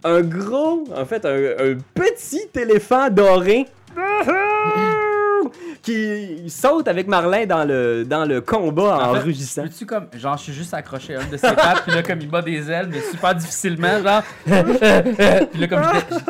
un 0.03 0.23
gros, 0.23 0.85
en 0.97 1.05
fait, 1.05 1.27
un, 1.27 1.73
un 1.73 1.77
petit 1.95 2.49
éléphant 2.59 3.11
doré. 3.11 3.67
qui 5.83 6.49
saute 6.51 6.89
avec 6.89 7.07
Marlin 7.09 7.47
dans 7.47 7.65
le, 7.65 8.05
dans 8.05 8.25
le 8.25 8.41
combat 8.41 8.99
en, 8.99 9.11
En 9.11 9.15
fait, 9.15 9.21
rugissant. 9.21 9.63
Peux-tu 9.63 9.87
comme. 9.87 10.07
Genre, 10.15 10.37
je 10.37 10.43
suis 10.45 10.53
juste 10.53 10.75
accroché 10.75 11.17
à 11.17 11.23
une 11.23 11.31
de 11.31 11.37
ses 11.37 11.53
pattes, 11.53 11.83
puis 11.87 11.95
là, 11.95 12.03
comme 12.03 12.21
il 12.21 12.29
bat 12.29 12.43
des 12.43 12.71
ailes, 12.71 12.89
mais 12.91 13.01
super 13.01 13.35
difficilement, 13.35 14.03
genre. 14.03 14.23
puis 14.45 15.61
là, 15.61 15.67
comme 15.69 15.83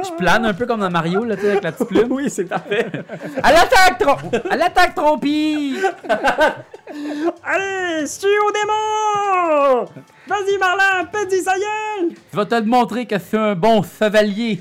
je 0.05 0.17
plane 0.19 0.45
un 0.47 0.55
peu 0.55 0.67
comme 0.67 0.81
dans 0.81 0.91
Mario, 0.91 1.25
là, 1.25 1.37
tu 1.37 1.43
sais, 1.43 1.51
avec 1.51 1.63
la 1.65 1.73
petite 1.73 1.89
plume. 1.89 2.07
Oui, 2.11 2.29
c'est 2.29 2.45
parfait. 2.45 2.87
À 3.43 3.53
l'attaque, 3.53 4.01
Trom- 4.01 4.43
À 4.51 4.57
l'attaque, 4.57 4.95
Trompi! 4.95 5.77
Allez, 7.45 8.07
suis 8.07 8.27
au 8.27 8.51
démon! 8.53 9.85
Vas-y, 10.27 10.59
Marlin, 10.59 11.05
petit 11.13 11.43
sa 11.43 11.53
gueule! 11.55 12.11
Je 12.33 12.37
vais 12.37 12.47
te 12.47 12.61
montrer 12.67 13.07
que 13.07 13.17
c'est 13.19 13.37
un 13.39 13.55
bon 13.55 13.83
chevalier. 13.83 14.61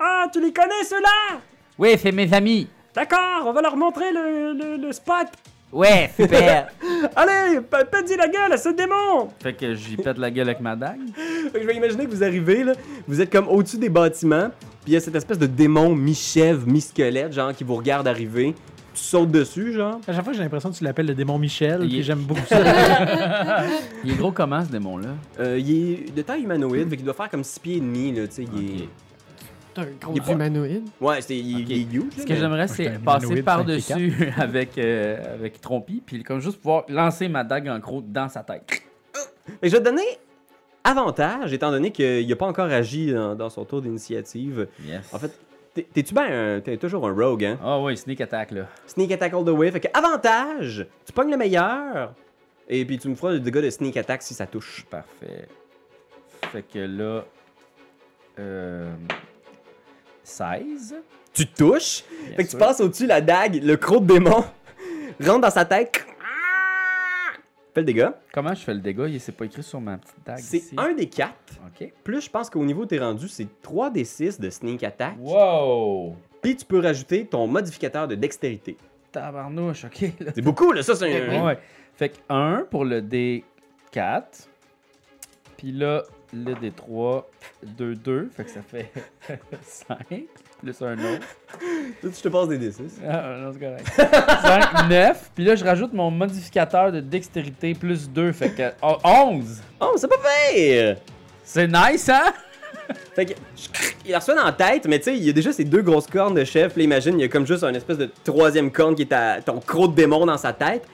Ah, 0.00 0.26
tu 0.32 0.40
les 0.40 0.52
connais, 0.52 0.84
ceux-là? 0.88 1.38
Oui, 1.78 1.96
c'est 2.00 2.12
mes 2.12 2.32
amis. 2.32 2.68
D'accord, 2.94 3.44
on 3.46 3.52
va 3.52 3.62
leur 3.62 3.76
montrer 3.76 4.12
le, 4.12 4.52
le, 4.52 4.76
le 4.86 4.92
spot. 4.92 5.26
Ouais, 5.72 6.10
super. 6.14 6.68
Allez, 7.16 7.60
pète-y 7.90 8.16
la 8.16 8.28
gueule 8.28 8.52
à 8.52 8.58
ce 8.58 8.68
démon! 8.68 9.28
fait 9.42 9.54
que 9.54 9.74
j'y 9.74 9.96
pète 9.96 10.18
la 10.18 10.30
gueule 10.30 10.48
avec 10.50 10.60
ma 10.60 10.76
dague. 10.76 11.00
Fait 11.16 11.52
que 11.58 11.62
je 11.62 11.66
vais 11.66 11.74
imaginer 11.76 12.04
que 12.04 12.10
vous 12.10 12.22
arrivez, 12.22 12.62
là, 12.64 12.72
vous 13.08 13.20
êtes 13.22 13.32
comme 13.32 13.48
au-dessus 13.48 13.78
des 13.78 13.88
bâtiments, 13.88 14.50
puis 14.84 14.88
il 14.88 14.92
y 14.92 14.96
a 14.96 15.00
cette 15.00 15.14
espèce 15.14 15.38
de 15.38 15.46
démon 15.46 15.94
mi-chèvre, 15.94 16.66
mi-squelette, 16.66 17.32
genre, 17.32 17.54
qui 17.54 17.64
vous 17.64 17.76
regarde 17.76 18.06
arriver. 18.06 18.54
Tu 18.94 19.00
sautes 19.02 19.30
dessus, 19.30 19.72
genre. 19.72 19.98
À 20.06 20.12
chaque 20.12 20.22
fois, 20.24 20.34
j'ai 20.34 20.40
l'impression 20.42 20.70
que 20.70 20.76
tu 20.76 20.84
l'appelles 20.84 21.06
le 21.06 21.14
démon 21.14 21.38
Michel, 21.38 21.78
Il 21.84 21.88
puis 21.88 22.00
est- 22.00 22.02
j'aime 22.02 22.18
beaucoup 22.18 22.44
ça. 22.46 22.58
Il 24.04 24.12
est 24.12 24.16
gros 24.16 24.32
comment, 24.32 24.62
ce 24.62 24.70
démon-là? 24.70 25.08
Euh, 25.40 25.58
il 25.58 25.92
est 25.94 26.14
de 26.14 26.20
taille 26.20 26.42
humanoïde, 26.42 26.90
fait 26.90 26.96
qu'il 26.96 27.06
doit 27.06 27.14
faire 27.14 27.30
comme 27.30 27.42
6 27.44 27.58
pieds 27.60 27.76
et 27.78 27.80
demi, 27.80 28.12
là, 28.12 28.26
tu 28.28 28.34
sais, 28.34 28.44
il 28.54 28.82
est... 28.82 28.88
Un 29.76 29.84
gros 30.00 30.14
Il 30.14 30.32
humanoïde. 30.32 30.84
Ouais, 31.00 31.20
c'est, 31.22 31.36
il, 31.36 31.62
Ok. 31.62 31.70
il 31.70 31.72
est 31.72 31.94
huge, 31.94 32.12
Ce 32.18 32.22
que 32.24 32.28
mais- 32.32 32.36
j'aimerais, 32.38 32.68
c'est 32.68 32.98
passer 33.02 33.42
par-dessus 33.42 34.12
avec, 34.36 34.76
euh, 34.78 35.34
avec 35.34 35.60
Trompi, 35.60 36.02
puis 36.04 36.22
comme 36.22 36.40
juste 36.40 36.58
pouvoir 36.58 36.84
lancer 36.88 37.28
ma 37.28 37.42
dague 37.44 37.68
en 37.68 37.80
croc 37.80 38.04
dans 38.06 38.28
sa 38.28 38.42
tête. 38.42 38.82
Que 39.60 39.68
je 39.68 39.70
vais 39.72 39.78
te 39.78 39.84
donner 39.84 40.02
avantage, 40.84 41.52
étant 41.52 41.70
donné 41.70 41.90
qu'il 41.90 42.26
n'a 42.28 42.36
pas 42.36 42.46
encore 42.46 42.66
agi 42.70 43.12
dans, 43.12 43.34
dans 43.34 43.50
son 43.50 43.64
tour 43.64 43.80
d'initiative. 43.82 44.68
Yes. 44.86 45.12
En 45.12 45.18
fait, 45.18 45.32
t'es- 45.74 45.86
T'es-tu 45.92 46.12
bien 46.14 46.56
un- 46.56 46.60
T'es 46.60 46.76
toujours 46.76 47.06
un 47.08 47.12
rogue, 47.14 47.44
hein? 47.44 47.58
Ah 47.62 47.80
oui, 47.80 47.96
sneak 47.96 48.20
attack 48.20 48.50
là. 48.50 48.66
Sneak 48.86 49.10
attack 49.12 49.32
all 49.34 49.44
the 49.44 49.48
way. 49.48 49.70
Fait 49.70 49.80
que 49.80 49.88
avantage, 49.94 50.86
tu 51.06 51.12
pognes 51.12 51.30
le 51.30 51.36
meilleur. 51.36 52.14
Et 52.68 52.84
puis 52.84 52.98
tu 52.98 53.08
me 53.08 53.14
feras 53.14 53.32
le 53.32 53.40
dégât 53.40 53.60
de 53.62 53.70
sneak 53.70 53.96
attack 53.96 54.22
si 54.22 54.34
ça 54.34 54.46
touche. 54.46 54.84
Parfait. 54.90 55.48
Fait 56.52 56.62
que 56.62 56.78
là. 56.78 57.24
Euh, 58.38 58.90
16. 60.32 60.96
Tu 61.32 61.46
touches. 61.46 62.04
Bien 62.26 62.36
fait 62.36 62.44
que 62.44 62.50
sûr. 62.50 62.58
tu 62.58 62.64
passes 62.64 62.80
au-dessus 62.80 63.06
la 63.06 63.20
dague, 63.20 63.62
le 63.62 63.76
croc 63.76 64.04
de 64.06 64.14
démon 64.14 64.44
rentre 65.24 65.40
dans 65.40 65.50
sa 65.50 65.64
tête. 65.64 66.04
Fais 67.74 67.80
le 67.80 67.86
dégât. 67.86 68.18
Comment 68.34 68.52
je 68.54 68.60
fais 68.60 68.74
le 68.74 68.80
dégât? 68.80 69.08
Il- 69.08 69.18
C'est 69.18 69.32
pas 69.32 69.46
écrit 69.46 69.62
sur 69.62 69.80
ma 69.80 69.96
petite 69.96 70.14
dague. 70.26 70.38
C'est 70.40 70.58
ici. 70.58 70.74
un 70.76 70.92
des 70.92 71.08
quatre. 71.08 71.54
Ok. 71.66 71.90
Plus 72.04 72.20
je 72.20 72.30
pense 72.30 72.50
qu'au 72.50 72.62
niveau 72.64 72.82
où 72.82 72.86
t'es 72.86 72.98
rendu, 72.98 73.28
c'est 73.28 73.46
3 73.62 73.88
des 73.90 74.04
6 74.04 74.38
de 74.38 74.50
sneak 74.50 74.82
attack. 74.84 75.14
Wow 75.18 76.14
Puis 76.42 76.56
tu 76.56 76.66
peux 76.66 76.80
rajouter 76.80 77.24
ton 77.24 77.46
modificateur 77.46 78.06
de 78.08 78.14
dextérité. 78.14 78.76
Tabarnouche, 79.10 79.84
ok. 79.86 80.00
Là. 80.20 80.32
C'est 80.34 80.42
beaucoup, 80.42 80.72
là. 80.72 80.82
Ça, 80.82 80.94
c'est 80.94 81.28
un. 81.30 81.44
Ouais. 81.46 81.58
Fait 81.94 82.10
que 82.10 82.16
1 82.28 82.66
pour 82.70 82.84
le 82.84 83.00
D4. 83.00 83.42
Puis 85.56 85.72
là, 85.72 86.02
le 86.32 86.54
D3, 86.54 87.24
2, 87.62 87.94
2. 87.94 88.30
Fait 88.34 88.44
que 88.44 88.50
ça 88.50 88.60
fait 88.62 88.90
5. 89.62 89.96
Plus 90.62 90.82
un 90.82 90.92
autre. 90.94 91.26
Tu 92.00 92.10
te 92.10 92.28
passes 92.28 92.48
des 92.48 92.58
D6. 92.58 92.82
Ah, 93.06 93.36
non, 93.40 93.52
c'est 93.52 93.60
correct. 93.60 93.86
5, 94.76 94.88
9. 94.88 95.30
Puis 95.34 95.44
là, 95.44 95.56
je 95.56 95.64
rajoute 95.64 95.92
mon 95.92 96.10
modificateur 96.10 96.92
de 96.92 97.00
dextérité 97.00 97.74
plus 97.74 98.08
2. 98.08 98.32
Fait 98.32 98.50
que 98.50 98.70
oh, 98.82 98.96
11. 99.04 99.60
Oh, 99.80 99.94
c'est 99.96 100.08
pas 100.08 100.16
pire! 100.16 100.96
C'est 101.44 101.66
nice, 101.66 102.08
hein? 102.08 102.32
Fait 103.14 103.26
que, 103.26 103.32
il 104.06 104.14
reçoit 104.14 104.34
dans 104.34 104.44
la 104.44 104.52
tête, 104.52 104.86
mais 104.86 104.98
tu 104.98 105.04
sais, 105.04 105.16
il 105.16 105.24
y 105.24 105.30
a 105.30 105.32
déjà 105.32 105.52
ces 105.52 105.64
deux 105.64 105.82
grosses 105.82 106.06
cornes 106.06 106.34
de 106.34 106.44
chef. 106.44 106.72
Puis 106.72 106.82
là, 106.82 106.84
imagine, 106.84 107.18
il 107.18 107.22
y 107.22 107.24
a 107.24 107.28
comme 107.28 107.46
juste 107.46 107.64
un 107.64 107.74
espèce 107.74 107.98
de 107.98 108.08
troisième 108.24 108.70
corne 108.70 108.94
qui 108.94 109.02
est 109.02 109.12
à 109.12 109.40
ton 109.42 109.60
croc 109.60 109.90
de 109.90 109.96
démon 109.96 110.24
dans 110.26 110.38
sa 110.38 110.52
tête. 110.52 110.86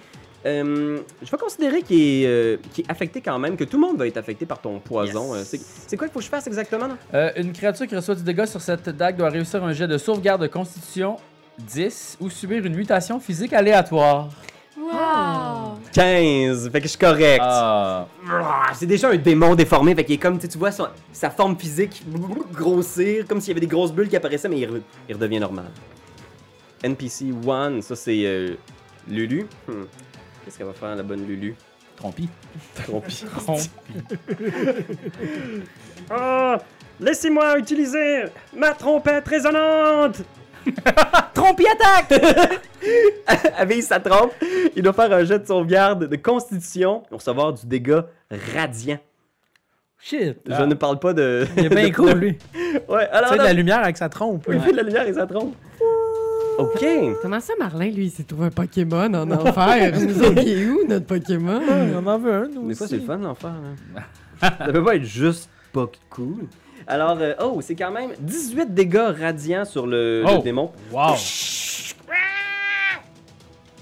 Euh, 0.49 0.99
je 1.23 1.31
vais 1.31 1.37
considérer 1.37 1.83
qu'il 1.83 2.01
est, 2.01 2.27
euh, 2.27 2.57
qu'il 2.73 2.85
est 2.85 2.91
affecté 2.91 3.21
quand 3.21 3.39
même, 3.39 3.57
que 3.57 3.65
tout 3.65 3.79
le 3.79 3.87
monde 3.87 3.99
va 3.99 4.07
être 4.07 4.17
affecté 4.17 4.47
par 4.47 4.61
ton 4.61 4.79
poison. 4.81 5.35
Yes. 5.35 5.43
Euh, 5.43 5.45
c'est- 5.45 5.61
C'est 5.89 5.97
quoi 5.97 6.07
qu'il 6.07 6.13
faut 6.15 6.21
que 6.21 6.25
je 6.25 6.31
fasse 6.31 6.47
exactement? 6.47 6.87
là? 6.87 6.97
Euh, 7.15 7.31
une 7.37 7.53
créature 7.53 7.87
qui 7.87 7.95
reçoit 7.95 8.15
du 8.15 8.23
dégât 8.23 8.47
sur 8.47 8.61
cette 8.61 8.89
dague 8.89 9.17
doit 9.17 9.29
réussir 9.29 9.63
un 9.63 9.73
jet 9.73 9.87
de 9.87 9.99
sauvegarde 9.99 10.41
de 10.43 10.47
constitution 10.47 11.17
10 11.59 12.17
ou 12.21 12.31
subir 12.31 12.65
une 12.65 12.75
mutation 12.77 13.21
physique 13.21 13.53
aléatoire. 13.53 14.29
Wow! 14.81 15.79
15, 15.93 16.71
fait 16.71 16.79
que 16.81 16.85
je 16.85 16.91
suis 16.91 16.99
correct. 16.99 17.41
Ah. 17.45 18.07
Ah, 18.31 18.67
C'est 18.75 18.87
déjà 18.87 19.11
un 19.11 19.17
démon 19.17 19.55
déformé, 19.55 19.95
fait 19.95 20.05
qu'il 20.05 20.15
est 20.15 20.19
comme, 20.19 20.37
tu 20.39 20.43
sais, 20.43 20.49
tu 20.49 20.57
vois 20.59 20.71
son- 20.73 20.89
sa 21.13 21.31
forme 21.31 21.59
physique 21.59 22.03
grossir, 22.53 23.27
comme 23.27 23.41
s'il 23.41 23.49
y 23.49 23.51
avait 23.53 23.61
des 23.61 23.67
grosses 23.67 23.93
bulles 23.93 24.09
qui 24.09 24.17
apparaissaient, 24.17 24.49
mais 24.49 24.61
il, 24.61 24.69
re- 24.69 24.81
il 25.09 25.15
redevient 25.17 25.41
normal. 25.41 25.67
NPC 26.83 27.33
1, 27.49 27.81
ça 27.83 27.97
c'est 27.97 28.23
euh, 28.25 28.55
Lulu. 29.09 29.47
Hmm. 29.67 29.85
Qu'est-ce 30.49 30.57
qu'elle 30.57 30.67
va 30.67 30.73
faire, 30.73 30.97
la 30.97 31.03
bonne 31.03 31.27
Lulu? 31.27 31.55
Trompi. 31.95 32.27
Trompi. 32.75 33.23
Trompi. 33.45 33.71
Oh, 36.11 36.55
laissez-moi 37.01 37.59
utiliser 37.59 38.23
ma 38.57 38.73
trompette 38.73 39.29
résonante! 39.29 40.23
Trompi 41.35 41.67
attaque! 41.67 42.19
Avec 43.59 43.83
sa 43.83 44.01
trompe, 44.01 44.33
il 44.75 44.83
doit 44.83 44.95
faire 44.95 45.13
un 45.13 45.25
jet 45.25 45.39
de 45.39 45.47
sauvegarde 45.47 46.07
de 46.09 46.17
constitution 46.17 47.01
pour 47.11 47.19
recevoir 47.19 47.53
du 47.53 47.67
dégât 47.67 48.07
radiant. 48.55 49.01
Shit. 50.01 50.39
Je 50.47 50.63
ne 50.63 50.73
parle 50.73 50.99
pas 50.99 51.13
de. 51.13 51.47
Il 51.59 51.67
est 51.67 51.69
bien 51.69 51.89
de- 51.91 51.95
cool, 51.95 52.13
lui. 52.13 52.39
Ouais, 52.89 53.07
alors. 53.11 53.33
Tu 53.33 53.37
sais, 53.37 53.43
de 53.43 53.45
la 53.49 53.53
lumière 53.53 53.81
avec 53.81 53.99
sa 53.99 54.09
trompe. 54.09 54.47
Il 54.51 54.59
fait 54.61 54.73
de 54.73 54.77
la 54.79 54.83
lumière 54.83 55.07
et 55.07 55.13
sa 55.13 55.27
trompe. 55.27 55.55
Ok. 56.59 56.85
Comment 57.23 57.41
ça, 57.41 57.53
Marlin, 57.59 57.87
lui, 57.91 58.07
il 58.07 58.11
s'est 58.11 58.25
trouvé 58.25 58.47
un 58.47 58.51
Pokémon 58.51 59.15
en 59.15 59.31
enfer? 59.31 59.93
Nous 60.01 60.23
autres, 60.23 60.43
il 60.43 60.49
est 60.59 60.67
où, 60.67 60.87
notre 60.89 61.07
Pokémon? 61.07 61.61
On 61.97 62.07
en 62.07 62.19
veut 62.19 62.33
un, 62.33 62.49
nous 62.49 62.67
Des 62.69 62.75
fois, 62.75 62.87
aussi. 62.87 62.97
c'est 62.97 63.01
le 63.01 63.07
fun 63.07 63.19
d'en 63.19 63.35
faire. 63.35 63.51
hein. 63.97 64.01
Ça 64.41 64.51
peut 64.73 64.83
pas 64.85 64.97
être 64.97 65.05
juste 65.05 65.49
pas 65.73 65.89
cool. 66.11 66.47
Alors, 66.87 67.17
euh, 67.21 67.35
oh, 67.43 67.61
c'est 67.63 67.75
quand 67.75 67.91
même 67.91 68.11
18 68.21 68.73
dégâts 68.75 69.15
radiants 69.21 69.65
sur 69.65 69.87
le, 69.87 70.23
le 70.23 70.27
Oh. 70.29 70.43
démon. 70.43 70.71
Wow! 70.93 71.15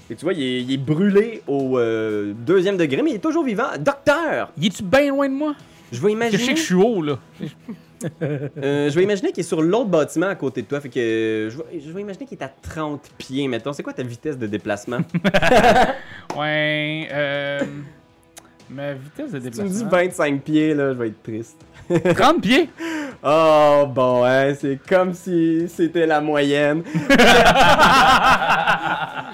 Et 0.09 0.15
tu 0.15 0.23
vois, 0.23 0.33
il 0.33 0.41
est, 0.41 0.61
il 0.61 0.71
est 0.73 0.77
brûlé 0.77 1.41
au 1.47 1.77
euh, 1.77 2.33
deuxième 2.33 2.77
degré, 2.77 3.01
mais 3.01 3.11
il 3.11 3.15
est 3.15 3.19
toujours 3.19 3.43
vivant. 3.43 3.67
Docteur, 3.79 4.51
Il 4.57 4.67
est-tu 4.67 4.83
bien 4.83 5.09
loin 5.09 5.27
de 5.27 5.33
moi? 5.33 5.53
je 5.91 5.99
vais 6.01 6.13
Parce 6.15 6.31
que 6.31 6.37
je 6.37 6.43
sais 6.45 6.51
imaginer, 6.51 6.53
que 6.53 6.59
je 6.59 6.65
suis 6.65 6.75
haut, 6.75 7.01
là. 7.01 7.17
euh, 8.21 8.89
je 8.89 8.95
vais 8.95 9.03
imaginer 9.03 9.31
qu'il 9.31 9.41
est 9.41 9.47
sur 9.47 9.61
l'autre 9.61 9.89
bâtiment 9.89 10.27
à 10.27 10.35
côté 10.35 10.61
de 10.61 10.67
toi. 10.67 10.79
Fait 10.81 10.89
que 10.89 10.99
euh, 10.99 11.49
je 11.49 11.57
vais, 11.57 11.79
je 11.79 11.91
vais 11.91 12.01
imaginer 12.01 12.25
qu'il 12.25 12.37
est 12.37 12.43
à 12.43 12.49
30 12.49 13.09
pieds, 13.17 13.47
mettons. 13.47 13.73
C'est 13.73 13.83
quoi 13.83 13.93
ta 13.93 14.03
vitesse 14.03 14.37
de 14.37 14.47
déplacement? 14.47 14.99
Ouais, 16.37 17.07
euh... 17.11 17.61
Ma 18.69 18.93
vitesse 18.93 19.31
de 19.31 19.39
Si 19.39 19.49
tu 19.49 19.61
me 19.61 19.67
dis 19.69 19.83
déplacement... 19.83 19.89
25 19.89 20.41
pieds, 20.41 20.73
là, 20.75 20.93
je 20.93 20.97
vais 20.97 21.07
être 21.07 21.23
triste. 21.23 21.57
30 22.15 22.41
pieds? 22.41 22.69
Oh, 23.23 23.85
bon, 23.89 24.23
hein, 24.23 24.53
c'est 24.59 24.77
comme 24.87 25.13
si 25.13 25.67
c'était 25.67 26.05
la 26.05 26.21
moyenne. 26.21 26.83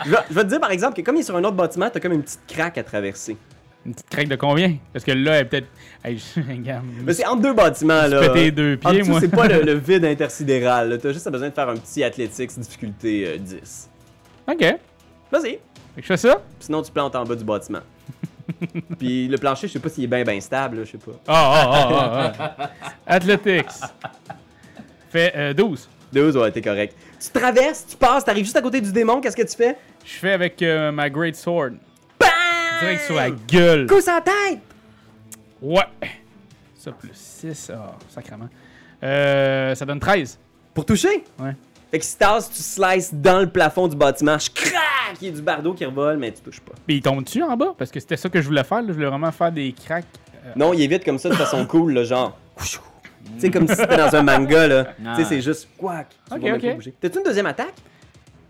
je, 0.05 0.11
vais, 0.11 0.18
je 0.30 0.34
vais 0.36 0.43
te 0.43 0.47
dire, 0.47 0.61
par 0.61 0.72
exemple, 0.72 0.95
que 0.95 1.01
comme 1.01 1.18
il 1.18 1.22
est 1.22 1.24
sur 1.24 1.36
un 1.36 1.43
autre 1.43 1.57
bâtiment, 1.57 1.89
t'as 1.91 1.99
comme 1.99 2.14
une 2.14 2.24
petite 2.24 2.45
craque 2.47 2.78
à 2.78 2.84
traverser. 2.84 3.36
Une 3.86 3.94
petite 3.94 4.10
craque 4.10 4.28
de 4.30 4.36
combien? 4.36 4.78
Parce 4.94 5.04
que 5.04 5.12
là, 5.12 5.34
elle 5.36 5.42
est 5.42 5.50
peut-être... 5.50 5.68
Hey, 6.04 6.18
je... 6.36 6.40
Mais 7.04 7.14
c'est 7.14 7.26
entre 7.26 7.42
deux 7.42 7.54
bâtiments, 7.54 8.08
là. 8.08 8.22
péter 8.22 8.52
deux 8.52 8.78
pieds, 8.78 9.00
dessous, 9.00 9.12
moi. 9.12 9.20
c'est 9.20 9.28
pas 9.28 9.48
le, 9.48 9.62
le 9.62 9.74
vide 9.78 10.06
intersidéral. 10.06 10.98
T'as 11.02 11.12
juste 11.12 11.30
besoin 11.30 11.50
de 11.50 11.54
faire 11.54 11.68
un 11.70 11.76
petit 11.76 12.04
athletics 12.04 12.58
difficulté 12.60 13.28
euh, 13.28 13.38
10. 13.38 13.90
OK. 14.48 14.60
Fait 14.60 14.80
Vas-y. 15.32 15.54
que 15.96 16.02
je 16.02 16.06
fais 16.06 16.18
ça? 16.18 16.42
Sinon, 16.60 16.82
tu 16.82 16.92
plantes 16.92 17.16
en 17.16 17.26
bas 17.26 17.36
du 17.36 17.44
bâtiment. 17.44 17.82
Puis 19.00 19.28
le 19.28 19.38
plancher, 19.38 19.68
je 19.68 19.74
sais 19.74 19.80
pas 19.80 19.90
s'il 19.90 20.06
est 20.06 20.08
bien 20.08 20.24
bien 20.24 20.40
stable, 20.40 20.78
là, 20.80 20.84
je 20.86 20.92
sais 20.92 20.98
pas. 20.98 21.12
Ah, 21.28 21.54
ah, 21.54 21.70
ah, 21.72 22.34
ah, 22.40 22.56
ah. 22.60 22.70
Athletics. 23.06 23.66
Fait 25.10 25.34
euh, 25.36 25.54
12. 25.54 25.90
12, 26.12 26.38
ouais, 26.38 26.52
t'es 26.52 26.62
correct. 26.62 26.96
Tu 27.20 27.30
traverses, 27.32 27.86
tu 27.90 27.98
passes, 27.98 28.24
t'arrives 28.24 28.44
juste 28.46 28.56
à 28.58 28.62
côté 28.62 28.80
du 28.82 28.92
démon, 28.92 29.20
qu'est-ce 29.20 29.36
que 29.36 29.42
tu 29.44 29.56
fais? 29.56 29.76
Je 30.06 30.14
fais 30.14 30.32
avec 30.34 30.62
euh, 30.62 30.92
ma 30.92 31.10
Great 31.10 31.36
Sword. 31.36 31.72
Direct 32.80 33.01
sur 33.05 33.15
la 33.15 33.30
gueule. 33.32 33.88
Coup 33.88 34.01
sans 34.01 34.21
tête! 34.21 34.59
Ouais. 35.61 35.84
Ça 36.76 36.91
plus 36.91 37.11
6. 37.13 37.71
Ah, 37.74 37.93
sacrément. 38.09 38.49
Euh, 39.01 39.74
ça 39.76 39.86
donne 39.86 39.99
13. 39.99 40.38
Pour 40.74 40.86
toucher? 40.86 41.24
Ouais. 41.39 41.55
Fait 41.91 41.99
que 41.99 42.05
si 42.05 42.17
tasses, 42.17 42.49
tu 42.49 42.61
slices 42.61 43.13
dans 43.13 43.39
le 43.39 43.49
plafond 43.49 43.88
du 43.88 43.95
bâtiment, 43.95 44.38
je 44.39 44.49
craque! 44.49 44.74
Il 45.21 45.28
y 45.28 45.32
a 45.32 45.34
du 45.34 45.41
bardeau 45.41 45.74
qui 45.74 45.86
revole, 45.86 46.17
mais 46.17 46.32
tu 46.32 46.41
touches 46.41 46.59
pas. 46.59 46.74
Puis 46.88 46.97
il 46.97 47.01
tombe 47.01 47.24
dessus 47.24 47.43
en 47.43 47.55
bas? 47.55 47.74
Parce 47.78 47.91
que 47.91 47.99
c'était 47.99 48.17
ça 48.17 48.30
que 48.30 48.41
je 48.41 48.47
voulais 48.47 48.63
faire. 48.63 48.82
là. 48.82 48.88
Je 48.88 48.93
voulais 48.93 49.05
vraiment 49.05 49.32
faire 49.32 49.51
des 49.51 49.71
cracks. 49.74 50.05
Non, 50.55 50.74
il 50.74 50.82
est 50.82 50.87
vite 50.87 51.05
comme 51.05 51.20
ça 51.20 51.29
de 51.29 51.36
façon 51.36 51.66
cool, 51.67 51.93
là, 51.93 52.04
genre. 52.04 52.37
Tu 52.58 52.79
sais, 53.37 53.51
comme 53.51 53.67
si 53.67 53.75
c'était 53.75 53.95
dans 53.97 54.13
un 54.16 54.24
manga, 54.24 54.67
là. 54.67 54.86
Tu 55.16 55.24
sais, 55.24 55.29
c'est 55.29 55.41
juste. 55.41 55.70
Quack! 55.78 56.08
Tu 56.29 56.51
Ok. 56.51 56.93
T'as-tu 57.00 57.17
une 57.20 57.24
deuxième 57.24 57.45
attaque? 57.45 57.75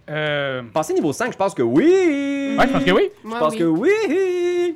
Euh. 0.10 0.64
Passé 0.74 0.94
niveau 0.94 1.14
5, 1.14 1.32
je 1.32 1.38
pense 1.38 1.54
que 1.54 1.62
oui! 1.62 2.56
Ouais, 2.58 2.68
je 2.68 2.72
pense 2.74 2.84
que 2.84 2.92
oui. 2.92 3.10
Je 3.24 3.30
pense 3.30 3.56
que 3.56 3.64
oui! 3.64 4.76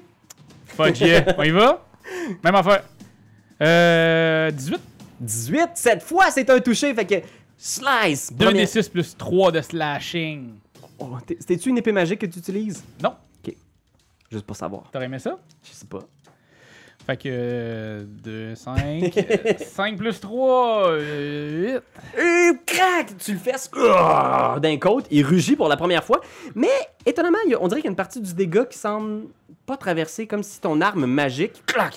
Fuck 0.65 0.99
yeah. 1.01 1.35
On 1.37 1.43
y 1.43 1.49
va? 1.51 1.85
Même 2.43 2.55
affaire. 2.55 2.83
Euh. 3.61 4.51
18. 4.51 4.79
18, 5.19 5.69
cette 5.75 6.03
fois, 6.03 6.29
c'est 6.31 6.49
un 6.49 6.59
touché, 6.59 6.93
fait 6.93 7.05
que. 7.05 7.15
Slice! 7.57 8.31
2 8.33 8.45
Premier- 8.45 8.59
des 8.61 8.65
6 8.67 8.87
plus 8.89 9.17
3 9.17 9.51
de 9.51 9.61
slashing. 9.61 10.53
Oh, 10.99 11.17
C'était-tu 11.27 11.69
une 11.69 11.77
épée 11.79 11.91
magique 11.91 12.19
que 12.19 12.25
tu 12.27 12.39
utilises? 12.39 12.83
Non. 13.03 13.13
Juste 14.29 14.45
pour 14.45 14.57
savoir. 14.57 14.83
T'aurais 14.91 15.05
aimé 15.05 15.19
ça? 15.19 15.37
Je 15.63 15.71
sais 15.71 15.85
pas. 15.85 15.99
Fait 17.07 17.17
que. 17.17 17.29
euh, 17.31 18.03
2, 18.05 18.53
5. 18.55 19.17
5 19.59 19.95
plus 19.97 20.19
3. 20.19 20.91
8. 20.97 20.99
Et 20.99 21.73
Euh, 22.19 22.53
crac! 22.65 23.17
Tu 23.17 23.31
le 23.33 23.39
fais 23.39 23.57
score 23.57 24.59
d'un 24.61 24.77
côte, 24.77 25.05
il 25.09 25.25
rugit 25.25 25.55
pour 25.55 25.69
la 25.69 25.77
première 25.77 26.03
fois. 26.03 26.19
Mais 26.53 26.67
étonnamment, 27.05 27.37
on 27.59 27.67
dirait 27.69 27.79
qu'il 27.81 27.85
y 27.85 27.89
a 27.89 27.91
une 27.91 27.95
partie 27.95 28.19
du 28.21 28.33
dégât 28.33 28.65
qui 28.65 28.77
semble 28.77 29.23
pas 29.65 29.77
traverser, 29.77 30.27
comme 30.27 30.43
si 30.43 30.59
ton 30.61 30.79
arme 30.81 31.05
magique, 31.05 31.65
clac! 31.65 31.95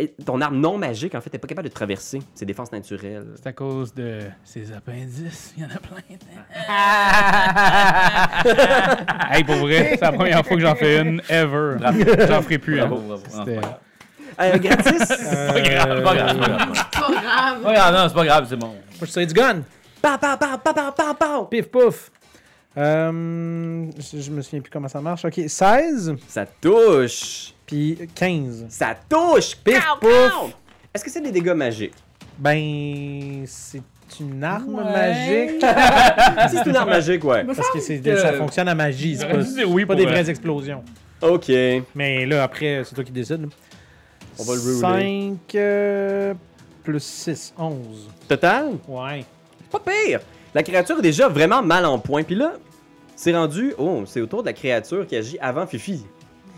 Et 0.00 0.08
ton 0.24 0.40
arme 0.40 0.58
non 0.60 0.78
magique, 0.78 1.16
en 1.16 1.20
fait, 1.20 1.32
n'est 1.32 1.40
pas 1.40 1.48
capable 1.48 1.68
de 1.68 1.72
traverser 1.74 2.20
ses 2.32 2.46
défenses 2.46 2.70
naturelles. 2.70 3.26
C'est 3.34 3.48
à 3.48 3.52
cause 3.52 3.92
de 3.92 4.20
ces 4.44 4.70
appendices. 4.72 5.54
Il 5.56 5.64
y 5.64 5.66
en 5.66 5.70
a 5.70 5.80
plein. 5.80 5.96
hey, 9.34 9.42
pour 9.42 9.56
vrai, 9.56 9.90
c'est 9.94 10.00
la 10.00 10.12
première 10.12 10.46
fois 10.46 10.56
que 10.56 10.62
j'en 10.62 10.76
fais 10.76 11.00
une 11.00 11.20
ever. 11.28 11.78
J'en 12.28 12.42
ferai 12.42 12.58
plus. 12.58 12.80
hein. 12.80 12.86
Bravo, 12.86 13.16
Euh, 14.40 14.58
gratis! 14.58 14.98
C'est 15.08 15.52
pas 15.52 15.60
grave, 15.60 15.96
c'est 15.98 16.02
pas 16.04 16.14
grave, 16.14 16.28
c'est 16.32 16.38
pas 16.40 16.48
grave. 16.48 16.72
Pas 16.92 17.00
grave. 17.10 17.56
C'est 17.58 17.64
pas 17.64 17.72
grave, 17.74 17.94
non, 17.94 18.08
c'est 18.08 18.14
pas 18.14 18.24
grave, 18.24 18.46
c'est 18.48 18.56
bon. 18.56 18.66
Moi, 18.68 18.76
je 19.02 19.06
tire 19.06 19.26
du 19.26 19.34
gun. 19.34 19.62
Pow, 20.00 20.08
pow, 20.20 20.72
pow, 20.96 21.14
pow. 21.18 21.44
Pif, 21.46 21.66
pouf. 21.66 22.10
Euh, 22.76 23.86
je 23.98 24.20
je 24.20 24.30
me 24.30 24.40
souviens 24.42 24.60
plus 24.60 24.70
comment 24.70 24.86
ça 24.88 25.00
marche. 25.00 25.24
Ok, 25.24 25.40
16, 25.48 26.14
Ça 26.28 26.46
touche! 26.60 27.52
puis 27.66 27.98
15. 28.14 28.66
Ça 28.68 28.94
touche! 29.08 29.56
Pif, 29.56 29.80
Pow, 29.80 29.98
pouf. 30.06 30.30
pow. 30.30 30.50
Est-ce 30.94 31.04
que 31.04 31.10
c'est 31.10 31.20
des 31.20 31.32
dégâts 31.32 31.52
magiques? 31.54 31.94
Ben, 32.38 33.44
c'est 33.46 33.82
C'est 34.10 34.20
une 34.24 34.42
arme 34.42 34.74
Ouais. 34.76 34.84
magique. 34.84 35.60
si 36.50 36.56
c'est 36.56 36.70
une 36.70 36.76
arme 36.76 36.88
magique, 36.88 37.24
ouais. 37.24 37.44
Parce 37.44 37.68
que, 37.70 37.78
c'est- 37.80 37.98
que- 38.00 38.16
ça 38.16 38.32
fonctionne 38.32 38.68
à 38.68 38.74
magie. 38.74 39.16
C'est 39.18 39.26
pas, 39.28 39.36
oui 39.66 39.84
pas 39.84 39.94
des 39.96 40.04
vrai. 40.04 40.12
vraies 40.22 40.30
explosions. 40.30 40.82
Ok. 41.20 41.50
Mais 41.94 42.24
là, 42.24 42.42
après, 42.44 42.82
c'est 42.84 42.94
toi 42.94 43.04
qui 43.04 43.12
décides. 43.12 43.42
là. 43.42 43.48
On 44.38 44.44
va 44.44 44.54
le 44.54 44.60
rerouler. 44.60 45.36
5 45.38 45.54
euh, 45.56 46.34
plus 46.84 47.02
6, 47.02 47.54
11. 47.58 47.76
Total? 48.28 48.70
Ouais. 48.86 49.24
Pas 49.70 49.80
pire! 49.80 50.20
La 50.54 50.62
créature 50.62 50.98
est 50.98 51.02
déjà 51.02 51.28
vraiment 51.28 51.62
mal 51.62 51.84
en 51.84 51.98
point. 51.98 52.22
Puis 52.22 52.34
là, 52.34 52.52
c'est 53.16 53.34
rendu. 53.36 53.74
Oh, 53.78 54.02
c'est 54.06 54.20
autour 54.20 54.42
de 54.42 54.46
la 54.48 54.52
créature 54.52 55.06
qui 55.06 55.16
agit 55.16 55.38
avant 55.40 55.66
Fifi. 55.66 56.04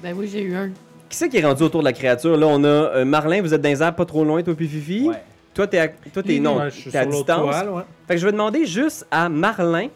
Ben 0.03 0.15
oui, 0.17 0.29
j'ai 0.31 0.43
eu 0.43 0.55
un. 0.55 0.69
Qui 1.09 1.17
c'est 1.17 1.29
qui 1.29 1.39
est 1.39 1.45
rendu 1.45 1.63
autour 1.63 1.81
de 1.81 1.87
la 1.87 1.93
créature? 1.93 2.37
Là, 2.37 2.47
on 2.47 2.63
a 2.63 2.67
euh, 2.69 3.05
Marlin, 3.05 3.43
vous 3.43 3.53
êtes 3.53 3.61
dans 3.61 3.69
les 3.69 3.83
airs 3.83 3.95
pas 3.97 4.05
trop 4.05 4.25
loin, 4.25 4.43
toi 4.43 4.55
puis 4.55 4.69
Fifi. 4.69 5.09
Ouais. 5.09 5.17
Toi, 5.53 5.67
t'es 5.67 5.79
à... 5.79 5.89
Toi, 5.89 6.23
t'es... 6.23 6.39
Non, 6.39 6.59
Ouais, 6.59 6.71
je 6.71 6.77
suis 6.77 6.91
t'es 6.93 6.99
à 6.99 7.05
distance. 7.07 7.51
toile, 7.51 7.71
ouais. 7.71 7.83
Fait 8.07 8.15
que 8.15 8.21
je 8.21 8.27
vais 8.27 8.33
demander 8.33 8.65
juste 8.67 9.05
à 9.11 9.29
Marlin 9.29 9.89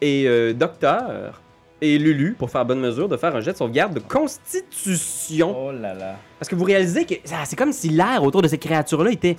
et 0.00 0.24
euh, 0.28 0.52
Docteur 0.52 1.42
et 1.80 1.98
Lulu, 1.98 2.34
pour 2.38 2.50
faire 2.50 2.64
bonne 2.64 2.80
mesure, 2.80 3.08
de 3.08 3.16
faire 3.16 3.34
un 3.36 3.40
jet 3.40 3.52
de 3.52 3.56
sauvegarde 3.56 3.94
de 3.94 4.00
constitution. 4.00 5.54
Oh 5.66 5.72
là 5.72 5.94
là. 5.94 6.16
Parce 6.38 6.48
que 6.48 6.54
vous 6.54 6.64
réalisez 6.64 7.04
que 7.04 7.14
ah, 7.32 7.44
c'est 7.44 7.56
comme 7.56 7.72
si 7.72 7.90
l'air 7.90 8.22
autour 8.22 8.42
de 8.42 8.48
ces 8.48 8.58
créatures-là 8.58 9.10
était 9.10 9.36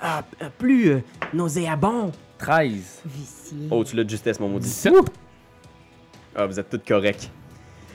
ah, 0.00 0.22
euh, 0.42 0.48
plus 0.56 0.90
euh, 0.90 1.02
nauséabond. 1.34 2.12
13. 2.38 3.02
Vicié. 3.04 3.68
Oh, 3.70 3.84
tu 3.84 3.96
l'as 3.96 4.04
de 4.04 4.10
justesse, 4.10 4.38
mon 4.38 4.48
maudit. 4.48 4.66
17. 4.66 4.94
Ah, 6.36 6.46
vous 6.46 6.58
êtes 6.58 6.70
toutes 6.70 6.86
corrects. 6.86 7.30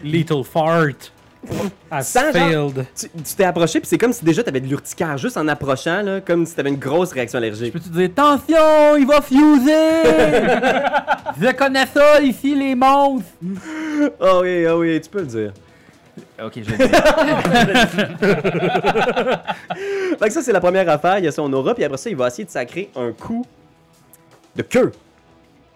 Little 0.03 0.43
fart. 0.43 1.11
Sans 2.01 2.31
genre-. 2.31 2.72
Tu 2.95 3.35
t'es 3.35 3.43
approché, 3.43 3.80
puis 3.80 3.88
c'est 3.88 3.97
comme 3.97 4.13
si 4.13 4.23
déjà 4.23 4.43
t'avais 4.43 4.59
de 4.59 4.67
l'urticaire 4.67 5.17
juste 5.17 5.38
en 5.38 5.47
approchant, 5.47 6.01
là, 6.01 6.22
comme 6.22 6.45
si 6.45 6.55
t'avais 6.55 6.69
une 6.69 6.80
grosse 6.80 7.11
réaction 7.11 7.38
allergique. 7.38 7.73
Peux-tu 7.73 7.89
dire, 7.89 8.05
attention, 8.05 8.95
il 8.97 9.05
va 9.05 9.22
fuser! 9.22 10.03
Je 11.41 11.51
connais 11.53 11.85
ça 11.88 12.22
ici, 12.22 12.55
les 12.55 12.76
monstres! 12.76 13.27
Ah 14.19 14.39
oui, 14.41 14.65
ah 14.65 14.77
oui, 14.77 14.99
tu 15.01 15.09
peux 15.09 15.19
le 15.22 15.26
dire. 15.26 15.53
Ok, 16.43 16.53
je. 16.57 16.63
Fait 20.19 20.27
que 20.27 20.34
ça, 20.34 20.41
c'est 20.41 20.51
la 20.51 20.59
première 20.59 20.89
affaire. 20.89 21.19
Il 21.19 21.26
y 21.26 21.27
a 21.27 21.31
son 21.31 21.51
aura, 21.53 21.73
puis 21.73 21.84
après 21.84 21.97
ça, 21.97 22.09
il 22.09 22.15
va 22.15 22.27
essayer 22.27 22.45
de 22.45 22.49
sacrer 22.49 22.89
un 22.95 23.11
coup 23.11 23.45
de 24.55 24.61
queue. 24.61 24.91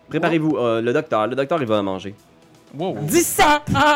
Préparez-vous, 0.10 0.58
euh, 0.58 0.82
le 0.82 0.92
docteur. 0.94 1.28
Le 1.28 1.36
docteur, 1.36 1.62
il 1.62 1.68
va 1.68 1.82
manger. 1.82 2.16
Wow. 2.78 2.98
17! 3.02 3.46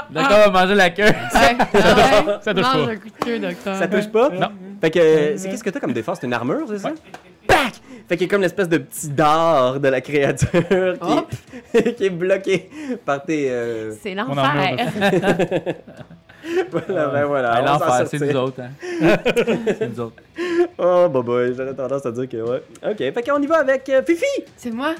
D'accord, 0.10 0.38
on 0.48 0.52
va 0.52 0.62
manger 0.62 0.76
la 0.76 0.90
queue. 0.90 1.04
Ouais, 1.04 1.14
ah 1.34 1.68
ouais. 1.74 2.34
Ça 2.42 2.54
touche 2.54 2.64
Mange 2.64 2.86
pas. 2.86 2.92
un 2.92 2.96
coup 2.96 3.08
de 3.08 3.26
queue, 3.26 3.40
docteur. 3.40 3.76
Ça 3.76 3.88
touche 3.88 4.08
pas? 4.08 4.30
Non. 4.30 4.48
Fait 4.82 4.92
que, 4.92 5.00
euh, 5.00 5.38
c'est 5.38 5.50
qu'est-ce 5.50 5.64
que 5.64 5.70
t'as 5.70 5.80
comme 5.80 5.94
défense? 5.94 6.18
C'est 6.20 6.28
une 6.28 6.34
armure, 6.34 6.66
c'est 6.68 6.80
ça? 6.80 6.92
Pac! 7.48 7.74
Fait 8.10 8.18
qu'il 8.18 8.28
y 8.28 8.30
a 8.30 8.32
comme 8.32 8.42
l'espèce 8.42 8.68
de 8.70 8.78
petit 8.80 9.10
dard 9.10 9.80
de 9.80 9.88
la 9.88 10.02
créature 10.02 10.50
qui, 10.52 11.78
est, 11.78 11.94
qui 11.96 12.06
est 12.06 12.10
bloqué 12.10 12.70
par 13.06 13.24
tes... 13.24 13.50
euh, 13.50 13.94
C'est 14.02 14.16
l'enfer. 14.16 14.78
Voilà, 16.72 17.08
ben 17.08 17.26
voilà. 17.26 17.52
Ah, 17.54 17.66
s'en 17.66 17.86
L'enfer, 17.86 18.08
c'est 18.08 18.20
nous 18.20 18.36
autres. 18.38 18.60
Hein. 18.62 19.18
c'est 19.80 19.90
nous 19.90 20.00
autres. 20.00 20.22
Oh, 20.78 21.08
bah, 21.10 21.22
bah, 21.26 21.54
j'aurais 21.56 21.74
tendance 21.74 22.06
à 22.06 22.12
dire 22.12 22.28
que 22.28 22.38
ouais. 22.38 22.62
Ok, 22.86 22.98
fait 22.98 23.24
qu'on 23.30 23.42
y 23.42 23.48
va 23.48 23.60
avec 23.60 23.88
euh, 23.90 24.02
Fifi! 24.06 24.26
C'est 24.58 24.72
moi? 24.72 24.94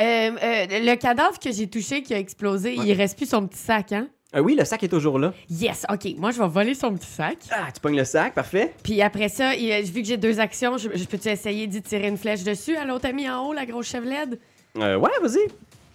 Euh, 0.00 0.30
euh, 0.42 0.66
le 0.70 0.94
cadavre 0.96 1.38
que 1.38 1.50
j'ai 1.52 1.66
touché 1.68 2.02
qui 2.02 2.14
a 2.14 2.18
explosé, 2.18 2.74
il 2.74 2.92
reste 2.92 3.16
plus 3.16 3.28
son 3.28 3.46
petit 3.46 3.58
sac, 3.58 3.92
hein? 3.92 4.08
Ah 4.32 4.42
oui, 4.42 4.54
le 4.54 4.64
sac 4.64 4.82
est 4.82 4.88
toujours 4.88 5.18
là. 5.18 5.32
Yes, 5.48 5.86
OK. 5.90 6.06
Moi, 6.18 6.30
je 6.32 6.42
vais 6.42 6.48
voler 6.48 6.74
son 6.74 6.92
petit 6.94 7.06
sac. 7.06 7.38
Ah, 7.50 7.68
tu 7.72 7.80
pognes 7.80 7.96
le 7.96 8.04
sac, 8.04 8.34
parfait. 8.34 8.74
Puis 8.82 9.00
après 9.00 9.28
ça, 9.28 9.54
il- 9.54 9.72
euh, 9.72 9.80
vu 9.82 10.02
que 10.02 10.08
j'ai 10.08 10.16
deux 10.18 10.38
actions, 10.40 10.76
je, 10.76 10.88
je 10.94 11.04
peux-tu 11.04 11.28
essayer 11.28 11.66
d'y 11.66 11.80
tirer 11.80 12.08
une 12.08 12.18
flèche 12.18 12.42
dessus 12.42 12.76
à 12.76 12.84
l'autre 12.84 13.06
ami 13.08 13.30
en 13.30 13.46
haut, 13.46 13.52
la 13.54 13.64
grosse 13.64 13.86
chevelette? 13.86 14.38
Euh, 14.78 14.96
ouais, 14.98 15.10
vas-y. 15.22 15.46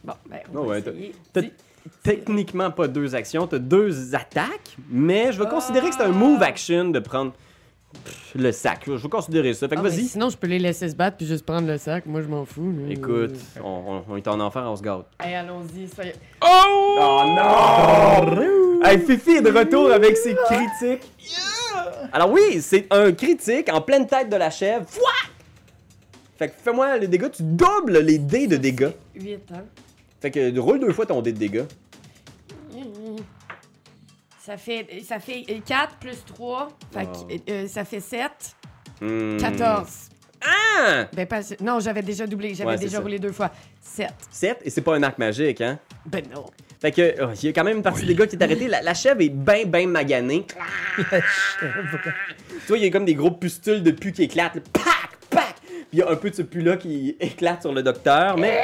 Bon, 0.03 0.13
ben, 0.27 0.39
Oh, 0.47 0.59
on 0.59 0.63
va 0.63 0.67
ouais, 0.69 0.79
essayer. 0.79 1.13
T'as 1.33 1.41
techniquement 2.03 2.71
pas 2.71 2.87
deux 2.87 3.13
actions, 3.15 3.45
t'as 3.47 3.59
deux 3.59 4.15
attaques, 4.15 4.75
mais 4.89 5.31
je 5.31 5.39
vais 5.43 5.49
considérer 5.49 5.89
que 5.89 5.95
c'est 5.95 6.03
un 6.03 6.07
move 6.09 6.41
action 6.41 6.85
de 6.89 6.99
prendre 6.99 7.33
pff, 8.03 8.31
le 8.35 8.51
sac. 8.51 8.81
Je 8.87 8.91
vais 8.93 9.09
considérer 9.09 9.53
ça. 9.53 9.67
Fait 9.67 9.75
que 9.75 9.79
Ah, 9.79 9.83
vas-y. 9.83 10.05
sinon, 10.05 10.29
je 10.29 10.37
peux 10.37 10.47
les 10.47 10.59
laisser 10.59 10.89
se 10.89 10.95
battre 10.95 11.17
puis 11.17 11.25
juste 11.25 11.45
prendre 11.45 11.67
le 11.67 11.77
sac. 11.77 12.05
Moi, 12.05 12.21
je 12.21 12.27
m'en 12.27 12.45
fous. 12.45 12.73
Écoute, 12.89 13.35
on, 13.63 13.67
on- 13.67 14.03
on 14.09 14.17
est 14.17 14.27
en 14.27 14.39
enfer, 14.39 14.63
on 14.65 14.75
se 14.75 14.81
gâte. 14.83 15.05
Hey, 15.19 15.35
allons-y. 15.35 15.87
soyez- 15.87 16.13
Oh! 16.43 16.97
Oh 16.99 17.23
non! 17.27 18.81
Hey, 18.83 18.99
Fifi 18.99 19.31
est 19.37 19.41
de 19.41 19.51
retour 19.51 19.91
avec 19.91 20.17
ses 20.17 20.35
critiques. 20.35 21.11
Alors 22.11 22.31
oui, 22.31 22.61
c'est 22.61 22.87
un 22.91 23.11
critique 23.11 23.71
en 23.71 23.81
pleine 23.81 24.07
tête 24.07 24.29
de 24.29 24.35
la 24.35 24.49
chèvre. 24.49 24.85
Fouah! 24.87 25.29
Fait 26.37 26.47
que 26.49 26.53
fais-moi 26.61 26.97
les 26.97 27.07
dégâts, 27.07 27.29
tu 27.31 27.43
doubles 27.43 27.99
les 27.99 28.17
dés 28.17 28.47
de 28.47 28.57
dégâts. 28.57 28.89
Huit, 29.15 29.39
hein? 29.53 29.63
Fait 30.19 30.31
que 30.31 30.59
roule 30.59 30.79
deux 30.79 30.91
fois 30.91 31.05
ton 31.05 31.21
dé 31.21 31.31
de 31.31 31.37
dégâts. 31.37 31.63
Ça 34.43 34.57
fait, 34.57 34.87
ça 35.07 35.19
fait 35.19 35.43
4 35.65 35.97
plus 35.97 36.23
3. 36.25 36.69
Fait 36.91 37.05
que, 37.05 37.51
euh, 37.51 37.67
ça 37.67 37.85
fait 37.85 37.99
7. 37.99 38.31
Hmm. 38.99 39.37
14. 39.37 40.09
Ah! 40.43 41.05
Ben, 41.13 41.27
pas, 41.27 41.41
non, 41.61 41.79
j'avais 41.79 42.01
déjà 42.01 42.25
doublé. 42.25 42.55
J'avais 42.55 42.71
Ouais, 42.71 42.77
déjà 42.77 42.99
roulé 42.99 43.19
deux 43.19 43.31
fois. 43.31 43.51
7. 43.79 44.09
7, 44.31 44.57
et 44.65 44.69
c'est 44.71 44.81
pas 44.81 44.95
un 44.95 45.03
arc 45.03 45.19
magique, 45.19 45.61
hein? 45.61 45.77
Ben 46.07 46.23
non. 46.33 46.45
Fait 46.81 46.91
que, 46.91 47.15
oh, 47.23 47.29
il 47.35 47.45
y 47.45 47.49
a 47.49 47.53
quand 47.53 47.63
même 47.63 47.77
une 47.77 47.83
partie 47.83 48.05
des 48.07 48.15
gars 48.15 48.25
qui 48.25 48.35
est 48.35 48.43
arrêtée. 48.43 48.67
La, 48.67 48.81
la 48.81 48.95
chèvre 48.95 49.21
est 49.21 49.29
bien, 49.29 49.65
bien 49.65 49.85
maganée. 49.85 50.47
tu 50.97 51.03
vois, 52.67 52.77
il 52.77 52.83
y 52.83 52.87
a 52.87 52.89
comme 52.89 53.05
des 53.05 53.13
gros 53.13 53.29
pustules 53.31 53.83
de 53.83 53.91
pu 53.91 54.11
qui 54.11 54.23
éclatent. 54.23 54.55
là. 54.55 54.61
Puis 55.91 55.99
il 55.99 55.99
y 55.99 56.03
a 56.03 56.09
un 56.09 56.15
peu 56.15 56.29
de 56.29 56.35
ce 56.35 56.41
pu-là 56.41 56.77
qui 56.77 57.17
éclate 57.19 57.61
sur 57.63 57.73
le 57.73 57.83
docteur. 57.83 58.37
Mais 58.37 58.61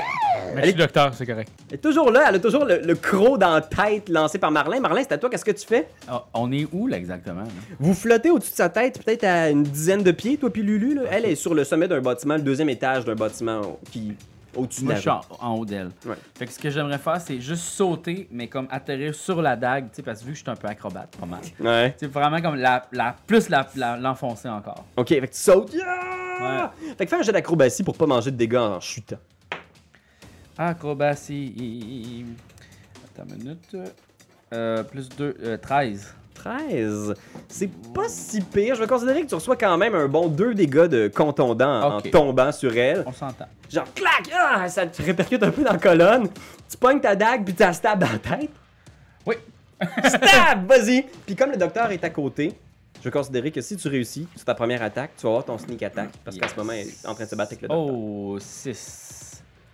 Mais 0.55 0.61
je 0.61 0.67
suis 0.69 0.75
docteur, 0.75 1.13
c'est 1.13 1.25
correct. 1.25 1.51
elle 1.69 1.75
est 1.75 1.77
toujours 1.77 2.09
là. 2.09 2.23
Elle 2.29 2.35
a 2.35 2.39
toujours 2.39 2.63
le, 2.63 2.79
le 2.79 2.95
croc 2.95 3.37
dans 3.37 3.53
la 3.55 3.59
tête 3.61 4.07
lancé 4.07 4.37
par 4.39 4.49
Marlin. 4.49 4.79
Marlin, 4.79 5.01
c'est 5.01 5.11
à 5.11 5.17
toi. 5.17 5.29
Qu'est-ce 5.29 5.43
que 5.43 5.51
tu 5.51 5.67
fais? 5.67 5.89
Ah, 6.07 6.23
on 6.33 6.49
est 6.53 6.65
où, 6.71 6.87
là, 6.87 6.95
exactement? 6.95 7.41
là? 7.41 7.47
Vous 7.79 7.93
flottez 7.93 8.29
au-dessus 8.29 8.51
de 8.51 8.55
sa 8.55 8.69
tête, 8.69 9.03
peut-être 9.03 9.25
à 9.25 9.49
une 9.49 9.63
dizaine 9.63 10.03
de 10.03 10.11
pieds, 10.11 10.37
toi 10.37 10.49
puis 10.51 10.63
Lulu. 10.63 10.95
Là. 10.95 11.01
Elle 11.11 11.25
est 11.25 11.35
sur 11.35 11.53
le 11.53 11.65
sommet 11.65 11.89
d'un 11.89 11.99
bâtiment, 11.99 12.35
le 12.35 12.43
deuxième 12.43 12.69
étage 12.69 13.03
d'un 13.03 13.15
bâtiment 13.15 13.77
qui 13.91 14.13
au-dessus 14.57 14.81
de 14.81 14.85
Moi, 14.85 14.93
la 14.93 14.97
je 14.97 15.01
suis 15.01 15.09
en, 15.09 15.21
en 15.39 15.55
haut 15.55 15.65
d'elle. 15.65 15.91
Ouais. 16.05 16.15
Fait 16.37 16.45
que 16.45 16.51
ce 16.51 16.59
que 16.59 16.69
j'aimerais 16.69 16.97
faire, 16.97 17.21
c'est 17.21 17.39
juste 17.39 17.63
sauter, 17.63 18.27
mais 18.31 18.47
comme 18.47 18.67
atterrir 18.71 19.13
sur 19.15 19.41
la 19.41 19.55
dague, 19.55 19.89
tu 19.89 19.95
sais, 19.97 20.01
parce 20.03 20.19
que 20.21 20.25
vu 20.25 20.31
que 20.31 20.37
je 20.37 20.43
suis 20.43 20.51
un 20.51 20.55
peu 20.55 20.67
acrobate, 20.67 21.15
pas 21.17 21.25
mal. 21.25 21.39
Ouais. 21.59 21.95
C'est 21.97 22.07
vraiment 22.11 22.41
comme 22.41 22.55
la, 22.55 22.85
la 22.91 23.15
plus 23.25 23.49
la- 23.49 23.67
la- 23.75 23.97
l'enfoncer 23.97 24.49
encore. 24.49 24.85
Ok, 24.97 25.09
fait 25.09 25.21
que 25.21 25.25
tu 25.27 25.37
sautes. 25.39 25.73
Yeah! 25.73 26.71
Fait 26.97 27.05
que 27.05 27.09
fais 27.09 27.15
un 27.15 27.21
jet 27.23 27.31
d'acrobatie 27.31 27.83
pour 27.83 27.97
pas 27.97 28.05
manger 28.05 28.31
de 28.31 28.37
dégâts 28.37 28.55
en 28.57 28.79
chutant. 28.79 29.17
Acrobatie. 30.57 32.25
Attends 33.15 33.29
une 33.33 33.43
minute. 33.43 33.77
Euh, 34.53 34.83
plus 34.83 35.09
2, 35.09 35.57
13. 35.61 36.15
13. 36.37 37.13
C'est 37.47 37.69
pas 37.93 38.07
si 38.07 38.41
pire. 38.41 38.75
Je 38.75 38.81
vais 38.81 38.87
considérer 38.87 39.21
que 39.23 39.27
tu 39.27 39.35
reçois 39.35 39.55
quand 39.55 39.77
même 39.77 39.95
un 39.95 40.07
bon 40.07 40.27
2 40.27 40.53
dégâts 40.53 40.85
de 40.85 41.07
contondant 41.13 41.97
en- 41.97 42.01
tombant 42.01 42.51
sur 42.51 42.75
elle. 42.77 43.03
On 43.05 43.11
s'entend. 43.11 43.47
Genre, 43.69 43.85
clac! 43.93 44.29
Ah, 44.33 44.67
ça 44.69 44.85
te 44.87 45.01
répercute 45.01 45.41
un 45.43 45.51
peu 45.51 45.63
dans 45.63 45.73
la 45.73 45.79
colonne. 45.79 46.29
Tu 46.69 46.77
pognes 46.77 46.99
ta 47.01 47.15
dague 47.15 47.43
puis 47.43 47.53
tu 47.53 47.61
la 47.63 47.73
stabs 47.73 47.99
dans 47.99 48.11
la 48.11 48.19
tête. 48.19 48.49
Oui. 49.25 49.35
Stab! 50.05 50.67
Vas-y! 50.67 51.05
Puis 51.25 51.35
comme 51.35 51.51
le 51.51 51.57
docteur 51.57 51.91
est 51.91 52.03
à 52.03 52.09
côté, 52.09 52.53
je 52.99 53.03
vais 53.03 53.11
considérer 53.11 53.51
que 53.51 53.61
si 53.61 53.75
tu 53.77 53.87
réussis 53.87 54.27
sur 54.35 54.45
ta 54.45 54.55
première 54.55 54.81
attaque, 54.81 55.11
tu 55.17 55.23
vas 55.23 55.29
avoir 55.29 55.45
ton 55.45 55.57
sneak 55.57 55.83
attack. 55.83 56.09
Parce 56.25 56.37
qu'en 56.37 56.47
ce 56.47 56.55
moment, 56.55 56.73
elle 56.73 56.87
est 56.87 57.05
en 57.07 57.13
train 57.13 57.25
de 57.25 57.29
se 57.29 57.35
battre 57.35 57.51
avec 57.51 57.61
le 57.61 57.67
docteur. 57.67 57.93
Oh, 57.95 58.37
6. 58.39 59.26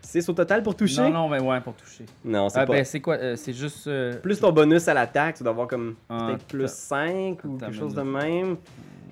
6 0.04 0.30
au 0.30 0.34
total 0.34 0.62
pour 0.62 0.76
toucher? 0.76 1.02
Non, 1.02 1.10
non, 1.10 1.30
mais 1.30 1.40
ouais, 1.42 1.60
pour 1.62 1.74
toucher. 1.74 2.06
Non, 2.24 2.50
c'est 2.50 2.60
Ah, 2.60 2.66
pas. 2.66 2.74
ben, 2.74 2.86
c'est 2.86 3.00
quoi? 3.02 3.16
Euh, 3.16 3.36
C'est 3.36 3.54
juste. 3.54 3.88
euh, 3.88 4.14
Plus 4.22 4.40
ton 4.40 4.52
bonus 4.52 4.88
à 4.88 4.94
l'attaque, 4.94 5.36
tu 5.38 5.44
dois 5.44 5.52
avoir 5.52 5.68
comme 5.68 5.96
Ah, 6.10 6.28
peut-être 6.28 6.46
plus 6.46 6.64
attends. 6.66 6.74
5 6.74 7.44
ou 7.46 7.58
quelque 7.58 7.72
chose 7.74 7.96
de 7.96 8.02
même. 8.02 8.58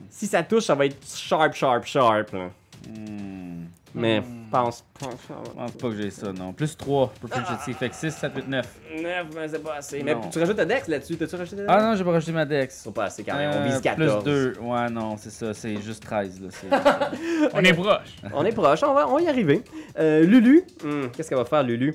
Si 0.09 0.27
ça 0.27 0.43
touche, 0.43 0.65
ça 0.65 0.75
va 0.75 0.85
être 0.85 0.97
sharp, 1.07 1.53
sharp, 1.53 1.85
sharp. 1.85 2.31
là. 2.33 2.49
hmm, 2.87 3.63
Mais 3.93 4.21
pense. 4.51 4.83
Je 5.01 5.05
pense 5.05 5.71
pas 5.73 5.89
que 5.89 5.95
j'ai 5.95 6.09
ça, 6.11 6.31
non. 6.31 6.53
Plus 6.53 6.77
3 6.77 7.11
pour 7.19 7.29
Proficiency. 7.29 7.73
Fait 7.73 7.89
que 7.89 7.95
6, 7.95 8.11
7, 8.11 8.31
8, 8.35 8.47
9. 8.47 8.65
9, 9.01 9.25
mais 9.35 9.47
c'est 9.49 9.59
pas 9.63 9.75
assez. 9.75 9.99
Non. 9.99 10.05
Mais 10.05 10.29
tu 10.31 10.39
rajoutes 10.39 10.55
ta 10.55 10.65
dex 10.65 10.87
là-dessus? 10.87 11.17
T'as-tu 11.17 11.35
rajouté 11.35 11.57
ta 11.57 11.61
dex? 11.63 11.73
Ah 11.77 11.81
non, 11.83 11.95
j'ai 11.95 12.03
pas 12.03 12.11
rajouté 12.11 12.31
ma 12.31 12.45
dex. 12.45 12.81
C'est 12.83 12.93
pas 12.93 13.03
assez 13.05 13.23
quand 13.23 13.35
même. 13.35 13.51
On 13.53 13.57
Euh, 13.61 13.65
vise 13.65 13.81
14. 13.81 14.23
Plus 14.23 14.31
2. 14.31 14.53
Ouais, 14.61 14.89
non, 14.89 15.17
c'est 15.17 15.29
ça. 15.31 15.53
C'est 15.53 15.81
juste 15.81 16.03
13. 16.03 16.41
Là. 16.41 16.47
c'est- 16.51 16.67
On 17.53 17.59
est 17.59 17.73
proche. 17.73 18.15
On 18.33 18.45
est 18.45 18.51
proche, 18.53 18.83
on 18.83 18.93
va, 18.93 19.07
on 19.09 19.15
va 19.15 19.21
y 19.21 19.27
arriver. 19.27 19.63
Euh, 19.99 20.21
Lulu, 20.23 20.63
hmm, 20.83 21.07
qu'est-ce 21.15 21.27
qu'elle 21.29 21.37
va 21.37 21.45
faire, 21.45 21.63
Lulu? 21.63 21.93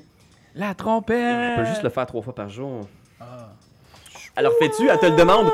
La 0.54 0.70
Elle 0.70 0.74
trompette! 0.74 1.56
peut 1.56 1.64
juste 1.66 1.82
le 1.82 1.90
faire 1.90 2.06
trois 2.06 2.22
fois 2.22 2.34
par 2.34 2.48
jour. 2.48 2.80
Alors 4.36 4.52
fais-tu, 4.58 4.88
elle 4.88 4.98
te 4.98 5.06
le 5.06 5.16
demande. 5.16 5.50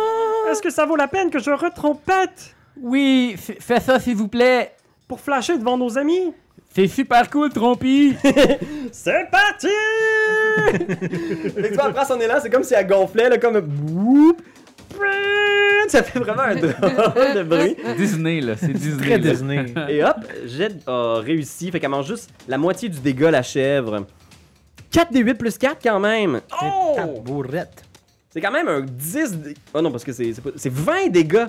Est-ce 0.50 0.60
que 0.60 0.70
ça 0.70 0.86
vaut 0.86 0.96
la 0.96 1.06
peine 1.08 1.30
que 1.30 1.38
je 1.38 1.50
retrompette? 1.50 2.54
Oui, 2.80 3.36
f- 3.38 3.60
fais 3.60 3.78
ça 3.80 4.00
s'il 4.00 4.16
vous 4.16 4.28
plaît. 4.28 4.74
Pour 5.12 5.20
flasher 5.20 5.58
devant 5.58 5.76
nos 5.76 5.98
amis? 5.98 6.32
C'est 6.74 6.86
super 6.86 7.28
cool, 7.28 7.50
Trompi. 7.50 8.14
C'est 8.92 9.30
parti! 9.30 9.66
Fait 10.70 10.78
que 10.88 11.68
tu 11.68 11.74
vois, 11.74 11.84
elle 11.88 11.92
prend 11.92 12.06
son 12.06 12.18
élan, 12.18 12.36
c'est 12.42 12.48
comme 12.48 12.62
si 12.64 12.72
elle 12.72 12.86
gonflait, 12.86 13.28
là, 13.28 13.36
comme. 13.36 13.56
Whoop! 13.92 14.40
Ça 15.88 16.02
fait 16.02 16.18
vraiment 16.18 16.42
un 16.44 16.54
drôle 16.54 17.34
de 17.34 17.42
bruit. 17.42 17.76
Disney, 17.98 18.40
là. 18.40 18.54
C'est 18.56 18.72
Disney. 18.72 18.96
Très 19.04 19.18
là. 19.18 19.30
Disney. 19.32 19.74
Et 19.90 20.02
hop, 20.02 20.16
Jed 20.46 20.80
a 20.86 21.16
réussi. 21.20 21.70
Fait 21.70 21.78
qu'elle 21.78 21.90
mange 21.90 22.06
juste 22.06 22.30
la 22.48 22.56
moitié 22.56 22.88
du 22.88 23.00
dégât, 23.00 23.30
la 23.30 23.42
chèvre. 23.42 24.06
4 24.92 25.12
des 25.12 25.20
8 25.20 25.34
plus 25.34 25.58
4 25.58 25.76
quand 25.82 26.00
même. 26.00 26.40
Oh! 26.62 26.96
C'est 28.30 28.40
quand 28.40 28.50
même 28.50 28.68
un 28.68 28.80
10. 28.80 29.32
dé- 29.36 29.54
Oh 29.74 29.82
non, 29.82 29.90
parce 29.90 30.04
que 30.04 30.12
c'est 30.12 30.32
c'est 30.32 30.40
pas- 30.42 30.50
c'est 30.56 30.72
20 30.72 31.08
dégâts. 31.10 31.46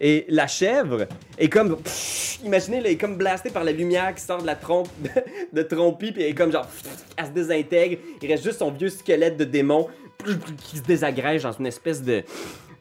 Et 0.00 0.24
la 0.28 0.46
chèvre 0.46 1.06
est 1.36 1.48
comme. 1.48 1.76
pff, 1.76 2.38
imaginez, 2.42 2.78
elle 2.78 2.86
est 2.86 2.96
comme 2.96 3.16
blastée 3.16 3.50
par 3.50 3.64
la 3.64 3.72
lumière 3.72 4.14
qui 4.14 4.22
sort 4.22 4.40
de 4.40 4.46
la 4.46 4.54
trompe 4.56 4.88
de, 5.02 5.10
de 5.52 5.62
Trompi, 5.62 6.12
puis 6.12 6.22
elle 6.22 6.30
est 6.30 6.34
comme 6.34 6.50
genre. 6.50 6.66
pff, 6.66 7.04
elle 7.16 7.26
se 7.26 7.30
désintègre. 7.32 7.98
Il 8.22 8.28
reste 8.30 8.42
juste 8.44 8.58
son 8.60 8.70
vieux 8.70 8.88
squelette 8.88 9.36
de 9.36 9.44
démon 9.44 9.88
qui 10.64 10.78
se 10.78 10.82
désagrège 10.82 11.42
dans 11.42 11.52
une 11.52 11.66
espèce 11.66 12.02
de 12.02 12.22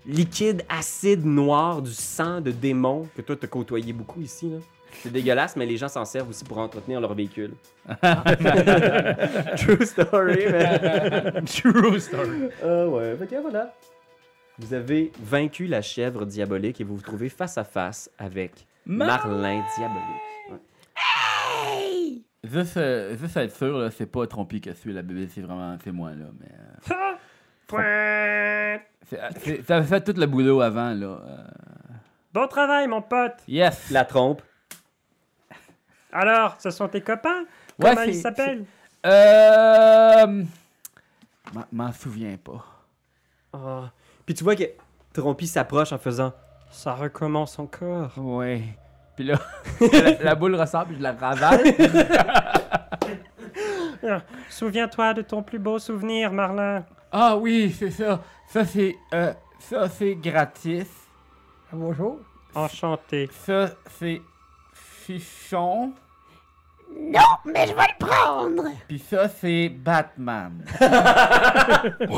liquide 0.05 0.63
acide 0.69 1.25
noir 1.25 1.81
du 1.81 1.93
sang 1.93 2.41
de 2.41 2.51
démon 2.51 3.07
que 3.15 3.21
toi 3.21 3.35
t'as 3.39 3.47
côtoyé 3.47 3.91
beaucoup 3.93 4.21
ici. 4.21 4.49
là. 4.49 4.57
C'est 5.03 5.11
dégueulasse, 5.11 5.55
mais 5.55 5.65
les 5.67 5.77
gens 5.77 5.87
s'en 5.87 6.03
servent 6.03 6.29
aussi 6.29 6.43
pour 6.43 6.57
entretenir 6.57 6.99
leur 6.99 7.13
véhicule. 7.13 7.51
True 9.57 9.85
story, 9.85 10.45
mais. 10.51 11.41
True 11.45 11.99
story. 11.99 12.49
Ah 12.63 12.87
ouais, 12.87 13.15
fait 13.17 13.27
que 13.27 13.41
voilà. 13.41 13.73
Vous 14.59 14.73
avez 14.73 15.11
vaincu 15.21 15.67
la 15.67 15.81
chèvre 15.81 16.25
diabolique 16.25 16.81
et 16.81 16.83
vous 16.83 16.95
vous 16.97 17.01
trouvez 17.01 17.29
face 17.29 17.57
à 17.57 17.63
face 17.63 18.09
avec 18.17 18.67
Marlin 18.85 19.63
diabolique. 19.77 20.51
Ouais. 20.51 20.57
Hey! 20.97 22.23
Juste, 22.43 22.77
euh, 22.77 23.15
juste 23.17 23.37
être 23.37 23.55
sûr, 23.55 23.77
là, 23.77 23.89
c'est 23.91 24.05
pas 24.05 24.27
Trompi 24.27 24.59
qui 24.61 24.69
a 24.69 24.73
tué 24.73 24.91
la 24.93 25.01
bébé, 25.01 25.27
c'est 25.33 25.41
vraiment 25.41 25.77
c'est 25.83 25.91
moi, 25.91 26.11
là. 26.11 26.25
Mais, 26.39 26.47
euh, 27.77 28.77
c'est- 29.05 29.19
c'est- 29.39 29.63
ça 29.67 29.81
fait 29.83 30.01
tout 30.03 30.19
le 30.19 30.25
boulot 30.25 30.61
avant, 30.61 30.93
là. 30.93 31.07
euh. 31.07 31.37
Bon 32.33 32.47
travail, 32.47 32.87
mon 32.87 33.01
pote. 33.01 33.37
Yes! 33.47 33.89
La 33.91 34.05
trompe. 34.05 34.41
Alors, 36.11 36.55
ce 36.59 36.69
sont 36.69 36.87
tes 36.87 37.01
copains? 37.01 37.45
Ouais, 37.79 37.91
Comment 37.91 38.01
ils 38.03 38.15
s'appellent? 38.15 38.65
Euh. 39.05 40.43
m'en- 41.53 41.65
M'en 41.71 41.91
souviens 41.93 42.35
pas. 42.37 42.65
Oh. 43.53 43.83
Puis 44.29 44.35
tu 44.35 44.43
vois 44.43 44.55
que 44.55 44.65
Trompi 45.11 45.47
s'approche 45.47 45.91
en 45.91 45.97
faisant 45.97 46.31
Ça 46.69 46.93
recommence 46.93 47.57
encore. 47.57 48.11
Ouais. 48.15 48.61
Puis 49.15 49.25
là, 49.25 49.39
la, 49.81 50.23
la 50.23 50.35
boule 50.35 50.53
ressort, 50.53 50.85
puis 50.85 50.97
je 50.97 51.01
la 51.01 51.13
ravale. 51.13 51.63
Souviens-toi 54.51 55.15
de 55.15 55.23
ton 55.23 55.41
plus 55.41 55.57
beau 55.57 55.79
souvenir, 55.79 56.31
Marlin. 56.31 56.85
ah 57.11 57.37
oui, 57.37 57.75
c'est 57.75 57.89
ça. 57.89 58.21
Ça, 58.47 58.65
c'est. 58.65 58.95
euh, 59.15 59.33
ça, 59.57 59.89
c'est 59.89 60.13
gratis. 60.13 60.91
Bonjour. 61.73 62.19
Enchanté. 62.53 63.31
Ça, 63.47 63.71
c'est. 63.97 64.21
Fichon. 64.73 65.91
Non, 66.95 67.19
mais 67.45 67.65
je 67.65 67.73
vais 67.73 67.87
le 67.99 68.05
prendre! 68.05 68.63
Puis 68.87 68.99
ça, 68.99 69.27
c'est 69.27 69.69
Batman. 69.69 70.63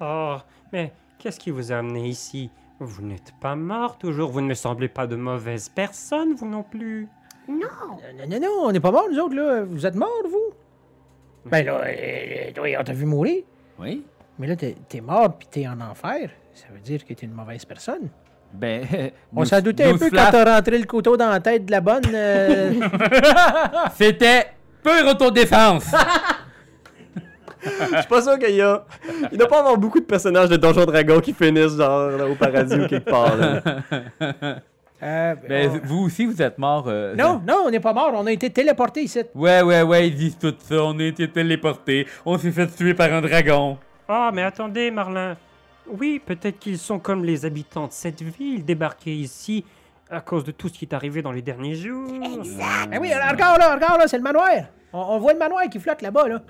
Oh, 0.00 0.36
mais 0.72 0.92
qu'est-ce 1.18 1.38
qui 1.38 1.50
vous 1.50 1.72
a 1.72 1.76
amené 1.76 2.08
ici? 2.08 2.50
Vous 2.80 3.02
n'êtes 3.02 3.32
pas 3.40 3.54
mort 3.54 3.96
toujours. 3.98 4.30
Vous 4.30 4.40
ne 4.40 4.46
me 4.48 4.54
semblez 4.54 4.88
pas 4.88 5.06
de 5.06 5.16
mauvaise 5.16 5.68
personne, 5.68 6.34
vous 6.34 6.48
non 6.48 6.62
plus. 6.62 7.08
Non! 7.48 7.56
Non, 8.18 8.26
non, 8.28 8.40
non, 8.40 8.48
on 8.64 8.72
n'est 8.72 8.80
pas 8.80 8.90
morts, 8.90 9.06
nous 9.10 9.18
autres, 9.18 9.34
là. 9.34 9.62
Vous 9.64 9.86
êtes 9.86 9.94
morts, 9.94 10.10
vous? 10.28 10.52
Ben 11.46 11.64
là, 11.64 11.80
euh, 11.84 12.52
toi, 12.54 12.66
on 12.80 12.84
t'a 12.84 12.92
vu 12.92 13.04
mourir. 13.04 13.42
Oui? 13.78 14.04
Mais 14.38 14.46
là, 14.46 14.56
t'es 14.56 15.00
mort 15.00 15.36
puis 15.38 15.46
t'es 15.50 15.68
en 15.68 15.80
enfer. 15.80 16.30
Ça 16.54 16.66
veut 16.72 16.80
dire 16.80 17.04
que 17.04 17.12
t'es 17.14 17.26
une 17.26 17.32
mauvaise 17.34 17.64
personne. 17.64 18.08
Ben. 18.52 18.86
On 19.34 19.40
douze- 19.40 19.50
s'en 19.50 19.60
doutait 19.60 19.84
un 19.84 19.96
peu 19.98 20.08
quand 20.10 20.28
t'as 20.30 20.56
rentré 20.56 20.78
le 20.78 20.86
couteau 20.86 21.16
dans 21.16 21.28
la 21.28 21.40
tête 21.40 21.66
de 21.66 21.70
la 21.72 21.80
bonne. 21.80 22.04
euh, 22.14 22.72
C'était 23.94 24.46
pure 24.82 25.06
autodéfense. 25.08 25.86
Je 27.64 27.98
suis 27.98 28.06
pas 28.08 28.22
sûr 28.22 28.38
qu'il 28.38 28.54
y 28.54 28.62
a. 28.62 28.84
Il 29.32 29.38
doit 29.38 29.48
pas 29.48 29.60
avoir 29.60 29.76
beaucoup 29.78 30.00
de 30.00 30.04
personnages 30.04 30.48
de 30.48 30.56
Donjon 30.56 30.84
Dragon 30.84 31.20
qui 31.20 31.32
finissent 31.32 31.76
genre 31.76 32.10
là, 32.10 32.26
au 32.28 32.34
paradis 32.34 32.74
ou 32.76 32.86
quelque 32.86 33.08
part. 33.10 33.36
là. 33.36 33.60
euh, 35.02 35.34
ben, 35.48 35.70
on- 35.70 35.86
vous 35.86 36.04
aussi, 36.06 36.26
vous 36.26 36.40
êtes 36.40 36.58
mort. 36.58 36.84
euh, 36.88 37.14
Non, 37.16 37.40
non, 37.46 37.64
on 37.66 37.70
n'est 37.70 37.80
pas 37.80 37.92
mort. 37.92 38.12
On 38.14 38.26
a 38.26 38.32
été 38.32 38.50
téléportés 38.50 39.02
ici. 39.02 39.20
Ouais, 39.34 39.62
ouais, 39.62 39.82
ouais, 39.82 40.08
ils 40.08 40.14
disent 40.14 40.38
tout 40.38 40.54
ça. 40.58 40.76
On 40.82 40.98
a 40.98 41.04
été 41.04 41.28
téléportés. 41.28 42.06
On 42.24 42.38
s'est 42.38 42.50
fait 42.52 42.66
tuer 42.68 42.94
par 42.94 43.12
un 43.12 43.20
dragon. 43.20 43.78
Oh, 44.08 44.30
mais 44.32 44.42
attendez, 44.42 44.90
Marlin. 44.90 45.36
Oui, 45.86 46.20
peut-être 46.24 46.58
qu'ils 46.58 46.78
sont 46.78 46.98
comme 46.98 47.24
les 47.24 47.44
habitants 47.44 47.86
de 47.86 47.92
cette 47.92 48.22
ville, 48.22 48.64
débarqués 48.64 49.12
ici 49.14 49.64
à 50.10 50.20
cause 50.20 50.44
de 50.44 50.50
tout 50.50 50.68
ce 50.68 50.74
qui 50.78 50.84
est 50.84 50.94
arrivé 50.94 51.20
dans 51.22 51.32
les 51.32 51.42
derniers 51.42 51.74
jours. 51.74 52.08
Exact! 52.38 52.88
Ben 52.90 52.98
oui, 53.00 53.08
regarde 53.12 53.58
là, 53.58 53.74
regarde 53.74 53.98
là, 53.98 54.06
c'est 54.08 54.16
le 54.16 54.22
manoir. 54.22 54.48
On, 54.92 54.98
on 55.00 55.18
voit 55.18 55.32
le 55.32 55.38
manoir 55.38 55.62
qui 55.70 55.78
flotte 55.80 56.02
là-bas, 56.02 56.28
là. 56.28 56.40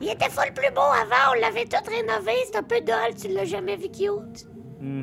Il 0.00 0.08
était 0.08 0.30
full 0.30 0.52
plus 0.54 0.72
beau 0.74 0.80
avant, 0.80 1.32
on 1.36 1.40
l'avait 1.40 1.64
tout 1.64 1.76
rénové, 1.86 2.32
c'est 2.46 2.56
un 2.56 2.62
peu 2.62 2.80
dole, 2.80 3.14
tu 3.20 3.28
l'as 3.28 3.44
jamais 3.44 3.76
vu 3.76 3.88
cute. 3.88 4.46
Hmm. 4.80 5.02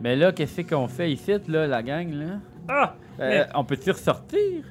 Mais 0.00 0.16
là, 0.16 0.32
qu'est-ce 0.32 0.62
qu'on 0.62 0.88
fait 0.88 1.12
ici, 1.12 1.32
là, 1.48 1.66
la 1.66 1.82
gang, 1.82 2.12
là? 2.12 2.38
Ah, 2.68 2.94
Euh, 3.20 3.28
Mais- 3.28 3.46
On 3.54 3.64
peut-tu 3.64 3.90
ressortir? 3.90 4.64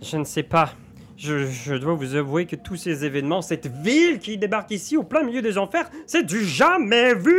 je 0.00 0.16
ne 0.16 0.24
sais 0.24 0.42
pas. 0.42 0.72
Je, 1.16 1.46
je 1.46 1.74
dois 1.74 1.94
vous 1.94 2.14
avouer 2.14 2.46
que 2.46 2.56
tous 2.56 2.76
ces 2.76 3.04
événements, 3.04 3.42
cette 3.42 3.66
ville 3.66 4.20
qui 4.20 4.38
débarque 4.38 4.70
ici 4.70 4.96
au 4.96 5.02
plein 5.02 5.22
milieu 5.24 5.42
des 5.42 5.58
enfers, 5.58 5.90
c'est 6.06 6.22
du 6.24 6.44
jamais 6.44 7.12
vu 7.14 7.34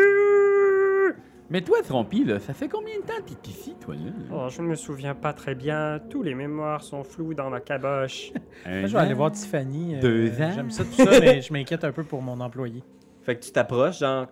Mais 1.52 1.62
toi, 1.62 1.78
Trompi, 1.82 2.24
là, 2.26 2.40
ça 2.40 2.54
fait 2.54 2.68
combien 2.70 2.96
de 2.98 3.02
temps 3.02 3.16
que 3.26 3.34
t'es 3.34 3.50
ici, 3.50 3.76
toi, 3.80 3.96
là? 3.96 4.12
Oh, 4.32 4.50
je 4.50 4.62
ne 4.62 4.68
me 4.68 4.76
souviens 4.76 5.16
pas 5.16 5.34
très 5.34 5.56
bien. 5.56 6.00
Tous 6.10 6.22
les 6.22 6.36
mémoires 6.36 6.84
sont 6.84 7.04
floues 7.04 7.34
dans 7.34 7.50
ma 7.50 7.60
caboche. 7.60 8.32
Un 8.66 8.80
Moi, 8.82 8.88
je 8.88 8.94
vais 8.94 9.00
aller 9.00 9.14
voir 9.16 9.32
Tiffany. 9.32 9.96
euh, 9.96 10.00
Deux 10.00 10.42
ans? 10.42 10.52
J'aime 10.54 10.70
ça, 10.70 10.84
tout 10.86 10.92
ça, 10.94 11.20
mais 11.20 11.42
je 11.42 11.52
m'inquiète 11.52 11.84
un 11.84 11.92
peu 11.92 12.04
pour 12.04 12.22
mon 12.22 12.40
employé. 12.40 12.84
Fait 13.24 13.36
que 13.36 13.44
tu 13.44 13.52
t'approches, 13.52 14.00
genre, 14.00 14.28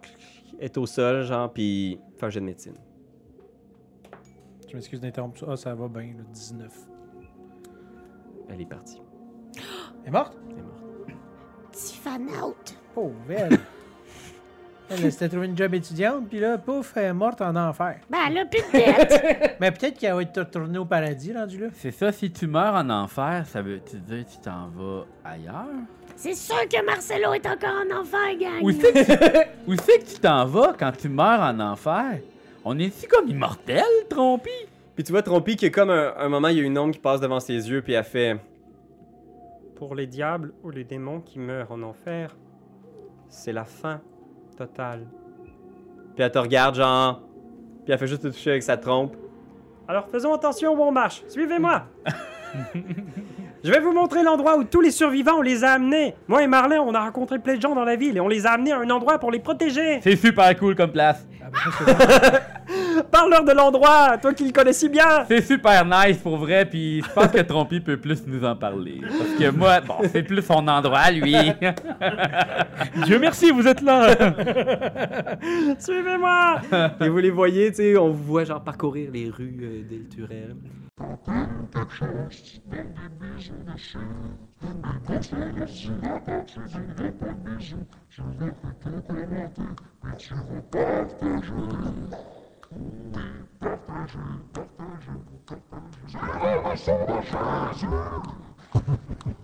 est 0.60 0.78
au 0.78 0.86
sol, 0.86 1.24
genre, 1.24 1.52
puis 1.52 2.00
fais 2.18 2.28
un 2.28 2.30
jet 2.30 2.40
de 2.40 2.46
médecine. 2.46 2.76
Je 4.70 4.76
m'excuse 4.76 5.00
d'interrompre 5.02 5.40
ça. 5.40 5.46
Ah, 5.50 5.56
ça 5.58 5.74
va 5.74 5.88
bien, 5.88 6.14
le 6.18 6.24
19. 6.32 6.72
Elle 8.50 8.62
est 8.62 8.66
partie. 8.70 9.02
Elle 10.04 10.10
est 10.10 10.12
morte? 10.12 10.38
Elle 10.52 10.60
est 10.60 10.62
morte. 10.62 10.84
Tiffany 11.72 12.32
out. 12.44 12.76
Pauvre 12.94 13.16
elle. 13.30 13.58
Elle 14.90 15.12
s'était 15.12 15.28
trouvé 15.28 15.48
une 15.48 15.58
job 15.58 15.74
étudiante, 15.74 16.30
puis 16.30 16.40
là, 16.40 16.58
pouf, 16.58 16.94
elle 16.96 17.06
est 17.06 17.14
morte 17.14 17.42
en 17.42 17.54
enfer. 17.56 17.98
Ben, 18.10 18.20
elle 18.30 18.38
a 18.38 18.46
plus 18.46 18.62
de 18.62 18.72
tête. 18.72 19.56
Mais 19.60 19.72
peut-être 19.72 19.98
qu'elle 20.00 20.14
va 20.14 20.22
être 20.22 20.40
retournée 20.40 20.78
au 20.78 20.86
paradis, 20.86 21.34
rendu 21.34 21.58
là. 21.60 21.68
C'est 21.74 21.92
ça, 21.92 22.12
si 22.14 22.32
tu 22.32 22.48
meurs 22.48 22.74
en 22.74 22.90
enfer, 22.90 23.44
ça 23.48 23.62
veut 23.62 23.82
tu 23.86 23.98
dire 23.98 24.26
que 24.26 24.32
tu 24.32 24.38
t'en 24.38 24.68
vas 24.70 25.06
ailleurs? 25.26 25.66
c'est 26.16 26.34
sûr 26.34 26.56
que 26.68 26.84
Marcelo 26.86 27.34
est 27.34 27.46
encore 27.46 27.76
en 27.86 28.02
enfer, 28.02 28.38
gang. 28.40 28.64
Où 28.64 28.72
c'est 28.72 28.92
que, 28.94 29.04
tu- 29.04 29.48
où 29.72 29.76
c'est 29.76 30.00
que 30.00 30.06
tu 30.16 30.20
t'en 30.20 30.46
vas 30.46 30.74
quand 30.80 30.92
tu 30.98 31.10
meurs 31.10 31.42
en 31.42 31.60
enfer? 31.60 32.20
On 32.66 32.80
est-tu 32.80 33.08
comme 33.08 33.28
immortel, 33.28 33.84
Trompi? 34.10 34.50
Puis 34.96 35.04
tu 35.04 35.12
vois 35.12 35.22
Trompi 35.22 35.56
que 35.58 35.68
comme 35.68 35.90
un, 35.92 36.14
un 36.18 36.28
moment, 36.30 36.48
il 36.48 36.58
y 36.58 36.62
a 36.62 36.64
une 36.64 36.78
ombre 36.78 36.94
qui 36.94 37.00
passe 37.00 37.20
devant 37.22 37.40
ses 37.40 37.70
yeux, 37.70 37.82
puis 37.84 37.94
elle 37.94 38.04
fait 38.04 38.38
Pour 39.76 39.94
les 39.94 40.08
diables 40.08 40.54
ou 40.64 40.72
les 40.72 40.84
démons 40.86 41.20
qui 41.20 41.38
meurent 41.40 41.72
en 41.72 41.84
enfer, 41.84 42.36
c'est 43.30 43.54
la 43.54 43.66
fin 43.66 44.02
totale. 44.58 45.06
Puis 46.16 46.24
elle 46.24 46.32
te 46.32 46.40
regarde, 46.40 46.76
genre. 46.76 47.22
Puis 47.84 47.94
elle 47.94 48.00
fait 48.00 48.08
juste 48.08 48.24
te 48.24 48.28
toucher 48.28 48.52
avec 48.52 48.64
sa 48.64 48.76
trompe. 48.76 49.16
Alors 49.88 50.08
faisons 50.12 50.34
attention 50.34 50.74
où 50.74 50.82
on 50.82 50.92
marche. 50.92 51.24
Suivez-moi. 51.30 51.84
Je 53.64 53.72
vais 53.72 53.80
vous 53.80 53.94
montrer 53.94 54.24
l'endroit 54.24 54.58
où 54.58 54.64
tous 54.64 54.82
les 54.82 54.92
survivants, 54.92 55.38
on 55.38 55.42
les 55.42 55.64
a 55.64 55.72
amenés. 55.72 56.16
Moi 56.28 56.44
et 56.44 56.48
Marlin, 56.48 56.80
on 56.82 56.94
a 56.94 57.02
rencontré 57.02 57.40
plein 57.40 57.56
de 57.56 57.62
gens 57.62 57.76
dans 57.76 57.84
la 57.84 57.96
ville 57.96 58.18
et 58.18 58.20
on 58.20 58.28
les 58.28 58.46
a 58.46 58.52
amenés 58.52 58.72
à 58.72 58.80
un 58.80 58.90
endroit 58.90 59.20
pour 59.20 59.32
les 59.32 59.40
protéger. 59.40 60.00
C'est 60.02 60.16
super 60.16 60.58
cool 60.58 60.76
comme 60.76 60.92
place. 60.92 61.28
Parle-leur 63.04 63.44
de 63.44 63.52
l'endroit, 63.52 64.18
toi 64.18 64.34
qui 64.34 64.46
le 64.46 64.52
connais 64.52 64.74
si 64.74 64.90
bien. 64.90 65.26
C'est 65.28 65.42
super 65.42 65.86
nice 65.86 66.18
pour 66.18 66.38
vrai, 66.38 66.66
puis 66.66 67.02
je 67.02 67.14
pense 67.14 67.28
que 67.28 67.42
Trompi 67.42 67.80
peut 67.80 67.98
plus 67.98 68.26
nous 68.28 68.44
en 68.44 68.56
parler. 68.56 69.02
Parce 69.02 69.32
que 69.40 69.50
moi, 69.52 69.82
bon, 69.82 69.96
c'est 70.12 70.24
plus 70.24 70.42
son 70.42 70.68
endroit, 70.68 71.12
lui. 71.12 71.34
Dieu 73.06 73.20
merci, 73.20 73.52
vous 73.52 73.68
êtes 73.68 73.82
là. 73.82 74.16
Suivez-moi. 75.80 76.62
Et 77.02 77.10
vous 77.10 77.18
les 77.18 77.32
voyez, 77.32 77.70
tu 77.70 77.78
sais, 77.78 77.98
on 77.98 78.10
vous 78.10 78.24
voit 78.24 78.44
genre 78.44 78.64
parcourir 78.64 79.10
les 79.12 79.30
rues 79.30 79.60
euh, 79.62 79.84
d'El 79.88 80.08
Turel. 80.08 80.56
Oh, 92.70 92.76
my 96.64 96.76
soul, 96.76 97.08
my 97.08 97.24
soul, 97.24 97.42
my 97.42 97.74
soul. 97.80 99.38